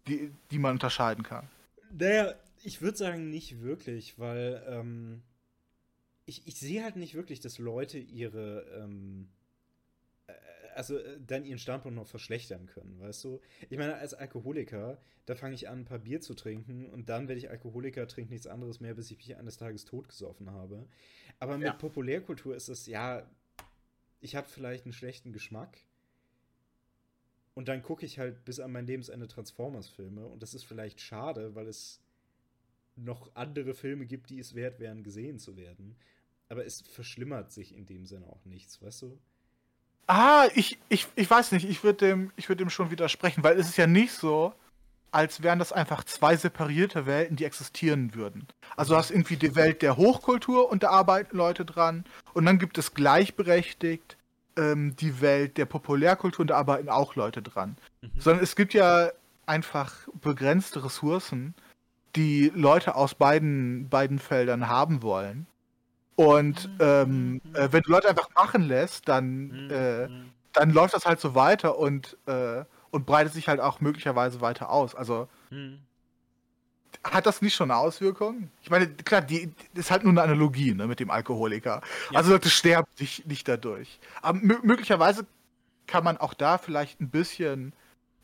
die, 0.08 0.32
die 0.50 0.58
man 0.58 0.72
unterscheiden 0.72 1.22
kann. 1.22 1.48
Naja, 1.96 2.34
ich 2.62 2.82
würde 2.82 2.98
sagen, 2.98 3.30
nicht 3.30 3.62
wirklich, 3.62 4.18
weil 4.18 4.62
ähm, 4.68 5.22
ich, 6.26 6.46
ich 6.46 6.58
sehe 6.58 6.82
halt 6.82 6.96
nicht 6.96 7.14
wirklich, 7.14 7.40
dass 7.40 7.58
Leute 7.58 7.98
ihre. 7.98 8.66
Ähm 8.76 9.28
also 10.74 10.98
äh, 10.98 11.18
dann 11.26 11.44
ihren 11.44 11.58
Standpunkt 11.58 11.96
noch 11.96 12.06
verschlechtern 12.06 12.66
können, 12.66 12.98
weißt 13.00 13.24
du? 13.24 13.40
Ich 13.70 13.78
meine, 13.78 13.96
als 13.96 14.14
Alkoholiker, 14.14 15.00
da 15.26 15.34
fange 15.34 15.54
ich 15.54 15.68
an, 15.68 15.80
ein 15.80 15.84
paar 15.84 15.98
Bier 15.98 16.20
zu 16.20 16.34
trinken 16.34 16.86
und 16.86 17.08
dann 17.08 17.28
werde 17.28 17.38
ich 17.38 17.50
Alkoholiker, 17.50 18.06
trinke 18.08 18.32
nichts 18.32 18.46
anderes 18.46 18.80
mehr, 18.80 18.94
bis 18.94 19.10
ich 19.10 19.18
mich 19.18 19.36
eines 19.36 19.56
Tages 19.56 19.84
totgesoffen 19.84 20.50
habe. 20.50 20.86
Aber 21.38 21.58
mit 21.58 21.66
ja. 21.66 21.72
Populärkultur 21.74 22.54
ist 22.56 22.68
es, 22.68 22.86
ja, 22.86 23.28
ich 24.20 24.36
habe 24.36 24.48
vielleicht 24.48 24.84
einen 24.84 24.92
schlechten 24.92 25.32
Geschmack 25.32 25.78
und 27.54 27.68
dann 27.68 27.82
gucke 27.82 28.06
ich 28.06 28.18
halt 28.18 28.44
bis 28.44 28.60
an 28.60 28.72
mein 28.72 28.86
Lebensende 28.86 29.28
Transformers-Filme 29.28 30.26
und 30.26 30.42
das 30.42 30.54
ist 30.54 30.64
vielleicht 30.64 31.00
schade, 31.00 31.54
weil 31.54 31.66
es 31.66 32.00
noch 32.94 33.34
andere 33.34 33.74
Filme 33.74 34.06
gibt, 34.06 34.30
die 34.30 34.38
es 34.38 34.54
wert 34.54 34.78
wären, 34.78 35.02
gesehen 35.02 35.38
zu 35.38 35.56
werden. 35.56 35.96
Aber 36.48 36.66
es 36.66 36.82
verschlimmert 36.82 37.50
sich 37.50 37.74
in 37.74 37.86
dem 37.86 38.04
Sinne 38.04 38.26
auch 38.26 38.44
nichts, 38.44 38.82
weißt 38.82 39.02
du? 39.02 39.18
Ah, 40.06 40.46
ich, 40.54 40.78
ich, 40.88 41.06
ich 41.14 41.30
weiß 41.30 41.52
nicht, 41.52 41.68
ich 41.68 41.84
würde 41.84 42.06
dem, 42.06 42.32
würd 42.36 42.60
dem 42.60 42.70
schon 42.70 42.90
widersprechen, 42.90 43.44
weil 43.44 43.58
es 43.58 43.68
ist 43.68 43.76
ja 43.76 43.86
nicht 43.86 44.12
so, 44.12 44.52
als 45.12 45.42
wären 45.42 45.58
das 45.58 45.72
einfach 45.72 46.04
zwei 46.04 46.36
separierte 46.36 47.06
Welten, 47.06 47.36
die 47.36 47.44
existieren 47.44 48.14
würden. 48.14 48.48
Also 48.76 48.94
du 48.94 48.98
hast 48.98 49.10
irgendwie 49.10 49.36
die 49.36 49.54
Welt 49.54 49.82
der 49.82 49.96
Hochkultur 49.96 50.70
und 50.70 50.82
da 50.82 50.90
arbeiten 50.90 51.36
Leute 51.36 51.64
dran 51.64 52.04
und 52.32 52.46
dann 52.46 52.58
gibt 52.58 52.78
es 52.78 52.94
gleichberechtigt 52.94 54.16
ähm, 54.56 54.96
die 54.96 55.20
Welt 55.20 55.58
der 55.58 55.66
Populärkultur 55.66 56.40
und 56.42 56.48
da 56.48 56.56
arbeiten 56.56 56.88
auch 56.88 57.14
Leute 57.14 57.42
dran. 57.42 57.76
Mhm. 58.00 58.10
Sondern 58.18 58.42
es 58.42 58.56
gibt 58.56 58.74
ja 58.74 59.10
einfach 59.46 59.92
begrenzte 60.20 60.84
Ressourcen, 60.84 61.54
die 62.16 62.50
Leute 62.54 62.94
aus 62.94 63.14
beiden, 63.14 63.88
beiden 63.88 64.18
Feldern 64.18 64.68
haben 64.68 65.02
wollen. 65.02 65.46
Und 66.16 66.68
Mhm. 66.68 66.76
ähm, 66.80 67.40
äh, 67.54 67.68
wenn 67.70 67.82
du 67.82 67.90
Leute 67.90 68.08
einfach 68.08 68.28
machen 68.34 68.62
lässt, 68.62 69.08
dann, 69.08 69.46
Mhm. 69.46 69.70
äh, 69.70 70.08
Mhm. 70.08 70.30
dann 70.52 70.70
läuft 70.70 70.94
das 70.94 71.06
halt 71.06 71.20
so 71.20 71.34
weiter 71.34 71.78
und, 71.78 72.16
äh, 72.26 72.64
und 72.90 73.06
breitet 73.06 73.32
sich 73.32 73.48
halt 73.48 73.60
auch 73.60 73.80
möglicherweise 73.80 74.40
weiter 74.40 74.70
aus. 74.70 74.94
Also 74.94 75.28
Mhm. 75.50 75.78
hat 77.04 77.24
das 77.26 77.40
nicht 77.40 77.54
schon 77.54 77.70
eine 77.70 77.80
Auswirkung? 77.80 78.50
Ich 78.62 78.70
meine, 78.70 78.86
klar, 78.88 79.22
die, 79.22 79.46
die 79.74 79.80
ist 79.80 79.90
halt 79.90 80.04
nur 80.04 80.12
eine 80.12 80.22
Analogie 80.22 80.74
ne, 80.74 80.86
mit 80.86 81.00
dem 81.00 81.10
Alkoholiker. 81.10 81.80
Ja. 82.10 82.18
Also 82.18 82.32
Leute 82.32 82.50
sterben 82.50 82.86
nicht, 82.98 83.26
nicht 83.26 83.48
dadurch. 83.48 83.98
Aber 84.20 84.38
mö 84.38 84.58
möglicherweise 84.62 85.26
kann 85.86 86.04
man 86.04 86.18
auch 86.18 86.34
da 86.34 86.58
vielleicht 86.58 87.00
ein 87.00 87.08
bisschen 87.08 87.72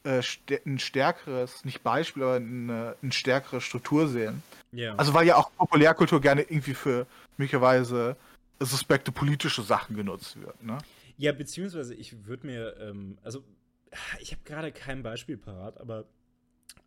äh, 0.05 0.20
stä- 0.20 0.60
ein 0.65 0.78
stärkeres, 0.78 1.65
nicht 1.65 1.82
Beispiel, 1.82 2.23
aber 2.23 2.36
eine, 2.36 2.94
eine 3.02 3.12
stärkere 3.12 3.60
Struktur 3.60 4.06
sehen. 4.09 4.43
Ja. 4.73 4.95
Also 4.97 5.15
weil 5.15 5.27
ja 5.27 5.36
auch 5.36 5.51
Populärkultur 5.57 6.20
gerne 6.20 6.43
irgendwie 6.43 6.74
für 6.74 7.07
möglicherweise 7.36 8.16
suspekte 8.61 9.12
politische 9.12 9.62
Sachen 9.62 9.97
genutzt 9.97 10.40
wird. 10.40 10.62
Ne? 10.62 10.78
Ja, 11.16 11.32
beziehungsweise 11.32 11.95
ich 11.95 12.27
würde 12.27 12.47
mir, 12.47 12.77
ähm, 12.78 13.19
also 13.23 13.45
ich 14.20 14.32
habe 14.32 14.43
gerade 14.45 14.73
kein 14.73 15.03
Beispiel 15.03 15.36
parat, 15.36 15.78
aber 15.78 16.07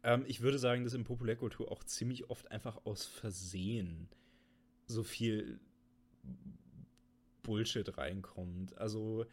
ähm, 0.04 0.24
ich 0.28 0.42
würde 0.42 0.60
sagen, 0.60 0.84
dass 0.84 0.94
in 0.94 1.04
Populärkultur 1.04 1.72
auch 1.72 1.84
ziemlich 1.84 2.30
oft 2.30 2.52
einfach 2.52 2.86
aus 2.86 3.06
Versehen 3.06 4.10
so 4.88 5.04
viel 5.04 5.60
Bullshit 7.44 7.98
reinkommt. 7.98 8.78
Also 8.78 9.26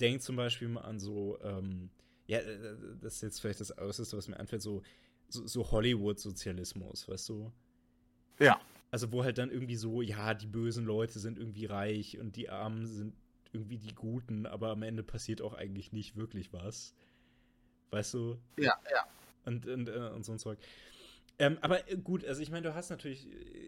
denk 0.00 0.22
zum 0.22 0.36
Beispiel 0.36 0.68
mal 0.68 0.82
an 0.82 0.98
so, 0.98 1.38
ähm, 1.42 1.90
ja, 2.26 2.38
äh, 2.38 2.76
das 3.00 3.14
ist 3.14 3.22
jetzt 3.22 3.40
vielleicht 3.40 3.60
das 3.60 3.76
Äußerste, 3.76 4.16
was 4.16 4.28
mir 4.28 4.38
einfällt, 4.38 4.62
so, 4.62 4.82
so, 5.28 5.46
so 5.46 5.70
Hollywood-Sozialismus, 5.70 7.08
weißt 7.08 7.28
du? 7.28 7.52
Ja. 8.38 8.60
Also 8.90 9.12
wo 9.12 9.24
halt 9.24 9.38
dann 9.38 9.50
irgendwie 9.50 9.76
so, 9.76 10.02
ja, 10.02 10.34
die 10.34 10.46
bösen 10.46 10.84
Leute 10.84 11.18
sind 11.18 11.38
irgendwie 11.38 11.66
reich 11.66 12.18
und 12.18 12.36
die 12.36 12.48
Armen 12.48 12.86
sind 12.86 13.14
irgendwie 13.52 13.78
die 13.78 13.94
Guten, 13.94 14.46
aber 14.46 14.70
am 14.70 14.82
Ende 14.82 15.02
passiert 15.02 15.42
auch 15.42 15.54
eigentlich 15.54 15.92
nicht 15.92 16.16
wirklich 16.16 16.52
was. 16.52 16.94
Weißt 17.90 18.14
du? 18.14 18.38
Ja, 18.58 18.74
ja. 18.90 19.06
Und, 19.44 19.66
und, 19.66 19.88
äh, 19.88 20.10
und 20.14 20.24
so 20.24 20.32
ein 20.32 20.38
Zeug. 20.38 20.58
Ähm, 21.38 21.58
aber 21.60 21.90
äh, 21.90 21.96
gut, 21.96 22.24
also 22.24 22.40
ich 22.42 22.50
meine, 22.50 22.68
du 22.68 22.74
hast 22.74 22.90
natürlich 22.90 23.26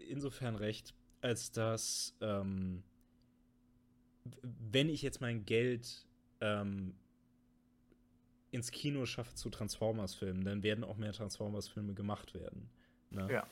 insofern 0.09 0.55
recht, 0.55 0.93
als 1.21 1.51
dass, 1.51 2.15
ähm, 2.21 2.83
wenn 4.43 4.89
ich 4.89 5.01
jetzt 5.01 5.21
mein 5.21 5.45
Geld 5.45 6.05
ähm, 6.41 6.95
ins 8.51 8.71
Kino 8.71 9.05
schaffe 9.05 9.35
zu 9.35 9.49
Transformers-Filmen, 9.49 10.43
dann 10.43 10.63
werden 10.63 10.83
auch 10.83 10.97
mehr 10.97 11.13
Transformers-Filme 11.13 11.93
gemacht 11.93 12.33
werden. 12.33 12.69
Ne? 13.11 13.27
Ja. 13.31 13.47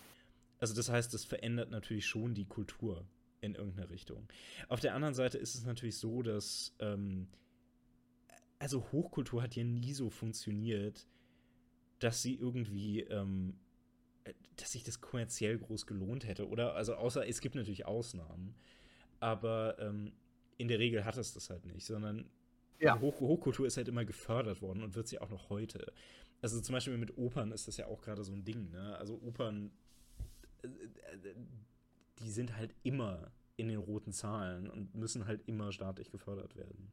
Also 0.59 0.73
das 0.73 0.89
heißt, 0.89 1.13
das 1.13 1.23
verändert 1.25 1.69
natürlich 1.71 2.05
schon 2.05 2.33
die 2.33 2.45
Kultur 2.45 3.05
in 3.41 3.55
irgendeine 3.55 3.89
Richtung. 3.89 4.27
Auf 4.67 4.79
der 4.79 4.95
anderen 4.95 5.13
Seite 5.13 5.37
ist 5.37 5.55
es 5.55 5.65
natürlich 5.65 5.97
so, 5.97 6.23
dass 6.23 6.75
ähm, 6.79 7.27
also 8.59 8.83
Hochkultur 8.91 9.43
hat 9.43 9.55
ja 9.55 9.63
nie 9.63 9.93
so 9.93 10.09
funktioniert, 10.09 11.07
dass 11.99 12.21
sie 12.21 12.35
irgendwie, 12.35 13.01
ähm, 13.01 13.59
äh, 14.23 14.33
dass 14.55 14.71
sich 14.71 14.83
das 14.83 15.01
kommerziell 15.01 15.57
groß 15.59 15.85
gelohnt 15.85 16.27
hätte, 16.27 16.47
oder? 16.47 16.73
Also 16.75 16.95
außer 16.95 17.27
es 17.27 17.41
gibt 17.41 17.55
natürlich 17.55 17.85
Ausnahmen, 17.85 18.55
aber 19.19 19.77
ähm, 19.79 20.13
in 20.57 20.67
der 20.67 20.79
Regel 20.79 21.05
hat 21.05 21.17
es 21.17 21.33
das 21.33 21.49
halt 21.51 21.65
nicht, 21.65 21.85
sondern 21.85 22.29
Ja. 22.79 22.99
Hoch 22.99 23.19
Hochkultur 23.19 23.65
ist 23.67 23.77
halt 23.77 23.87
immer 23.87 24.05
gefördert 24.05 24.61
worden 24.61 24.83
und 24.83 24.95
wird 24.95 25.07
sie 25.07 25.19
auch 25.19 25.29
noch 25.29 25.49
heute. 25.49 25.93
Also 26.41 26.61
zum 26.61 26.73
Beispiel 26.73 26.97
mit 26.97 27.17
Opern 27.17 27.51
ist 27.51 27.67
das 27.67 27.77
ja 27.77 27.87
auch 27.87 28.01
gerade 28.01 28.23
so 28.23 28.33
ein 28.33 28.43
Ding, 28.45 28.69
ne? 28.71 28.95
Also 28.97 29.19
Opern, 29.21 29.71
die 32.19 32.29
sind 32.29 32.55
halt 32.55 32.73
immer 32.83 33.19
in 33.57 33.69
den 33.69 33.79
roten 33.79 34.13
Zahlen 34.13 34.69
und 34.69 34.93
müssen 34.95 35.27
halt 35.27 35.41
immer 35.47 35.71
staatlich 35.71 36.11
gefördert 36.11 36.55
werden. 36.55 36.91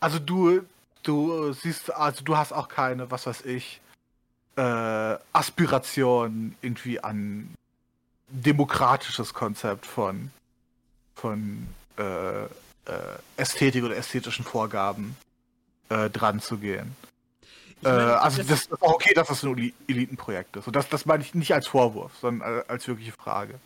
Also 0.00 0.18
du, 0.18 0.62
du 1.02 1.52
siehst, 1.52 1.92
also 1.92 2.24
du 2.24 2.36
hast 2.36 2.52
auch 2.52 2.68
keine, 2.68 3.10
was 3.10 3.26
weiß 3.26 3.44
ich, 3.44 3.80
äh, 4.56 4.60
Aspiration 5.32 6.54
irgendwie 6.62 7.00
an 7.00 7.54
demokratisches 8.28 9.34
Konzept 9.34 9.86
von, 9.86 10.30
von 11.14 11.66
äh, 11.98 12.44
äh, 12.44 12.48
Ästhetik 13.36 13.84
oder 13.84 13.96
ästhetischen 13.96 14.44
Vorgaben 14.44 15.16
äh, 15.88 16.10
dran 16.10 16.40
zu 16.40 16.58
gehen. 16.58 16.96
Äh, 17.84 17.88
also 17.88 18.38
das- 18.38 18.46
das 18.46 18.60
ist 18.66 18.72
auch 18.82 18.94
okay, 18.94 19.14
dass 19.14 19.28
das 19.28 19.42
ein 19.44 19.50
Eli- 19.56 19.74
Elitenprojekt 19.88 20.56
ist. 20.56 20.66
Und 20.66 20.76
das, 20.76 20.88
das 20.88 21.06
meine 21.06 21.22
ich 21.22 21.34
nicht 21.34 21.52
als 21.52 21.66
Vorwurf, 21.68 22.16
sondern 22.18 22.62
als 22.68 22.86
wirkliche 22.88 23.12
Frage. 23.12 23.60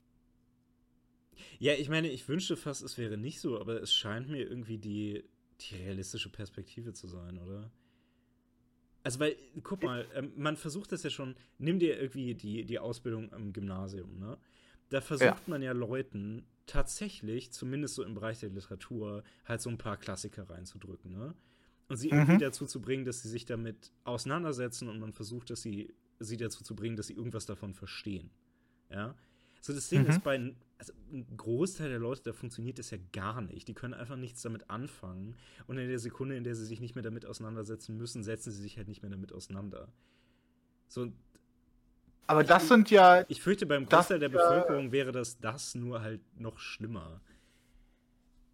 Ja, 1.58 1.72
ich 1.74 1.88
meine, 1.88 2.08
ich 2.08 2.28
wünschte 2.28 2.56
fast, 2.56 2.82
es 2.82 2.98
wäre 2.98 3.16
nicht 3.16 3.40
so, 3.40 3.60
aber 3.60 3.82
es 3.82 3.92
scheint 3.92 4.28
mir 4.28 4.48
irgendwie 4.48 4.78
die, 4.78 5.24
die 5.60 5.74
realistische 5.76 6.30
Perspektive 6.30 6.92
zu 6.92 7.08
sein, 7.08 7.38
oder? 7.38 7.70
Also, 9.02 9.20
weil, 9.20 9.36
guck 9.62 9.82
mal, 9.82 10.06
ähm, 10.14 10.32
man 10.36 10.56
versucht 10.56 10.92
das 10.92 11.02
ja 11.02 11.10
schon, 11.10 11.34
nimm 11.58 11.78
dir 11.78 11.98
irgendwie 11.98 12.34
die, 12.34 12.64
die 12.64 12.78
Ausbildung 12.78 13.32
am 13.32 13.52
Gymnasium, 13.52 14.18
ne? 14.18 14.36
Da 14.90 15.00
versucht 15.00 15.26
Ja. 15.26 15.36
man 15.46 15.62
ja 15.62 15.72
Leuten 15.72 16.46
tatsächlich, 16.66 17.52
zumindest 17.52 17.94
so 17.94 18.02
im 18.02 18.14
Bereich 18.14 18.40
der 18.40 18.50
Literatur, 18.50 19.22
halt 19.44 19.60
so 19.62 19.70
ein 19.70 19.78
paar 19.78 19.96
Klassiker 19.96 20.48
reinzudrücken, 20.48 21.10
ne? 21.12 21.34
Und 21.89 21.97
sie 21.97 22.10
irgendwie 22.10 22.35
Mhm. 22.35 22.39
dazu 22.40 22.66
zu 22.66 22.81
bringen, 22.82 23.05
dass 23.05 23.23
sie 23.23 23.28
sich 23.28 23.47
damit 23.47 23.93
auseinandersetzen 24.05 24.89
und 24.89 24.98
man 25.01 25.12
versucht, 25.12 25.48
dass 25.51 25.62
sie, 25.62 25.94
sie 26.20 26.36
dazu 26.36 26.62
zu 26.62 26.77
bringen, 26.77 26.97
dass 26.97 27.06
sie 27.06 27.15
irgendwas 27.15 27.47
davon 27.47 27.73
verstehen. 27.74 28.31
Ja? 28.90 29.15
So, 29.62 29.73
das 29.73 29.89
Ding 29.89 30.02
Mhm. 30.02 30.09
ist, 30.10 30.23
bei 30.23 30.55
also 30.81 30.93
ein 31.12 31.27
Großteil 31.36 31.89
der 31.89 31.98
Leute, 31.98 32.23
da 32.23 32.32
funktioniert 32.32 32.78
das 32.78 32.90
ja 32.90 32.98
gar 33.12 33.40
nicht. 33.40 33.66
Die 33.66 33.74
können 33.74 33.94
einfach 33.94 34.15
nichts 34.16 34.43
damit 34.43 34.70
anfangen. 34.70 35.35
Und 35.66 35.77
in 35.78 35.89
der 35.89 35.98
Sekunde, 35.98 36.36
in 36.36 36.44
der 36.44 36.55
sie 36.55 36.65
sich 36.66 36.78
nicht 36.81 36.94
mehr 36.94 37.02
damit 37.02 37.27
auseinandersetzen 37.27 37.97
müssen, 37.97 38.23
setzen 38.23 38.52
sie 38.52 38.62
sich 38.62 38.77
halt 38.77 38.86
nicht 38.86 39.02
mehr 39.02 39.10
damit 39.10 39.32
auseinander. 39.32 39.89
So, 40.86 41.10
Aber 42.28 42.44
das 42.44 42.69
sind 42.69 42.90
ja 42.90 43.24
ich 43.28 43.40
fürchte, 43.43 43.65
beim 43.66 43.86
Das- 43.89 44.01
Großteil 44.06 44.19
der 44.20 44.28
äh, 44.28 44.32
Bevölkerung 44.32 44.93
wäre 44.93 45.10
das 45.12 45.39
das 45.40 45.74
nur 45.74 46.01
halt 46.02 46.20
noch 46.39 46.59
schlimmer. 46.59 47.20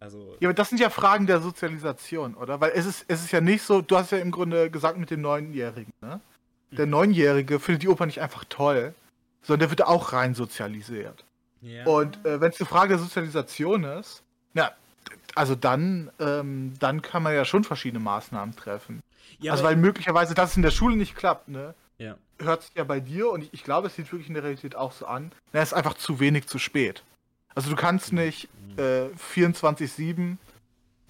Also, 0.05 0.37
Ja, 0.39 0.49
aber 0.49 0.53
das 0.53 0.69
sind 0.69 0.79
ja 0.79 0.89
Fragen 0.89 1.25
der 1.25 1.41
Sozialisation, 1.41 2.35
oder? 2.35 2.61
Weil 2.61 2.71
es 2.75 2.85
ist, 2.85 3.05
es 3.07 3.23
ist 3.23 3.31
ja 3.31 3.41
nicht 3.41 3.63
so, 3.63 3.81
du 3.81 3.97
hast 3.97 4.11
ja 4.11 4.19
im 4.19 4.31
Grunde 4.31 4.69
gesagt 4.69 4.97
mit 4.97 5.09
dem 5.09 5.21
Neunjährigen, 5.21 5.91
ne? 6.01 6.21
Der 6.71 6.85
Neunjährige 6.85 7.59
findet 7.59 7.83
die 7.83 7.87
Oper 7.87 8.05
nicht 8.05 8.21
einfach 8.21 8.43
toll, 8.49 8.93
sondern 9.41 9.61
der 9.61 9.69
wird 9.69 9.85
auch 9.85 10.13
rein 10.13 10.35
sozialisiert. 10.35 11.23
ja. 11.61 11.85
Und 11.85 12.23
äh, 12.25 12.41
wenn 12.41 12.51
es 12.51 12.59
eine 12.59 12.67
Frage 12.67 12.89
der 12.89 12.99
Sozialisation 12.99 13.83
ist, 13.83 14.23
na, 14.53 14.71
also 15.35 15.55
dann, 15.55 16.11
ähm, 16.19 16.73
dann 16.79 17.01
kann 17.01 17.23
man 17.23 17.33
ja 17.33 17.45
schon 17.45 17.63
verschiedene 17.63 18.03
Maßnahmen 18.03 18.55
treffen. 18.55 19.01
ja, 19.39 19.51
also 19.53 19.63
weil 19.63 19.75
möglicherweise, 19.75 20.33
dass 20.33 20.51
es 20.51 20.57
in 20.57 20.63
der 20.63 20.71
Schule 20.71 20.95
nicht 20.95 21.15
klappt, 21.15 21.47
ne? 21.47 21.73
ja. 21.97 22.15
Hört 22.39 22.63
sich 22.63 22.75
ja 22.75 22.83
bei 22.83 22.99
dir 22.99 23.29
und 23.31 23.43
ich, 23.43 23.53
ich 23.53 23.63
glaube, 23.63 23.87
es 23.87 23.95
sieht 23.95 24.11
wirklich 24.11 24.27
in 24.27 24.33
der 24.33 24.43
Realität 24.43 24.75
auch 24.75 24.91
so 24.91 25.05
an. 25.05 25.31
Na, 25.53 25.61
es 25.61 25.69
ist 25.69 25.73
einfach 25.73 25.93
zu 25.93 26.19
wenig 26.19 26.47
zu 26.47 26.59
spät. 26.59 27.03
Also 27.55 27.69
du 27.69 27.75
kannst 27.75 28.13
nicht 28.13 28.49
äh, 28.77 29.05
24-7 29.33 30.37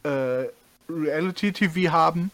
äh, 0.03 0.45
Reality-TV 0.87 1.91
haben, 1.91 2.31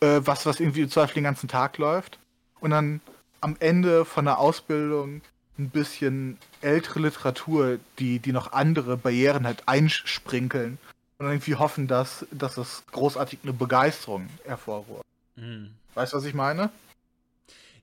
äh, 0.00 0.20
was, 0.24 0.46
was 0.46 0.58
irgendwie 0.58 0.82
im 0.82 0.90
Zweifel 0.90 1.14
den 1.14 1.24
ganzen 1.24 1.48
Tag 1.48 1.78
läuft. 1.78 2.18
Und 2.60 2.70
dann 2.70 3.00
am 3.40 3.56
Ende 3.60 4.04
von 4.04 4.24
der 4.24 4.38
Ausbildung 4.38 5.20
ein 5.58 5.68
bisschen 5.68 6.38
ältere 6.62 7.00
Literatur, 7.00 7.78
die, 7.98 8.18
die 8.18 8.32
noch 8.32 8.52
andere 8.52 8.96
Barrieren 8.96 9.46
halt 9.46 9.68
einsprinkeln. 9.68 10.78
Und 11.18 11.26
irgendwie 11.26 11.54
hoffen, 11.54 11.86
dass, 11.86 12.26
dass 12.30 12.54
das 12.54 12.84
großartig 12.90 13.40
eine 13.42 13.52
Begeisterung 13.52 14.28
hervorruft. 14.44 15.04
Mhm. 15.36 15.70
Weißt 15.94 16.12
du, 16.12 16.16
was 16.16 16.24
ich 16.24 16.34
meine? 16.34 16.70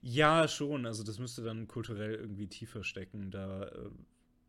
Ja, 0.02 0.48
schon. 0.48 0.86
Also 0.86 1.04
das 1.04 1.18
müsste 1.18 1.42
dann 1.42 1.68
kulturell 1.68 2.14
irgendwie 2.14 2.46
tiefer 2.46 2.82
stecken. 2.84 3.30
Da 3.30 3.64
äh, 3.64 3.68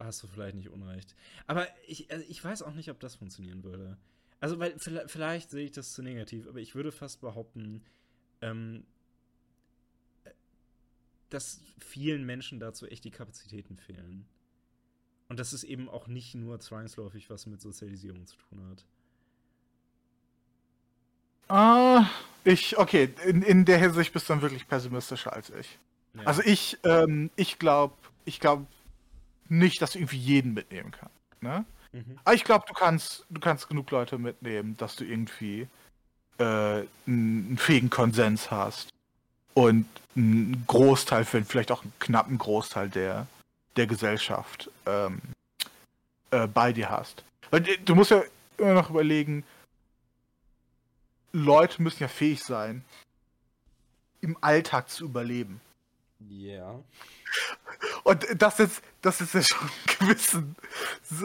hast 0.03 0.23
du 0.23 0.27
vielleicht 0.27 0.55
nicht 0.55 0.69
unrecht. 0.69 1.15
Aber 1.47 1.67
ich, 1.87 2.11
also 2.11 2.25
ich 2.27 2.43
weiß 2.43 2.63
auch 2.63 2.73
nicht, 2.73 2.89
ob 2.89 2.99
das 2.99 3.15
funktionieren 3.15 3.63
würde. 3.63 3.97
Also, 4.39 4.57
weil 4.59 4.77
vielleicht, 4.77 5.11
vielleicht 5.11 5.51
sehe 5.51 5.65
ich 5.65 5.71
das 5.71 5.93
zu 5.93 6.01
negativ, 6.01 6.47
aber 6.47 6.59
ich 6.59 6.73
würde 6.73 6.91
fast 6.91 7.21
behaupten, 7.21 7.83
ähm, 8.41 8.85
äh, 10.23 10.31
dass 11.29 11.61
vielen 11.77 12.25
Menschen 12.25 12.59
dazu 12.59 12.87
echt 12.87 13.03
die 13.03 13.11
Kapazitäten 13.11 13.77
fehlen. 13.77 14.25
Und 15.29 15.39
dass 15.39 15.53
es 15.53 15.63
eben 15.63 15.87
auch 15.87 16.07
nicht 16.07 16.35
nur 16.35 16.59
zwangsläufig 16.59 17.29
was 17.29 17.45
mit 17.45 17.61
Sozialisierung 17.61 18.25
zu 18.25 18.35
tun 18.37 18.67
hat. 18.69 18.85
Ah, 21.47 22.09
ich, 22.43 22.77
okay, 22.77 23.13
in, 23.25 23.41
in 23.41 23.65
der 23.65 23.77
Hinsicht 23.77 24.11
bist 24.13 24.27
du 24.27 24.33
dann 24.33 24.41
wirklich 24.41 24.67
pessimistischer 24.67 25.33
als 25.33 25.49
ich. 25.51 25.79
Ja. 26.13 26.23
Also 26.23 26.41
ich, 26.43 26.77
ähm, 26.83 27.29
ich 27.35 27.59
glaube, 27.59 27.95
ich 28.25 28.39
glaube 28.39 28.65
nicht, 29.51 29.81
dass 29.81 29.91
du 29.91 29.99
irgendwie 29.99 30.17
jeden 30.17 30.53
mitnehmen 30.53 30.91
kannst. 30.91 31.43
Ne? 31.43 31.65
Mhm. 31.91 32.17
Aber 32.23 32.33
ich 32.33 32.43
glaube, 32.43 32.65
du 32.67 32.73
kannst, 32.73 33.25
du 33.29 33.41
kannst 33.41 33.67
genug 33.67 33.91
Leute 33.91 34.17
mitnehmen, 34.17 34.77
dass 34.77 34.95
du 34.95 35.03
irgendwie 35.03 35.67
äh, 36.37 36.85
einen, 37.05 37.57
fähigen 37.57 37.89
Konsens 37.89 38.49
hast. 38.49 38.89
Und 39.53 39.85
einen 40.15 40.63
Großteil, 40.67 41.25
vielleicht 41.25 41.71
auch 41.71 41.83
einen 41.83 41.93
knappen 41.99 42.37
Großteil 42.37 42.89
der, 42.89 43.27
der 43.75 43.85
Gesellschaft 43.85 44.71
ähm, 44.85 45.21
äh, 46.31 46.47
bei 46.47 46.71
dir 46.71 46.89
hast. 46.89 47.25
Weil 47.49 47.67
äh, 47.67 47.77
du 47.77 47.95
musst 47.95 48.11
ja 48.11 48.23
immer 48.57 48.73
noch 48.73 48.89
überlegen, 48.89 49.43
Leute 51.33 51.81
müssen 51.81 52.03
ja 52.03 52.07
fähig 52.07 52.41
sein, 52.41 52.85
im 54.21 54.37
Alltag 54.39 54.89
zu 54.89 55.03
überleben. 55.03 55.59
Ja. 56.29 56.79
Und 58.03 58.25
das 58.41 58.59
ist, 58.59 58.81
das 59.01 59.21
ist 59.21 59.33
ja 59.33 59.41
schon 59.41 59.59
einen 59.59 59.97
gewissen, 59.99 60.55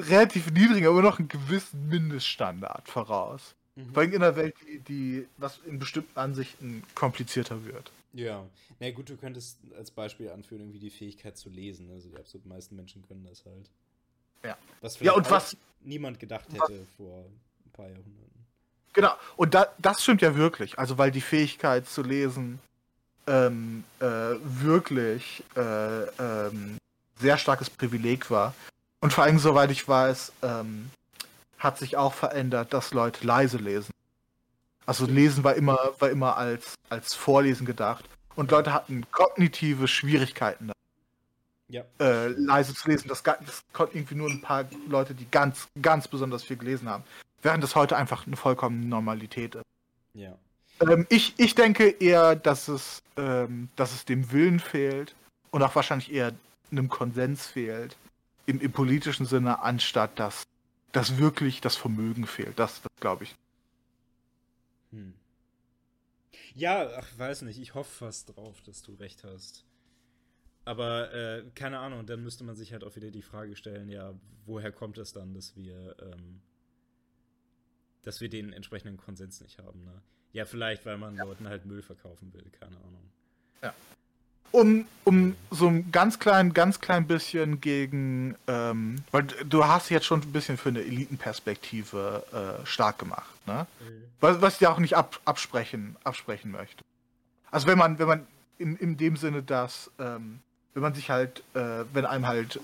relativ 0.08 0.50
niedriger, 0.50 0.90
aber 0.90 1.02
noch 1.02 1.18
einen 1.18 1.28
gewissen 1.28 1.88
Mindeststandard 1.88 2.88
voraus. 2.88 3.54
Mhm. 3.74 3.92
Vor 3.92 4.02
allem 4.02 4.12
in 4.12 4.22
einer 4.22 4.36
Welt, 4.36 4.54
die, 4.66 4.78
die, 4.80 5.26
was 5.36 5.58
in 5.66 5.78
bestimmten 5.78 6.18
Ansichten 6.18 6.82
komplizierter 6.94 7.64
wird. 7.64 7.90
Ja. 8.12 8.44
Na 8.78 8.90
gut, 8.90 9.08
du 9.08 9.16
könntest 9.16 9.58
als 9.76 9.90
Beispiel 9.90 10.30
anführen, 10.30 10.62
irgendwie 10.62 10.78
die 10.78 10.90
Fähigkeit 10.90 11.36
zu 11.36 11.48
lesen. 11.50 11.90
Also 11.90 12.08
die 12.08 12.16
absolut 12.16 12.46
meisten 12.46 12.76
Menschen 12.76 13.06
können 13.06 13.26
das 13.28 13.44
halt. 13.44 13.70
Ja. 14.44 14.56
Was 14.80 15.00
Ja, 15.00 15.12
und 15.12 15.30
was- 15.30 15.56
niemand 15.80 16.18
gedacht 16.20 16.46
was- 16.50 16.68
hätte 16.70 16.86
vor 16.96 17.24
ein 17.64 17.70
paar 17.72 17.86
Jahrhunderten. 17.86 18.26
Genau, 18.92 19.12
und 19.36 19.52
da, 19.52 19.66
das 19.78 20.02
stimmt 20.02 20.22
ja 20.22 20.34
wirklich. 20.36 20.78
Also, 20.78 20.96
weil 20.96 21.10
die 21.10 21.20
Fähigkeit 21.20 21.86
zu 21.86 22.02
lesen 22.02 22.58
ähm, 23.26 23.84
äh, 24.00 24.04
wirklich 24.42 25.42
äh, 25.56 26.02
ähm, 26.18 26.78
sehr 27.18 27.38
starkes 27.38 27.70
Privileg 27.70 28.30
war. 28.30 28.54
Und 29.00 29.12
vor 29.12 29.24
allem, 29.24 29.38
soweit 29.38 29.70
ich 29.70 29.86
weiß, 29.86 30.32
ähm, 30.42 30.90
hat 31.58 31.78
sich 31.78 31.96
auch 31.96 32.14
verändert, 32.14 32.72
dass 32.72 32.92
Leute 32.92 33.26
leise 33.26 33.58
lesen. 33.58 33.92
Also 34.84 35.06
Lesen 35.06 35.42
war 35.42 35.54
immer, 35.54 35.78
war 35.98 36.10
immer 36.10 36.36
als, 36.36 36.74
als 36.88 37.14
Vorlesen 37.14 37.66
gedacht. 37.66 38.04
Und 38.36 38.50
Leute 38.50 38.72
hatten 38.72 39.04
kognitive 39.10 39.88
Schwierigkeiten, 39.88 40.70
Ja. 41.68 41.82
äh, 41.98 42.28
leise 42.28 42.74
zu 42.74 42.88
lesen. 42.88 43.08
Das, 43.08 43.22
das 43.22 43.62
konnten 43.72 43.96
irgendwie 43.96 44.14
nur 44.14 44.30
ein 44.30 44.42
paar 44.42 44.66
Leute, 44.88 45.14
die 45.14 45.26
ganz, 45.30 45.66
ganz 45.80 46.06
besonders 46.06 46.44
viel 46.44 46.56
gelesen 46.56 46.88
haben. 46.88 47.02
Während 47.42 47.64
das 47.64 47.74
heute 47.74 47.96
einfach 47.96 48.26
eine 48.26 48.36
vollkommene 48.36 48.86
Normalität 48.86 49.56
ist. 49.56 49.64
Ja. 50.14 50.36
Ähm, 50.80 51.06
ich, 51.08 51.34
ich 51.38 51.54
denke 51.54 51.88
eher, 51.88 52.36
dass 52.36 52.68
es, 52.68 53.02
ähm, 53.16 53.68
dass 53.76 53.92
es 53.92 54.04
dem 54.04 54.30
Willen 54.32 54.60
fehlt 54.60 55.14
und 55.50 55.62
auch 55.62 55.74
wahrscheinlich 55.74 56.12
eher 56.12 56.34
einem 56.70 56.88
Konsens 56.88 57.46
fehlt 57.46 57.96
im, 58.46 58.60
im 58.60 58.72
politischen 58.72 59.26
Sinne, 59.26 59.62
anstatt 59.62 60.18
dass, 60.18 60.44
dass 60.92 61.18
wirklich 61.18 61.60
das 61.60 61.76
Vermögen 61.76 62.26
fehlt. 62.26 62.58
Das, 62.58 62.82
das 62.82 62.92
glaube 63.00 63.24
ich. 63.24 63.34
Hm. 64.92 65.14
Ja, 66.54 66.88
ach, 66.96 67.06
weiß 67.18 67.42
nicht. 67.42 67.58
Ich 67.60 67.74
hoffe 67.74 68.06
fast 68.06 68.36
drauf, 68.36 68.62
dass 68.62 68.82
du 68.82 68.94
recht 68.94 69.24
hast. 69.24 69.64
Aber 70.64 71.12
äh, 71.14 71.44
keine 71.54 71.78
Ahnung, 71.78 72.06
dann 72.06 72.22
müsste 72.22 72.44
man 72.44 72.56
sich 72.56 72.72
halt 72.72 72.82
auch 72.82 72.96
wieder 72.96 73.10
die 73.10 73.22
Frage 73.22 73.54
stellen, 73.56 73.88
ja, 73.88 74.14
woher 74.46 74.72
kommt 74.72 74.98
es 74.98 75.12
dann, 75.12 75.32
dass 75.32 75.54
wir, 75.54 75.94
ähm, 76.00 76.40
dass 78.02 78.20
wir 78.20 78.28
den 78.28 78.52
entsprechenden 78.52 78.96
Konsens 78.96 79.40
nicht 79.40 79.58
haben, 79.58 79.84
ne? 79.84 80.02
Ja, 80.32 80.44
vielleicht, 80.44 80.84
weil 80.84 80.98
man 80.98 81.16
Leuten 81.16 81.48
halt 81.48 81.64
Müll 81.66 81.82
verkaufen 81.82 82.32
will, 82.34 82.44
keine 82.60 82.76
Ahnung. 82.76 83.06
Um, 84.52 84.86
um 85.04 85.36
so 85.50 85.68
ein 85.68 85.92
ganz 85.92 86.18
klein, 86.18 86.54
ganz 86.54 86.80
klein 86.80 87.06
bisschen 87.06 87.60
gegen, 87.60 88.36
ähm, 88.46 89.02
weil 89.10 89.24
du 89.24 89.66
hast 89.66 89.90
dich 89.90 89.96
jetzt 89.96 90.06
schon 90.06 90.22
ein 90.22 90.32
bisschen 90.32 90.56
für 90.56 90.70
eine 90.70 90.80
Elitenperspektive 90.80 92.60
äh, 92.62 92.66
stark 92.66 92.98
gemacht, 92.98 93.28
ne? 93.46 93.66
Was, 94.20 94.40
was 94.40 94.54
ich 94.54 94.60
dir 94.60 94.70
auch 94.70 94.78
nicht 94.78 94.96
ab, 94.96 95.20
absprechen, 95.26 95.96
absprechen 96.04 96.52
möchte. 96.52 96.82
Also 97.50 97.66
wenn 97.66 97.76
man, 97.76 97.98
wenn 97.98 98.08
man 98.08 98.26
in, 98.58 98.76
in 98.76 98.96
dem 98.96 99.16
Sinne, 99.16 99.42
dass, 99.42 99.90
ähm, 99.98 100.40
wenn 100.72 100.82
man 100.82 100.94
sich 100.94 101.10
halt, 101.10 101.42
äh, 101.52 101.84
wenn 101.92 102.06
einem 102.06 102.26
halt 102.26 102.58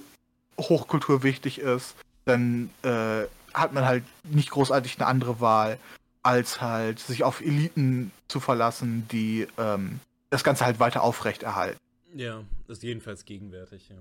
Hochkultur 0.59 1.23
wichtig 1.23 1.59
ist, 1.59 1.95
dann 2.25 2.71
äh, 2.85 3.25
hat 3.53 3.75
man 3.75 3.85
halt 3.85 4.05
nicht 4.23 4.51
großartig 4.51 4.99
eine 4.99 5.09
andere 5.09 5.41
Wahl, 5.41 5.79
als 6.23 6.61
halt 6.61 6.99
sich 6.99 7.25
auf 7.25 7.41
Eliten 7.41 8.13
zu 8.29 8.41
verlassen, 8.41 9.07
die 9.11 9.47
ähm, 9.59 10.01
das 10.31 10.45
Ganze 10.45 10.65
halt 10.65 10.81
weiter 10.81 11.03
aufrechterhalten. 11.03 11.79
Ja, 12.15 12.43
ist 12.69 12.83
jedenfalls 12.83 13.25
gegenwärtig, 13.25 13.89
ja. 13.89 13.97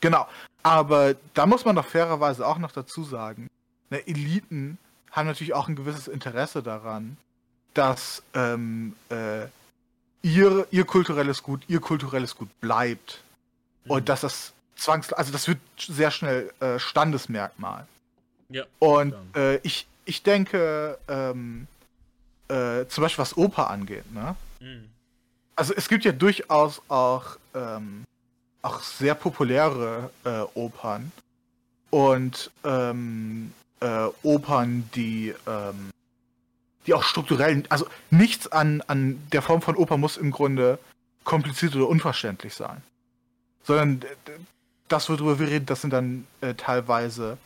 Genau. 0.00 0.26
Aber 0.62 1.14
da 1.34 1.46
muss 1.46 1.64
man 1.64 1.76
doch 1.76 1.86
fairerweise 1.86 2.46
auch 2.46 2.58
noch 2.58 2.72
dazu 2.72 3.02
sagen, 3.04 3.48
ne, 3.90 4.06
Eliten 4.06 4.78
haben 5.10 5.26
natürlich 5.26 5.54
auch 5.54 5.68
ein 5.68 5.76
gewisses 5.76 6.08
Interesse 6.08 6.62
daran, 6.62 7.16
dass 7.74 8.22
ähm, 8.34 8.94
äh, 9.08 9.46
ihr, 10.22 10.66
ihr 10.70 10.84
kulturelles 10.84 11.42
Gut, 11.42 11.62
ihr 11.68 11.80
kulturelles 11.80 12.36
Gut 12.36 12.48
bleibt. 12.60 13.22
Mhm. 13.84 13.90
Und 13.90 14.08
dass 14.08 14.20
das 14.20 14.52
zwangs, 14.76 15.12
also 15.12 15.32
das 15.32 15.48
wird 15.48 15.58
sehr 15.78 16.10
schnell 16.10 16.52
äh, 16.60 16.78
Standesmerkmal. 16.78 17.86
Ja. 18.50 18.64
Und 18.78 19.14
äh, 19.36 19.56
ich, 19.58 19.86
ich 20.08 20.22
denke, 20.22 20.98
ähm, 21.06 21.66
äh, 22.48 22.86
zum 22.86 23.02
Beispiel 23.02 23.22
was 23.22 23.36
Oper 23.36 23.68
angeht, 23.68 24.10
ne? 24.12 24.36
Mhm. 24.58 24.88
Also 25.54 25.74
es 25.74 25.88
gibt 25.88 26.04
ja 26.04 26.12
durchaus 26.12 26.80
auch, 26.88 27.36
ähm, 27.54 28.04
auch 28.62 28.82
sehr 28.82 29.14
populäre 29.14 30.10
äh, 30.24 30.40
Opern 30.54 31.12
und 31.90 32.50
ähm, 32.64 33.52
äh, 33.80 34.06
Opern, 34.22 34.88
die, 34.94 35.34
ähm, 35.46 35.90
die 36.86 36.94
auch 36.94 37.02
strukturell, 37.02 37.64
also 37.68 37.86
nichts 38.10 38.50
an, 38.50 38.82
an 38.86 39.20
der 39.32 39.42
Form 39.42 39.60
von 39.60 39.76
Oper 39.76 39.98
muss 39.98 40.16
im 40.16 40.30
Grunde 40.30 40.78
kompliziert 41.24 41.76
oder 41.76 41.88
unverständlich 41.88 42.54
sein. 42.54 42.80
Sondern 43.62 44.02
das, 44.88 45.10
worüber 45.10 45.38
wir 45.38 45.48
reden, 45.48 45.66
das 45.66 45.82
sind 45.82 45.92
dann 45.92 46.26
äh, 46.40 46.54
teilweise 46.54 47.36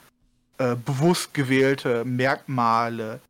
äh, 0.63 0.77
bewusst 0.77 1.35
gewählte 1.35 2.05
Merkmale, 2.05 3.21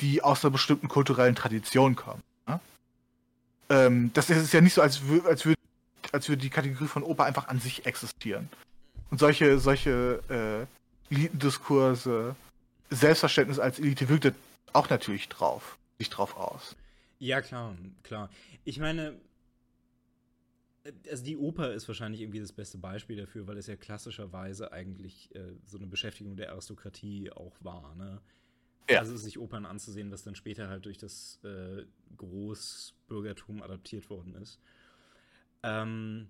die 0.00 0.20
aus 0.20 0.44
einer 0.44 0.50
bestimmten 0.50 0.88
kulturellen 0.88 1.36
Tradition 1.36 1.94
kommen. 1.94 2.22
Ne? 2.48 2.60
Ähm, 3.68 4.10
das 4.14 4.30
ist 4.30 4.52
ja 4.52 4.60
nicht 4.60 4.74
so, 4.74 4.82
als, 4.82 5.00
als, 5.24 5.44
würde, 5.44 5.60
als 6.10 6.28
würde 6.28 6.42
die 6.42 6.50
Kategorie 6.50 6.88
von 6.88 7.04
Oper 7.04 7.24
einfach 7.24 7.46
an 7.46 7.60
sich 7.60 7.86
existieren. 7.86 8.48
Und 9.10 9.18
solche, 9.18 9.60
solche 9.60 10.66
äh, 11.10 11.14
Elitendiskurse, 11.14 12.34
Selbstverständnis 12.90 13.60
als 13.60 13.78
Elite 13.78 14.08
wirkt 14.08 14.34
auch 14.72 14.90
natürlich 14.90 15.28
drauf, 15.28 15.78
sich 15.98 16.10
drauf 16.10 16.36
aus. 16.36 16.74
Ja, 17.20 17.42
klar, 17.42 17.76
klar. 18.02 18.28
Ich 18.64 18.80
meine, 18.80 19.14
also 21.08 21.24
die 21.24 21.36
Oper 21.36 21.72
ist 21.72 21.86
wahrscheinlich 21.88 22.20
irgendwie 22.20 22.40
das 22.40 22.52
beste 22.52 22.78
Beispiel 22.78 23.16
dafür, 23.16 23.46
weil 23.46 23.56
es 23.56 23.66
ja 23.66 23.76
klassischerweise 23.76 24.72
eigentlich 24.72 25.34
äh, 25.34 25.52
so 25.66 25.78
eine 25.78 25.86
Beschäftigung 25.86 26.36
der 26.36 26.52
Aristokratie 26.52 27.30
auch 27.32 27.56
war, 27.60 27.94
ne? 27.94 28.20
Ja. 28.90 28.98
Also 28.98 29.16
sich 29.16 29.38
Opern 29.38 29.64
anzusehen, 29.64 30.10
was 30.10 30.24
dann 30.24 30.34
später 30.34 30.68
halt 30.68 30.84
durch 30.86 30.98
das 30.98 31.38
äh, 31.44 31.86
Großbürgertum 32.16 33.62
adaptiert 33.62 34.10
worden 34.10 34.34
ist. 34.34 34.58
Ähm, 35.62 36.28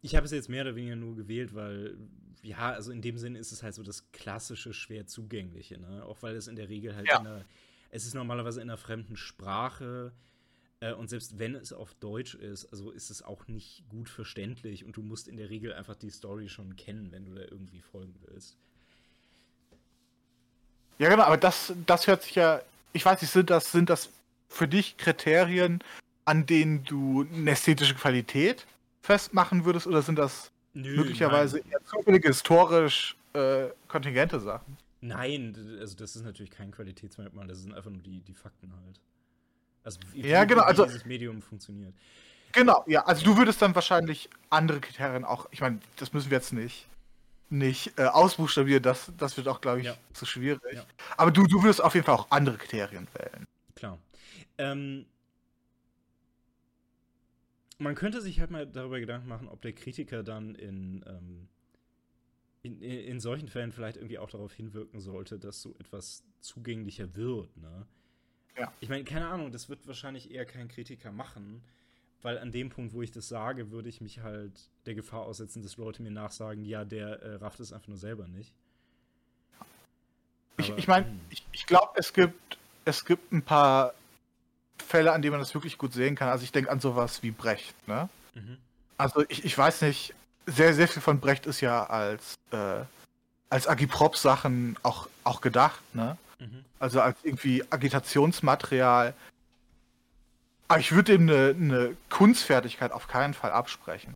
ich 0.00 0.16
habe 0.16 0.24
es 0.24 0.32
jetzt 0.32 0.48
mehr 0.48 0.62
oder 0.62 0.76
weniger 0.76 0.96
nur 0.96 1.14
gewählt, 1.14 1.54
weil, 1.54 1.98
ja, 2.42 2.70
also 2.72 2.90
in 2.90 3.02
dem 3.02 3.18
Sinne 3.18 3.38
ist 3.38 3.52
es 3.52 3.62
halt 3.62 3.74
so 3.74 3.82
das 3.82 4.10
klassische, 4.12 4.72
schwer 4.72 5.06
zugängliche, 5.06 5.78
ne? 5.78 6.04
Auch 6.04 6.22
weil 6.22 6.36
es 6.36 6.48
in 6.48 6.56
der 6.56 6.70
Regel 6.70 6.96
halt 6.96 7.06
Ja. 7.08 7.20
in 7.20 7.26
einer, 7.26 7.44
es 7.90 8.06
ist 8.06 8.14
normalerweise 8.14 8.62
in 8.62 8.70
einer 8.70 8.78
fremden 8.78 9.16
Sprache 9.16 10.14
äh, 10.14 10.35
und 10.80 11.08
selbst 11.08 11.38
wenn 11.38 11.54
es 11.54 11.72
auf 11.72 11.94
Deutsch 11.94 12.34
ist, 12.34 12.66
also 12.66 12.90
ist 12.90 13.10
es 13.10 13.22
auch 13.22 13.48
nicht 13.48 13.88
gut 13.88 14.10
verständlich 14.10 14.84
und 14.84 14.96
du 14.96 15.02
musst 15.02 15.26
in 15.26 15.36
der 15.36 15.48
Regel 15.48 15.72
einfach 15.72 15.96
die 15.96 16.10
Story 16.10 16.48
schon 16.48 16.76
kennen, 16.76 17.12
wenn 17.12 17.24
du 17.24 17.34
da 17.34 17.42
irgendwie 17.42 17.80
folgen 17.80 18.14
willst. 18.26 18.56
Ja, 20.98 21.08
genau, 21.08 21.24
aber 21.24 21.38
das, 21.38 21.72
das 21.86 22.06
hört 22.06 22.22
sich 22.22 22.34
ja, 22.34 22.60
ich 22.92 23.04
weiß 23.04 23.22
nicht, 23.22 23.30
sind 23.30 23.50
das, 23.50 23.72
sind 23.72 23.88
das 23.88 24.10
für 24.48 24.68
dich 24.68 24.96
Kriterien, 24.96 25.82
an 26.24 26.46
denen 26.46 26.84
du 26.84 27.26
eine 27.32 27.50
ästhetische 27.52 27.94
Qualität 27.94 28.66
festmachen 29.00 29.64
würdest, 29.64 29.86
oder 29.86 30.02
sind 30.02 30.18
das 30.18 30.50
Nö, 30.74 30.96
möglicherweise 30.96 31.58
nein. 31.58 31.72
eher 31.72 31.84
zufällige 31.84 32.28
historisch 32.28 33.16
äh, 33.32 33.68
kontingente 33.88 34.40
Sachen? 34.40 34.76
Nein, 35.00 35.54
also 35.78 35.96
das 35.96 36.16
ist 36.16 36.24
natürlich 36.24 36.50
kein 36.50 36.70
Qualitätsmerkmal, 36.70 37.46
das 37.46 37.60
sind 37.60 37.72
einfach 37.72 37.90
nur 37.90 38.02
die, 38.02 38.20
die 38.20 38.34
Fakten 38.34 38.72
halt. 38.84 39.00
Also 39.86 40.00
wie, 40.12 40.26
Ja, 40.26 40.44
genau, 40.44 40.62
also- 40.62 40.84
dieses 40.84 41.04
Medium 41.06 41.40
funktioniert. 41.40 41.94
Genau, 42.52 42.82
ja, 42.88 43.04
also 43.04 43.24
du 43.24 43.36
würdest 43.36 43.62
dann 43.62 43.74
wahrscheinlich 43.74 44.28
andere 44.50 44.80
Kriterien 44.80 45.24
auch, 45.24 45.46
ich 45.52 45.60
meine, 45.60 45.78
das 45.96 46.12
müssen 46.12 46.30
wir 46.30 46.38
jetzt 46.38 46.52
nicht, 46.52 46.88
nicht 47.50 47.96
äh, 47.98 48.06
ausbuchstabieren, 48.06 48.82
das, 48.82 49.12
das 49.16 49.36
wird 49.36 49.46
auch, 49.46 49.60
glaube 49.60 49.80
ich, 49.80 49.86
Ja. 49.86 49.96
zu 50.12 50.26
schwierig. 50.26 50.60
Ja. 50.72 50.84
Aber 51.16 51.30
du, 51.30 51.46
du 51.46 51.62
würdest 51.62 51.80
auf 51.82 51.94
jeden 51.94 52.04
Fall 52.04 52.16
auch 52.16 52.30
andere 52.30 52.56
Kriterien 52.56 53.06
wählen. 53.14 53.46
Klar. 53.76 53.98
Ähm, 54.58 55.06
man 57.78 57.94
könnte 57.94 58.20
sich 58.22 58.40
halt 58.40 58.50
mal 58.50 58.66
darüber 58.66 58.98
Gedanken 58.98 59.28
machen, 59.28 59.48
ob 59.48 59.60
der 59.62 59.72
Kritiker 59.74 60.22
dann 60.24 60.54
in, 60.56 61.04
ähm, 61.06 61.48
in, 62.62 62.80
in 62.80 63.20
solchen 63.20 63.48
Fällen 63.48 63.70
vielleicht 63.70 63.98
irgendwie 63.98 64.18
auch 64.18 64.30
darauf 64.30 64.52
hinwirken 64.52 64.98
sollte, 65.00 65.38
dass 65.38 65.60
so 65.62 65.76
etwas 65.78 66.24
zugänglicher 66.40 67.14
wird, 67.14 67.56
ne? 67.58 67.86
Ja. 68.58 68.72
Ich 68.80 68.88
meine, 68.88 69.04
keine 69.04 69.28
Ahnung, 69.28 69.52
das 69.52 69.68
wird 69.68 69.86
wahrscheinlich 69.86 70.30
eher 70.30 70.46
kein 70.46 70.68
Kritiker 70.68 71.12
machen, 71.12 71.62
weil 72.22 72.38
an 72.38 72.52
dem 72.52 72.70
Punkt, 72.70 72.94
wo 72.94 73.02
ich 73.02 73.12
das 73.12 73.28
sage, 73.28 73.70
würde 73.70 73.88
ich 73.88 74.00
mich 74.00 74.20
halt 74.20 74.52
der 74.86 74.94
Gefahr 74.94 75.22
aussetzen, 75.22 75.62
dass 75.62 75.76
Leute 75.76 76.02
mir 76.02 76.10
nachsagen, 76.10 76.64
ja, 76.64 76.84
der 76.84 77.22
äh, 77.22 77.34
rafft 77.36 77.60
es 77.60 77.72
einfach 77.72 77.88
nur 77.88 77.98
selber 77.98 78.26
nicht. 78.28 78.52
Ich, 80.58 80.70
Aber, 80.70 80.78
ich 80.78 80.88
meine, 80.88 81.06
hm. 81.06 81.20
ich, 81.30 81.44
ich 81.52 81.66
glaube, 81.66 81.92
es 81.96 82.12
gibt, 82.12 82.58
es 82.84 83.04
gibt 83.04 83.32
ein 83.32 83.42
paar 83.42 83.92
Fälle, 84.78 85.12
an 85.12 85.22
denen 85.22 85.32
man 85.32 85.40
das 85.40 85.54
wirklich 85.54 85.78
gut 85.78 85.92
sehen 85.92 86.14
kann. 86.14 86.28
Also 86.28 86.44
ich 86.44 86.52
denke 86.52 86.70
an 86.70 86.80
sowas 86.80 87.22
wie 87.22 87.30
Brecht, 87.30 87.74
ne? 87.88 88.08
Mhm. 88.34 88.56
Also 88.98 89.24
ich, 89.28 89.44
ich 89.44 89.56
weiß 89.56 89.82
nicht, 89.82 90.14
sehr, 90.46 90.74
sehr 90.74 90.88
viel 90.88 91.02
von 91.02 91.20
Brecht 91.20 91.46
ist 91.46 91.60
ja 91.60 91.84
als, 91.84 92.34
äh, 92.52 92.84
als 93.50 93.68
Agiprop-Sachen 93.68 94.76
auch, 94.82 95.08
auch 95.24 95.40
gedacht, 95.40 95.82
ne? 95.94 96.16
Mhm. 96.38 96.64
Also 96.78 97.00
als 97.00 97.18
irgendwie 97.22 97.64
Agitationsmaterial. 97.70 99.14
Aber 100.68 100.80
ich 100.80 100.92
würde 100.92 101.14
ihm 101.14 101.22
eine, 101.22 101.54
eine 101.58 101.96
Kunstfertigkeit 102.10 102.92
auf 102.92 103.08
keinen 103.08 103.34
Fall 103.34 103.52
absprechen. 103.52 104.14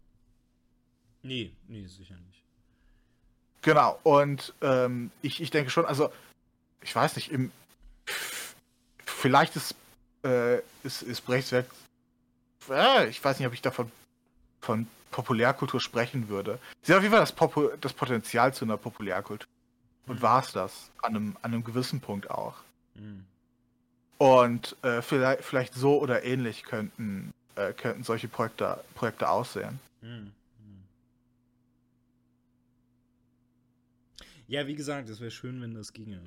Nee, 1.23 1.53
nee, 1.69 1.87
sicher 1.87 2.15
nicht. 2.15 2.43
Genau, 3.63 3.99
und 4.03 4.55
ähm, 4.63 5.11
ich, 5.23 5.41
ich 5.43 5.51
denke 5.51 5.71
schon, 5.71 5.85
also, 5.85 6.11
ich 6.81 6.95
weiß 6.95 7.17
nicht, 7.17 7.31
im, 7.31 7.53
vielleicht 9.05 9.55
ist, 9.55 9.75
äh, 10.25 10.61
ist, 10.83 11.03
ist 11.03 11.21
Brechts 11.27 11.53
Werk, 11.53 11.67
äh, 12.71 13.09
ich 13.09 13.23
weiß 13.23 13.39
nicht, 13.39 13.47
ob 13.47 13.53
ich 13.53 13.61
davon 13.61 13.93
von 14.63 14.87
Populärkultur 15.11 15.81
sprechen 15.81 16.29
würde. 16.29 16.59
Sie 16.83 16.93
hat 16.93 16.99
auf 16.99 17.03
jeden 17.03 17.13
Fall 17.13 17.21
das, 17.21 17.33
Popu 17.33 17.69
das 17.81 17.93
Potenzial 17.93 18.55
zu 18.55 18.65
einer 18.65 18.77
Populärkultur. 18.77 19.49
Und 20.11 20.23
war 20.23 20.43
es 20.43 20.53
das, 20.53 20.91
an 21.03 21.17
einem, 21.17 21.37
an 21.43 21.53
einem 21.53 21.65
gewissen 21.65 22.01
Punkt 22.01 22.31
auch. 22.31 22.57
Mhm. 22.95 23.25
Und 24.19 24.77
äh, 24.83 25.01
vielleicht, 25.03 25.43
vielleicht 25.45 25.75
so 25.75 25.99
oder 26.01 26.25
ähnlich 26.25 26.65
könnten, 26.65 27.33
äh, 27.57 27.73
könnten 27.73 28.03
solche 28.05 28.29
Projekte, 28.29 28.83
Projekte 28.95 29.29
aussehen. 29.29 29.79
Mhm. 30.03 30.33
Ja, 34.47 34.67
wie 34.67 34.75
gesagt, 34.75 35.09
es 35.09 35.21
wäre 35.21 35.31
schön, 35.31 35.63
wenn 35.63 35.75
das 35.75 35.93
ginge. 35.93 36.21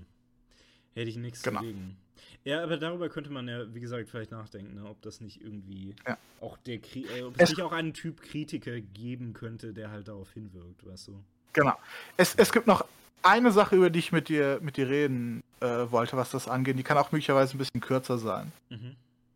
Hätte 0.96 1.10
ich 1.10 1.18
nichts 1.18 1.44
Genau. 1.44 1.60
dagegen. 1.60 1.98
Ja, 2.46 2.64
aber 2.64 2.78
darüber 2.78 3.10
könnte 3.10 3.30
man 3.30 3.48
ja, 3.48 3.74
wie 3.74 3.80
gesagt, 3.80 4.10
vielleicht 4.10 4.32
nachdenken, 4.32 4.76
ne, 4.76 4.86
ob 4.90 5.02
das 5.02 5.20
nicht 5.22 5.42
irgendwie 5.42 5.96
Ja. 6.08 6.18
auch 6.40 6.58
der 6.60 6.78
Kri 6.80 7.06
äh, 7.06 7.24
ob 7.24 7.36
es 7.36 7.42
Es- 7.44 7.50
nicht 7.50 7.62
auch 7.62 7.72
einen 7.72 7.94
Typ 7.94 8.22
Kritiker 8.22 8.80
geben 8.80 9.34
könnte, 9.34 9.74
der 9.74 9.92
halt 9.92 10.08
darauf 10.08 10.32
hinwirkt, 10.32 10.86
weißt 10.86 11.10
du? 11.10 11.24
Genau. 11.54 11.76
Es, 12.18 12.36
es 12.36 12.52
gibt 12.52 12.68
noch 12.68 12.86
eine 13.24 13.52
Sache, 13.52 13.76
über 13.76 13.90
die 13.90 14.00
ich 14.00 14.12
mit 14.12 14.30
dir, 14.30 14.60
mit 14.62 14.78
dir 14.78 14.90
reden 14.90 15.44
äh, 15.60 15.66
wollte, 15.90 16.18
was 16.18 16.32
das 16.32 16.48
angeht. 16.48 16.78
Die 16.78 16.84
kann 16.84 16.98
auch 16.98 17.12
möglicherweise 17.12 17.56
ein 17.56 17.58
bisschen 17.58 17.82
kürzer 17.82 18.18
sein. 18.18 18.52
Mhm. 18.70 18.96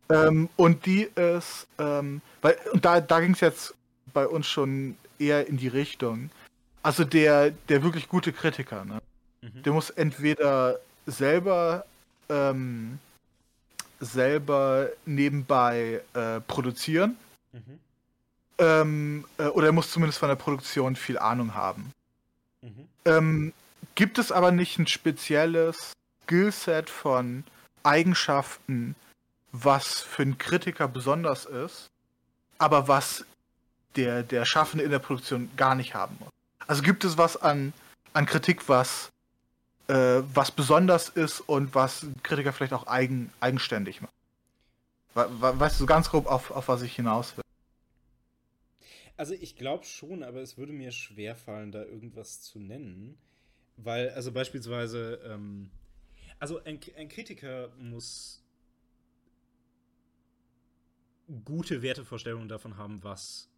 Ähm, 0.09 0.49
und 0.55 0.85
die 0.85 1.03
ist, 1.03 1.67
ähm, 1.79 2.21
weil, 2.41 2.57
und 2.71 2.85
da, 2.85 3.01
da 3.01 3.19
ging 3.19 3.33
es 3.33 3.41
jetzt 3.41 3.73
bei 4.13 4.27
uns 4.27 4.47
schon 4.47 4.95
eher 5.19 5.47
in 5.47 5.57
die 5.57 5.67
Richtung. 5.67 6.29
Also 6.83 7.03
der, 7.03 7.51
der 7.51 7.83
wirklich 7.83 8.07
gute 8.07 8.31
Kritiker, 8.31 8.85
ne? 8.85 9.01
Mhm. 9.41 9.63
Der 9.63 9.73
muss 9.73 9.89
entweder 9.89 10.79
selber 11.05 11.85
ähm, 12.29 12.99
selber 13.99 14.89
nebenbei 15.05 16.01
äh, 16.13 16.39
produzieren 16.41 17.17
Mhm. 17.53 17.79
ähm, 18.59 19.25
äh, 19.37 19.47
oder 19.47 19.67
er 19.67 19.71
muss 19.71 19.89
zumindest 19.89 20.19
von 20.19 20.29
der 20.29 20.35
Produktion 20.35 20.95
viel 20.95 21.17
Ahnung 21.17 21.55
haben. 21.55 21.91
Mhm. 22.61 22.87
Ähm, 23.05 23.53
gibt 23.97 24.19
es 24.19 24.31
aber 24.31 24.51
nicht 24.51 24.77
ein 24.77 24.85
spezielles 24.85 25.93
Skillset 26.23 26.89
von 26.89 27.43
Eigenschaften, 27.81 28.95
was 29.51 30.01
für 30.01 30.21
einen 30.21 30.37
Kritiker 30.37 30.87
besonders 30.87 31.45
ist, 31.45 31.87
aber 32.59 32.87
was 32.87 33.25
der, 33.95 34.21
der 34.21 34.45
Schaffende 34.45 34.85
in 34.85 34.91
der 34.91 34.99
Produktion 34.99 35.49
gar 35.57 35.73
nicht 35.73 35.95
haben 35.95 36.15
muss? 36.19 36.29
Also 36.67 36.83
gibt 36.83 37.03
es 37.05 37.17
was 37.17 37.37
an, 37.37 37.73
an 38.13 38.27
Kritik, 38.27 38.69
was, 38.69 39.09
äh, 39.87 40.21
was 40.31 40.51
besonders 40.51 41.09
ist 41.09 41.39
und 41.41 41.73
was 41.73 42.05
Kritiker 42.21 42.53
vielleicht 42.53 42.73
auch 42.73 42.85
eigen, 42.85 43.33
eigenständig 43.39 44.01
macht? 44.01 44.13
We- 45.15 45.41
we- 45.41 45.59
Weißt 45.59 45.79
du 45.79 45.87
ganz 45.87 46.11
grob, 46.11 46.27
auf, 46.27 46.51
auf 46.51 46.67
was 46.67 46.83
ich 46.83 46.95
hinaus 46.95 47.35
will? 47.35 47.43
Also 49.15 49.33
ich 49.33 49.55
glaube 49.55 49.85
schon, 49.85 50.21
aber 50.21 50.41
es 50.41 50.55
würde 50.59 50.73
mir 50.73 50.91
schwer 50.91 51.35
fallen, 51.35 51.71
da 51.71 51.83
irgendwas 51.83 52.41
zu 52.41 52.59
nennen. 52.59 53.17
Weil, 53.77 54.09
also 54.09 54.31
beispielsweise, 54.31 55.21
ähm, 55.23 55.69
also 56.39 56.63
ein, 56.63 56.79
ein 56.97 57.09
Kritiker 57.09 57.69
muss 57.77 58.43
gute 61.45 61.81
Wertevorstellungen 61.81 62.47
davon 62.47 62.77
haben, 62.77 63.03
was 63.03 63.49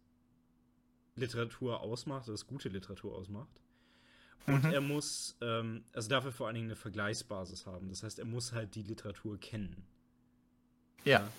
Literatur 1.16 1.80
ausmacht, 1.80 2.28
was 2.28 2.46
gute 2.46 2.68
Literatur 2.68 3.14
ausmacht. 3.14 3.60
Und 4.46 4.64
Mhm. 4.64 4.72
er 4.72 4.80
muss, 4.80 5.36
ähm, 5.40 5.84
also 5.92 6.08
dafür 6.08 6.32
vor 6.32 6.46
allen 6.46 6.54
Dingen 6.54 6.68
eine 6.68 6.76
Vergleichsbasis 6.76 7.66
haben. 7.66 7.88
Das 7.88 8.02
heißt, 8.02 8.18
er 8.18 8.24
muss 8.24 8.52
halt 8.52 8.74
die 8.74 8.82
Literatur 8.82 9.38
kennen. 9.38 9.86
Ja. 11.04 11.30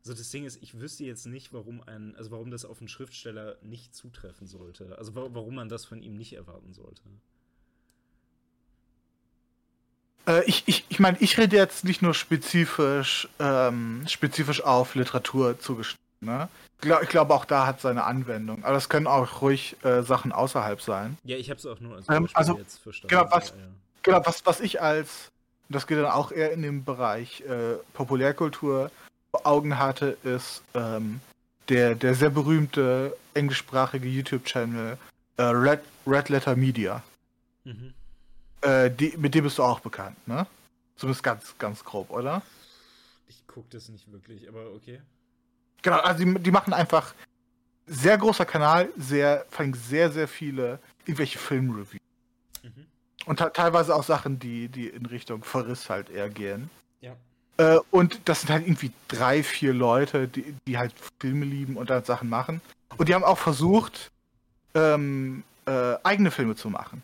Also 0.00 0.14
das 0.14 0.30
Ding 0.30 0.44
ist, 0.44 0.62
ich 0.62 0.78
wüsste 0.78 1.04
jetzt 1.04 1.26
nicht, 1.26 1.52
warum 1.52 1.82
ein, 1.82 2.14
also 2.16 2.30
warum 2.30 2.50
das 2.50 2.64
auf 2.66 2.80
einen 2.80 2.88
Schriftsteller 2.88 3.58
nicht 3.62 3.94
zutreffen 3.94 4.46
sollte. 4.46 4.96
Also 4.98 5.14
wa 5.14 5.28
warum 5.32 5.54
man 5.54 5.68
das 5.68 5.86
von 5.86 6.02
ihm 6.02 6.14
nicht 6.14 6.34
erwarten 6.34 6.74
sollte. 6.74 7.02
Äh, 10.26 10.44
ich 10.44 10.62
ich, 10.66 10.84
ich 10.88 10.98
meine, 11.00 11.16
ich 11.20 11.36
rede 11.38 11.56
jetzt 11.56 11.84
nicht 11.84 12.02
nur 12.02 12.14
spezifisch, 12.14 13.28
ähm, 13.38 14.04
spezifisch 14.08 14.62
auf 14.62 14.94
Literatur 14.94 15.58
zugeschnitten. 15.58 16.00
Ne? 16.20 16.48
Ich 17.02 17.08
glaube, 17.08 17.34
auch 17.34 17.44
da 17.44 17.66
hat 17.66 17.80
seine 17.80 18.04
Anwendung. 18.04 18.64
Aber 18.64 18.74
das 18.74 18.88
können 18.88 19.06
auch 19.06 19.40
ruhig 19.42 19.76
äh, 19.84 20.02
Sachen 20.02 20.32
außerhalb 20.32 20.80
sein. 20.82 21.16
Ja, 21.24 21.36
ich 21.36 21.50
habe 21.50 21.58
es 21.58 21.66
auch 21.66 21.80
nur 21.80 21.96
als 21.96 22.08
Ähm, 22.08 22.22
Beispiel 22.24 22.36
also, 22.36 22.58
jetzt 22.58 22.78
verstanden. 22.78 23.16
genau, 23.16 23.30
was- 23.30 23.48
Ja, 23.50 23.56
ja. 23.56 23.62
Genau, 24.02 24.20
was, 24.24 24.44
was 24.44 24.60
ich 24.60 24.82
als, 24.82 25.30
das 25.70 25.86
geht 25.86 25.96
dann 25.96 26.04
auch 26.06 26.30
eher 26.30 26.52
in 26.52 26.60
den 26.60 26.84
Bereich 26.84 27.40
äh, 27.42 27.76
Populärkultur 27.94 28.90
vor 29.30 29.46
Augen 29.46 29.78
hatte, 29.78 30.18
ist 30.24 30.62
ähm, 30.74 31.20
der, 31.70 31.94
der 31.94 32.14
sehr 32.14 32.28
berühmte 32.28 33.16
englischsprachige 33.32 34.06
YouTube-Channel 34.06 34.98
äh, 35.38 35.42
Red, 35.42 35.80
Red 36.06 36.28
Letter 36.28 36.54
Media. 36.54 37.02
Mhm. 37.64 37.94
Äh, 38.64 38.90
die, 38.90 39.14
mit 39.18 39.34
dem 39.34 39.44
bist 39.44 39.58
du 39.58 39.62
auch 39.62 39.80
bekannt, 39.80 40.16
ne? 40.26 40.46
Zumindest 40.96 41.22
ganz, 41.22 41.54
ganz 41.58 41.84
grob, 41.84 42.10
oder? 42.10 42.40
Ich 43.28 43.46
gucke 43.46 43.66
das 43.70 43.88
nicht 43.90 44.10
wirklich, 44.10 44.48
aber 44.48 44.70
okay. 44.74 45.00
Genau, 45.82 45.98
also 45.98 46.24
die, 46.24 46.34
die 46.40 46.50
machen 46.50 46.72
einfach 46.72 47.14
sehr 47.86 48.16
großer 48.16 48.46
Kanal, 48.46 48.88
sehr, 48.96 49.44
vor 49.50 49.60
allem 49.60 49.74
sehr, 49.74 50.10
sehr 50.10 50.28
viele 50.28 50.78
irgendwelche 51.04 51.38
Filmreviews. 51.38 52.00
Mhm. 52.62 52.86
Und 53.26 53.36
te- 53.38 53.52
teilweise 53.52 53.94
auch 53.94 54.04
Sachen, 54.04 54.38
die, 54.38 54.68
die 54.68 54.88
in 54.88 55.04
Richtung 55.04 55.44
Verriss 55.44 55.90
halt 55.90 56.08
eher 56.08 56.30
gehen. 56.30 56.70
Ja. 57.02 57.14
Äh, 57.58 57.80
und 57.90 58.20
das 58.24 58.40
sind 58.40 58.50
halt 58.50 58.66
irgendwie 58.66 58.92
drei, 59.08 59.42
vier 59.42 59.74
Leute, 59.74 60.26
die, 60.26 60.54
die 60.66 60.78
halt 60.78 60.94
Filme 61.20 61.44
lieben 61.44 61.76
und 61.76 61.90
dann 61.90 62.02
Sachen 62.04 62.30
machen. 62.30 62.62
Und 62.96 63.10
die 63.10 63.14
haben 63.14 63.24
auch 63.24 63.38
versucht, 63.38 64.10
ähm, 64.74 65.42
äh, 65.66 65.96
eigene 66.02 66.30
Filme 66.30 66.56
zu 66.56 66.70
machen. 66.70 67.02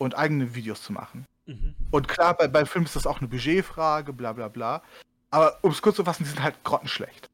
Und 0.00 0.16
eigene 0.16 0.54
Videos 0.54 0.82
zu 0.82 0.94
machen. 0.94 1.26
Mhm. 1.44 1.74
Und 1.90 2.08
klar, 2.08 2.32
bei, 2.34 2.48
beim 2.48 2.64
Film 2.66 2.86
ist 2.86 2.96
das 2.96 3.06
auch 3.06 3.18
eine 3.18 3.28
Budgetfrage, 3.28 4.14
bla 4.14 4.32
bla 4.32 4.48
bla. 4.48 4.82
Aber 5.30 5.58
um 5.60 5.72
es 5.72 5.82
kurz 5.82 5.96
zu 5.96 6.04
fassen, 6.04 6.24
die 6.24 6.30
sind 6.30 6.42
halt 6.42 6.56
grottenschlecht. 6.64 7.28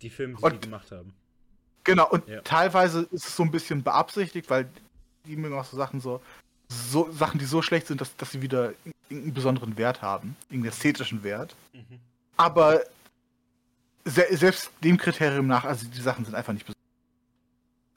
Die 0.00 0.08
Filme, 0.08 0.36
die 0.36 0.42
Und- 0.44 0.54
die 0.54 0.60
gemacht 0.60 0.92
haben. 0.92 1.12
Genau, 1.82 2.08
und 2.08 2.28
Ja. 2.28 2.40
teilweise 2.42 3.00
ist 3.10 3.26
es 3.26 3.34
so 3.34 3.42
ein 3.42 3.50
bisschen 3.50 3.82
beabsichtigt, 3.82 4.48
weil 4.48 4.68
die 5.26 5.34
mögen 5.36 5.58
auch 5.58 5.64
so 5.64 5.76
Sachen 5.76 6.00
so, 6.00 6.22
so 6.68 7.10
Sachen, 7.10 7.40
die 7.40 7.44
so 7.44 7.62
schlecht 7.62 7.88
sind, 7.88 8.00
dass, 8.00 8.14
dass 8.16 8.30
sie 8.30 8.40
wieder 8.42 8.74
irgendeinen 9.08 9.34
besonderen 9.34 9.76
Wert 9.76 10.00
haben, 10.02 10.36
irgendeinen 10.48 10.70
ästhetischen 10.72 11.24
Wert. 11.24 11.56
Mhm. 11.72 11.98
Aber 12.36 12.80
se 14.04 14.24
selbst 14.36 14.70
dem 14.84 14.96
Kriterium 14.96 15.48
nach, 15.48 15.64
also 15.64 15.84
die 15.86 16.00
Sachen 16.00 16.24
sind 16.24 16.36
einfach 16.36 16.52
nicht 16.52 16.64
besonders. 16.64 16.82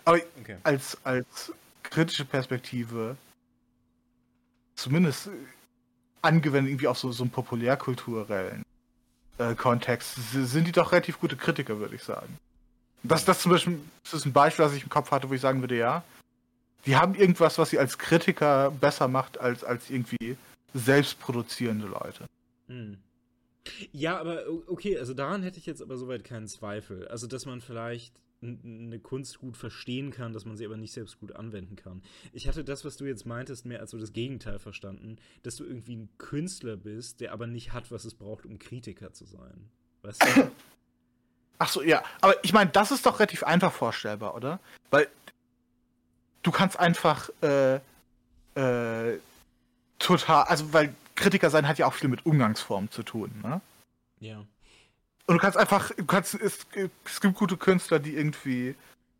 Aber 0.05 0.19
Okay. 0.41 0.57
als, 0.63 0.97
als 1.03 1.53
kritische 1.83 2.25
Perspektive, 2.25 3.15
zumindest 4.75 5.27
äh, 5.27 5.31
angewendet 6.21 6.71
irgendwie 6.71 6.87
auf 6.87 6.97
so, 6.97 7.11
so 7.11 7.23
einen 7.23 7.31
populärkulturellen 7.31 8.63
äh, 9.37 9.55
Kontext, 9.55 10.15
sind 10.31 10.67
die 10.67 10.71
doch 10.71 10.91
relativ 10.91 11.19
gute 11.19 11.35
Kritiker, 11.35 11.79
würde 11.79 11.95
ich 11.95 12.03
sagen. 12.03 12.37
Das, 13.03 13.25
das 13.25 13.41
zum 13.41 13.51
Beispiel 13.51 13.79
das 14.03 14.13
ist 14.13 14.25
ein 14.25 14.33
Beispiel, 14.33 14.65
das 14.65 14.73
ich 14.73 14.83
im 14.83 14.89
Kopf 14.89 15.11
hatte, 15.11 15.29
wo 15.29 15.33
ich 15.33 15.41
sagen 15.41 15.61
würde, 15.61 15.77
ja, 15.77 16.03
die 16.85 16.95
haben 16.95 17.15
irgendwas, 17.15 17.57
was 17.57 17.69
sie 17.69 17.79
als 17.79 17.97
Kritiker 17.97 18.71
besser 18.71 19.07
macht 19.07 19.39
als, 19.39 19.63
als 19.63 19.89
irgendwie 19.89 20.37
selbst 20.73 21.19
produzierende 21.19 21.87
Leute. 21.87 22.25
Hm. 22.67 22.97
Ja, 23.91 24.19
aber 24.19 24.43
okay, 24.67 24.97
also 24.97 25.13
daran 25.13 25.41
hätte 25.41 25.57
ich 25.57 25.65
jetzt 25.65 25.81
aber 25.81 25.97
soweit 25.97 26.23
keinen 26.23 26.47
Zweifel. 26.47 27.07
Also, 27.07 27.25
dass 27.25 27.45
man 27.45 27.61
vielleicht 27.61 28.13
eine 28.45 28.99
Kunst 28.99 29.39
gut 29.39 29.57
verstehen 29.57 30.11
kann, 30.11 30.33
dass 30.33 30.45
man 30.45 30.57
sie 30.57 30.65
aber 30.65 30.77
nicht 30.77 30.93
selbst 30.93 31.19
gut 31.19 31.35
anwenden 31.35 31.75
kann. 31.75 32.01
Ich 32.33 32.47
hatte 32.47 32.63
das, 32.63 32.85
was 32.85 32.97
du 32.97 33.05
jetzt 33.05 33.25
meintest, 33.25 33.65
mehr 33.65 33.79
als 33.79 33.91
so 33.91 33.97
das 33.97 34.13
Gegenteil 34.13 34.59
verstanden, 34.59 35.17
dass 35.43 35.55
du 35.55 35.63
irgendwie 35.63 35.95
ein 35.95 36.09
Künstler 36.17 36.77
bist, 36.77 37.21
der 37.21 37.33
aber 37.33 37.47
nicht 37.47 37.73
hat, 37.73 37.91
was 37.91 38.05
es 38.05 38.13
braucht, 38.13 38.45
um 38.45 38.59
Kritiker 38.59 39.13
zu 39.13 39.25
sein. 39.25 39.69
Weißt 40.01 40.23
du? 40.23 40.51
Ach 41.57 41.69
so, 41.69 41.81
ja. 41.81 42.03
Aber 42.21 42.35
ich 42.43 42.53
meine, 42.53 42.69
das 42.71 42.91
ist 42.91 43.05
doch 43.05 43.19
relativ 43.19 43.43
einfach 43.43 43.71
vorstellbar, 43.71 44.35
oder? 44.35 44.59
Weil 44.89 45.07
du 46.43 46.51
kannst 46.51 46.79
einfach 46.79 47.29
äh, 47.41 47.75
äh, 48.55 49.19
total, 49.99 50.43
also 50.45 50.73
weil 50.73 50.93
Kritiker 51.15 51.49
sein 51.49 51.67
hat 51.67 51.77
ja 51.77 51.87
auch 51.87 51.93
viel 51.93 52.09
mit 52.09 52.25
Umgangsformen 52.25 52.91
zu 52.91 53.03
tun, 53.03 53.31
ne? 53.41 53.61
Ja. 54.19 54.45
Und 55.27 55.35
du 55.35 55.39
kannst 55.39 55.57
einfach, 55.57 55.91
du 55.95 56.05
kannst, 56.05 56.35
es, 56.35 56.59
es 57.05 57.21
gibt 57.21 57.35
gute 57.35 57.57
Künstler, 57.57 57.99
die 57.99 58.15
irgendwie 58.15 58.75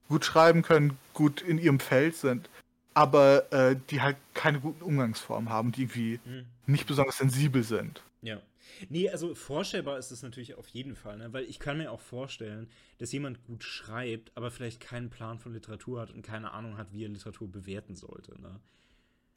gut 0.07 0.23
schreiben 0.23 0.61
können, 0.61 0.98
gut 1.14 1.41
in 1.41 1.57
ihrem 1.57 1.80
Feld 1.80 2.15
sind, 2.15 2.49
aber 2.94 3.52
äh, 3.52 3.76
die 3.90 4.02
halt 4.02 4.18
keine 4.34 4.60
guten 4.60 4.84
Umgangsformen 4.84 5.49
haben, 5.49 5.72
die 5.72 5.84
irgendwie 5.84 6.19
Mhm. 6.26 6.45
nicht 6.68 6.86
besonders 6.86 7.18
sensibel 7.18 7.64
sind. 7.64 8.03
Ja. 8.22 8.41
Nee, 8.90 9.10
also 9.10 9.36
vorstellbar 9.36 9.98
ist 9.98 10.11
es 10.11 10.22
natürlich 10.22 10.56
auf 10.56 10.68
jeden 10.68 10.95
Fall, 10.95 11.18
ne? 11.18 11.32
weil 11.34 11.45
ich 11.45 11.60
kann 11.60 11.77
mir 11.77 11.91
auch 11.91 12.02
vorstellen, 12.02 12.68
dass 12.98 13.11
jemand 13.11 13.44
gut 13.45 13.64
schreibt, 13.64 14.32
aber 14.36 14.52
vielleicht 14.52 14.82
keinen 14.82 15.10
Plan 15.10 15.40
von 15.40 15.53
Literatur 15.53 16.02
hat 16.02 16.11
und 16.11 16.23
keine 16.23 16.52
Ahnung 16.52 16.77
hat, 16.77 16.91
wie 16.91 17.06
er 17.06 17.10
Literatur 17.10 17.49
bewerten 17.49 17.95
sollte. 17.95 18.40
Ne? 18.41 18.60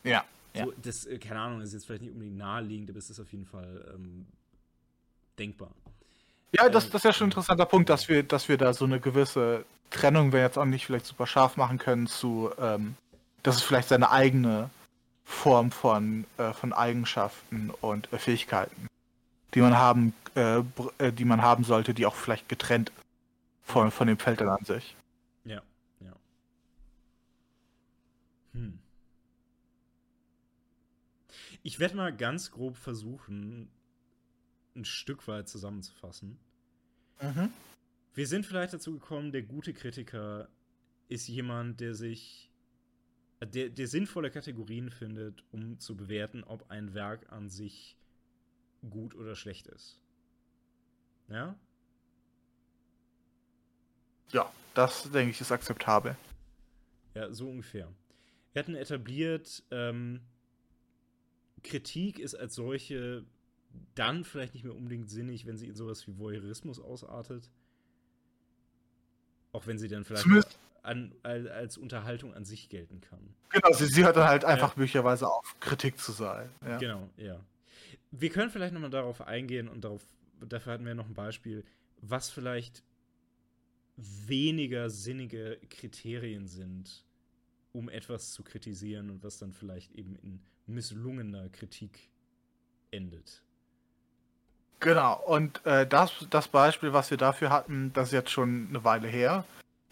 Ja. 0.02 0.24
So, 0.54 0.72
das, 0.82 1.06
äh, 1.06 1.18
keine 1.18 1.40
Ahnung, 1.40 1.60
ist 1.60 1.72
jetzt 1.72 1.86
vielleicht 1.86 2.02
nicht 2.02 2.12
unbedingt 2.12 2.36
naheliegend, 2.36 2.90
aber 2.90 2.98
es 2.98 3.10
ist 3.10 3.20
auf 3.20 3.30
jeden 3.30 3.44
Fall 3.46 3.92
ähm, 3.94 4.26
denkbar. 5.38 5.74
Ja, 6.52 6.68
das, 6.68 6.86
Ähm, 6.86 6.90
das 6.92 7.00
ist 7.00 7.04
ja 7.04 7.12
schon 7.12 7.26
ein 7.26 7.30
interessanter 7.30 7.66
Punkt, 7.66 7.90
dass 7.90 8.08
wir, 8.08 8.22
dass 8.22 8.48
wir 8.48 8.56
da 8.58 8.72
so 8.72 8.84
eine 8.84 9.00
gewisse 9.00 9.64
Trennung, 9.90 10.32
wenn 10.32 10.42
jetzt 10.42 10.58
auch 10.58 10.64
nicht 10.64 10.86
vielleicht 10.86 11.06
super 11.06 11.26
scharf 11.26 11.56
machen 11.56 11.78
können, 11.78 12.06
zu, 12.06 12.50
ähm, 12.58 12.96
dass 13.42 13.56
es 13.56 13.62
vielleicht 13.62 13.88
seine 13.88 14.10
eigene 14.10 14.70
Form 15.24 15.70
von, 15.70 16.26
äh, 16.38 16.52
von 16.54 16.72
Eigenschaften 16.72 17.70
und 17.80 18.12
äh, 18.12 18.18
Fähigkeiten, 18.18 18.88
die 19.54 19.60
man 19.60 19.76
haben, 19.76 20.14
äh, 20.36 20.58
äh, 20.98 21.12
die 21.12 21.24
man 21.24 21.42
haben 21.42 21.64
sollte, 21.64 21.94
die 21.94 22.06
auch 22.06 22.14
vielleicht 22.14 22.48
getrennt 22.48 22.92
von, 23.62 23.90
von 23.90 24.06
dem 24.06 24.18
Feld 24.18 24.40
dann 24.40 24.48
an 24.48 24.64
sich. 24.64 24.96
Ja, 25.44 25.62
ja. 26.00 26.12
Hm. 28.54 28.78
Ich 31.62 31.78
werde 31.78 31.96
mal 31.96 32.14
ganz 32.16 32.50
grob 32.50 32.76
versuchen, 32.76 33.70
ein 34.78 34.84
Stück 34.84 35.26
weit 35.28 35.48
zusammenzufassen. 35.48 36.38
Wir 38.14 38.26
sind 38.26 38.46
vielleicht 38.46 38.72
dazu 38.72 38.94
gekommen, 38.94 39.32
der 39.32 39.42
gute 39.42 39.74
Kritiker 39.74 40.48
ist 41.08 41.26
jemand, 41.28 41.80
der 41.80 41.94
sich, 41.94 42.50
der, 43.40 43.70
der 43.70 43.88
sinnvolle 43.88 44.30
Kategorien 44.30 44.90
findet, 44.90 45.44
um 45.50 45.78
zu 45.78 45.96
bewerten, 45.96 46.44
ob 46.44 46.70
ein 46.70 46.94
Werk 46.94 47.30
an 47.32 47.48
sich 47.48 47.96
gut 48.88 49.14
oder 49.14 49.34
schlecht 49.34 49.66
ist. 49.66 50.00
Ja? 51.28 51.58
Ja, 54.30 54.52
das 54.74 55.10
denke 55.10 55.30
ich 55.30 55.40
ist 55.40 55.50
akzeptabel. 55.50 56.16
Ja, 57.14 57.32
so 57.32 57.48
ungefähr. 57.48 57.92
Wir 58.52 58.60
hatten 58.60 58.74
etabliert, 58.74 59.64
ähm, 59.70 60.20
Kritik 61.62 62.18
ist 62.18 62.34
als 62.34 62.54
solche 62.54 63.24
dann 63.94 64.24
vielleicht 64.24 64.54
nicht 64.54 64.64
mehr 64.64 64.74
unbedingt 64.74 65.10
sinnig, 65.10 65.46
wenn 65.46 65.56
sie 65.56 65.66
in 65.66 65.74
sowas 65.74 66.06
wie 66.06 66.18
Voyeurismus 66.18 66.78
ausartet. 66.80 67.50
Auch 69.52 69.66
wenn 69.66 69.78
sie 69.78 69.88
dann 69.88 70.04
vielleicht 70.04 70.58
an, 70.82 71.14
als, 71.22 71.46
als 71.46 71.78
Unterhaltung 71.78 72.34
an 72.34 72.44
sich 72.44 72.68
gelten 72.68 73.00
kann. 73.00 73.34
Genau, 73.50 73.72
sie, 73.72 73.86
sie 73.86 74.04
hört 74.04 74.16
dann 74.16 74.28
halt 74.28 74.44
einfach 74.44 74.74
Ja. 74.76 74.80
möglicherweise 74.80 75.28
auf, 75.28 75.56
Kritik 75.60 75.98
zu 75.98 76.12
sein. 76.12 76.48
Ja. 76.64 76.78
Genau, 76.78 77.10
ja. 77.16 77.40
Wir 78.10 78.30
können 78.30 78.50
vielleicht 78.50 78.72
nochmal 78.72 78.90
darauf 78.90 79.20
eingehen 79.20 79.68
und 79.68 79.84
darauf, 79.84 80.02
dafür 80.40 80.74
hatten 80.74 80.86
wir 80.86 80.94
noch 80.94 81.06
ein 81.06 81.14
Beispiel, 81.14 81.64
was 82.00 82.30
vielleicht 82.30 82.82
weniger 83.96 84.88
sinnige 84.90 85.58
Kriterien 85.70 86.46
sind, 86.46 87.04
um 87.72 87.88
etwas 87.88 88.32
zu 88.32 88.44
kritisieren 88.44 89.10
und 89.10 89.24
was 89.24 89.38
dann 89.38 89.52
vielleicht 89.52 89.92
eben 89.92 90.14
in 90.16 90.40
misslungener 90.66 91.48
Kritik 91.48 92.10
endet. 92.90 93.42
Genau, 94.80 95.14
und 95.26 95.64
äh, 95.66 95.86
das, 95.86 96.12
das 96.30 96.46
Beispiel, 96.48 96.92
was 96.92 97.10
wir 97.10 97.16
dafür 97.18 97.50
hatten, 97.50 97.92
das 97.94 98.08
ist 98.08 98.12
jetzt 98.12 98.30
schon 98.30 98.68
eine 98.70 98.84
Weile 98.84 99.08
her. 99.08 99.44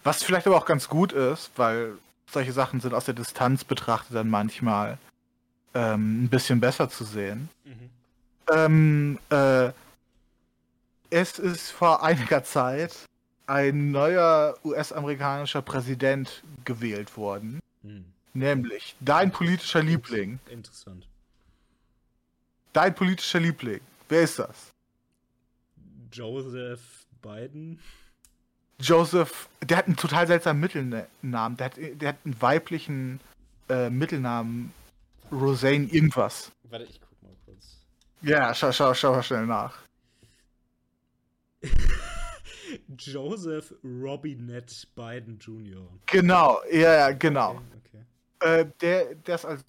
Was 0.05 0.23
vielleicht 0.23 0.47
aber 0.47 0.57
auch 0.57 0.67
ganz 0.67 0.89
gut 0.89 1.13
ist, 1.13 1.51
weil 1.57 1.95
solche 2.31 2.53
Sachen 2.53 2.81
sind 2.81 2.95
aus 2.95 3.05
der 3.07 3.15
Distanz 3.15 3.65
betrachtet 3.65 4.15
dann 4.15 4.31
manchmal 4.31 4.99
ähm, 5.75 6.25
ein 6.25 6.29
bisschen 6.29 6.61
besser 6.61 6.89
zu 6.89 7.05
sehen. 7.05 7.49
Ähm, 8.53 9.19
äh, 9.31 9.71
es 11.11 11.39
ist 11.41 11.71
vor 11.73 12.03
einiger 12.05 12.45
Zeit 12.45 12.95
ein 13.49 13.91
neuer 13.91 14.57
US-amerikanischer 14.65 15.63
Präsident 15.63 16.43
gewählt 16.65 17.17
worden, 17.17 17.61
Hm. 17.83 18.05
nämlich 18.35 18.95
dein 19.01 19.33
politischer 19.33 19.83
Liebling. 19.83 20.39
Interessant. 20.49 21.07
Dein 22.73 22.95
politischer 22.95 23.41
Liebling. 23.41 23.81
Wer 24.09 24.23
ist 24.23 24.39
das? 24.39 24.73
Joseph 26.13 27.07
Biden? 27.23 27.81
Joseph, 28.81 29.49
der 29.63 29.79
hat 29.79 29.87
einen 29.87 29.97
total 29.97 30.27
seltsamen 30.27 30.61
Mittelnamen. 30.61 31.57
Der 31.57 31.67
hat, 31.67 31.77
der 31.77 32.09
hat 32.09 32.17
einen 32.25 32.41
weiblichen 32.41 33.21
äh, 33.69 33.91
Mittelnamen. 33.91 34.73
Rosane 35.33 35.87
irgendwas. 35.87 36.53
Warte, 36.65 36.85
ich 36.85 37.01
guck 37.01 37.23
mal 37.23 37.35
kurz. 37.45 37.79
Ja, 38.23 38.55
schau, 38.55 38.71
schau, 38.73 38.95
schau 38.95 39.13
mal 39.13 39.23
schnell 39.23 39.47
nach. 39.47 39.77
Joseph 42.99 43.75
Robinette 43.83 44.87
Biden 44.95 45.39
Jr. 45.39 45.89
Genau, 46.07 46.61
ja, 46.71 46.95
ja, 46.95 47.11
genau. 47.13 47.61
Okay, 47.83 48.05
okay. 48.39 48.61
Äh, 48.61 48.67
der, 48.81 49.15
der 49.15 49.35
ist 49.35 49.45
als 49.45 49.65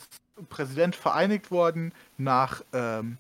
Präsident 0.50 0.96
vereinigt 0.96 1.50
worden 1.52 1.94
nach 2.18 2.64
ähm, 2.74 3.18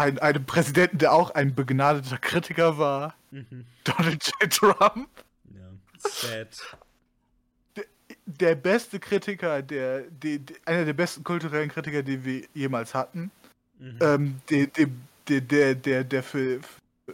ein, 0.00 0.18
einem 0.18 0.44
Präsidenten, 0.44 0.98
der 0.98 1.12
auch 1.12 1.30
ein 1.30 1.54
begnadeter 1.54 2.18
Kritiker 2.18 2.78
war, 2.78 3.14
Mhm. 3.30 3.66
Donald 3.84 4.32
J. 4.40 4.52
Trump. 4.52 5.08
Ja. 5.54 5.70
Sad. 5.98 6.76
Der 8.26 8.54
beste 8.54 9.00
Kritiker, 9.00 9.62
der, 9.62 10.02
der, 10.02 10.40
einer 10.64 10.84
der 10.84 10.92
besten 10.92 11.24
kulturellen 11.24 11.68
Kritiker, 11.68 12.02
die 12.02 12.24
wir 12.24 12.46
jemals 12.54 12.94
hatten. 12.94 13.30
Mhm. 13.78 13.98
ähm, 14.00 14.40
der, 14.50 14.66
der, 14.66 14.86
der, 15.28 15.40
der, 15.40 15.74
der, 15.74 16.04
der 16.04 16.22
für, 16.22 16.60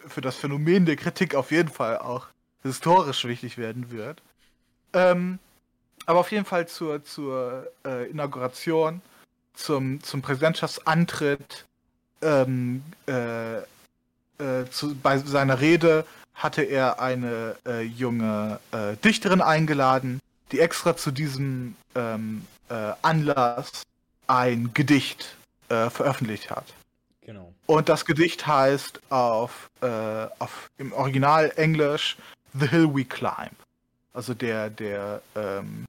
für 0.07 0.21
das 0.21 0.37
Phänomen 0.37 0.85
der 0.85 0.97
Kritik 0.97 1.35
auf 1.35 1.51
jeden 1.51 1.69
Fall 1.69 1.99
auch 1.99 2.29
historisch 2.63 3.25
wichtig 3.25 3.57
werden 3.57 3.91
wird. 3.91 4.21
Ähm, 4.93 5.39
aber 6.07 6.21
auf 6.21 6.33
jeden 6.33 6.45
Fall 6.45 6.67
zur, 6.67 7.05
zur 7.05 7.71
äh, 7.85 8.11
Inauguration, 8.11 9.01
zum, 9.55 10.03
zum 10.03 10.23
Präsidentschaftsantritt, 10.23 11.66
ähm, 12.23 12.83
äh, 13.07 13.59
äh, 13.59 13.63
zu, 14.71 14.95
bei 14.95 15.19
seiner 15.19 15.61
Rede 15.61 16.05
hatte 16.35 16.63
er 16.63 17.01
eine 17.01 17.57
äh, 17.67 17.83
junge 17.83 18.61
äh, 18.73 18.97
Dichterin 18.97 19.41
eingeladen, 19.41 20.21
die 20.53 20.61
extra 20.61 20.97
zu 20.97 21.11
diesem 21.11 21.77
ähm, 21.95 22.47
äh, 22.69 22.93
Anlass 23.03 23.83
ein 24.27 24.73
Gedicht 24.75 25.37
äh, 25.69 25.91
veröffentlicht 25.91 26.51
hat. 26.51 26.75
Genau. 27.23 27.53
Und 27.67 27.89
das 27.89 28.05
Gedicht 28.05 28.47
heißt 28.47 29.01
auf, 29.11 29.69
äh, 29.81 29.87
auf 30.39 30.71
im 30.79 30.93
Original 30.93 31.53
Englisch 31.57 32.17
The 32.59 32.69
Hill 32.69 32.95
We 32.95 33.05
Climb. 33.05 33.57
Also 34.13 34.33
der, 34.35 34.71
der, 34.71 35.21
ähm, 35.35 35.87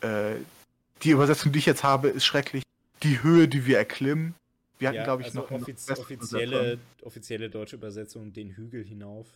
äh, 0.00 0.36
die 1.02 1.10
Übersetzung, 1.10 1.52
die 1.52 1.58
ich 1.58 1.66
jetzt 1.66 1.82
habe, 1.82 2.08
ist 2.08 2.24
schrecklich. 2.24 2.62
Die 3.02 3.22
Höhe, 3.22 3.48
die 3.48 3.66
wir 3.66 3.78
erklimmen. 3.78 4.34
Wir 4.78 4.88
hatten, 4.88 4.96
Ja, 4.96 5.04
glaube 5.04 5.22
ich, 5.22 5.28
also 5.28 5.40
noch 5.40 5.50
offiz 5.50 5.88
offizielle, 5.90 6.78
offizielle 7.02 7.48
deutsche 7.50 7.76
Übersetzung, 7.76 8.32
den 8.32 8.50
Hügel 8.50 8.84
hinauf. 8.84 9.26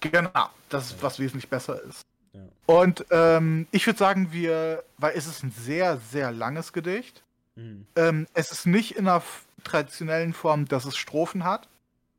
Genau, 0.00 0.50
das 0.68 0.90
ist 0.90 1.02
was 1.02 1.18
wesentlich 1.18 1.48
besser 1.48 1.80
ist. 1.82 2.02
Ja. 2.32 2.40
Und 2.66 3.06
ähm, 3.10 3.66
ich 3.70 3.86
würde 3.86 3.98
sagen, 3.98 4.32
wir, 4.32 4.82
weil 4.98 5.16
es 5.16 5.26
ist 5.26 5.42
ein 5.44 5.52
sehr, 5.52 5.98
sehr 5.98 6.32
langes 6.32 6.72
Gedicht. 6.72 7.22
Mhm. 7.54 7.86
Ähm, 7.96 8.26
es 8.34 8.50
ist 8.50 8.66
nicht 8.66 8.96
in 8.96 9.04
der 9.04 9.22
traditionellen 9.62 10.32
Form, 10.32 10.66
dass 10.66 10.84
es 10.84 10.96
Strophen 10.96 11.44
hat, 11.44 11.68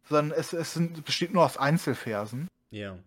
sondern 0.09 0.37
es, 0.37 0.53
es 0.53 0.73
sind, 0.73 1.03
besteht 1.05 1.33
nur 1.33 1.43
aus 1.43 1.57
Einzelversen. 1.57 2.47
Ja. 2.71 2.97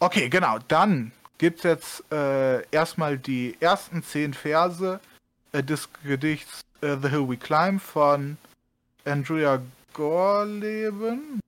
Okay, 0.00 0.28
genau. 0.28 0.58
Dann 0.68 1.12
gibt 1.36 1.58
es 1.58 1.64
jetzt 1.64 2.12
äh, 2.12 2.62
erstmal 2.70 3.18
die 3.18 3.56
ersten 3.60 4.02
zehn 4.02 4.32
Verse 4.34 5.00
äh, 5.52 5.62
des 5.62 5.88
Gedichts 6.04 6.62
äh, 6.80 6.96
The 7.00 7.08
Hill 7.08 7.28
We 7.28 7.36
Climb 7.36 7.80
von 7.80 8.36
Andrea 9.04 9.60
Gorleben. 9.92 11.40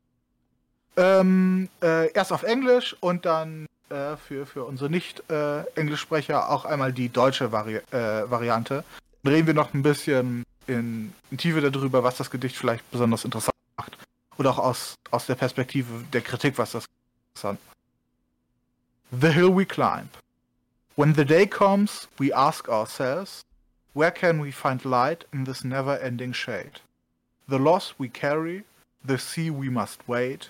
Ähm, 0.96 1.68
äh, 1.82 2.12
erst 2.12 2.32
auf 2.32 2.42
Englisch 2.42 2.96
und 3.00 3.24
dann 3.24 3.66
äh, 3.90 4.16
für, 4.16 4.46
für 4.46 4.64
unsere 4.64 4.90
Nicht-Englischsprecher 4.90 6.50
auch 6.50 6.64
einmal 6.64 6.92
die 6.92 7.08
deutsche 7.08 7.52
Vari 7.52 7.76
äh, 7.76 8.30
Variante. 8.30 8.84
Dann 9.22 9.32
reden 9.32 9.46
wir 9.46 9.54
noch 9.54 9.72
ein 9.74 9.82
bisschen 9.82 10.44
in, 10.66 11.12
in 11.30 11.38
Tiefe 11.38 11.60
darüber, 11.70 12.02
was 12.02 12.16
das 12.16 12.30
Gedicht 12.30 12.56
vielleicht 12.56 12.88
besonders 12.90 13.24
interessant 13.24 13.56
macht. 13.76 13.96
Oder 14.36 14.50
auch 14.50 14.58
aus, 14.58 14.94
aus 15.10 15.26
der 15.26 15.34
Perspektive 15.34 16.04
der 16.12 16.20
Kritik, 16.22 16.58
was 16.58 16.72
das 16.72 16.84
interessant 17.34 17.58
macht. 17.66 19.22
The 19.22 19.28
hill 19.28 19.56
we 19.56 19.66
climb. 19.66 20.08
When 20.96 21.14
the 21.14 21.24
day 21.24 21.46
comes, 21.46 22.08
we 22.18 22.34
ask 22.34 22.68
ourselves, 22.68 23.42
where 23.92 24.10
can 24.10 24.40
we 24.40 24.50
find 24.50 24.84
light 24.84 25.24
in 25.32 25.44
this 25.44 25.64
never-ending 25.64 26.32
shade? 26.32 26.80
The 27.48 27.58
loss 27.58 27.94
we 27.98 28.08
carry, 28.08 28.64
the 29.04 29.18
sea 29.18 29.50
we 29.50 29.68
must 29.68 30.06
wade. 30.08 30.46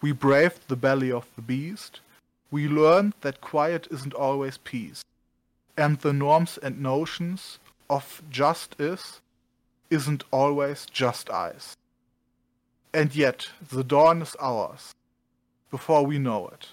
We 0.00 0.12
braved 0.12 0.68
the 0.68 0.76
belly 0.76 1.10
of 1.10 1.26
the 1.36 1.42
beast. 1.42 2.00
We 2.50 2.68
learned 2.68 3.14
that 3.22 3.40
quiet 3.40 3.88
isn't 3.90 4.12
always 4.12 4.58
peace. 4.58 5.02
And 5.76 5.98
the 6.00 6.12
norms 6.12 6.58
and 6.58 6.82
notions 6.82 7.58
of 7.88 8.22
justice 8.30 9.20
isn't 9.90 10.24
always 10.30 10.86
just 10.86 11.30
ice. 11.30 11.76
And 12.92 13.14
yet, 13.14 13.48
the 13.70 13.82
dawn 13.82 14.22
is 14.22 14.36
ours, 14.38 14.94
before 15.70 16.06
we 16.06 16.18
know 16.18 16.48
it. 16.48 16.68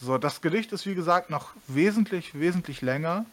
So, 0.00 0.16
das 0.16 0.40
Gedicht 0.40 0.72
ist 0.72 0.86
wie 0.86 0.94
gesagt 0.94 1.28
noch 1.28 1.50
wesentlich, 1.66 2.38
wesentlich 2.38 2.82
länger. 2.82 3.26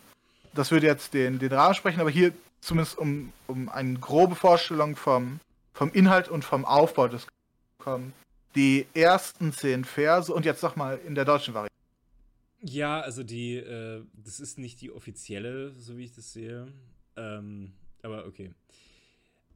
Das 0.55 0.71
würde 0.71 0.87
jetzt 0.87 1.13
den, 1.13 1.37
den 1.37 1.51
Rahmen 1.51 1.75
sprechen, 1.75 2.01
aber 2.01 2.09
hier 2.09 2.33
zumindest 2.61 2.97
um, 2.97 3.31
um 3.47 3.69
eine 3.69 3.99
grobe 3.99 4.35
Vorstellung 4.35 4.95
vom, 4.95 5.39
vom 5.73 5.91
Inhalt 5.91 6.29
und 6.29 6.43
vom 6.43 6.65
Aufbau 6.65 7.07
des 7.07 7.27
kommen. 7.77 8.13
Die 8.55 8.87
ersten 8.93 9.53
zehn 9.53 9.83
Verse 9.83 10.33
und 10.33 10.45
jetzt 10.45 10.63
nochmal 10.63 10.99
in 11.05 11.13
der 11.13 11.25
deutschen 11.25 11.53
Variante. 11.53 11.73
Ja, 12.61 13.01
also 13.01 13.23
die, 13.23 13.57
äh, 13.57 14.03
das 14.13 14.39
ist 14.39 14.57
nicht 14.57 14.81
die 14.81 14.91
offizielle, 14.91 15.73
so 15.77 15.97
wie 15.97 16.05
ich 16.05 16.15
das 16.15 16.33
sehe. 16.33 16.67
Ähm, 17.15 17.73
aber 18.01 18.25
okay. 18.25 18.53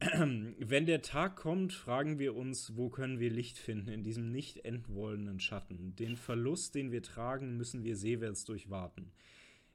Wenn 0.00 0.86
der 0.86 1.02
Tag 1.02 1.36
kommt, 1.36 1.72
fragen 1.72 2.18
wir 2.18 2.36
uns, 2.36 2.76
wo 2.76 2.88
können 2.88 3.18
wir 3.18 3.30
Licht 3.30 3.58
finden 3.58 3.88
in 3.88 4.04
diesem 4.04 4.30
nicht 4.30 4.64
endwollenden 4.64 5.40
Schatten. 5.40 5.96
Den 5.96 6.16
Verlust, 6.16 6.74
den 6.74 6.92
wir 6.92 7.02
tragen, 7.02 7.56
müssen 7.56 7.82
wir 7.84 7.96
seewärts 7.96 8.44
durchwarten. 8.44 9.10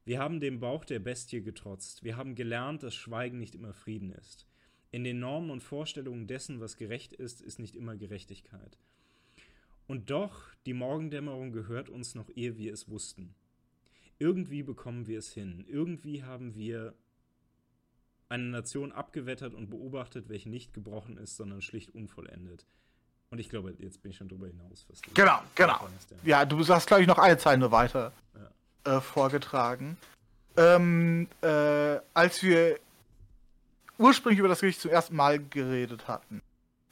Wir 0.05 0.19
haben 0.19 0.39
dem 0.39 0.59
Bauch 0.59 0.85
der 0.85 0.99
Bestie 0.99 1.41
getrotzt. 1.41 2.03
Wir 2.03 2.15
haben 2.15 2.35
gelernt, 2.35 2.83
dass 2.83 2.93
Schweigen 2.93 3.39
nicht 3.39 3.55
immer 3.55 3.73
Frieden 3.73 4.11
ist. 4.11 4.45
In 4.91 5.03
den 5.03 5.19
Normen 5.19 5.49
und 5.49 5.63
Vorstellungen 5.63 6.27
dessen, 6.27 6.61
was 6.61 6.77
gerecht 6.77 7.11
ist, 7.11 7.41
ist 7.41 7.57
nicht 7.57 7.75
immer 7.75 7.95
Gerechtigkeit. 7.95 8.77
Und 9.87 10.11
doch, 10.11 10.53
die 10.67 10.73
Morgendämmerung 10.73 11.51
gehört 11.51 11.89
uns 11.89 12.13
noch 12.13 12.29
ehe 12.35 12.55
wir 12.55 12.71
es 12.71 12.87
wussten. 12.87 13.33
Irgendwie 14.19 14.61
bekommen 14.61 15.07
wir 15.07 15.17
es 15.17 15.33
hin. 15.33 15.65
Irgendwie 15.67 16.23
haben 16.23 16.53
wir 16.53 16.93
eine 18.29 18.45
Nation 18.45 18.91
abgewettert 18.91 19.55
und 19.55 19.69
beobachtet, 19.71 20.29
welche 20.29 20.49
nicht 20.49 20.73
gebrochen 20.73 21.17
ist, 21.17 21.35
sondern 21.35 21.61
schlicht 21.61 21.95
unvollendet. 21.95 22.67
Und 23.31 23.39
ich 23.39 23.49
glaube, 23.49 23.75
jetzt 23.79 24.03
bin 24.03 24.11
ich 24.11 24.17
schon 24.17 24.29
drüber 24.29 24.47
hinaus. 24.47 24.87
Genau, 25.15 25.39
genau. 25.55 25.89
Ja. 26.23 26.45
du 26.45 26.59
hast, 26.67 26.85
glaube 26.85 27.01
ich, 27.01 27.07
noch 27.07 27.17
eine 27.17 27.37
Zeile 27.37 27.71
weiter 27.71 28.13
ja. 28.35 28.51
Äh, 28.85 29.01
vorgetragen. 29.01 29.97
Ähm, 30.57 31.27
äh, 31.41 31.97
als 32.13 32.41
wir 32.41 32.79
ursprünglich 33.97 34.39
über 34.39 34.47
das 34.47 34.61
Gericht 34.61 34.79
zum 34.79 34.91
ersten 34.91 35.15
Mal 35.15 35.39
geredet 35.39 36.07
hatten, 36.07 36.41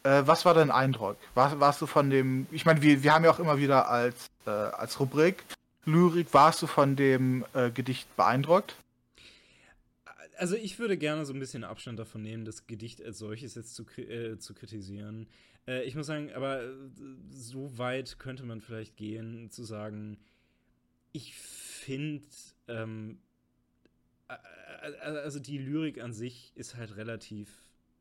äh, 0.03 0.23
was 0.25 0.43
war 0.45 0.53
dein 0.53 0.71
Eindruck? 0.71 1.17
War, 1.33 1.59
warst 1.59 1.81
du 1.81 1.85
von 1.85 2.09
dem, 2.09 2.47
ich 2.51 2.65
meine, 2.65 2.81
wir, 2.81 3.03
wir 3.03 3.13
haben 3.13 3.23
ja 3.23 3.31
auch 3.31 3.39
immer 3.39 3.57
wieder 3.57 3.89
als, 3.89 4.27
äh, 4.45 4.49
als 4.49 4.99
Rubrik 4.99 5.43
Lyrik, 5.85 6.33
warst 6.33 6.61
du 6.61 6.67
von 6.67 6.95
dem 6.95 7.45
äh, 7.53 7.69
Gedicht 7.69 8.13
beeindruckt? 8.15 8.75
Also 10.37 10.55
ich 10.55 10.79
würde 10.79 10.97
gerne 10.97 11.25
so 11.25 11.33
ein 11.33 11.39
bisschen 11.39 11.63
Abstand 11.63 11.99
davon 11.99 12.21
nehmen, 12.21 12.45
das 12.45 12.67
Gedicht 12.67 13.03
als 13.03 13.17
solches 13.17 13.55
jetzt 13.55 13.75
zu, 13.75 13.85
zu 14.39 14.53
kritisieren. 14.53 15.27
Ich 15.85 15.95
muss 15.95 16.07
sagen, 16.07 16.31
aber 16.33 16.61
so 17.29 17.77
weit 17.77 18.17
könnte 18.17 18.43
man 18.43 18.59
vielleicht 18.59 18.97
gehen, 18.97 19.51
zu 19.51 19.63
sagen, 19.63 20.17
ich 21.13 21.35
finde, 21.35 22.25
ähm, 22.67 23.19
also 25.01 25.39
die 25.39 25.57
Lyrik 25.57 26.01
an 26.01 26.11
sich 26.11 26.51
ist 26.55 26.75
halt 26.75 26.97
relativ 26.97 27.49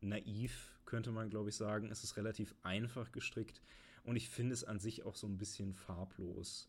naiv 0.01 0.73
könnte 0.93 1.11
man, 1.11 1.31
glaube 1.31 1.49
ich, 1.49 1.57
sagen. 1.57 1.91
Es 1.91 2.05
ist 2.05 2.19
relativ 2.19 2.55
einfach 2.63 3.13
gestrickt 3.13 3.63
und 4.05 4.17
ich 4.17 4.29
finde 4.29 4.53
es 4.53 4.63
an 4.63 4.79
sich 4.79 5.05
auch 5.05 5.17
so 5.17 5.27
ein 5.27 5.39
bisschen 5.39 5.73
farblos. 5.73 6.69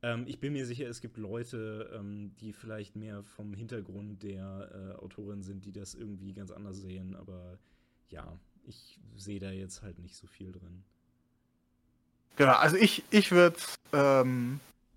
Ähm, 0.00 0.24
ich 0.26 0.40
bin 0.40 0.54
mir 0.54 0.64
sicher, 0.64 0.88
es 0.88 1.02
gibt 1.02 1.18
Leute, 1.18 1.90
ähm, 1.94 2.34
die 2.40 2.54
vielleicht 2.54 2.96
mehr 2.96 3.22
vom 3.22 3.52
Hintergrund 3.52 4.22
der 4.22 4.96
äh, 4.96 5.02
Autorin 5.02 5.42
sind, 5.42 5.66
die 5.66 5.72
das 5.72 5.94
irgendwie 5.94 6.32
ganz 6.32 6.50
anders 6.50 6.78
sehen, 6.78 7.14
aber 7.14 7.58
ja, 8.08 8.38
ich 8.64 8.98
sehe 9.14 9.40
da 9.40 9.50
jetzt 9.50 9.82
halt 9.82 9.98
nicht 9.98 10.16
so 10.16 10.26
viel 10.26 10.50
drin. 10.50 10.82
Genau, 12.36 12.54
also 12.54 12.76
ich, 12.76 13.02
ich 13.10 13.30
würde 13.30 13.58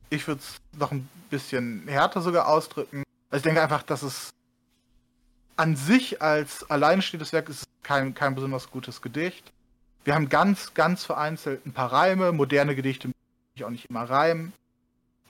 es 0.10 0.28
ähm, 0.28 0.38
noch 0.80 0.92
ein 0.92 1.10
bisschen 1.30 1.88
härter 1.88 2.22
sogar 2.22 2.48
ausdrücken. 2.48 3.04
Also 3.30 3.38
ich 3.38 3.44
denke 3.44 3.62
einfach, 3.62 3.84
dass 3.84 4.04
es 4.04 4.30
an 5.58 5.76
sich 5.76 6.22
als 6.22 6.70
alleinstehendes 6.70 7.34
Werk 7.34 7.50
ist 7.50 7.66
kein, 7.84 8.14
kein 8.14 8.36
besonders 8.36 8.70
gutes 8.70 9.02
Gedicht. 9.02 9.52
Wir 10.04 10.16
haben 10.16 10.30
ganz, 10.30 10.74
ganz 10.74 11.04
vereinzelt 11.04 11.66
ein 11.66 11.74
paar 11.74 11.92
Reime, 11.92 12.32
moderne 12.32 12.76
Gedichte 12.76 13.10
ich 13.56 13.64
auch 13.64 13.70
nicht 13.70 13.90
immer 13.90 14.04
reimen. 14.04 14.54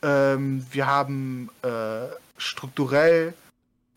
Ähm, 0.01 0.65
wir 0.71 0.87
haben 0.87 1.49
äh, 1.61 2.07
strukturell 2.37 3.33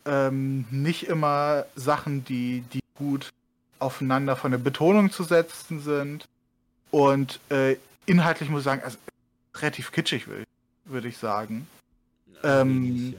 ähm, 0.05 0.65
nicht 0.71 1.07
immer 1.07 1.65
Sachen, 1.75 2.23
die, 2.25 2.63
die 2.73 2.81
gut 2.95 3.31
aufeinander 3.79 4.35
von 4.35 4.51
der 4.51 4.57
Betonung 4.59 5.11
zu 5.11 5.23
setzen 5.23 5.81
sind. 5.81 6.27
Und 6.91 7.39
äh, 7.49 7.77
inhaltlich 8.05 8.49
muss 8.49 8.61
ich 8.61 8.65
sagen, 8.65 8.81
also, 8.83 8.97
relativ 9.55 9.91
kitschig, 9.91 10.27
würde 10.89 11.05
würd 11.05 11.05
ich 11.05 11.17
sagen. 11.17 11.67
Ähm, 12.43 13.15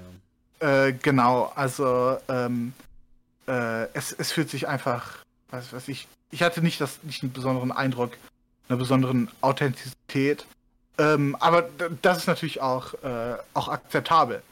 ja. 0.60 0.86
äh, 0.86 0.92
genau, 0.92 1.52
also 1.55 2.18
ähm, 2.28 2.72
äh, 3.47 3.84
es, 3.92 4.12
es 4.12 4.32
fühlt 4.32 4.51
sich 4.51 4.68
einfach, 4.68 5.18
was 5.51 5.72
weiß 5.72 5.88
ich, 5.88 6.09
ich 6.30 6.42
hatte 6.42 6.62
nicht, 6.62 6.80
das, 6.80 7.02
nicht 7.02 7.22
einen 7.22 7.32
besonderen 7.32 7.72
Eindruck, 7.72 8.12
einer 8.68 8.78
besonderen 8.78 9.28
Authentizität. 9.40 10.47
Ähm, 10.98 11.36
aber 11.40 11.68
das 12.02 12.18
ist 12.18 12.26
natürlich 12.26 12.60
auch, 12.60 12.94
äh, 13.02 13.36
auch 13.55 13.68
akzeptabel. 13.68 14.42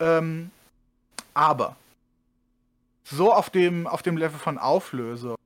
Ähm, 0.00 0.50
aber 1.34 1.76
so 3.04 3.32
auf 3.32 3.50
dem, 3.50 3.86
auf 3.86 4.02
dem 4.02 4.16
Level 4.16 4.38
von 4.38 4.58
Auflösung, 4.58 5.36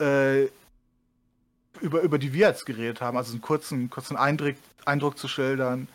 äh, 0.00 0.44
über, 1.80 2.02
über 2.02 2.18
die 2.18 2.32
wir 2.32 2.48
jetzt 2.48 2.66
geredet 2.66 3.00
haben, 3.00 3.16
also 3.16 3.32
einen 3.32 3.40
kurzen, 3.40 3.88
kurzen 3.88 4.16
Eindruck, 4.16 4.56
Eindruck 4.84 5.18
zu 5.18 5.28
schildern, 5.28 5.88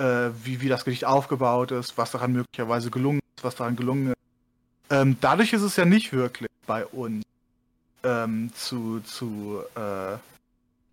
äh, 0.00 0.30
wie, 0.44 0.60
wie 0.60 0.68
das 0.68 0.84
Gedicht 0.84 1.04
aufgebaut 1.04 1.70
ist, 1.70 1.98
was 1.98 2.10
daran 2.10 2.32
möglicherweise 2.32 2.90
gelungen 2.90 3.20
ist, 3.36 3.44
was 3.44 3.54
daran 3.54 3.76
gelungen 3.76 4.08
ist, 4.08 4.16
ähm, 4.90 5.16
dadurch 5.20 5.52
ist 5.52 5.62
es 5.62 5.76
ja 5.76 5.84
nicht 5.84 6.12
wirklich 6.12 6.48
bei 6.66 6.84
uns 6.86 7.22
ähm, 8.02 8.50
zu, 8.54 9.00
zu 9.00 9.62
äh, 9.76 10.16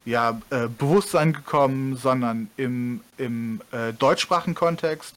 ja, 0.10 0.40
äh, 0.50 0.68
Bewusstsein 0.68 1.34
gekommen, 1.34 1.96
sondern 1.96 2.50
im, 2.58 3.02
im 3.18 3.62
äh, 3.72 3.94
deutschsprachigen 3.94 4.56
Kontext 4.56 5.16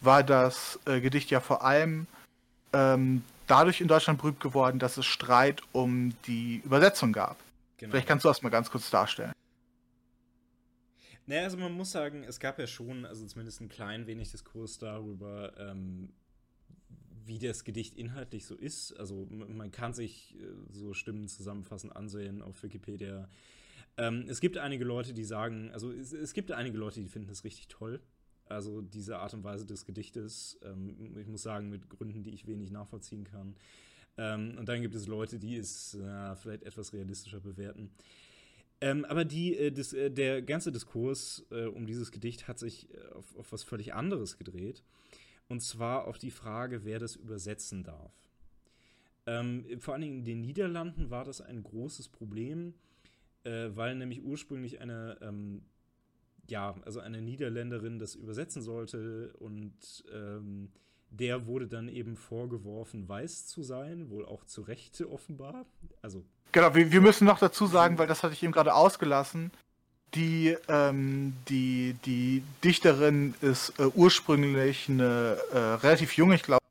war 0.00 0.22
das 0.22 0.78
äh, 0.86 1.00
Gedicht 1.00 1.30
ja 1.30 1.40
vor 1.40 1.64
allem 1.64 2.06
ähm, 2.72 3.22
dadurch 3.46 3.80
in 3.80 3.88
Deutschland 3.88 4.20
berühmt 4.20 4.40
geworden, 4.40 4.78
dass 4.78 4.96
es 4.96 5.06
Streit 5.06 5.62
um 5.72 6.14
die 6.26 6.62
Übersetzung 6.64 7.12
gab. 7.12 7.36
Genau. 7.78 7.90
Vielleicht 7.90 8.08
kannst 8.08 8.24
du 8.24 8.28
das 8.28 8.42
mal 8.42 8.48
ganz 8.48 8.70
kurz 8.70 8.88
darstellen. 8.90 9.32
Naja, 11.26 11.44
also 11.44 11.56
man 11.56 11.72
muss 11.72 11.92
sagen, 11.92 12.24
es 12.24 12.40
gab 12.40 12.58
ja 12.58 12.66
schon, 12.66 13.04
also 13.04 13.24
zumindest 13.26 13.60
ein 13.60 13.68
klein 13.68 14.06
wenig 14.06 14.30
Diskurs 14.30 14.78
darüber, 14.78 15.52
ähm, 15.56 16.12
wie 17.24 17.38
das 17.38 17.64
Gedicht 17.64 17.94
inhaltlich 17.94 18.44
so 18.44 18.56
ist. 18.56 18.92
Also 18.98 19.26
man 19.30 19.70
kann 19.70 19.94
sich 19.94 20.36
äh, 20.40 20.46
so 20.70 20.94
Stimmen 20.94 21.28
zusammenfassend 21.28 21.94
ansehen 21.94 22.42
auf 22.42 22.62
Wikipedia. 22.62 23.28
Ähm, 23.96 24.24
es 24.28 24.40
gibt 24.40 24.58
einige 24.58 24.84
Leute, 24.84 25.12
die 25.12 25.24
sagen, 25.24 25.70
also 25.72 25.92
es, 25.92 26.12
es, 26.12 26.32
gibt 26.32 26.50
einige 26.50 26.78
Leute, 26.78 27.00
die 27.00 27.08
finden 27.08 27.30
es 27.30 27.44
richtig 27.44 27.68
toll. 27.68 28.00
Also 28.46 28.80
diese 28.80 29.18
Art 29.18 29.32
und 29.34 29.44
Weise 29.44 29.64
des 29.64 29.84
Gedichtes. 29.84 30.58
Ähm, 30.62 31.16
ich 31.16 31.28
muss 31.28 31.42
sagen, 31.42 31.68
mit 31.68 31.88
Gründen, 31.88 32.22
die 32.22 32.30
ich 32.30 32.46
wenig 32.46 32.70
nachvollziehen 32.70 33.24
kann. 33.24 33.54
Ähm, 34.16 34.56
und 34.58 34.68
dann 34.68 34.82
gibt 34.82 34.94
es 34.94 35.06
Leute, 35.06 35.38
die 35.38 35.56
es 35.56 35.94
äh, 35.94 36.36
vielleicht 36.36 36.64
etwas 36.64 36.92
realistischer 36.92 37.40
bewerten. 37.40 37.90
Ähm, 38.82 39.04
aber 39.04 39.24
die, 39.24 39.56
äh, 39.56 39.70
des, 39.70 39.92
äh, 39.92 40.10
der 40.10 40.42
ganze 40.42 40.72
Diskurs 40.72 41.46
äh, 41.52 41.66
um 41.66 41.86
dieses 41.86 42.10
Gedicht 42.10 42.48
hat 42.48 42.58
sich 42.58 42.92
äh, 42.92 43.12
auf, 43.12 43.36
auf 43.36 43.52
was 43.52 43.62
völlig 43.62 43.94
anderes 43.94 44.38
gedreht. 44.38 44.82
Und 45.48 45.60
zwar 45.60 46.08
auf 46.08 46.18
die 46.18 46.32
Frage, 46.32 46.84
wer 46.84 46.98
das 46.98 47.14
übersetzen 47.14 47.84
darf. 47.84 48.12
Ähm, 49.26 49.64
vor 49.78 49.94
allen 49.94 50.02
Dingen 50.02 50.18
in 50.18 50.24
den 50.24 50.40
Niederlanden 50.40 51.10
war 51.10 51.22
das 51.22 51.40
ein 51.40 51.62
großes 51.62 52.08
Problem, 52.08 52.74
äh, 53.44 53.68
weil 53.72 53.94
nämlich 53.94 54.24
ursprünglich 54.24 54.80
eine, 54.80 55.16
ähm, 55.20 55.62
ja, 56.50 56.74
also 56.84 56.98
eine 56.98 57.22
Niederländerin 57.22 58.00
das 58.00 58.16
übersetzen 58.16 58.62
sollte 58.62 59.32
und 59.38 60.04
ähm, 60.12 60.72
der 61.12 61.46
wurde 61.46 61.66
dann 61.66 61.88
eben 61.88 62.16
vorgeworfen, 62.16 63.08
weiß 63.08 63.46
zu 63.46 63.62
sein, 63.62 64.10
wohl 64.10 64.26
auch 64.26 64.44
zu 64.44 64.62
Recht 64.62 65.00
offenbar. 65.02 65.66
Also 66.00 66.24
Genau, 66.52 66.74
wir, 66.74 66.92
wir 66.92 67.00
müssen 67.00 67.24
noch 67.24 67.38
dazu 67.38 67.66
sagen, 67.66 67.98
weil 67.98 68.06
das 68.06 68.22
hatte 68.22 68.34
ich 68.34 68.42
eben 68.42 68.52
gerade 68.52 68.74
ausgelassen. 68.74 69.50
Die, 70.14 70.54
ähm, 70.68 71.34
die, 71.48 71.96
die 72.04 72.42
Dichterin 72.62 73.34
ist 73.40 73.72
äh, 73.78 73.86
ursprünglich 73.94 74.90
eine 74.90 75.38
äh, 75.52 75.58
relativ 75.58 76.14
junge, 76.18 76.34
ich 76.34 76.42
glaube, 76.42 76.62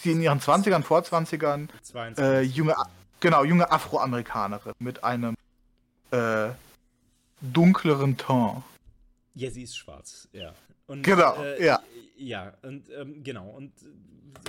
sie 0.00 0.10
in 0.10 0.20
ihren 0.20 0.40
20ern, 0.40 0.82
vor 0.82 1.00
20ern, 1.02 1.68
22. 1.82 2.24
äh, 2.24 2.40
junge, 2.42 2.74
genau, 3.20 3.44
junge 3.44 3.70
Afroamerikanerin 3.70 4.74
mit 4.80 5.04
einem 5.04 5.36
äh, 6.10 6.48
dunkleren 7.40 8.16
Ton. 8.16 8.64
Ja, 9.34 9.50
sie 9.50 9.62
ist 9.62 9.76
schwarz, 9.76 10.28
ja. 10.32 10.52
Und, 10.86 11.02
Genau, 11.02 11.42
äh, 11.42 11.64
ja. 11.64 11.82
Ja, 12.16 12.56
und 12.62 12.88
ähm, 12.90 13.22
genau, 13.22 13.50
und 13.50 13.72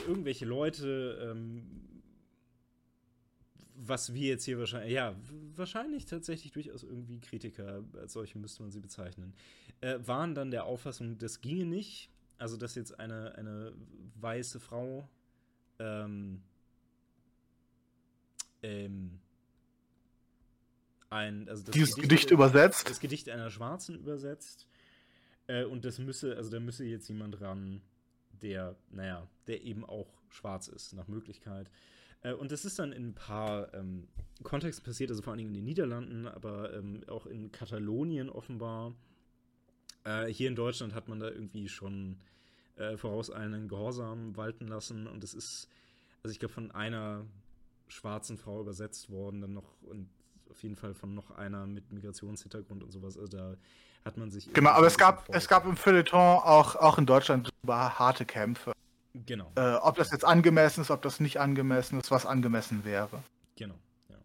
irgendwelche 0.07 0.45
Leute, 0.45 1.19
ähm, 1.31 1.88
was 3.76 4.14
wir 4.14 4.30
jetzt 4.30 4.45
hier 4.45 4.57
wahrscheinlich, 4.57 4.93
ja, 4.93 5.15
wahrscheinlich 5.55 6.05
tatsächlich 6.05 6.51
durchaus 6.51 6.84
irgendwie 6.84 7.19
Kritiker, 7.19 7.84
als 7.99 8.14
solche 8.14 8.38
müsste 8.39 8.64
man 8.64 8.72
sie 8.72 8.80
bezeichnen, 8.80 9.34
äh, 9.81 9.99
waren 10.01 10.34
dann 10.34 10.51
der 10.51 10.65
Auffassung, 10.65 11.18
das 11.18 11.41
ginge 11.41 11.65
nicht. 11.65 12.09
Also, 12.39 12.55
dass 12.55 12.76
jetzt 12.76 12.99
eine, 12.99 13.35
eine 13.35 13.73
weiße 14.19 14.59
Frau 14.59 15.09
ähm, 15.80 16.41
ähm, 18.61 19.19
ein, 21.09 21.47
also 21.49 21.64
das 21.64 21.73
Dieses 21.73 21.95
Gedicht 21.95 22.31
übersetzt. 22.31 22.89
das 22.89 22.99
Gedicht 22.99 23.30
einer 23.30 23.49
Schwarzen 23.49 23.95
übersetzt. 23.95 24.68
Äh, 25.48 25.65
und 25.65 25.86
das 25.86 25.99
müsse, 25.99 26.36
also 26.36 26.49
da 26.49 26.60
müsse 26.60 26.86
jetzt 26.86 27.07
jemand 27.07 27.41
ran, 27.41 27.82
der, 28.41 28.76
naja, 28.91 29.28
der 29.48 29.64
eben 29.64 29.84
auch 29.86 30.07
schwarz 30.30 30.68
ist, 30.68 30.94
nach 30.94 31.07
Möglichkeit. 31.07 31.69
Äh, 32.22 32.34
und 32.34 32.52
das 32.52 32.65
ist 32.65 32.80
dann 32.80 32.91
in 32.91 33.10
ein 33.10 33.15
paar 33.15 33.74
ähm, 33.74 34.07
Kontexten 34.44 34.86
passiert, 34.86 35.10
also 35.10 35.22
vor 35.22 35.32
allen 35.32 35.40
Dingen 35.40 35.49
in 35.49 35.56
den 35.56 35.65
Niederlanden, 35.65 36.28
aber 36.28 36.74
ähm, 36.74 37.03
auch 37.07 37.26
in 37.26 37.52
Katalonien 37.52 38.30
offenbar. 38.30 38.94
Äh, 40.03 40.28
hier 40.28 40.48
in 40.48 40.56
Deutschland 40.56 40.94
hat 40.94 41.07
man 41.07 41.19
da 41.19 41.30
irgendwie 41.30 41.68
schon 41.68 42.18
äh, 42.76 42.98
vorauseilenden 42.98 43.68
Gehorsam 43.68 44.36
walten 44.38 44.68
lassen 44.68 45.07
und 45.07 45.24
es 45.24 45.34
ist, 45.34 45.69
also 46.24 46.32
ich 46.32 46.40
glaube, 46.40 46.53
von 46.53 46.72
einer 46.72 47.26
schwarzen 47.88 48.38
Frau 48.38 48.61
übersetzt 48.61 49.10
worden, 49.10 49.41
dann 49.41 49.53
noch 49.53 49.82
und 49.82 50.10
auf 50.49 50.61
jeden 50.64 50.76
Fall 50.76 50.94
von 50.94 51.14
noch 51.14 51.32
einer 51.32 51.68
mit 51.68 51.91
Migrationshintergrund 51.91 52.84
und 52.84 52.91
sowas. 52.91 53.18
Also 53.18 53.38
da 53.38 53.57
hat 54.07 54.17
man 54.17 54.31
sich. 54.31 54.51
Genau, 54.53 54.71
aber 54.71 54.88
es 54.88 54.97
gab, 54.97 55.27
es 55.29 55.47
gab 55.47 55.65
im 55.65 55.77
Feuilleton 55.77 56.19
auch, 56.19 56.75
auch 56.75 56.97
in 56.97 57.05
Deutschland 57.05 57.49
harte 57.67 58.25
Kämpfe. 58.25 58.71
Genau, 59.25 59.51
Äh, 59.55 59.75
ob 59.75 59.95
das 59.97 60.11
jetzt 60.11 60.25
angemessen 60.25 60.81
ist, 60.81 60.91
ob 60.91 61.01
das 61.01 61.19
nicht 61.19 61.39
angemessen 61.39 61.99
ist, 61.99 62.11
was 62.11 62.25
angemessen 62.25 62.84
wäre. 62.85 63.21
genau. 63.55 63.75
Ja. 64.09 64.15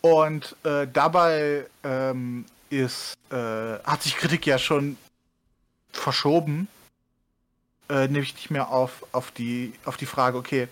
Und 0.00 0.56
äh, 0.64 0.86
dabei 0.92 1.66
ähm, 1.82 2.44
ist, 2.70 3.14
äh, 3.30 3.36
hat 3.84 4.02
sich 4.02 4.16
Kritik 4.16 4.46
ja 4.46 4.58
schon 4.58 4.96
verschoben, 5.90 6.68
äh, 7.88 8.06
nämlich 8.06 8.34
nicht 8.34 8.50
mehr 8.50 8.70
auf, 8.70 9.04
auf, 9.12 9.30
die, 9.32 9.74
auf 9.84 9.96
die 9.96 10.06
Frage, 10.06 10.38
okay, 10.38 10.68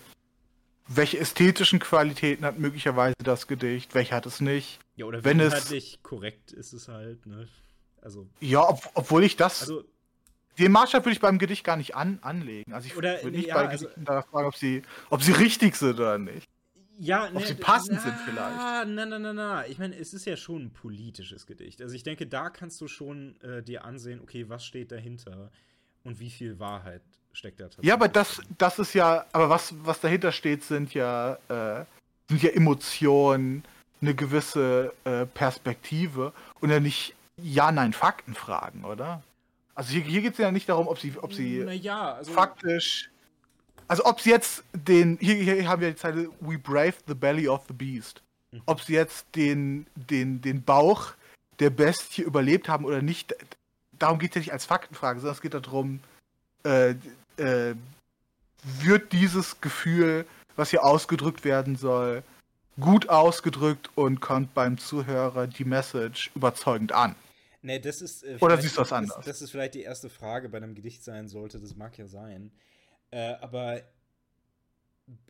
welche 0.87 1.19
ästhetischen 1.19 1.81
Qualitäten 1.81 2.45
hat 2.45 2.59
möglicherweise 2.59 3.15
das 3.19 3.47
Gedicht, 3.47 3.95
welche 3.95 4.15
hat 4.15 4.27
es 4.27 4.41
nicht. 4.41 4.79
Ja, 4.97 5.05
oder 5.07 5.25
Wenn 5.25 5.41
es- 5.41 5.53
inhaltlich 5.53 6.03
korrekt 6.03 6.53
ist 6.53 6.73
es 6.73 6.89
halt, 6.89 7.27
ne? 7.27 7.49
Also, 8.03 8.29
Ja, 8.41 8.69
ob, 8.69 8.83
obwohl 8.95 9.25
ich 9.25 9.37
das, 9.37 9.63
also 9.63 9.85
den 10.59 10.71
Maßstab 10.73 11.05
würde 11.05 11.15
ich 11.15 11.21
beim 11.21 11.39
Gedicht 11.39 11.65
gar 11.65 11.77
nicht 11.77 11.97
an, 11.97 12.19
anlegen. 12.23 12.73
Also 12.73 12.87
ich 12.87 12.95
würde 12.95 13.19
nicht 13.31 13.49
ja, 13.49 13.55
bei 13.55 13.69
also- 13.69 13.85
Gedichten 13.87 14.05
danach 14.05 14.27
fragen, 14.29 14.47
ob 14.47 14.57
sie, 14.57 14.83
ob 15.11 15.23
sie 15.23 15.33
richtig 15.33 15.75
sind 15.77 15.95
oder 15.95 16.19
nicht. 16.19 16.47
Ja, 16.97 17.29
Ob 17.35 17.45
sie 17.45 17.55
passend 17.55 18.01
sind 18.01 18.15
vielleicht. 18.25 18.57
Ah, 18.61 18.85
na, 18.87 19.05
na, 19.05 19.19
na, 19.19 19.33
na. 19.33 19.67
Ich 19.67 19.79
meine, 19.79 19.97
es 19.97 20.15
ist 20.15 20.27
ja 20.27 20.37
schon 20.37 20.67
ein 20.67 20.71
politisches 20.73 21.45
Gedicht. 21.45 21.83
Also 21.83 21.93
ich 21.97 22.05
denke, 22.05 22.25
da 22.29 22.51
kannst 22.51 22.81
du 22.81 22.87
schon 22.87 23.35
äh, 23.41 23.65
dir 23.65 23.85
ansehen, 23.85 24.21
okay, 24.21 24.49
was 24.49 24.65
steht 24.65 24.93
dahinter 24.93 25.51
und 26.05 26.21
wie 26.21 26.31
viel 26.31 26.61
Wahrheit 26.61 27.03
steckt 27.33 27.59
da 27.59 27.65
tatsächlich. 27.65 27.89
Ja, 27.89 27.95
aber 27.95 28.07
das, 28.07 28.41
das 28.59 28.79
ist 28.79 28.95
ja, 28.95 29.27
aber 29.33 29.49
was, 29.51 29.75
was 29.85 29.99
dahinter 29.99 30.31
steht, 30.31 30.63
sind 30.63 30.95
ja, 30.95 31.35
äh, 31.49 31.85
sind 32.29 32.43
ja 32.45 32.51
Emotionen, 32.51 33.65
eine 34.01 34.15
gewisse 34.15 34.93
äh, 35.05 35.27
Perspektive 35.27 36.33
und 36.61 36.71
ja 36.71 36.81
nicht 36.81 37.15
Ja-Nein-Fakten-Fragen, 37.37 38.85
oder? 38.85 39.23
Also 39.75 39.93
hier, 39.93 40.03
hier 40.03 40.23
geht 40.23 40.33
es 40.33 40.39
ja 40.39 40.53
nicht 40.53 40.69
darum, 40.69 40.89
ob 40.89 40.99
sie, 40.99 41.15
ob 41.21 41.33
sie 41.33 41.59
Naja, 41.65 42.15
also. 42.15 42.33
faktisch. 42.33 43.11
Also 43.89 44.05
ob 44.05 44.21
sie 44.21 44.31
jetzt 44.31 44.63
den. 44.73 45.19
Hier, 45.21 45.35
hier 45.35 45.69
haben 45.69 45.83
wir 45.83 45.91
die 45.91 45.97
Zeile 45.97 46.31
We 46.41 46.59
brave 46.59 46.95
the 47.07 47.15
belly 47.15 47.49
of 47.49 47.65
the 47.69 47.75
beast. 47.75 48.23
Mhm. 48.53 48.63
Ob 48.67 48.81
sie 48.81 48.95
jetzt 48.95 49.27
den, 49.35 49.87
den, 49.95 50.41
den 50.41 50.63
Bauch 50.63 51.13
der 51.59 51.71
Bestie 51.71 52.23
überlebt 52.23 52.69
haben 52.69 52.85
oder 52.85 53.03
nicht, 53.03 53.35
darum 53.99 54.19
geht 54.19 54.31
es 54.31 54.35
ja 54.37 54.41
nicht 54.41 54.53
als 54.53 54.65
Faktenfrage, 54.65 55.21
sondern 55.21 55.35
es 55.35 55.43
geht 55.43 55.55
darum, 55.55 56.01
äh, 56.65 56.95
äh, 57.37 57.75
wird 58.63 59.13
dieses 59.13 59.61
Gefühl, 59.61 60.25
was 60.57 60.71
hier 60.71 60.85
ausgedrückt 60.85 61.45
werden 61.45 61.77
soll, 61.77 62.23
gut 62.81 63.09
ausgedrückt 63.09 63.91
und 63.97 64.21
kommt 64.21 64.55
beim 64.55 64.79
Zuhörer 64.79 65.47
die 65.47 65.65
Message 65.65 66.31
überzeugend 66.35 66.93
an. 66.93 67.15
Nee, 67.63 67.79
das 67.79 68.03
ist. 68.03 68.23
Äh, 68.25 68.37
Oder 68.41 68.59
siehst 68.61 68.77
du 68.77 68.81
das 68.83 68.91
das- 68.91 68.99
anders? 68.99 69.25
Das 69.25 69.41
ist 69.43 69.51
vielleicht 69.51 69.75
die 69.75 69.83
erste 69.83 70.11
Frage 70.11 70.49
bei 70.49 70.59
einem 70.59 70.75
Gedicht 70.75 71.03
sein 71.03 71.29
sollte. 71.29 71.59
Das 71.61 71.75
mag 71.77 71.97
ja 71.97 72.07
sein. 72.07 72.53
Äh, 73.11 73.35
aber 73.41 73.83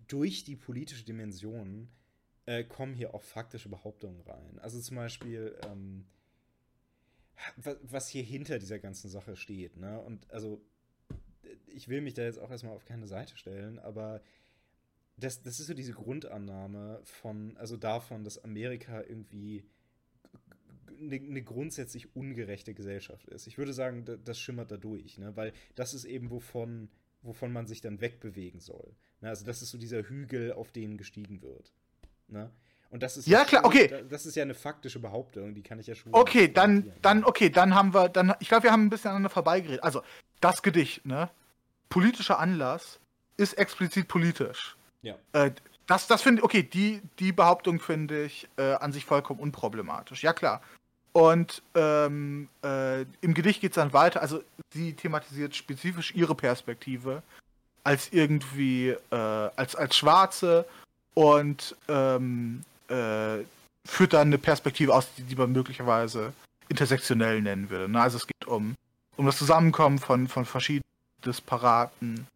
durch 0.08 0.44
die 0.44 0.56
politische 0.56 1.04
Dimension 1.04 1.88
äh, 2.46 2.64
kommen 2.64 2.94
hier 2.94 3.14
auch 3.14 3.22
faktische 3.22 3.68
Behauptungen 3.68 4.20
rein. 4.22 4.58
Also 4.60 4.80
zum 4.80 4.96
Beispiel, 4.96 5.56
ähm, 5.66 6.04
wa- 7.56 7.76
was 7.82 8.08
hier 8.08 8.22
hinter 8.22 8.58
dieser 8.58 8.78
ganzen 8.78 9.08
Sache 9.08 9.36
steht. 9.36 9.76
Ne? 9.76 9.98
Und 10.00 10.30
also, 10.30 10.60
ich 11.66 11.88
will 11.88 12.00
mich 12.02 12.14
da 12.14 12.22
jetzt 12.22 12.38
auch 12.38 12.50
erstmal 12.50 12.74
auf 12.74 12.84
keine 12.84 13.06
Seite 13.06 13.36
stellen, 13.36 13.78
aber 13.78 14.20
das, 15.16 15.42
das 15.42 15.60
ist 15.60 15.66
so 15.68 15.74
diese 15.74 15.92
Grundannahme 15.92 17.00
von, 17.04 17.56
also 17.56 17.76
davon, 17.76 18.24
dass 18.24 18.42
Amerika 18.42 19.00
irgendwie 19.02 19.64
eine, 21.00 21.16
eine 21.16 21.42
grundsätzlich 21.42 22.14
ungerechte 22.16 22.74
Gesellschaft 22.74 23.28
ist. 23.28 23.46
Ich 23.46 23.58
würde 23.58 23.72
sagen, 23.72 24.04
da- 24.04 24.16
das 24.16 24.38
schimmert 24.38 24.70
da 24.70 24.76
durch, 24.76 25.18
ne? 25.18 25.36
weil 25.36 25.52
das 25.74 25.94
ist 25.94 26.04
eben, 26.04 26.30
wovon, 26.30 26.88
wovon 27.22 27.52
man 27.52 27.66
sich 27.66 27.80
dann 27.80 28.00
wegbewegen 28.00 28.60
soll. 28.60 28.94
Ne? 29.20 29.28
Also 29.28 29.44
das 29.44 29.62
ist 29.62 29.70
so 29.70 29.78
dieser 29.78 30.02
Hügel, 30.02 30.52
auf 30.52 30.72
den 30.72 30.96
gestiegen 30.96 31.42
wird. 31.42 31.72
Ne? 32.28 32.50
Und 32.90 33.02
das 33.02 33.16
ist 33.16 33.26
Ja, 33.26 33.44
klar, 33.44 33.64
okay. 33.64 33.88
da- 33.88 34.02
Das 34.02 34.24
ist 34.26 34.36
ja 34.36 34.42
eine 34.42 34.54
faktische 34.54 35.00
Behauptung, 35.00 35.54
die 35.54 35.62
kann 35.62 35.78
ich 35.80 35.86
ja 35.88 35.94
schon. 35.94 36.14
Okay, 36.14 36.52
dann, 36.52 36.92
dann, 37.02 37.24
okay, 37.24 37.50
dann 37.50 37.74
haben 37.74 37.92
wir, 37.94 38.08
dann, 38.08 38.34
ich 38.40 38.48
glaube, 38.48 38.64
wir 38.64 38.72
haben 38.72 38.84
ein 38.86 38.90
bisschen 38.90 39.08
aneinander 39.10 39.30
vorbeigeredet. 39.30 39.82
Also, 39.82 40.02
das 40.40 40.62
Gedicht, 40.62 41.04
ne? 41.06 41.30
Politischer 41.88 42.38
Anlass 42.38 43.00
ist 43.36 43.54
explizit 43.54 44.06
politisch. 44.08 44.76
Ja. 45.04 45.14
Äh, 45.32 45.52
das, 45.86 46.06
das 46.06 46.22
finde 46.22 46.40
ich, 46.40 46.44
okay, 46.44 46.62
die, 46.62 47.02
die 47.18 47.32
Behauptung 47.32 47.78
finde 47.78 48.24
ich 48.24 48.48
äh, 48.56 48.72
an 48.74 48.92
sich 48.92 49.04
vollkommen 49.04 49.40
unproblematisch. 49.40 50.22
Ja, 50.22 50.32
klar. 50.32 50.62
Und 51.12 51.62
ähm, 51.74 52.48
äh, 52.64 53.02
im 53.20 53.34
Gedicht 53.34 53.60
geht 53.60 53.72
es 53.72 53.76
dann 53.76 53.92
weiter, 53.92 54.20
also 54.20 54.42
sie 54.72 54.94
thematisiert 54.94 55.54
spezifisch 55.54 56.12
ihre 56.14 56.34
Perspektive 56.34 57.22
als 57.84 58.08
irgendwie, 58.12 58.88
äh, 58.88 59.14
als, 59.14 59.76
als 59.76 59.96
Schwarze 59.96 60.64
und 61.12 61.76
ähm, 61.86 62.64
äh, 62.88 63.44
führt 63.86 64.14
dann 64.14 64.28
eine 64.28 64.38
Perspektive 64.38 64.92
aus, 64.94 65.06
die, 65.16 65.22
die 65.22 65.36
man 65.36 65.52
möglicherweise 65.52 66.32
intersektionell 66.68 67.42
nennen 67.42 67.70
würde. 67.70 67.88
Ne? 67.88 68.00
Also 68.00 68.16
es 68.16 68.26
geht 68.26 68.46
um, 68.46 68.74
um 69.16 69.26
das 69.26 69.38
Zusammenkommen 69.38 69.98
von, 69.98 70.26
von 70.26 70.44
verschiedenen 70.44 70.82
Disparaten, 71.24 72.26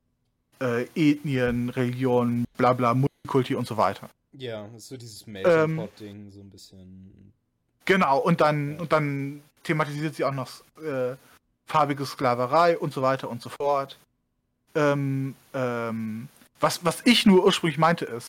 äh, 0.61 0.83
Ethnien, 0.95 1.71
Religionen, 1.71 2.45
bla 2.57 2.73
bla, 2.73 2.95
Multikulti 2.95 3.55
und 3.55 3.67
so 3.67 3.77
weiter. 3.77 4.09
Ja, 4.33 4.67
das 4.69 4.83
ist 4.83 4.89
so 4.89 4.97
dieses 4.97 5.27
Ähm, 5.27 5.33
Melting 5.33 5.77
Pot-Ding, 5.77 6.31
so 6.31 6.41
ein 6.41 6.51
bisschen. 6.51 7.33
Genau, 7.85 8.19
und 8.19 8.41
dann, 8.41 8.75
Ja. 8.75 8.81
und 8.81 8.93
dann 8.93 9.43
thematisiert 9.65 10.15
sie 10.15 10.25
auch 10.25 10.33
noch 10.33 10.49
äh, 10.83 11.17
farbige 11.67 12.05
Sklaverei 12.07 12.79
und 12.79 12.93
so 12.93 13.03
weiter 13.03 13.29
und 13.29 13.43
so 13.43 13.49
fort. 13.49 13.99
Ähm, 14.75 15.35
ähm, 15.55 16.29
was, 16.61 16.85
was 16.85 17.01
ich 17.05 17.25
nur 17.27 17.45
ursprünglich 17.45 17.79
meinte 17.79 18.05
ist, 18.05 18.29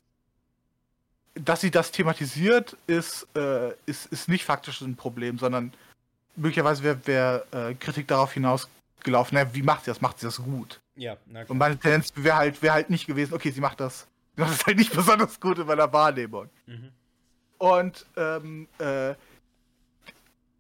dass 1.36 1.62
sie 1.62 1.72
das 1.72 1.92
thematisiert, 1.92 2.76
ist, 2.88 3.28
äh, 3.36 3.70
ist, 3.86 4.08
ist 4.08 4.28
nicht 4.30 4.46
faktisch 4.46 4.82
ein 4.82 4.96
Problem, 4.96 5.38
sondern 5.38 5.74
möglicherweise 6.36 6.84
wäre 6.84 7.00
wär, 7.06 7.46
äh, 7.52 7.74
Kritik 7.76 8.08
darauf 8.08 8.34
hinausgelaufen, 8.34 9.38
na, 9.38 9.54
wie 9.54 9.62
macht 9.62 9.86
sie 9.86 9.92
das? 9.92 10.02
Macht 10.02 10.20
sie 10.20 10.26
das 10.26 10.38
gut? 10.38 10.80
Ja, 11.00 11.16
na 11.28 11.46
klar. 11.46 11.52
Und 11.52 11.58
meine 11.58 11.78
Tendenz 11.78 12.12
wäre 12.16 12.36
halt, 12.36 12.62
wär 12.62 12.74
halt 12.74 12.90
nicht 12.90 13.08
gewesen, 13.08 13.34
okay, 13.34 13.52
sie 13.52 13.62
macht 13.62 13.80
das, 13.80 14.06
sie 14.36 14.42
macht 14.42 14.52
das 14.52 14.66
halt 14.66 14.78
nicht 14.78 14.94
besonders 14.96 15.40
gut 15.40 15.58
in 15.58 15.66
meiner 15.66 15.92
Wahrnehmung. 15.92 16.50
Mhm. 16.68 16.92
Und 17.58 18.06
ähm, 18.18 18.68
äh, 18.80 19.16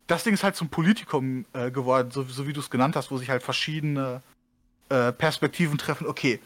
das 0.07 0.23
Ding 0.23 0.33
ist 0.33 0.43
halt 0.43 0.55
zum 0.55 0.69
Politikum 0.69 1.45
äh, 1.53 1.69
geworden, 1.71 2.11
so, 2.11 2.23
so 2.23 2.47
wie 2.47 2.53
du 2.53 2.61
es 2.61 2.69
genannt 2.69 2.95
hast, 2.95 3.11
wo 3.11 3.17
sich 3.17 3.29
halt 3.29 3.43
verschiedene 3.43 4.21
äh, 4.87 5.11
Perspektiven 5.11 5.77
treffen. 5.77 6.07
Okay, 6.07 6.39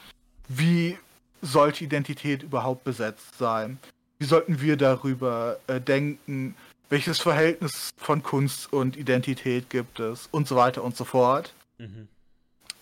wie 0.47 0.97
sollte 1.41 1.83
Identität 1.83 2.41
überhaupt 2.41 2.83
besetzt 2.83 3.37
sein? 3.37 3.77
Wie 4.17 4.25
sollten 4.25 4.59
wir 4.59 4.75
darüber 4.75 5.59
äh, 5.67 5.79
denken? 5.79 6.55
Welches 6.89 7.19
Verhältnis 7.19 7.91
von 7.97 8.23
Kunst 8.23 8.73
und 8.73 8.97
Identität 8.97 9.69
gibt 9.69 9.99
es? 9.99 10.27
Und 10.31 10.47
so 10.47 10.55
weiter 10.55 10.83
und 10.83 10.95
so 10.95 11.05
fort. 11.05 11.53
Mhm. 11.77 12.07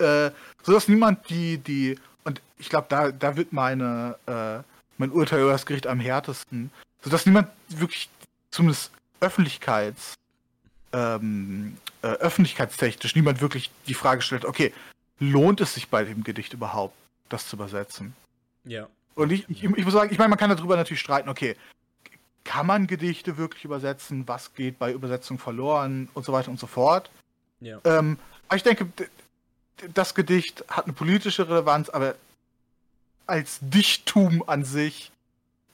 Äh, 0.01 0.31
so 0.63 0.73
dass 0.73 0.87
niemand 0.87 1.29
die, 1.29 1.57
die, 1.57 1.97
und 2.23 2.41
ich 2.57 2.69
glaube, 2.69 2.87
da, 2.89 3.11
da 3.11 3.35
wird 3.35 3.53
meine, 3.53 4.15
äh, 4.27 4.63
mein 4.97 5.11
Urteil 5.11 5.41
über 5.41 5.51
das 5.51 5.65
Gericht 5.65 5.87
am 5.87 5.99
härtesten, 5.99 6.71
so 7.01 7.09
dass 7.09 7.25
niemand 7.25 7.47
wirklich 7.69 8.09
zumindest 8.51 8.91
Öffentlichkeits, 9.19 10.13
ähm, 10.93 11.77
äh, 12.01 12.07
öffentlichkeitstechnisch 12.07 13.15
niemand 13.15 13.41
wirklich 13.41 13.71
die 13.87 13.93
Frage 13.93 14.21
stellt, 14.21 14.45
okay, 14.45 14.73
lohnt 15.19 15.61
es 15.61 15.73
sich 15.75 15.89
bei 15.89 16.03
dem 16.03 16.23
Gedicht 16.23 16.53
überhaupt, 16.53 16.95
das 17.29 17.47
zu 17.47 17.55
übersetzen? 17.55 18.13
Ja. 18.65 18.87
Und 19.15 19.31
ich, 19.31 19.49
ich, 19.49 19.63
ich 19.63 19.85
muss 19.85 19.93
sagen, 19.93 20.11
ich 20.11 20.17
meine, 20.17 20.29
man 20.29 20.39
kann 20.39 20.49
darüber 20.49 20.75
natürlich 20.75 20.99
streiten, 20.99 21.29
okay, 21.29 21.55
kann 22.43 22.65
man 22.65 22.87
Gedichte 22.87 23.37
wirklich 23.37 23.65
übersetzen? 23.65 24.27
Was 24.27 24.53
geht 24.53 24.79
bei 24.79 24.91
Übersetzung 24.91 25.37
verloren 25.37 26.09
und 26.13 26.25
so 26.25 26.33
weiter 26.33 26.49
und 26.49 26.59
so 26.59 26.67
fort? 26.67 27.09
Ja. 27.59 27.79
Ähm, 27.83 28.17
aber 28.47 28.57
ich 28.57 28.63
denke, 28.63 28.87
das 29.93 30.15
Gedicht 30.15 30.63
hat 30.67 30.85
eine 30.85 30.93
politische 30.93 31.47
Relevanz, 31.47 31.89
aber 31.89 32.15
als 33.27 33.59
Dichtum 33.61 34.43
an 34.47 34.63
sich 34.63 35.11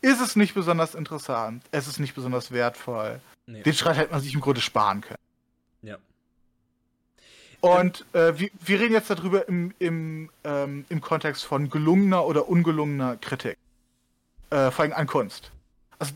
ist 0.01 0.21
es 0.21 0.35
nicht 0.35 0.53
besonders 0.53 0.95
interessant. 0.95 1.63
Es 1.71 1.87
ist 1.87 1.99
nicht 1.99 2.15
besonders 2.15 2.51
wertvoll. 2.51 3.19
Nee. 3.45 3.63
Den 3.63 3.73
Streit 3.73 3.97
hätte 3.97 4.11
man 4.11 4.21
sich 4.21 4.33
im 4.33 4.41
Grunde 4.41 4.61
sparen 4.61 5.01
können. 5.01 5.19
Ja. 5.81 5.97
Und 7.61 8.05
äh, 8.13 8.37
wir, 8.37 8.49
wir, 8.59 8.79
reden 8.79 8.93
jetzt 8.93 9.09
darüber 9.09 9.47
im, 9.47 9.73
im, 9.79 10.29
ähm, 10.43 10.85
im 10.89 11.01
Kontext 11.01 11.45
von 11.45 11.69
gelungener 11.69 12.25
oder 12.25 12.47
ungelungener 12.47 13.17
Kritik. 13.17 13.57
Äh, 14.49 14.71
vor 14.71 14.83
allem 14.83 14.93
an 14.93 15.07
Kunst. 15.07 15.51
Also, 15.99 16.13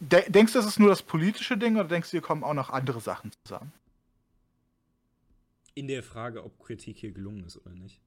de 0.00 0.30
denkst 0.30 0.52
du, 0.52 0.58
das 0.58 0.66
ist 0.66 0.78
nur 0.78 0.90
das 0.90 1.02
politische 1.02 1.56
Ding 1.56 1.76
oder 1.76 1.88
denkst 1.88 2.10
du, 2.10 2.12
hier 2.12 2.20
kommen 2.20 2.44
auch 2.44 2.54
noch 2.54 2.70
andere 2.70 3.00
Sachen 3.00 3.32
zusammen? 3.44 3.72
In 5.74 5.88
der 5.88 6.02
Frage, 6.02 6.44
ob 6.44 6.58
Kritik 6.58 6.98
hier 6.98 7.12
gelungen 7.12 7.44
ist 7.44 7.56
oder 7.56 7.74
nicht. 7.74 8.00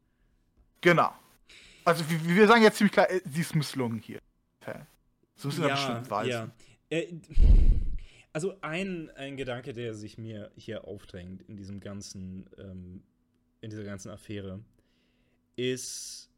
Genau. 0.81 1.11
Also 1.83 2.03
wir, 2.09 2.47
sagen 2.47 2.63
jetzt 2.63 2.77
ziemlich 2.77 2.93
klar, 2.93 3.09
äh, 3.09 3.21
sie 3.25 3.41
ist 3.41 3.55
misslungen 3.55 3.99
hier. 3.99 4.19
So 5.35 5.49
ist 5.49 5.59
ja, 5.59 5.67
bestimmt 5.67 6.09
weiß. 6.09 6.27
Ja. 6.27 6.51
Äh, 6.89 7.13
also 8.33 8.55
ein, 8.61 9.09
ein 9.11 9.37
Gedanke, 9.37 9.73
der 9.73 9.93
sich 9.93 10.17
mir 10.17 10.51
hier 10.55 10.85
aufdrängt 10.85 11.43
in 11.43 11.57
diesem 11.57 11.79
ganzen, 11.79 12.49
ähm, 12.57 13.03
in 13.61 13.69
dieser 13.69 13.83
ganzen 13.83 14.09
Affäre, 14.09 14.63
ist, 15.55 16.29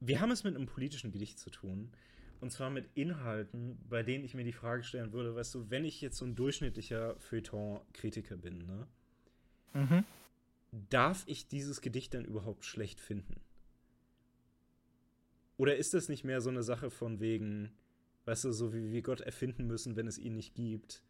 wir 0.00 0.20
haben 0.20 0.30
es 0.30 0.44
mit 0.44 0.54
einem 0.54 0.66
politischen 0.66 1.12
Gedicht 1.12 1.38
zu 1.38 1.50
tun. 1.50 1.92
Und 2.40 2.52
zwar 2.52 2.70
mit 2.70 2.88
Inhalten, 2.94 3.78
bei 3.88 4.04
denen 4.04 4.24
ich 4.24 4.34
mir 4.34 4.44
die 4.44 4.52
Frage 4.52 4.84
stellen 4.84 5.12
würde, 5.12 5.34
weißt 5.34 5.56
du, 5.56 5.70
wenn 5.70 5.84
ich 5.84 6.00
jetzt 6.00 6.18
so 6.18 6.24
ein 6.24 6.36
durchschnittlicher 6.36 7.16
Feuilleton-Kritiker 7.18 8.36
bin, 8.36 8.64
ne? 8.64 8.86
Mhm. 9.74 10.04
Darf 10.90 11.24
ich 11.26 11.48
dieses 11.48 11.80
Gedicht 11.80 12.14
dann 12.14 12.24
überhaupt 12.24 12.64
schlecht 12.64 13.00
finden? 13.00 13.40
Oder 15.56 15.76
ist 15.76 15.94
das 15.94 16.08
nicht 16.08 16.24
mehr 16.24 16.40
so 16.40 16.50
eine 16.50 16.62
Sache 16.62 16.90
von 16.90 17.20
wegen, 17.20 17.72
weißt 18.26 18.44
du, 18.44 18.52
so 18.52 18.72
wie 18.72 18.92
wir 18.92 19.02
Gott 19.02 19.20
erfinden 19.20 19.66
müssen, 19.66 19.96
wenn 19.96 20.06
es 20.06 20.18
ihn 20.18 20.36
nicht 20.36 20.54
gibt? 20.54 21.02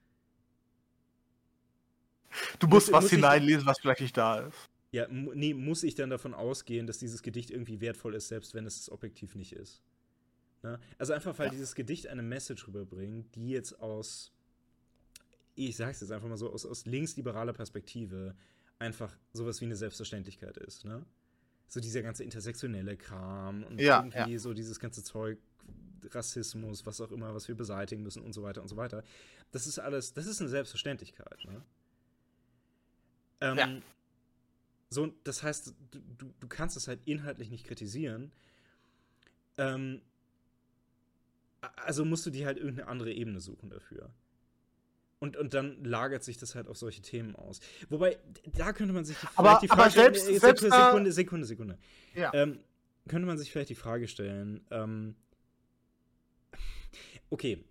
Du 2.58 2.66
musst 2.66 2.88
muss, 2.88 2.92
was 2.92 3.04
muss 3.04 3.10
hineinlesen, 3.10 3.66
was 3.66 3.78
vielleicht 3.78 4.00
nicht 4.00 4.16
da 4.16 4.40
ist. 4.40 4.70
Ja, 4.90 5.06
nee, 5.10 5.52
muss 5.52 5.82
ich 5.82 5.94
dann 5.94 6.08
davon 6.08 6.32
ausgehen, 6.32 6.86
dass 6.86 6.98
dieses 6.98 7.22
Gedicht 7.22 7.50
irgendwie 7.50 7.80
wertvoll 7.80 8.14
ist, 8.14 8.28
selbst 8.28 8.54
wenn 8.54 8.64
es 8.64 8.90
objektiv 8.90 9.34
nicht 9.34 9.52
ist? 9.52 9.82
Ne? 10.62 10.80
Also 10.96 11.12
einfach, 11.12 11.38
weil 11.38 11.46
ja. 11.46 11.52
dieses 11.52 11.74
Gedicht 11.74 12.06
eine 12.06 12.22
Message 12.22 12.66
rüberbringt, 12.66 13.34
die 13.34 13.50
jetzt 13.50 13.80
aus, 13.80 14.32
ich 15.66 15.76
sag's 15.76 16.00
jetzt 16.00 16.10
einfach 16.10 16.28
mal 16.28 16.36
so, 16.36 16.52
aus, 16.52 16.64
aus 16.64 16.86
linksliberaler 16.86 17.52
Perspektive 17.52 18.34
einfach 18.78 19.16
sowas 19.32 19.60
wie 19.60 19.64
eine 19.64 19.76
Selbstverständlichkeit 19.76 20.56
ist, 20.58 20.84
ne? 20.84 21.04
So 21.66 21.80
dieser 21.80 22.02
ganze 22.02 22.24
intersektionelle 22.24 22.96
Kram 22.96 23.62
und 23.64 23.78
ja, 23.78 23.98
irgendwie 23.98 24.32
ja. 24.32 24.38
so 24.38 24.54
dieses 24.54 24.80
ganze 24.80 25.02
Zeug, 25.02 25.38
Rassismus, 26.10 26.86
was 26.86 27.00
auch 27.00 27.10
immer, 27.12 27.34
was 27.34 27.48
wir 27.48 27.56
beseitigen 27.56 28.02
müssen 28.02 28.22
und 28.22 28.32
so 28.32 28.42
weiter 28.42 28.62
und 28.62 28.68
so 28.68 28.76
weiter. 28.76 29.02
Das 29.50 29.66
ist 29.66 29.78
alles, 29.78 30.14
das 30.14 30.26
ist 30.26 30.40
eine 30.40 30.48
Selbstverständlichkeit, 30.48 31.44
ne? 31.44 31.62
Ähm, 33.40 33.58
ja. 33.58 33.80
So, 34.90 35.12
das 35.24 35.42
heißt, 35.42 35.74
du, 35.90 36.00
du, 36.16 36.34
du 36.40 36.48
kannst 36.48 36.76
es 36.76 36.88
halt 36.88 37.00
inhaltlich 37.04 37.50
nicht 37.50 37.66
kritisieren. 37.66 38.32
Ähm, 39.58 40.00
also 41.60 42.04
musst 42.04 42.24
du 42.24 42.30
dir 42.30 42.46
halt 42.46 42.56
irgendeine 42.56 42.88
andere 42.88 43.12
Ebene 43.12 43.40
suchen 43.40 43.68
dafür. 43.68 44.10
Und, 45.20 45.36
und 45.36 45.52
dann 45.52 45.82
lagert 45.82 46.22
sich 46.22 46.38
das 46.38 46.54
halt 46.54 46.68
auf 46.68 46.78
solche 46.78 47.02
Themen 47.02 47.34
aus. 47.34 47.60
Wobei, 47.88 48.18
da 48.56 48.72
könnte 48.72 48.92
man 48.94 49.04
sich 49.04 49.16
vielleicht 49.16 49.38
aber, 49.38 49.58
die 49.60 49.68
Frage 49.68 49.82
aber 49.82 49.90
selbst, 49.90 50.22
stellen, 50.22 50.40
selbst 50.40 50.62
Sekunde, 50.62 51.12
Sekunde, 51.12 51.46
Sekunde. 51.46 51.78
Ja. 52.14 52.32
Ähm, 52.34 52.60
könnte 53.08 53.26
man 53.26 53.36
sich 53.36 53.50
vielleicht 53.50 53.70
die 53.70 53.74
Frage 53.74 54.06
stellen, 54.06 54.64
ähm, 54.70 55.16
okay, 57.30 57.64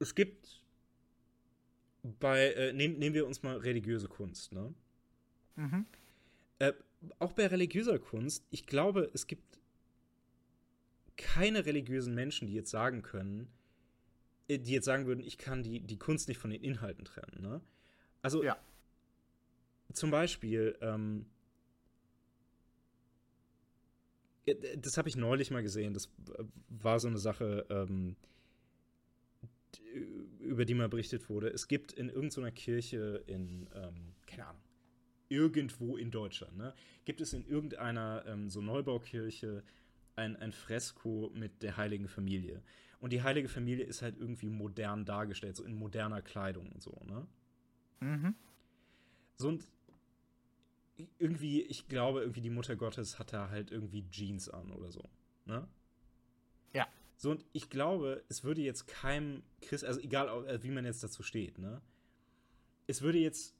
es 0.00 0.14
gibt 0.14 0.62
bei, 2.02 2.52
äh, 2.52 2.72
nehm, 2.72 2.98
nehmen 2.98 3.14
wir 3.14 3.26
uns 3.26 3.42
mal 3.42 3.56
religiöse 3.56 4.08
Kunst, 4.08 4.52
ne? 4.52 4.74
Mhm. 5.56 5.86
Äh, 6.58 6.72
auch 7.18 7.32
bei 7.32 7.46
religiöser 7.46 7.98
Kunst, 7.98 8.44
ich 8.50 8.66
glaube, 8.66 9.10
es 9.14 9.26
gibt 9.26 9.58
keine 11.16 11.66
religiösen 11.66 12.14
Menschen, 12.14 12.46
die 12.46 12.54
jetzt 12.54 12.70
sagen 12.70 13.02
können, 13.02 13.42
äh, 13.42 13.63
die 14.48 14.72
jetzt 14.72 14.84
sagen 14.84 15.06
würden, 15.06 15.24
ich 15.24 15.38
kann 15.38 15.62
die, 15.62 15.80
die 15.80 15.98
Kunst 15.98 16.28
nicht 16.28 16.38
von 16.38 16.50
den 16.50 16.62
Inhalten 16.62 17.04
trennen. 17.04 17.40
Ne? 17.40 17.60
Also 18.22 18.42
ja. 18.42 18.56
zum 19.92 20.10
Beispiel, 20.10 20.76
ähm, 20.80 21.26
das 24.76 24.98
habe 24.98 25.08
ich 25.08 25.16
neulich 25.16 25.50
mal 25.50 25.62
gesehen, 25.62 25.94
das 25.94 26.10
war 26.68 27.00
so 27.00 27.08
eine 27.08 27.18
Sache, 27.18 27.66
ähm, 27.70 28.16
über 30.40 30.64
die 30.64 30.74
mal 30.74 30.88
berichtet 30.88 31.28
wurde. 31.30 31.48
Es 31.48 31.66
gibt 31.66 31.92
in 31.92 32.08
irgendeiner 32.10 32.50
Kirche 32.50 33.24
in, 33.26 33.68
ähm, 33.74 34.14
keine 34.26 34.46
Ahnung, 34.46 34.62
irgendwo 35.28 35.96
in 35.96 36.10
Deutschland, 36.10 36.56
ne, 36.56 36.74
gibt 37.04 37.20
es 37.20 37.32
in 37.32 37.46
irgendeiner 37.46 38.24
ähm, 38.26 38.50
so 38.50 38.60
Neubaukirche 38.60 39.64
ein, 40.16 40.36
ein 40.36 40.52
Fresko 40.52 41.30
mit 41.34 41.62
der 41.62 41.76
heiligen 41.76 42.08
Familie. 42.08 42.62
Und 43.04 43.10
die 43.10 43.22
heilige 43.22 43.50
Familie 43.50 43.84
ist 43.84 44.00
halt 44.00 44.16
irgendwie 44.18 44.48
modern 44.48 45.04
dargestellt, 45.04 45.56
so 45.56 45.64
in 45.64 45.74
moderner 45.74 46.22
Kleidung 46.22 46.72
und 46.72 46.80
so, 46.80 46.98
ne? 47.04 47.26
Mhm. 48.00 48.34
So 49.36 49.48
und 49.48 49.68
irgendwie, 51.18 51.60
ich 51.60 51.86
glaube, 51.86 52.20
irgendwie 52.20 52.40
die 52.40 52.48
Mutter 52.48 52.76
Gottes 52.76 53.18
hat 53.18 53.34
da 53.34 53.50
halt 53.50 53.70
irgendwie 53.70 54.08
Jeans 54.08 54.48
an 54.48 54.70
oder 54.70 54.90
so, 54.90 55.02
ne? 55.44 55.68
Ja. 56.72 56.88
So 57.18 57.30
und 57.30 57.44
ich 57.52 57.68
glaube, 57.68 58.24
es 58.30 58.42
würde 58.42 58.62
jetzt 58.62 58.86
keinem 58.86 59.42
Christ, 59.60 59.84
also 59.84 60.00
egal 60.00 60.46
äh, 60.46 60.62
wie 60.62 60.70
man 60.70 60.86
jetzt 60.86 61.04
dazu 61.04 61.22
steht, 61.22 61.58
ne? 61.58 61.82
Es 62.86 63.02
würde 63.02 63.18
jetzt 63.18 63.54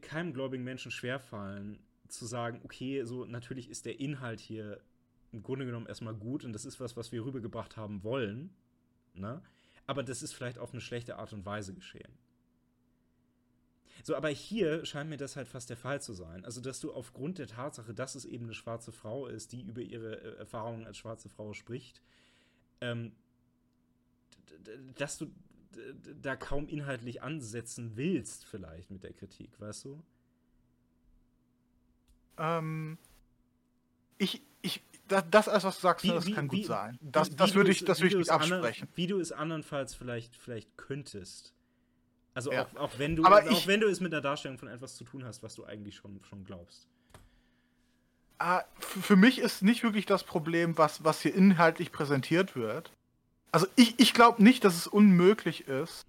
keinem 0.00 0.32
gläubigen 0.32 0.64
Menschen 0.64 0.90
schwerfallen, 0.90 1.78
zu 2.08 2.26
sagen, 2.26 2.62
okay, 2.64 3.04
so 3.04 3.26
natürlich 3.26 3.70
ist 3.70 3.86
der 3.86 4.00
Inhalt 4.00 4.40
hier 4.40 4.80
im 5.32 5.42
Grunde 5.42 5.66
genommen 5.66 5.86
erstmal 5.86 6.14
gut 6.14 6.44
und 6.44 6.52
das 6.52 6.64
ist 6.64 6.80
was, 6.80 6.96
was 6.96 7.12
wir 7.12 7.24
rübergebracht 7.24 7.76
haben 7.76 8.02
wollen. 8.02 8.50
Ne? 9.14 9.42
Aber 9.86 10.02
das 10.02 10.22
ist 10.22 10.32
vielleicht 10.32 10.58
auf 10.58 10.72
eine 10.72 10.80
schlechte 10.80 11.16
Art 11.16 11.32
und 11.32 11.44
Weise 11.44 11.74
geschehen. 11.74 12.12
So, 14.02 14.14
aber 14.14 14.28
hier 14.28 14.84
scheint 14.84 15.10
mir 15.10 15.16
das 15.16 15.36
halt 15.36 15.48
fast 15.48 15.70
der 15.70 15.76
Fall 15.76 16.00
zu 16.00 16.12
sein. 16.12 16.44
Also, 16.44 16.60
dass 16.60 16.80
du 16.80 16.92
aufgrund 16.92 17.38
der 17.38 17.48
Tatsache, 17.48 17.92
dass 17.92 18.14
es 18.14 18.24
eben 18.24 18.44
eine 18.44 18.54
schwarze 18.54 18.92
Frau 18.92 19.26
ist, 19.26 19.52
die 19.52 19.62
über 19.62 19.80
ihre 19.80 20.20
äh, 20.20 20.38
Erfahrungen 20.38 20.86
als 20.86 20.98
schwarze 20.98 21.28
Frau 21.28 21.54
spricht, 21.54 22.02
ähm, 22.80 23.12
dass 24.96 25.18
du 25.18 25.26
da 26.22 26.36
kaum 26.36 26.68
inhaltlich 26.68 27.22
ansetzen 27.22 27.96
willst, 27.96 28.44
vielleicht 28.44 28.90
mit 28.90 29.02
der 29.02 29.12
Kritik, 29.12 29.60
weißt 29.60 29.84
du? 29.84 30.02
Ähm, 32.38 32.98
ich, 34.18 34.42
ich, 34.62 34.82
das, 35.08 35.24
das 35.30 35.48
alles, 35.48 35.64
was 35.64 35.76
du 35.76 35.82
sagst, 35.82 36.04
wie, 36.04 36.08
das 36.08 36.26
wie, 36.26 36.32
kann 36.32 36.48
gut 36.48 36.58
wie, 36.58 36.64
sein. 36.64 36.98
Das, 37.00 37.30
das 37.34 37.54
würde 37.54 37.70
ich, 37.70 37.84
das 37.84 38.00
würde 38.00 38.14
ich 38.14 38.18
nicht 38.18 38.30
absprechen. 38.30 38.88
Wie 38.94 39.06
du 39.06 39.20
es 39.20 39.32
andernfalls 39.32 39.94
vielleicht, 39.94 40.36
vielleicht 40.36 40.76
könntest. 40.76 41.52
Also 42.34 42.52
ja. 42.52 42.66
auch, 42.66 42.76
auch, 42.76 42.90
wenn 42.98 43.16
du, 43.16 43.24
auch 43.24 43.50
ich, 43.50 43.66
wenn 43.66 43.80
du 43.80 43.88
es 43.88 44.00
mit 44.00 44.12
der 44.12 44.20
Darstellung 44.20 44.58
von 44.58 44.68
etwas 44.68 44.96
zu 44.96 45.04
tun 45.04 45.24
hast, 45.24 45.42
was 45.42 45.54
du 45.54 45.64
eigentlich 45.64 45.96
schon, 45.96 46.20
schon 46.28 46.44
glaubst. 46.44 46.86
Ah, 48.38 48.62
für 48.78 49.16
mich 49.16 49.38
ist 49.38 49.62
nicht 49.62 49.82
wirklich 49.82 50.04
das 50.04 50.22
Problem, 50.22 50.76
was, 50.76 51.02
was 51.02 51.22
hier 51.22 51.34
inhaltlich 51.34 51.92
präsentiert 51.92 52.54
wird. 52.54 52.92
Also 53.52 53.66
ich, 53.76 53.98
ich 53.98 54.12
glaube 54.12 54.42
nicht, 54.42 54.64
dass 54.64 54.76
es 54.76 54.86
unmöglich 54.86 55.66
ist, 55.66 56.04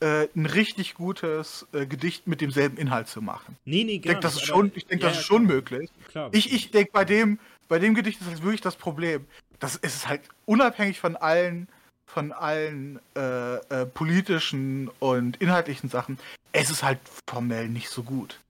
äh, 0.00 0.28
ein 0.34 0.46
richtig 0.46 0.94
gutes 0.94 1.66
äh, 1.72 1.86
Gedicht 1.86 2.26
mit 2.26 2.40
demselben 2.40 2.76
Inhalt 2.76 3.08
zu 3.08 3.22
machen. 3.22 3.56
Nee, 3.64 3.84
nee, 3.84 3.96
Ich 3.96 4.02
denke, 4.02 4.20
das, 4.20 4.34
ist 4.34 4.46
schon, 4.46 4.72
ich 4.74 4.86
denk, 4.86 5.02
ja, 5.02 5.08
das 5.08 5.18
ist 5.18 5.24
schon 5.24 5.44
klar. 5.44 5.54
möglich. 5.54 5.90
Klar. 6.08 6.30
Ich, 6.32 6.52
ich 6.52 6.70
denke, 6.70 6.90
bei 6.92 7.04
dem, 7.04 7.38
bei 7.68 7.78
dem 7.78 7.94
Gedicht 7.94 8.20
ist 8.20 8.30
das 8.30 8.42
wirklich 8.42 8.60
das 8.60 8.76
Problem. 8.76 9.26
Das 9.58 9.78
es 9.82 9.94
ist 9.94 10.08
halt 10.08 10.22
unabhängig 10.46 11.00
von 11.00 11.16
allen, 11.16 11.68
von 12.06 12.32
allen 12.32 13.00
äh, 13.14 13.56
äh, 13.56 13.86
politischen 13.86 14.90
und 14.98 15.36
inhaltlichen 15.38 15.90
Sachen. 15.90 16.18
Es 16.52 16.70
ist 16.70 16.82
halt 16.82 16.98
formell 17.28 17.68
nicht 17.68 17.90
so 17.90 18.02
gut. 18.02 18.40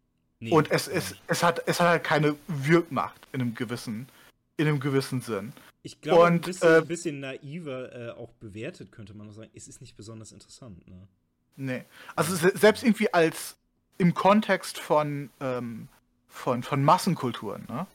Nee, 0.41 0.53
und 0.53 0.71
es, 0.71 0.87
es, 0.87 1.17
es, 1.27 1.43
hat, 1.43 1.63
es 1.67 1.81
hat 1.81 1.89
halt 1.89 2.05
keine 2.05 2.37
Wirkmacht 2.47 3.27
in 3.33 3.41
einem 3.41 3.55
gewissen, 3.55 4.09
in 4.57 4.69
einem 4.69 4.79
gewissen 4.79 5.21
Sinn. 5.21 5.53
Ich 5.83 6.01
glaube, 6.01 6.27
ein 6.27 6.41
bisschen, 6.41 6.69
äh, 6.69 6.77
ein 6.77 6.87
bisschen 6.87 7.21
naiver 7.21 7.93
äh, 7.93 8.11
auch 8.11 8.31
bewertet, 8.35 8.93
könnte 8.93 9.15
man 9.15 9.27
noch 9.27 9.35
sagen. 9.35 9.51
Es 9.55 9.67
ist 9.67 9.81
nicht 9.81 9.97
besonders 9.97 10.33
interessant, 10.33 10.87
ne? 10.87 11.09
Nee. 11.57 11.85
Also 12.15 12.37
se 12.37 12.53
selbst 12.57 12.85
irgendwie 12.85 13.13
als 13.13 13.57
im 13.99 14.15
Kontext 14.15 14.79
von, 14.79 15.31
ähm, 15.41 15.89
von, 16.29 16.63
von 16.63 16.85
Massenkulturen, 16.85 17.65
ne? 17.69 17.87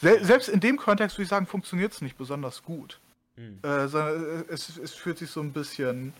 Se 0.00 0.24
selbst 0.24 0.48
in 0.48 0.60
dem 0.60 0.76
Kontext 0.76 1.16
würde 1.16 1.24
ich 1.24 1.28
sagen, 1.28 1.46
funktioniert 1.46 1.92
es 1.92 2.00
nicht 2.00 2.16
besonders 2.16 2.62
gut. 2.62 2.98
Hm, 3.36 3.58
Äh, 3.62 3.88
sondern 3.88 4.44
es, 4.48 4.76
es 4.78 4.94
fühlt 4.94 5.18
sich 5.18 5.30
so 5.30 5.40
ein 5.40 5.52
bisschen 5.52 6.12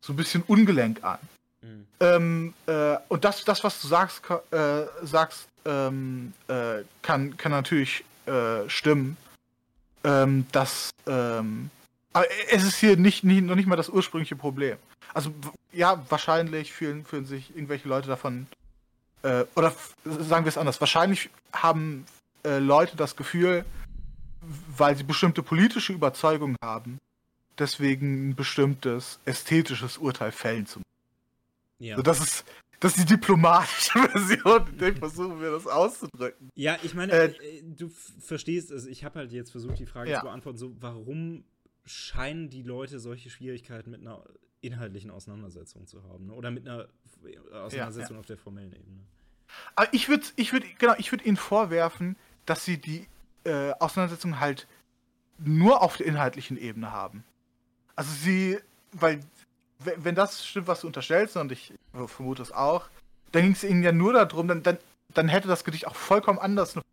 so 0.00 0.12
ein 0.12 0.16
bisschen 0.16 0.42
ungelenk 0.46 1.04
an. 1.04 1.18
hm. 1.60 1.86
Ähm, 2.00 2.54
äh, 2.66 2.96
und 3.08 3.24
das, 3.24 3.44
das, 3.44 3.62
was 3.62 3.80
du 3.82 3.88
sagst, 3.88 4.22
äh, 4.50 4.84
sagst 5.02 5.48
ähm, 5.66 6.32
äh, 6.48 6.82
kann, 7.02 7.36
kann 7.36 7.52
natürlich 7.52 8.04
äh, 8.26 8.68
stimmen. 8.68 9.16
Ähm, 10.02 10.46
dass, 10.52 10.90
ähm, 11.06 11.68
aber 12.14 12.24
es 12.50 12.64
ist 12.64 12.76
hier 12.76 12.96
nicht, 12.96 13.22
nicht, 13.22 13.44
noch 13.44 13.54
nicht 13.54 13.66
mal 13.66 13.76
das 13.76 13.90
ursprüngliche 13.90 14.34
Problem. 14.34 14.78
Also, 15.12 15.30
ja, 15.72 16.02
wahrscheinlich 16.08 16.72
fühlen, 16.72 17.04
fühlen 17.04 17.26
sich 17.26 17.50
irgendwelche 17.54 17.86
Leute 17.86 18.08
davon, 18.08 18.46
äh, 19.22 19.44
oder 19.54 19.74
sagen 20.04 20.46
wir 20.46 20.48
es 20.48 20.56
anders, 20.56 20.80
wahrscheinlich 20.80 21.28
haben 21.52 22.06
äh, 22.44 22.58
Leute 22.58 22.96
das 22.96 23.16
Gefühl, 23.16 23.64
weil 24.76 24.96
sie 24.96 25.04
bestimmte 25.04 25.42
politische 25.42 25.92
Überzeugungen 25.92 26.56
haben, 26.62 26.98
deswegen 27.58 28.30
ein 28.30 28.34
bestimmtes 28.34 29.20
ästhetisches 29.24 29.98
Urteil 29.98 30.32
fällen 30.32 30.66
zu 30.66 30.80
Ja. 31.78 31.96
so, 31.96 32.02
das 32.02 32.20
ist 32.20 32.44
das 32.80 32.96
ist 32.96 33.02
die 33.10 33.14
diplomatische 33.14 33.98
Version, 34.08 34.66
in 34.68 34.78
der 34.78 34.96
versuchen 34.96 35.38
wir 35.38 35.50
das 35.50 35.66
auszudrücken. 35.66 36.48
Ja, 36.54 36.78
ich 36.82 36.94
meine, 36.94 37.12
Äh, 37.12 37.26
äh, 37.26 37.62
du 37.62 37.90
verstehst 37.90 38.70
es. 38.70 38.86
Ich 38.86 39.04
habe 39.04 39.18
halt 39.18 39.32
jetzt 39.32 39.50
versucht, 39.50 39.78
die 39.78 39.84
Frage 39.84 40.10
Ja. 40.10 40.20
zu 40.20 40.24
beantworten, 40.24 40.56
so, 40.56 40.74
warum 40.80 41.44
scheinen 41.84 42.48
die 42.48 42.62
Leute 42.62 42.98
solche 42.98 43.28
Schwierigkeiten 43.28 43.90
mit 43.90 44.00
einer 44.00 44.24
inhaltlichen 44.62 45.10
Auseinandersetzung 45.10 45.86
zu 45.86 46.02
haben? 46.04 46.28
Ne? 46.28 46.32
Oder 46.32 46.50
mit 46.50 46.66
einer 46.66 46.88
F- 47.04 47.52
Auseinandersetzung 47.52 48.16
auf 48.16 48.24
der 48.24 48.38
formellen 48.38 48.72
Ebene? 48.72 49.00
Aber 49.76 49.92
ich 49.92 50.08
würde 50.08 50.24
ich 50.36 50.54
würd, 50.54 50.64
genau, 50.78 50.94
ich 50.96 51.12
würde 51.12 51.24
ihnen 51.24 51.36
vorwerfen, 51.36 52.16
dass 52.50 52.64
sie 52.64 52.78
die 52.78 53.06
äh, 53.44 53.70
Auseinandersetzung 53.78 54.40
halt 54.40 54.66
nur 55.38 55.82
auf 55.82 55.96
der 55.96 56.06
inhaltlichen 56.06 56.58
Ebene 56.58 56.90
haben. 56.90 57.22
Also 57.94 58.12
sie, 58.12 58.58
weil 58.92 59.20
we- 59.78 59.96
wenn 59.98 60.16
das 60.16 60.44
stimmt, 60.44 60.66
was 60.66 60.80
du 60.80 60.88
unterstellst, 60.88 61.36
und 61.36 61.52
ich 61.52 61.72
vermute 61.92 62.42
es 62.42 62.50
auch, 62.50 62.88
dann 63.32 63.42
ging 63.42 63.52
es 63.52 63.62
ihnen 63.62 63.84
ja 63.84 63.92
nur 63.92 64.12
darum, 64.12 64.48
dann, 64.48 64.62
dann, 64.64 64.78
dann 65.14 65.28
hätte 65.28 65.46
das 65.46 65.62
Gedicht 65.62 65.86
auch 65.86 65.94
vollkommen 65.94 66.40
anders 66.40 66.74
und 66.76 66.84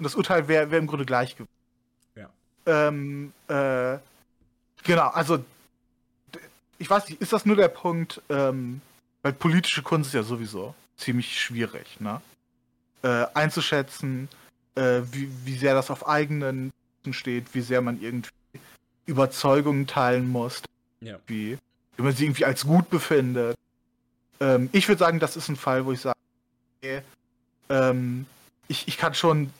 das 0.00 0.16
Urteil 0.16 0.48
wäre 0.48 0.70
wär 0.72 0.78
im 0.80 0.88
Grunde 0.88 1.06
gleich 1.06 1.36
gewesen. 1.36 1.48
Ja. 2.16 2.28
Ähm, 2.66 3.32
äh, 3.46 3.98
genau, 4.82 5.08
also 5.08 5.44
ich 6.78 6.90
weiß 6.90 7.08
nicht, 7.08 7.20
ist 7.20 7.32
das 7.32 7.46
nur 7.46 7.56
der 7.56 7.68
Punkt, 7.68 8.20
ähm, 8.28 8.80
weil 9.22 9.32
politische 9.32 9.82
Kunst 9.82 10.08
ist 10.08 10.14
ja 10.14 10.22
sowieso 10.24 10.74
ziemlich 10.96 11.40
schwierig, 11.40 12.00
ne? 12.00 12.20
Äh, 13.02 13.26
einzuschätzen, 13.34 14.28
äh, 14.78 15.02
wie, 15.12 15.28
wie 15.44 15.56
sehr 15.58 15.74
das 15.74 15.90
auf 15.90 16.06
eigenen 16.08 16.72
steht, 17.10 17.54
wie 17.54 17.62
sehr 17.62 17.80
man 17.80 18.00
irgendwie 18.02 18.30
Überzeugungen 19.06 19.86
teilen 19.86 20.28
muss, 20.28 20.62
Ja. 21.00 21.18
wie, 21.26 21.56
wie 21.96 22.02
man 22.02 22.12
sie 22.12 22.24
irgendwie 22.24 22.44
als 22.44 22.64
gut 22.64 22.90
befindet. 22.90 23.56
Ähm, 24.40 24.68
ich 24.72 24.86
würde 24.88 24.98
sagen, 24.98 25.18
das 25.18 25.36
ist 25.36 25.48
ein 25.48 25.56
Fall, 25.56 25.86
wo 25.86 25.92
ich 25.92 26.00
sage, 26.00 26.18
okay, 26.82 27.00
ähm, 27.70 28.26
ich, 28.68 28.86
ich 28.88 28.98
kann 28.98 29.14
schon 29.14 29.50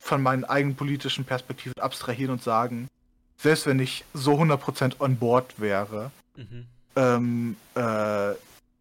von 0.00 0.20
meinen 0.22 0.44
eigenen 0.44 0.74
politischen 0.76 1.24
Perspektiven 1.24 1.78
abstrahieren 1.80 2.32
und 2.32 2.42
sagen, 2.42 2.88
selbst 3.38 3.66
wenn 3.66 3.78
ich 3.78 4.04
so 4.14 4.34
100% 4.34 5.00
on 5.00 5.16
board 5.16 5.60
wäre, 5.60 6.10
Mhm. 6.36 6.66
ähm, 6.96 7.56
äh, 7.74 8.32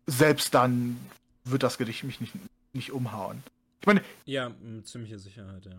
selbst 0.08 0.54
dann 0.54 0.98
wird 1.44 1.62
das 1.64 1.78
Gedicht 1.78 2.04
mich 2.04 2.22
nicht, 2.22 2.34
nicht 2.74 2.92
umhauen. 2.92 3.44
Ich 3.82 3.88
meine, 3.88 4.02
Ja, 4.26 4.50
mit 4.62 4.88
ziemlicher 4.88 5.20
Sicherheit, 5.20 5.66
ja. 5.66 5.72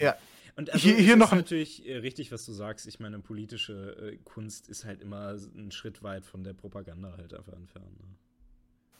Ja. 0.00 0.16
Und 0.56 0.70
also 0.70 0.82
Hier- 0.82 0.96
hier 0.96 1.12
ist 1.14 1.18
noch 1.18 1.32
natürlich 1.32 1.86
äh, 1.88 1.96
richtig, 1.98 2.32
was 2.32 2.44
du 2.44 2.52
sagst. 2.52 2.86
Ich 2.86 2.98
meine, 3.00 3.18
politische 3.20 4.12
äh, 4.12 4.16
Kunst 4.24 4.68
ist 4.68 4.84
halt 4.84 5.00
immer 5.02 5.28
einen 5.56 5.70
Schritt 5.70 6.02
weit 6.02 6.24
von 6.24 6.42
der 6.44 6.52
Propaganda 6.52 7.14
halt 7.16 7.32
einfach 7.34 7.52
entfernt. 7.54 7.98
Ne? 8.00 8.06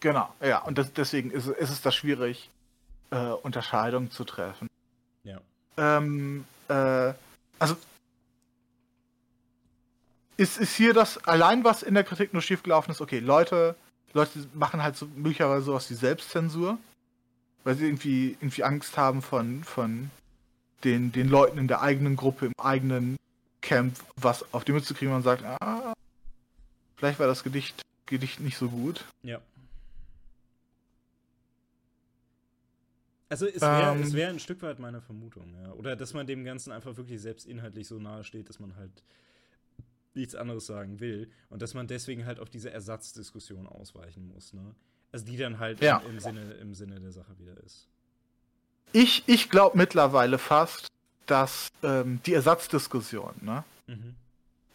genau, 0.00 0.32
ja, 0.40 0.62
und 0.62 0.78
das, 0.78 0.92
deswegen 0.92 1.32
ist, 1.32 1.46
es- 1.48 1.56
ist 1.58 1.70
es 1.70 1.82
da 1.82 1.90
schwierig, 1.90 2.50
äh, 3.10 3.16
Unterscheidungen 3.30 4.10
zu 4.12 4.22
treffen. 4.24 4.68
Ja. 5.24 5.40
Ähm, 5.76 6.44
äh, 6.68 7.12
also 7.58 7.76
ist, 10.36 10.58
ist 10.58 10.76
hier 10.76 10.94
das 10.94 11.18
allein, 11.26 11.64
was 11.64 11.82
in 11.82 11.94
der 11.94 12.04
Kritik 12.04 12.32
nur 12.32 12.42
schiefgelaufen 12.42 12.92
ist, 12.92 13.00
okay, 13.00 13.18
Leute, 13.18 13.74
Leute 14.12 14.46
machen 14.54 14.82
halt 14.82 14.96
so 14.96 15.06
möglicherweise 15.16 15.64
sowas 15.66 15.90
wie 15.90 15.94
Selbstzensur, 15.94 16.78
weil 17.64 17.74
sie 17.76 17.86
irgendwie, 17.86 18.36
irgendwie 18.40 18.64
Angst 18.64 18.96
haben 18.96 19.22
von, 19.22 19.64
von 19.64 20.10
den, 20.84 21.12
den 21.12 21.28
Leuten 21.28 21.58
in 21.58 21.68
der 21.68 21.80
eigenen 21.82 22.16
Gruppe, 22.16 22.46
im 22.46 22.52
eigenen 22.58 23.16
Camp, 23.60 23.96
was 24.16 24.52
auf 24.54 24.64
die 24.64 24.72
Mütze 24.72 24.94
kriegen 24.94 25.12
und 25.12 25.22
sagt, 25.22 25.42
ah, 25.44 25.92
vielleicht 26.96 27.18
war 27.18 27.26
das 27.26 27.42
Gedicht, 27.42 27.82
Gedicht 28.06 28.40
nicht 28.40 28.56
so 28.56 28.68
gut. 28.68 29.04
Ja. 29.22 29.40
Also 33.28 33.46
es 33.46 33.60
wäre 33.60 33.94
Ähm. 33.94 34.12
wär 34.14 34.28
ein 34.30 34.38
Stück 34.38 34.62
weit 34.62 34.78
meine 34.78 35.02
Vermutung, 35.02 35.54
ja. 35.62 35.72
Oder 35.72 35.96
dass 35.96 36.14
man 36.14 36.26
dem 36.26 36.44
Ganzen 36.44 36.72
einfach 36.72 36.96
wirklich 36.96 37.20
selbst 37.20 37.46
inhaltlich 37.46 37.86
so 37.86 37.98
nahe 37.98 38.24
steht, 38.24 38.48
dass 38.48 38.58
man 38.58 38.74
halt 38.76 39.02
nichts 40.14 40.34
anderes 40.34 40.66
sagen 40.66 40.98
will 41.00 41.30
und 41.50 41.60
dass 41.60 41.74
man 41.74 41.86
deswegen 41.86 42.24
halt 42.24 42.40
auf 42.40 42.48
diese 42.48 42.70
Ersatzdiskussion 42.70 43.66
ausweichen 43.66 44.28
muss, 44.28 44.54
ne? 44.54 44.74
Also 45.12 45.24
die 45.24 45.36
dann 45.36 45.58
halt 45.58 45.80
Ja. 45.80 46.02
im, 46.04 46.12
im, 46.12 46.20
Sinne, 46.20 46.52
im 46.60 46.74
Sinne 46.74 47.00
der 47.00 47.12
Sache 47.12 47.38
wieder 47.38 47.56
ist. 47.64 47.86
Ich, 48.92 49.22
ich 49.26 49.50
glaube 49.50 49.76
mittlerweile 49.76 50.38
fast, 50.38 50.88
dass 51.26 51.68
ähm, 51.82 52.20
die 52.24 52.34
Ersatzdiskussion, 52.34 53.34
ne? 53.42 53.64
Mhm. 53.86 54.14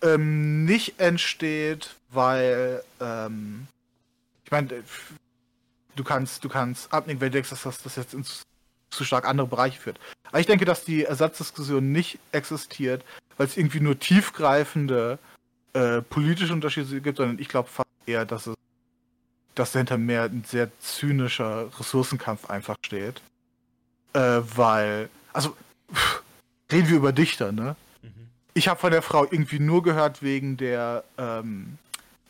ähm, 0.01 0.65
nicht 0.65 0.99
entsteht, 0.99 1.95
weil 2.09 2.83
ähm, 2.99 3.67
ich 4.45 4.51
meine, 4.51 4.83
du 5.95 6.03
kannst, 6.03 6.43
du 6.43 6.49
kannst 6.49 6.91
abnicken, 6.93 7.21
wenn 7.21 7.27
du 7.29 7.33
denkst, 7.37 7.49
dass 7.49 7.63
das, 7.63 7.81
das 7.81 7.95
jetzt 7.95 8.13
ins 8.13 8.43
zu 8.91 9.03
stark 9.03 9.25
andere 9.25 9.47
Bereiche 9.47 9.79
führt. 9.79 9.99
Aber 10.25 10.39
ich 10.39 10.45
denke, 10.45 10.65
dass 10.65 10.85
die 10.85 11.03
Ersatzdiskussion 11.05 11.91
nicht 11.91 12.19
existiert, 12.31 13.03
weil 13.37 13.47
es 13.47 13.57
irgendwie 13.57 13.79
nur 13.79 13.97
tiefgreifende 13.97 15.17
äh, 15.73 16.01
politische 16.01 16.53
Unterschiede 16.53 17.01
gibt, 17.01 17.17
sondern 17.17 17.39
ich 17.39 17.49
glaube 17.49 17.69
fast 17.69 17.89
eher, 18.05 18.25
dass 18.25 18.45
es 18.45 18.55
dass 19.55 19.71
dahinter 19.71 19.97
mehr 19.97 20.23
ein 20.23 20.43
sehr 20.45 20.69
zynischer 20.79 21.69
Ressourcenkampf 21.79 22.49
einfach 22.49 22.75
steht. 22.85 23.21
Äh, 24.13 24.41
weil, 24.55 25.09
also, 25.31 25.55
pff, 25.93 26.21
reden 26.71 26.89
wir 26.89 26.97
über 26.97 27.11
Dichter, 27.11 27.51
ne? 27.51 27.75
Mhm. 28.01 28.09
Ich 28.53 28.67
habe 28.67 28.79
von 28.79 28.91
der 28.91 29.01
Frau 29.01 29.23
irgendwie 29.23 29.59
nur 29.59 29.83
gehört 29.83 30.21
wegen 30.21 30.57
der 30.57 31.03
ähm, 31.17 31.77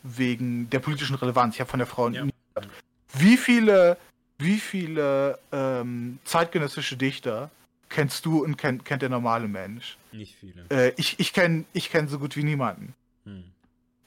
wegen 0.03 0.69
der 0.69 0.79
politischen 0.79 1.15
Relevanz. 1.15 1.55
Ich 1.55 1.61
habe 1.61 1.69
von 1.69 1.79
der 1.79 1.87
Frau 1.87 2.09
Ja. 2.09 2.25
nie 2.25 2.33
gehört. 2.53 2.71
Wie 3.13 3.37
viele 3.37 3.97
wie 4.37 4.59
viele 4.59 5.39
ähm, 5.51 6.19
zeitgenössische 6.25 6.97
Dichter 6.97 7.49
kennst 7.89 8.25
du 8.25 8.43
und 8.43 8.57
kennt, 8.57 8.83
kennt 8.83 9.01
der 9.01 9.09
normale 9.09 9.47
Mensch? 9.47 9.97
Nicht 10.11 10.35
viele. 10.39 10.65
Äh, 10.69 10.93
ich 10.97 11.19
ich 11.19 11.31
kenne 11.33 11.65
ich 11.73 11.89
kenn 11.89 12.07
so 12.07 12.19
gut 12.19 12.35
wie 12.35 12.43
niemanden. 12.43 12.93
Hm. 13.25 13.43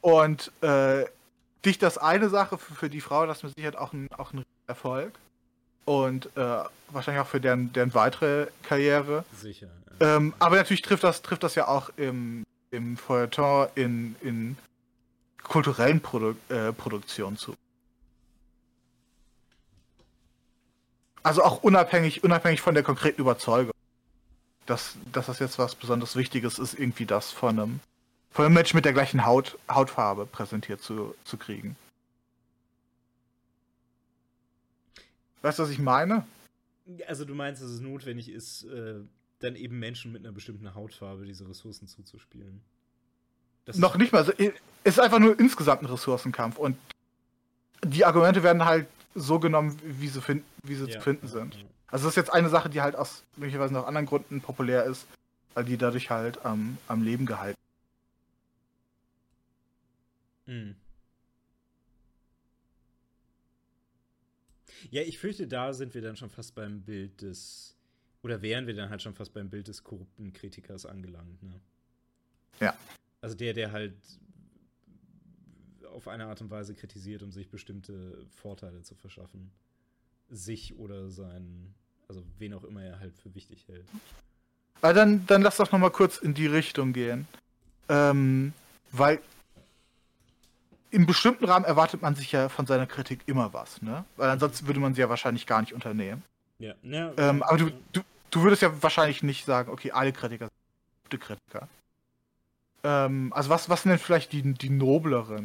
Und 0.02 0.52
äh, 0.62 1.04
Dichter 1.66 1.88
ist 1.88 1.98
eine 1.98 2.28
Sache, 2.28 2.56
für, 2.56 2.74
für 2.74 2.88
die 2.88 3.00
Frau 3.00 3.26
das 3.26 3.38
ist 3.38 3.42
mit 3.44 3.54
Sicherheit 3.56 3.76
auch 3.76 3.92
ein, 3.92 4.08
auch 4.16 4.32
ein 4.32 4.44
Erfolg. 4.66 5.12
Und 5.84 6.26
äh, 6.36 6.64
wahrscheinlich 6.90 7.22
auch 7.22 7.28
für 7.28 7.40
deren, 7.40 7.72
deren 7.72 7.94
weitere 7.94 8.48
Karriere. 8.62 9.24
Sicher. 9.32 9.68
Ja. 10.00 10.16
Ähm, 10.16 10.34
aber 10.38 10.56
natürlich 10.56 10.82
trifft 10.82 11.04
das, 11.04 11.22
trifft 11.22 11.42
das 11.42 11.54
ja 11.54 11.68
auch 11.68 11.90
im, 11.96 12.44
im 12.70 12.96
Feuilleton 12.96 13.68
in, 13.74 14.16
in 14.20 14.58
kulturellen 15.42 16.00
Produ 16.00 16.34
äh, 16.48 16.72
Produktionen 16.72 17.36
zu. 17.36 17.54
Also 21.22 21.42
auch 21.42 21.62
unabhängig, 21.62 22.22
unabhängig 22.22 22.60
von 22.60 22.74
der 22.74 22.84
konkreten 22.84 23.20
Überzeugung, 23.20 23.72
dass, 24.66 24.94
dass 25.12 25.26
das 25.26 25.38
jetzt 25.40 25.58
was 25.58 25.74
besonders 25.74 26.14
Wichtiges 26.16 26.58
ist, 26.58 26.74
irgendwie 26.74 27.06
das 27.06 27.32
von 27.32 27.58
einem, 27.58 27.80
von 28.36 28.44
einem 28.44 28.54
Menschen 28.54 28.76
mit 28.76 28.84
der 28.84 28.92
gleichen 28.92 29.24
Haut, 29.24 29.58
Hautfarbe 29.70 30.26
präsentiert 30.26 30.82
zu, 30.82 31.14
zu 31.24 31.38
kriegen. 31.38 31.74
Weißt 35.40 35.58
du, 35.58 35.62
was 35.62 35.70
ich 35.70 35.78
meine? 35.78 36.26
Also 37.06 37.24
du 37.24 37.34
meinst, 37.34 37.62
dass 37.62 37.70
es 37.70 37.80
notwendig 37.80 38.28
ist, 38.28 38.64
äh, 38.64 38.96
dann 39.38 39.56
eben 39.56 39.78
Menschen 39.78 40.12
mit 40.12 40.22
einer 40.22 40.34
bestimmten 40.34 40.74
Hautfarbe 40.74 41.24
diese 41.24 41.48
Ressourcen 41.48 41.88
zuzuspielen. 41.88 42.60
Das 43.64 43.78
Noch 43.78 43.96
nicht 43.96 44.12
mal. 44.12 44.18
Also, 44.18 44.32
es 44.32 44.52
ist 44.84 45.00
einfach 45.00 45.18
nur 45.18 45.40
insgesamt 45.40 45.82
ein 45.82 45.86
Ressourcenkampf 45.86 46.58
und 46.58 46.76
die 47.86 48.04
Argumente 48.04 48.42
werden 48.42 48.66
halt 48.66 48.86
so 49.14 49.40
genommen, 49.40 49.78
wie 49.82 50.08
sie, 50.08 50.20
find, 50.20 50.44
wie 50.62 50.74
sie 50.74 50.84
ja, 50.84 50.90
zu 50.90 51.00
finden 51.00 51.26
sind. 51.26 51.56
Also 51.86 52.04
das 52.04 52.12
ist 52.12 52.16
jetzt 52.16 52.34
eine 52.34 52.50
Sache, 52.50 52.68
die 52.68 52.82
halt 52.82 52.96
aus 52.96 53.22
möglicherweise 53.36 53.72
noch 53.72 53.86
anderen 53.86 54.06
Gründen 54.06 54.42
populär 54.42 54.84
ist, 54.84 55.06
weil 55.54 55.64
die 55.64 55.78
dadurch 55.78 56.10
halt 56.10 56.38
ähm, 56.44 56.76
am 56.86 57.02
Leben 57.02 57.24
gehalten. 57.24 57.56
Mhm. 60.46 60.76
Ja, 64.90 65.02
ich 65.02 65.18
fürchte, 65.18 65.46
da 65.46 65.72
sind 65.72 65.94
wir 65.94 66.02
dann 66.02 66.16
schon 66.16 66.30
fast 66.30 66.54
beim 66.54 66.82
Bild 66.82 67.22
des, 67.22 67.76
oder 68.22 68.42
wären 68.42 68.66
wir 68.66 68.74
dann 68.74 68.90
halt 68.90 69.02
schon 69.02 69.14
fast 69.14 69.32
beim 69.32 69.48
Bild 69.50 69.68
des 69.68 69.82
korrupten 69.82 70.32
Kritikers 70.32 70.86
angelangt, 70.86 71.42
ne? 71.42 71.60
Ja. 72.60 72.76
Also 73.20 73.34
der, 73.36 73.52
der 73.52 73.72
halt 73.72 73.94
auf 75.92 76.08
eine 76.08 76.26
Art 76.26 76.40
und 76.40 76.50
Weise 76.50 76.74
kritisiert, 76.74 77.22
um 77.22 77.32
sich 77.32 77.48
bestimmte 77.48 78.26
Vorteile 78.30 78.82
zu 78.82 78.94
verschaffen. 78.94 79.50
Sich 80.28 80.76
oder 80.76 81.10
sein, 81.10 81.74
also 82.08 82.22
wen 82.38 82.52
auch 82.52 82.64
immer 82.64 82.82
er 82.82 83.00
halt 83.00 83.18
für 83.18 83.34
wichtig 83.34 83.66
hält. 83.68 83.86
Aber 84.82 84.92
dann, 84.92 85.26
dann 85.26 85.42
lass 85.42 85.56
doch 85.56 85.72
noch 85.72 85.78
mal 85.78 85.90
kurz 85.90 86.18
in 86.18 86.34
die 86.34 86.46
Richtung 86.46 86.92
gehen. 86.92 87.26
Ähm, 87.88 88.52
weil 88.92 89.20
im 90.96 91.04
bestimmten 91.04 91.44
Rahmen 91.44 91.66
erwartet 91.66 92.00
man 92.00 92.14
sich 92.14 92.32
ja 92.32 92.48
von 92.48 92.64
seiner 92.64 92.86
Kritik 92.86 93.20
immer 93.26 93.52
was, 93.52 93.82
ne? 93.82 94.06
Weil 94.16 94.30
ansonsten 94.30 94.66
würde 94.66 94.80
man 94.80 94.94
sie 94.94 95.02
ja 95.02 95.10
wahrscheinlich 95.10 95.46
gar 95.46 95.60
nicht 95.60 95.74
unternehmen. 95.74 96.22
Ja. 96.58 96.72
ja 96.82 97.12
ähm, 97.18 97.42
aber 97.42 97.58
du, 97.58 97.70
du, 97.92 98.00
du 98.30 98.42
würdest 98.42 98.62
ja 98.62 98.82
wahrscheinlich 98.82 99.22
nicht 99.22 99.44
sagen, 99.44 99.70
okay, 99.70 99.92
alle 99.92 100.14
Kritiker 100.14 100.46
sind 100.46 101.02
gute 101.04 101.18
Kritiker. 101.18 101.68
Ähm, 102.82 103.30
also 103.34 103.50
was, 103.50 103.68
was 103.68 103.82
sind 103.82 103.90
denn 103.90 103.98
vielleicht 103.98 104.32
die, 104.32 104.54
die 104.54 104.70
nobleren 104.70 105.44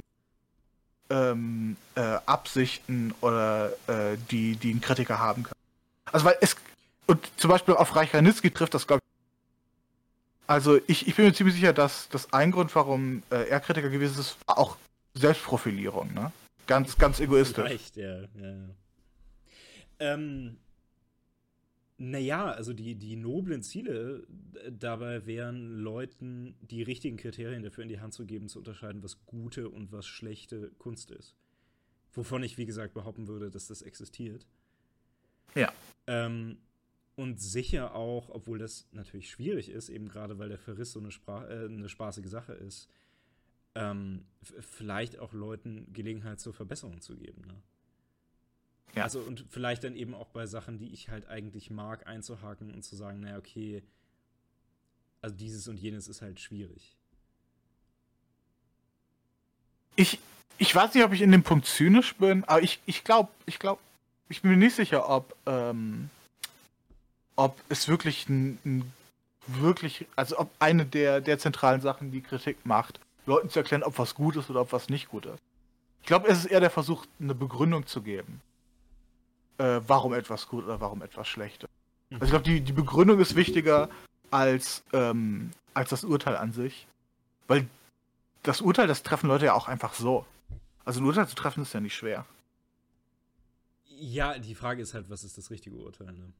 ähm, 1.09 1.75
äh, 1.95 1.99
Absichten 2.25 3.13
oder 3.19 3.73
äh, 3.87 4.15
die, 4.31 4.55
die 4.55 4.73
ein 4.73 4.79
Kritiker 4.79 5.19
haben 5.19 5.43
kann? 5.43 5.53
Also 6.13 6.25
weil 6.25 6.37
es, 6.39 6.55
und 7.07 7.29
zum 7.35 7.49
Beispiel 7.49 7.73
auf 7.73 7.93
Reich 7.93 8.13
Ranitzky 8.13 8.51
trifft 8.51 8.73
das, 8.73 8.87
glaube 8.87 9.01
ich, 9.03 10.47
also 10.47 10.79
ich, 10.87 11.09
ich 11.09 11.15
bin 11.17 11.25
mir 11.25 11.33
ziemlich 11.33 11.55
sicher, 11.55 11.73
dass 11.73 12.07
das 12.07 12.31
ein 12.31 12.51
Grund, 12.51 12.73
warum 12.73 13.23
äh, 13.31 13.49
er 13.49 13.59
Kritiker 13.59 13.89
gewesen 13.89 14.17
ist, 14.17 14.37
war 14.47 14.57
auch 14.57 14.77
Selbstprofilierung, 15.13 16.13
ne? 16.13 16.31
Ganz, 16.67 16.97
ganz 16.97 17.19
egoistisch. 17.19 17.65
Vielleicht, 17.65 17.97
ja, 17.97 18.21
ja. 18.21 18.69
Ähm, 19.99 20.57
naja, 21.97 22.51
also 22.51 22.73
die, 22.73 22.95
die 22.95 23.15
noblen 23.15 23.61
Ziele 23.61 24.25
äh, 24.55 24.71
dabei 24.71 25.27
wären, 25.27 25.81
Leuten 25.81 26.55
die 26.61 26.81
richtigen 26.81 27.17
Kriterien 27.17 27.61
dafür 27.61 27.83
in 27.83 27.89
die 27.89 27.99
Hand 27.99 28.13
zu 28.13 28.25
geben, 28.25 28.47
zu 28.47 28.57
unterscheiden, 28.57 29.03
was 29.03 29.23
gute 29.25 29.69
und 29.69 29.91
was 29.91 30.07
schlechte 30.07 30.71
Kunst 30.79 31.11
ist. 31.11 31.35
Wovon 32.13 32.41
ich, 32.41 32.57
wie 32.57 32.65
gesagt, 32.65 32.93
behaupten 32.95 33.27
würde, 33.27 33.51
dass 33.51 33.67
das 33.67 33.83
existiert. 33.83 34.47
Ja. 35.53 35.71
Ähm, 36.07 36.57
und 37.15 37.39
sicher 37.39 37.93
auch, 37.93 38.29
obwohl 38.29 38.57
das 38.57 38.87
natürlich 38.93 39.29
schwierig 39.29 39.69
ist, 39.69 39.89
eben 39.89 40.07
gerade 40.07 40.39
weil 40.39 40.49
der 40.49 40.57
Verriss 40.57 40.93
so 40.93 40.99
eine, 40.99 41.11
Spra 41.11 41.47
äh, 41.49 41.65
eine 41.65 41.87
spaßige 41.87 42.27
Sache 42.27 42.53
ist, 42.53 42.89
ähm, 43.75 44.25
vielleicht 44.41 45.19
auch 45.19 45.33
Leuten 45.33 45.91
Gelegenheit 45.93 46.39
zur 46.39 46.53
Verbesserung 46.53 47.01
zu 47.01 47.15
geben. 47.15 47.41
Ne? 47.47 47.55
Ja. 48.95 49.03
Also 49.03 49.19
und 49.19 49.45
vielleicht 49.49 49.83
dann 49.83 49.95
eben 49.95 50.13
auch 50.13 50.29
bei 50.29 50.45
Sachen, 50.45 50.77
die 50.77 50.91
ich 50.93 51.09
halt 51.09 51.27
eigentlich 51.27 51.69
mag, 51.69 52.07
einzuhaken 52.07 52.73
und 52.73 52.83
zu 52.83 52.95
sagen, 52.95 53.21
naja, 53.21 53.37
okay, 53.37 53.83
also 55.21 55.35
dieses 55.35 55.67
und 55.67 55.77
jenes 55.77 56.07
ist 56.07 56.21
halt 56.21 56.39
schwierig. 56.39 56.97
Ich, 59.95 60.19
ich 60.57 60.73
weiß 60.73 60.93
nicht, 60.93 61.03
ob 61.03 61.13
ich 61.13 61.21
in 61.21 61.31
dem 61.31 61.43
Punkt 61.43 61.65
zynisch 61.65 62.15
bin, 62.15 62.43
aber 62.45 62.61
ich, 62.61 62.79
ich 62.85 63.03
glaube, 63.03 63.29
ich 63.45 63.59
glaube, 63.59 63.81
ich 64.29 64.41
bin 64.41 64.51
mir 64.51 64.57
nicht 64.57 64.75
sicher, 64.75 65.09
ob, 65.09 65.35
ähm, 65.45 66.09
ob 67.35 67.61
es 67.69 67.87
wirklich 67.87 68.27
ein, 68.29 68.57
ein, 68.65 68.93
wirklich, 69.47 70.07
also 70.15 70.39
ob 70.39 70.51
eine 70.59 70.85
der, 70.85 71.21
der 71.21 71.37
zentralen 71.37 71.81
Sachen, 71.81 72.11
die 72.11 72.21
Kritik 72.21 72.65
macht, 72.65 72.99
Leuten 73.25 73.49
zu 73.49 73.59
erklären, 73.59 73.83
ob 73.83 73.97
was 73.97 74.15
gut 74.15 74.35
ist 74.35 74.49
oder 74.49 74.61
ob 74.61 74.71
was 74.73 74.89
nicht 74.89 75.09
gut 75.09 75.25
ist. 75.25 75.39
Ich 76.01 76.07
glaube, 76.07 76.27
es 76.27 76.39
ist 76.39 76.45
eher 76.45 76.59
der 76.59 76.71
Versuch, 76.71 77.05
eine 77.19 77.35
Begründung 77.35 77.85
zu 77.85 78.01
geben 78.01 78.41
äh, 79.61 79.81
warum 79.87 80.13
etwas 80.13 80.47
gut 80.47 80.65
oder 80.65 80.81
warum 80.81 81.01
etwas 81.01 81.27
schlecht 81.27 81.63
ist. 81.63 81.69
Also 82.11 82.25
ich 82.25 82.31
glaube, 82.31 82.43
die, 82.43 82.61
die 82.61 82.73
Begründung 82.73 83.19
ist 83.19 83.35
wichtiger 83.35 83.89
als, 84.31 84.83
ähm, 84.91 85.51
als 85.73 85.89
das 85.91 86.03
Urteil 86.03 86.35
an 86.35 86.51
sich. 86.51 86.87
Weil 87.47 87.67
das 88.43 88.61
Urteil, 88.61 88.87
das 88.87 89.03
treffen 89.03 89.27
Leute 89.27 89.45
ja 89.45 89.53
auch 89.53 89.67
einfach 89.67 89.93
so. 89.93 90.25
Also 90.83 90.99
ein 90.99 91.05
Urteil 91.05 91.27
zu 91.27 91.35
treffen 91.35 91.63
ist 91.63 91.73
ja 91.73 91.79
nicht 91.79 91.95
schwer. 91.95 92.25
Ja, 93.87 94.39
die 94.39 94.55
Frage 94.55 94.81
ist 94.81 94.93
halt, 94.93 95.09
was 95.09 95.23
ist 95.23 95.37
das 95.37 95.51
richtige 95.51 95.75
Urteil, 95.75 96.11
ne? 96.11 96.33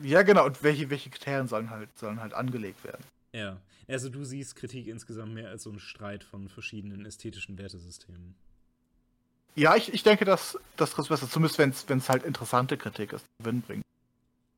Ja, 0.00 0.22
genau, 0.22 0.46
und 0.46 0.62
welche, 0.62 0.90
welche 0.90 1.10
Kriterien 1.10 1.46
sollen 1.46 1.70
halt, 1.70 1.96
sollen 1.98 2.20
halt 2.20 2.34
angelegt 2.34 2.82
werden. 2.84 3.04
Ja. 3.32 3.60
Also 3.88 4.08
du 4.08 4.24
siehst 4.24 4.56
Kritik 4.56 4.86
insgesamt 4.86 5.34
mehr 5.34 5.48
als 5.48 5.64
so 5.64 5.70
ein 5.70 5.80
Streit 5.80 6.24
von 6.24 6.48
verschiedenen 6.48 7.04
ästhetischen 7.06 7.58
Wertesystemen. 7.58 8.34
Ja, 9.56 9.74
ich, 9.74 9.92
ich 9.92 10.02
denke, 10.02 10.24
dass 10.24 10.58
das 10.76 10.96
ist 10.96 11.08
besser, 11.08 11.28
zumindest 11.28 11.58
wenn 11.88 11.98
es 11.98 12.08
halt 12.08 12.22
interessante 12.22 12.76
Kritik 12.76 13.12
ist, 13.12 13.24
Gewinn 13.38 13.62
bringt. 13.62 13.84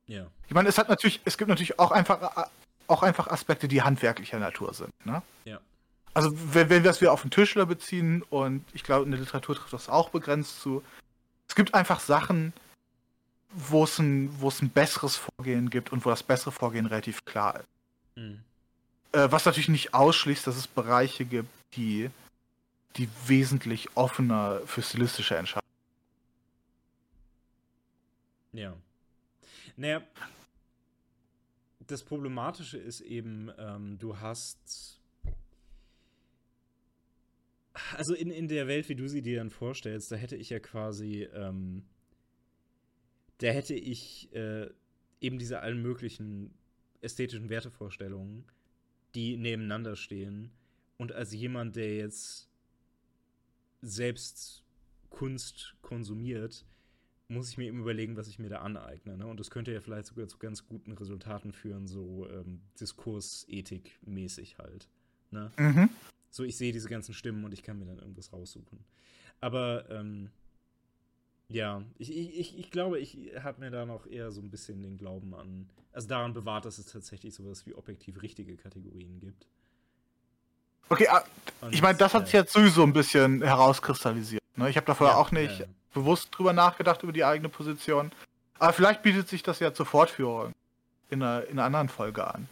Ja. 0.07 0.27
Ich 0.47 0.53
meine, 0.53 0.69
es 0.69 0.77
hat 0.77 0.89
natürlich, 0.89 1.21
es 1.25 1.37
gibt 1.37 1.49
natürlich 1.49 1.79
auch 1.79 1.91
einfach, 1.91 2.49
auch 2.87 3.03
einfach 3.03 3.27
Aspekte, 3.27 3.67
die 3.67 3.81
handwerklicher 3.81 4.39
Natur 4.39 4.73
sind, 4.73 4.93
ne? 5.05 5.21
Ja. 5.45 5.59
Also 6.13 6.31
wenn, 6.53 6.69
wenn 6.69 6.83
wir 6.83 6.91
es 6.91 7.01
wieder 7.01 7.11
auf 7.11 7.23
den 7.23 7.31
Tischler 7.31 7.65
beziehen 7.65 8.21
und 8.29 8.63
ich 8.73 8.83
glaube, 8.83 9.05
in 9.05 9.11
der 9.11 9.19
Literatur 9.19 9.55
trifft 9.55 9.73
das 9.73 9.89
auch 9.89 10.09
begrenzt 10.09 10.61
zu. 10.61 10.83
Es 11.47 11.55
gibt 11.55 11.73
einfach 11.73 11.99
Sachen, 11.99 12.53
wo 13.51 13.83
es 13.83 13.97
ein, 13.97 14.29
wo 14.39 14.49
es 14.49 14.61
ein 14.61 14.69
besseres 14.69 15.15
Vorgehen 15.15 15.71
gibt 15.71 15.91
und 15.91 16.05
wo 16.05 16.09
das 16.09 16.21
bessere 16.21 16.51
Vorgehen 16.51 16.85
relativ 16.85 17.25
klar 17.25 17.59
ist. 17.59 17.67
Mhm. 18.15 18.43
Äh, 19.13 19.31
was 19.31 19.45
natürlich 19.45 19.69
nicht 19.69 19.93
ausschließt, 19.93 20.45
dass 20.45 20.57
es 20.57 20.67
Bereiche 20.67 21.25
gibt, 21.25 21.49
die 21.75 22.09
die 22.97 23.09
wesentlich 23.25 23.95
offener 23.95 24.61
für 24.65 24.81
stilistische 24.81 25.35
Entscheidungen. 25.35 25.63
Ja. 28.53 28.77
Naja, 29.75 30.03
das 31.87 32.03
Problematische 32.03 32.77
ist 32.77 33.01
eben, 33.01 33.51
ähm, 33.57 33.97
du 33.97 34.19
hast. 34.19 34.99
Also 37.97 38.13
in, 38.13 38.29
in 38.29 38.47
der 38.47 38.67
Welt, 38.67 38.87
wie 38.89 38.95
du 38.95 39.07
sie 39.07 39.23
dir 39.23 39.37
dann 39.37 39.49
vorstellst, 39.49 40.11
da 40.11 40.15
hätte 40.15 40.35
ich 40.35 40.49
ja 40.49 40.59
quasi. 40.59 41.23
Ähm, 41.33 41.83
da 43.39 43.47
hätte 43.47 43.73
ich 43.73 44.31
äh, 44.33 44.69
eben 45.19 45.39
diese 45.39 45.61
allen 45.61 45.81
möglichen 45.81 46.53
ästhetischen 47.01 47.49
Wertevorstellungen, 47.49 48.45
die 49.15 49.37
nebeneinander 49.37 49.95
stehen. 49.95 50.51
Und 50.97 51.11
als 51.11 51.33
jemand, 51.33 51.75
der 51.75 51.95
jetzt 51.95 52.49
selbst 53.81 54.63
Kunst 55.09 55.75
konsumiert, 55.81 56.65
muss 57.27 57.49
ich 57.49 57.57
mir 57.57 57.65
eben 57.65 57.79
überlegen, 57.79 58.15
was 58.15 58.27
ich 58.27 58.39
mir 58.39 58.49
da 58.49 58.59
aneigne. 58.59 59.17
Ne? 59.17 59.27
Und 59.27 59.39
das 59.39 59.49
könnte 59.49 59.71
ja 59.71 59.81
vielleicht 59.81 60.07
sogar 60.07 60.27
zu 60.27 60.37
ganz 60.37 60.65
guten 60.65 60.91
Resultaten 60.91 61.51
führen, 61.51 61.87
so 61.87 62.27
ähm, 62.29 62.61
Diskursethik-mäßig 62.79 64.57
halt. 64.57 64.87
Ne? 65.31 65.51
Mhm. 65.57 65.89
So, 66.29 66.43
ich 66.43 66.57
sehe 66.57 66.71
diese 66.71 66.89
ganzen 66.89 67.13
Stimmen 67.13 67.43
und 67.43 67.53
ich 67.53 67.63
kann 67.63 67.79
mir 67.79 67.85
dann 67.85 67.99
irgendwas 67.99 68.33
raussuchen. 68.33 68.79
Aber 69.39 69.89
ähm, 69.89 70.29
ja, 71.49 71.83
ich, 71.97 72.15
ich, 72.15 72.57
ich 72.57 72.71
glaube, 72.71 72.99
ich 72.99 73.17
habe 73.43 73.59
mir 73.59 73.71
da 73.71 73.85
noch 73.85 74.07
eher 74.07 74.31
so 74.31 74.41
ein 74.41 74.49
bisschen 74.49 74.81
den 74.81 74.97
Glauben 74.97 75.35
an, 75.35 75.69
also 75.91 76.07
daran 76.07 76.33
bewahrt, 76.33 76.65
dass 76.65 76.77
es 76.77 76.87
tatsächlich 76.87 77.33
sowas 77.33 77.65
wie 77.65 77.75
objektiv 77.75 78.21
richtige 78.21 78.55
Kategorien 78.55 79.19
gibt. 79.19 79.45
Okay, 80.89 81.07
ah, 81.07 81.23
ich 81.71 81.81
meine, 81.81 81.97
das 81.97 82.13
hat 82.13 82.25
sich 82.25 82.33
jetzt 82.33 82.53
sowieso 82.53 82.83
ein 82.83 82.93
bisschen 82.93 83.41
herauskristallisiert. 83.41 84.43
Ne? 84.55 84.69
Ich 84.69 84.75
habe 84.75 84.85
da 84.85 84.95
vorher 84.95 85.15
ja, 85.15 85.21
auch 85.21 85.31
nicht 85.31 85.59
ja. 85.59 85.65
bewusst 85.93 86.29
drüber 86.31 86.53
nachgedacht, 86.53 87.03
über 87.03 87.13
die 87.13 87.23
eigene 87.23 87.49
Position. 87.49 88.11
Aber 88.59 88.73
vielleicht 88.73 89.01
bietet 89.01 89.29
sich 89.29 89.43
das 89.43 89.59
ja 89.59 89.73
zur 89.73 89.85
Fortführung 89.85 90.53
in 91.09 91.21
einer, 91.23 91.45
in 91.45 91.53
einer 91.53 91.65
anderen 91.65 91.89
Folge 91.89 92.27
an. 92.27 92.47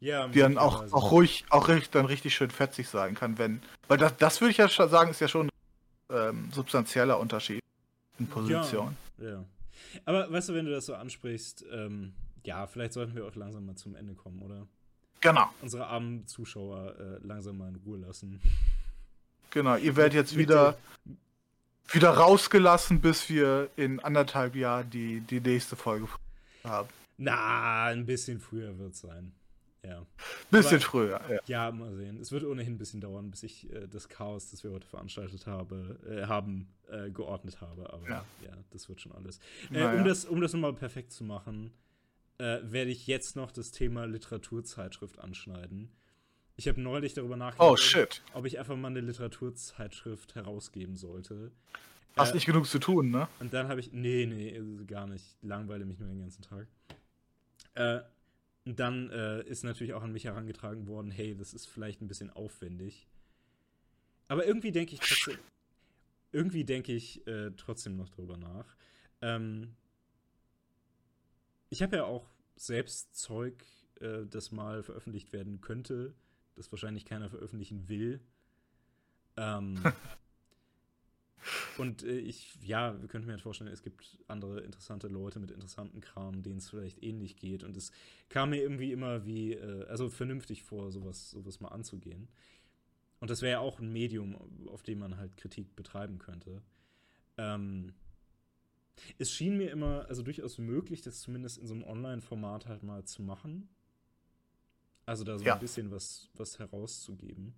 Ja, 0.00 0.28
die 0.28 0.38
dann 0.38 0.58
auch, 0.58 0.92
auch 0.92 1.10
ruhig, 1.10 1.44
auch 1.50 1.68
richtig, 1.68 1.90
dann 1.90 2.06
richtig 2.06 2.34
schön 2.34 2.50
fetzig 2.50 2.88
sein 2.88 3.16
kann, 3.16 3.36
wenn. 3.36 3.60
Weil 3.88 3.98
das, 3.98 4.16
das 4.16 4.40
würde 4.40 4.52
ich 4.52 4.58
ja 4.58 4.68
sagen, 4.68 5.10
ist 5.10 5.20
ja 5.20 5.26
schon 5.26 5.48
ein 6.08 6.16
ähm, 6.16 6.48
substanzieller 6.52 7.18
Unterschied 7.18 7.62
in 8.18 8.26
Position. 8.26 8.96
Ja, 9.18 9.28
ja. 9.28 9.44
Aber 10.04 10.30
weißt 10.30 10.48
du, 10.48 10.54
wenn 10.54 10.64
du 10.64 10.70
das 10.70 10.86
so 10.86 10.94
ansprichst, 10.94 11.64
ähm, 11.70 12.12
ja, 12.44 12.66
vielleicht 12.66 12.92
sollten 12.92 13.14
wir 13.14 13.26
auch 13.26 13.34
langsam 13.34 13.66
mal 13.66 13.76
zum 13.76 13.94
Ende 13.94 14.14
kommen, 14.14 14.40
oder? 14.40 14.66
Genau. 15.20 15.48
Unsere 15.62 15.86
armen 15.86 16.26
Zuschauer 16.26 16.94
äh, 16.98 17.26
langsam 17.26 17.58
mal 17.58 17.68
in 17.68 17.76
Ruhe 17.76 17.98
lassen. 17.98 18.40
Genau, 19.50 19.76
ihr 19.76 19.96
werdet 19.96 20.14
jetzt 20.14 20.36
wieder 20.36 20.76
wieder 21.92 22.10
rausgelassen, 22.10 23.00
bis 23.00 23.28
wir 23.28 23.70
in 23.76 24.00
anderthalb 24.00 24.54
Jahren 24.54 24.90
die, 24.90 25.20
die 25.20 25.40
nächste 25.40 25.76
Folge 25.76 26.08
haben. 26.64 26.88
Na, 27.16 27.86
ein 27.86 28.06
bisschen 28.06 28.40
früher 28.40 28.78
wird 28.78 28.92
es 28.92 29.00
sein. 29.00 29.32
Ja. 29.84 30.04
Bisschen 30.50 30.76
Aber- 30.76 30.80
früher, 30.80 31.20
ja. 31.30 31.40
Ja, 31.46 31.70
mal 31.70 31.94
sehen. 31.94 32.18
Es 32.20 32.32
wird 32.32 32.44
ohnehin 32.44 32.74
ein 32.74 32.78
bisschen 32.78 33.00
dauern, 33.00 33.30
bis 33.30 33.42
ich 33.44 33.72
äh, 33.72 33.86
das 33.86 34.08
Chaos, 34.08 34.50
das 34.50 34.64
wir 34.64 34.72
heute 34.72 34.86
veranstaltet 34.86 35.46
habe, 35.46 35.98
äh, 36.08 36.26
haben, 36.26 36.68
äh, 36.90 37.10
geordnet 37.10 37.60
habe. 37.60 37.92
Aber 37.92 38.08
ja. 38.08 38.24
Ja. 38.44 38.56
das 38.70 38.88
wird 38.88 39.00
schon 39.00 39.12
alles. 39.12 39.38
Äh, 39.70 39.74
Naja. 39.74 39.98
um, 40.00 40.04
das, 40.04 40.24
um 40.24 40.40
das 40.40 40.52
nochmal 40.52 40.72
perfekt 40.74 41.12
zu 41.12 41.22
machen, 41.24 41.72
äh, 42.38 42.58
werde 42.62 42.90
ich 42.90 43.06
jetzt 43.06 43.36
noch 43.36 43.50
das 43.52 43.70
Thema 43.70 44.04
Literaturzeitschrift 44.06 45.18
anschneiden. 45.20 45.90
Ich 46.56 46.66
habe 46.66 46.80
neulich 46.80 47.14
darüber 47.14 47.36
nachgedacht, 47.36 48.22
Oh 48.34 48.38
ob 48.38 48.44
ich 48.46 48.58
einfach 48.58 48.76
mal 48.76 48.88
eine 48.88 49.00
Literaturzeitschrift 49.00 50.34
herausgeben 50.34 50.96
sollte. 50.96 51.52
Hast 52.16 52.32
Äh, 52.32 52.34
nicht 52.34 52.46
genug 52.46 52.66
zu 52.66 52.80
tun, 52.80 53.10
ne? 53.12 53.28
und 53.38 53.54
dann 53.54 53.68
habe 53.68 53.78
ich, 53.78 53.92
nee, 53.92 54.26
nee, 54.26 54.58
also 54.58 54.84
gar 54.86 55.06
nicht. 55.06 55.36
Langweile 55.42 55.84
mich 55.84 56.00
nur 56.00 56.08
den 56.08 56.18
ganzen 56.18 56.42
Tag. 56.42 56.66
Äh, 57.74 58.00
dann 58.76 59.10
äh, 59.10 59.42
ist 59.44 59.64
natürlich 59.64 59.94
auch 59.94 60.02
an 60.02 60.12
mich 60.12 60.24
herangetragen 60.24 60.86
worden, 60.86 61.10
hey, 61.10 61.34
das 61.36 61.54
ist 61.54 61.66
vielleicht 61.66 62.00
ein 62.00 62.08
bisschen 62.08 62.30
aufwendig. 62.30 63.06
Aber 64.28 64.46
irgendwie 64.46 64.72
denke 64.72 64.94
ich 64.94 65.00
trotzdem, 65.00 65.38
irgendwie 66.32 66.64
denke 66.64 66.92
ich 66.92 67.26
äh, 67.26 67.50
trotzdem 67.56 67.96
noch 67.96 68.08
drüber 68.10 68.36
nach. 68.36 68.76
Ähm, 69.22 69.74
ich 71.70 71.82
habe 71.82 71.96
ja 71.96 72.04
auch 72.04 72.26
selbst 72.56 73.14
Zeug, 73.16 73.64
äh, 74.00 74.26
das 74.26 74.52
mal 74.52 74.82
veröffentlicht 74.82 75.32
werden 75.32 75.60
könnte, 75.60 76.14
das 76.56 76.70
wahrscheinlich 76.70 77.04
keiner 77.04 77.28
veröffentlichen 77.28 77.88
will. 77.88 78.20
Ähm, 79.36 79.80
und 81.78 82.02
äh, 82.02 82.18
ich, 82.18 82.56
ja, 82.62 83.00
wir 83.00 83.08
könnten 83.08 83.26
mir 83.26 83.32
halt 83.32 83.42
vorstellen, 83.42 83.70
es 83.72 83.82
gibt 83.82 84.18
andere 84.28 84.60
interessante 84.60 85.08
Leute 85.08 85.38
mit 85.40 85.50
interessanten 85.50 86.00
Kram, 86.00 86.42
denen 86.42 86.58
es 86.58 86.68
vielleicht 86.70 87.02
ähnlich 87.02 87.36
geht. 87.36 87.64
Und 87.64 87.76
es 87.76 87.92
kam 88.28 88.50
mir 88.50 88.60
irgendwie 88.60 88.92
immer 88.92 89.24
wie, 89.24 89.54
äh, 89.54 89.86
also 89.86 90.08
vernünftig 90.08 90.62
vor, 90.62 90.90
sowas, 90.90 91.30
sowas 91.30 91.60
mal 91.60 91.68
anzugehen. 91.68 92.28
Und 93.20 93.30
das 93.30 93.42
wäre 93.42 93.52
ja 93.52 93.58
auch 93.60 93.80
ein 93.80 93.92
Medium, 93.92 94.36
auf 94.68 94.82
dem 94.82 94.98
man 95.00 95.16
halt 95.16 95.36
Kritik 95.36 95.74
betreiben 95.74 96.18
könnte. 96.18 96.62
Ähm, 97.36 97.94
es 99.18 99.30
schien 99.32 99.56
mir 99.56 99.70
immer, 99.70 100.06
also 100.08 100.22
durchaus 100.22 100.58
möglich, 100.58 101.02
das 101.02 101.20
zumindest 101.20 101.58
in 101.58 101.66
so 101.66 101.74
einem 101.74 101.84
Online-Format 101.84 102.66
halt 102.66 102.82
mal 102.82 103.04
zu 103.04 103.22
machen. 103.22 103.68
Also 105.06 105.24
da 105.24 105.38
so 105.38 105.44
Ja. 105.44 105.54
ein 105.54 105.60
bisschen 105.60 105.90
was, 105.90 106.28
was 106.34 106.58
herauszugeben. 106.58 107.54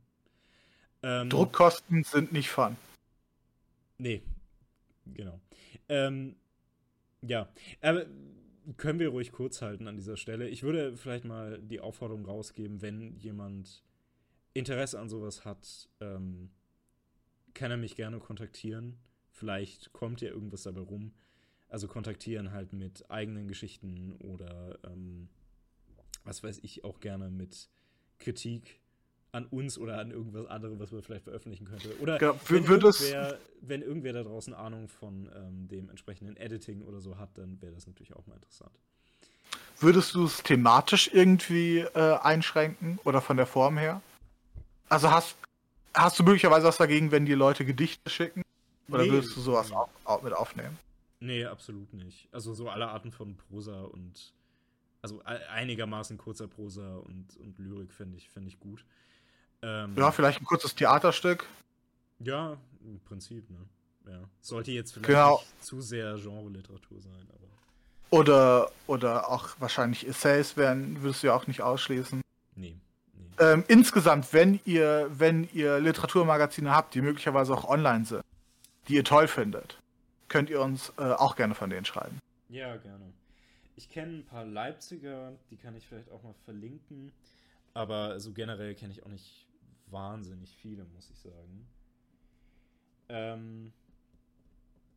Ähm, 1.02 1.30
Druckkosten 1.30 2.04
sind 2.04 2.32
nicht 2.32 2.50
fun. 2.50 2.76
Nee, 4.00 4.22
genau. 5.04 5.40
Ähm, 5.88 6.36
ja, 7.20 7.52
aber 7.82 8.06
können 8.78 8.98
wir 8.98 9.10
ruhig 9.10 9.30
kurz 9.30 9.60
halten 9.60 9.86
an 9.88 9.96
dieser 9.96 10.16
Stelle. 10.16 10.48
Ich 10.48 10.62
würde 10.62 10.96
vielleicht 10.96 11.26
mal 11.26 11.60
die 11.60 11.80
Aufforderung 11.80 12.24
rausgeben, 12.24 12.80
wenn 12.80 13.16
jemand 13.18 13.84
Interesse 14.54 14.98
an 14.98 15.10
sowas 15.10 15.44
hat, 15.44 15.90
ähm, 16.00 16.50
kann 17.52 17.70
er 17.70 17.76
mich 17.76 17.94
gerne 17.94 18.20
kontaktieren. 18.20 18.96
Vielleicht 19.32 19.92
kommt 19.92 20.22
ja 20.22 20.30
irgendwas 20.30 20.62
dabei 20.62 20.80
rum. 20.80 21.12
Also 21.68 21.86
kontaktieren 21.86 22.52
halt 22.52 22.72
mit 22.72 23.10
eigenen 23.10 23.48
Geschichten 23.48 24.12
oder 24.12 24.78
ähm, 24.84 25.28
was 26.24 26.42
weiß 26.42 26.60
ich 26.62 26.84
auch 26.84 27.00
gerne 27.00 27.30
mit 27.30 27.68
Kritik 28.18 28.80
an 29.32 29.46
uns 29.46 29.78
oder 29.78 29.98
an 29.98 30.10
irgendwas 30.10 30.46
anderem, 30.46 30.78
was 30.80 30.90
man 30.90 31.02
vielleicht 31.02 31.24
veröffentlichen 31.24 31.66
könnte. 31.66 31.96
Oder 32.00 32.20
Ja, 32.20 32.34
wenn, 32.48 32.66
würde 32.66 32.88
es- 32.88 33.00
irgendwer, 33.00 33.38
wenn 33.60 33.82
irgendwer 33.82 34.12
da 34.12 34.22
draußen 34.22 34.54
Ahnung 34.54 34.88
von 34.88 35.30
ähm, 35.34 35.68
dem 35.68 35.88
entsprechenden 35.88 36.36
Editing 36.36 36.82
oder 36.82 37.00
so 37.00 37.16
hat, 37.18 37.36
dann 37.38 37.60
wäre 37.62 37.72
das 37.72 37.86
natürlich 37.86 38.14
auch 38.14 38.26
mal 38.26 38.34
interessant. 38.34 38.72
Würdest 39.78 40.14
du 40.14 40.26
es 40.26 40.42
thematisch 40.42 41.10
irgendwie 41.12 41.78
äh, 41.78 42.18
einschränken 42.18 42.98
oder 43.04 43.20
von 43.20 43.36
der 43.36 43.46
Form 43.46 43.78
her? 43.78 44.02
Also 44.88 45.10
hast, 45.10 45.36
hast 45.94 46.18
du 46.18 46.24
möglicherweise 46.24 46.66
was 46.66 46.76
dagegen, 46.76 47.12
wenn 47.12 47.24
die 47.24 47.34
Leute 47.34 47.64
Gedichte 47.64 48.10
schicken? 48.10 48.42
Oder 48.90 49.04
Nee, 49.04 49.10
würdest 49.10 49.36
du 49.36 49.40
sowas 49.40 49.70
auch, 49.72 49.88
auch 50.04 50.22
mit 50.22 50.32
aufnehmen? 50.32 50.76
Nee, 51.20 51.44
absolut 51.44 51.92
nicht. 51.94 52.28
Also 52.32 52.52
so 52.54 52.68
alle 52.68 52.88
Arten 52.88 53.12
von 53.12 53.36
Prosa 53.36 53.82
und 53.82 54.34
also 55.02 55.22
einigermaßen 55.24 56.18
kurzer 56.18 56.48
Prosa 56.48 56.96
und, 56.96 57.36
und 57.38 57.58
Lyrik 57.58 57.92
finde 57.92 58.18
ich, 58.18 58.28
finde 58.28 58.48
ich 58.48 58.60
gut. 58.60 58.84
Ähm, 59.62 59.94
Ja, 59.96 60.10
vielleicht 60.10 60.40
ein 60.40 60.44
kurzes 60.44 60.74
Theaterstück. 60.74 61.46
ja, 62.20 62.56
im 62.84 62.98
Prinzip, 63.00 63.48
ne? 63.50 63.58
Ja. 64.10 64.20
Sollte 64.40 64.72
jetzt 64.72 64.92
vielleicht 64.92 65.06
Genau. 65.08 65.38
nicht 65.38 65.64
zu 65.64 65.80
sehr 65.80 66.16
Genre-Literatur 66.16 67.00
sein, 67.00 67.26
aber. 67.28 67.38
Oder, 68.18 68.70
oder 68.86 69.28
auch 69.28 69.50
wahrscheinlich 69.60 70.06
Essays 70.08 70.56
werden, 70.56 71.02
würdest 71.02 71.22
du 71.22 71.28
ja 71.28 71.34
auch 71.34 71.46
nicht 71.46 71.60
ausschließen. 71.62 72.22
Nee, 72.56 72.76
nee. 73.14 73.24
Ähm, 73.38 73.64
insgesamt, 73.68 74.32
wenn 74.32 74.58
ihr, 74.64 75.08
wenn 75.12 75.48
ihr 75.52 75.78
Literaturmagazine 75.78 76.74
habt, 76.74 76.94
die 76.94 77.02
möglicherweise 77.02 77.52
auch 77.54 77.64
online 77.68 78.04
sind, 78.06 78.22
die 78.88 78.94
ihr 78.94 79.04
toll 79.04 79.28
findet, 79.28 79.78
könnt 80.28 80.50
ihr 80.50 80.60
uns 80.60 80.92
äh, 80.98 81.02
auch 81.12 81.36
gerne 81.36 81.54
von 81.54 81.70
denen 81.70 81.84
schreiben. 81.84 82.18
Ja, 82.48 82.76
gerne. 82.78 83.12
Ich 83.76 83.88
kenne 83.90 84.18
ein 84.18 84.24
paar 84.24 84.44
Leipziger, 84.44 85.32
die 85.50 85.56
kann 85.56 85.76
ich 85.76 85.86
vielleicht 85.86 86.10
auch 86.10 86.22
mal 86.24 86.34
verlinken. 86.44 87.12
Aber 87.74 88.18
so 88.18 88.32
generell 88.32 88.74
kenne 88.74 88.92
ich 88.92 89.04
auch 89.04 89.08
nicht 89.08 89.46
wahnsinnig 89.90 90.54
viele, 90.56 90.84
muss 90.84 91.10
ich 91.10 91.18
sagen. 91.18 91.66
Ähm, 93.08 93.72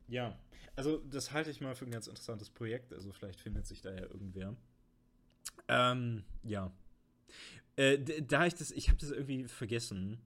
ja, 0.07 0.37
also 0.75 0.97
das 1.09 1.31
halte 1.31 1.49
ich 1.49 1.61
mal 1.61 1.75
für 1.75 1.85
ein 1.85 1.91
ganz 1.91 2.07
interessantes 2.07 2.49
Projekt. 2.49 2.93
Also 2.93 3.11
vielleicht 3.11 3.39
findet 3.39 3.67
sich 3.67 3.81
da 3.81 3.91
ja 3.91 4.01
irgendwer. 4.01 4.55
Ähm, 5.67 6.23
ja. 6.43 6.71
Äh, 7.75 7.99
da 7.99 8.45
ich 8.45 8.55
das, 8.55 8.71
ich 8.71 8.89
habe 8.89 8.99
das 8.99 9.11
irgendwie 9.11 9.47
vergessen. 9.47 10.19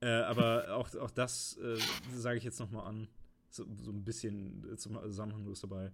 Äh, 0.00 0.08
aber 0.08 0.74
auch, 0.76 0.94
auch 0.96 1.10
das 1.10 1.56
äh, 1.58 1.78
sage 2.14 2.38
ich 2.38 2.44
jetzt 2.44 2.60
nochmal 2.60 2.86
an. 2.86 3.08
So, 3.50 3.64
so 3.76 3.92
ein 3.92 4.04
bisschen 4.04 4.76
Zusammenhanglos 4.76 5.60
dabei. 5.60 5.92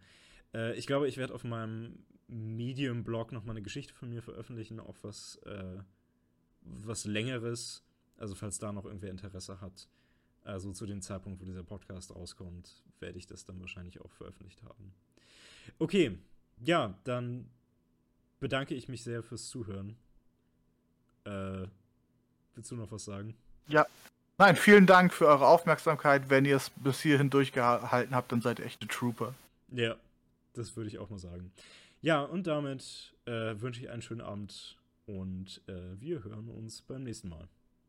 Äh, 0.55 0.75
ich 0.79 0.87
glaube, 0.87 1.09
ich 1.09 1.19
werde 1.19 1.35
auf 1.35 1.45
meinem 1.45 2.07
Medium-Blog 2.29 3.33
nochmal 3.33 3.55
eine 3.55 3.63
Geschichte 3.63 3.93
von 3.93 4.09
mir 4.09 4.23
veröffentlichen, 4.23 4.81
auch 4.81 4.97
was, 5.03 5.37
äh, 5.45 5.79
was 6.63 7.05
längeres. 7.05 7.83
Also 8.17 8.35
falls 8.35 8.59
da 8.59 8.73
noch 8.73 8.85
irgendwer 8.85 9.11
Interesse 9.11 9.61
hat. 9.61 9.89
Also 10.45 10.73
zu 10.73 10.87
dem 10.87 11.03
Zeitpunkt, 11.03 11.41
wo 11.41 11.45
dieser 11.45 11.63
Podcast 11.63 12.15
rauskommt, 12.15 12.83
werde 12.99 13.19
ich 13.19 13.27
das 13.27 13.45
dann 13.45 13.61
wahrscheinlich 13.61 14.01
auch 14.01 14.11
veröffentlicht 14.13 14.63
haben. 14.63 14.93
Okay, 15.79 16.19
ja, 16.63 16.99
dann 17.05 17.49
bedanke 18.41 18.75
ich 18.75 18.89
mich 18.89 19.03
sehr 19.03 19.23
fürs 19.23 19.49
Zuhören. 19.49 19.97
Äh, 21.25 21.67
willst 22.55 22.71
du 22.71 22.77
noch 22.77 22.91
was 22.91 23.05
sagen? 23.05 23.37
Nein, 24.41 24.57
vielen 24.57 24.87
Dank 24.87 25.13
für 25.13 25.27
eure 25.27 25.47
Aufmerksamkeit. 25.47 26.31
Wenn 26.31 26.47
ihr 26.47 26.57
es 26.57 26.71
bis 26.71 27.03
hierhin 27.03 27.29
durchgehalten 27.29 28.15
habt, 28.15 28.33
dann 28.33 28.41
seid 28.41 28.59
ihr 28.59 28.65
echte 28.65 28.89
Trooper. 28.89 29.35
Ja, 29.69 29.97
das 30.55 30.75
würde 30.77 30.89
ich 30.89 30.99
auch 30.99 31.11
mal 31.11 31.19
sagen. 31.19 31.53
Ja, 32.01 32.23
und 32.23 32.47
damit 32.47 33.13
äh, 33.27 33.61
wünsche 33.61 33.83
ich 33.83 33.91
einen 33.91 34.01
schönen 34.01 34.23
Abend 34.23 34.79
und 35.19 35.63
äh, 35.67 36.01
wir 36.01 36.25
hören 36.25 36.49
uns 36.49 36.83
beim 36.83 37.03
nächsten 37.03 37.29
Mal. 37.29 37.49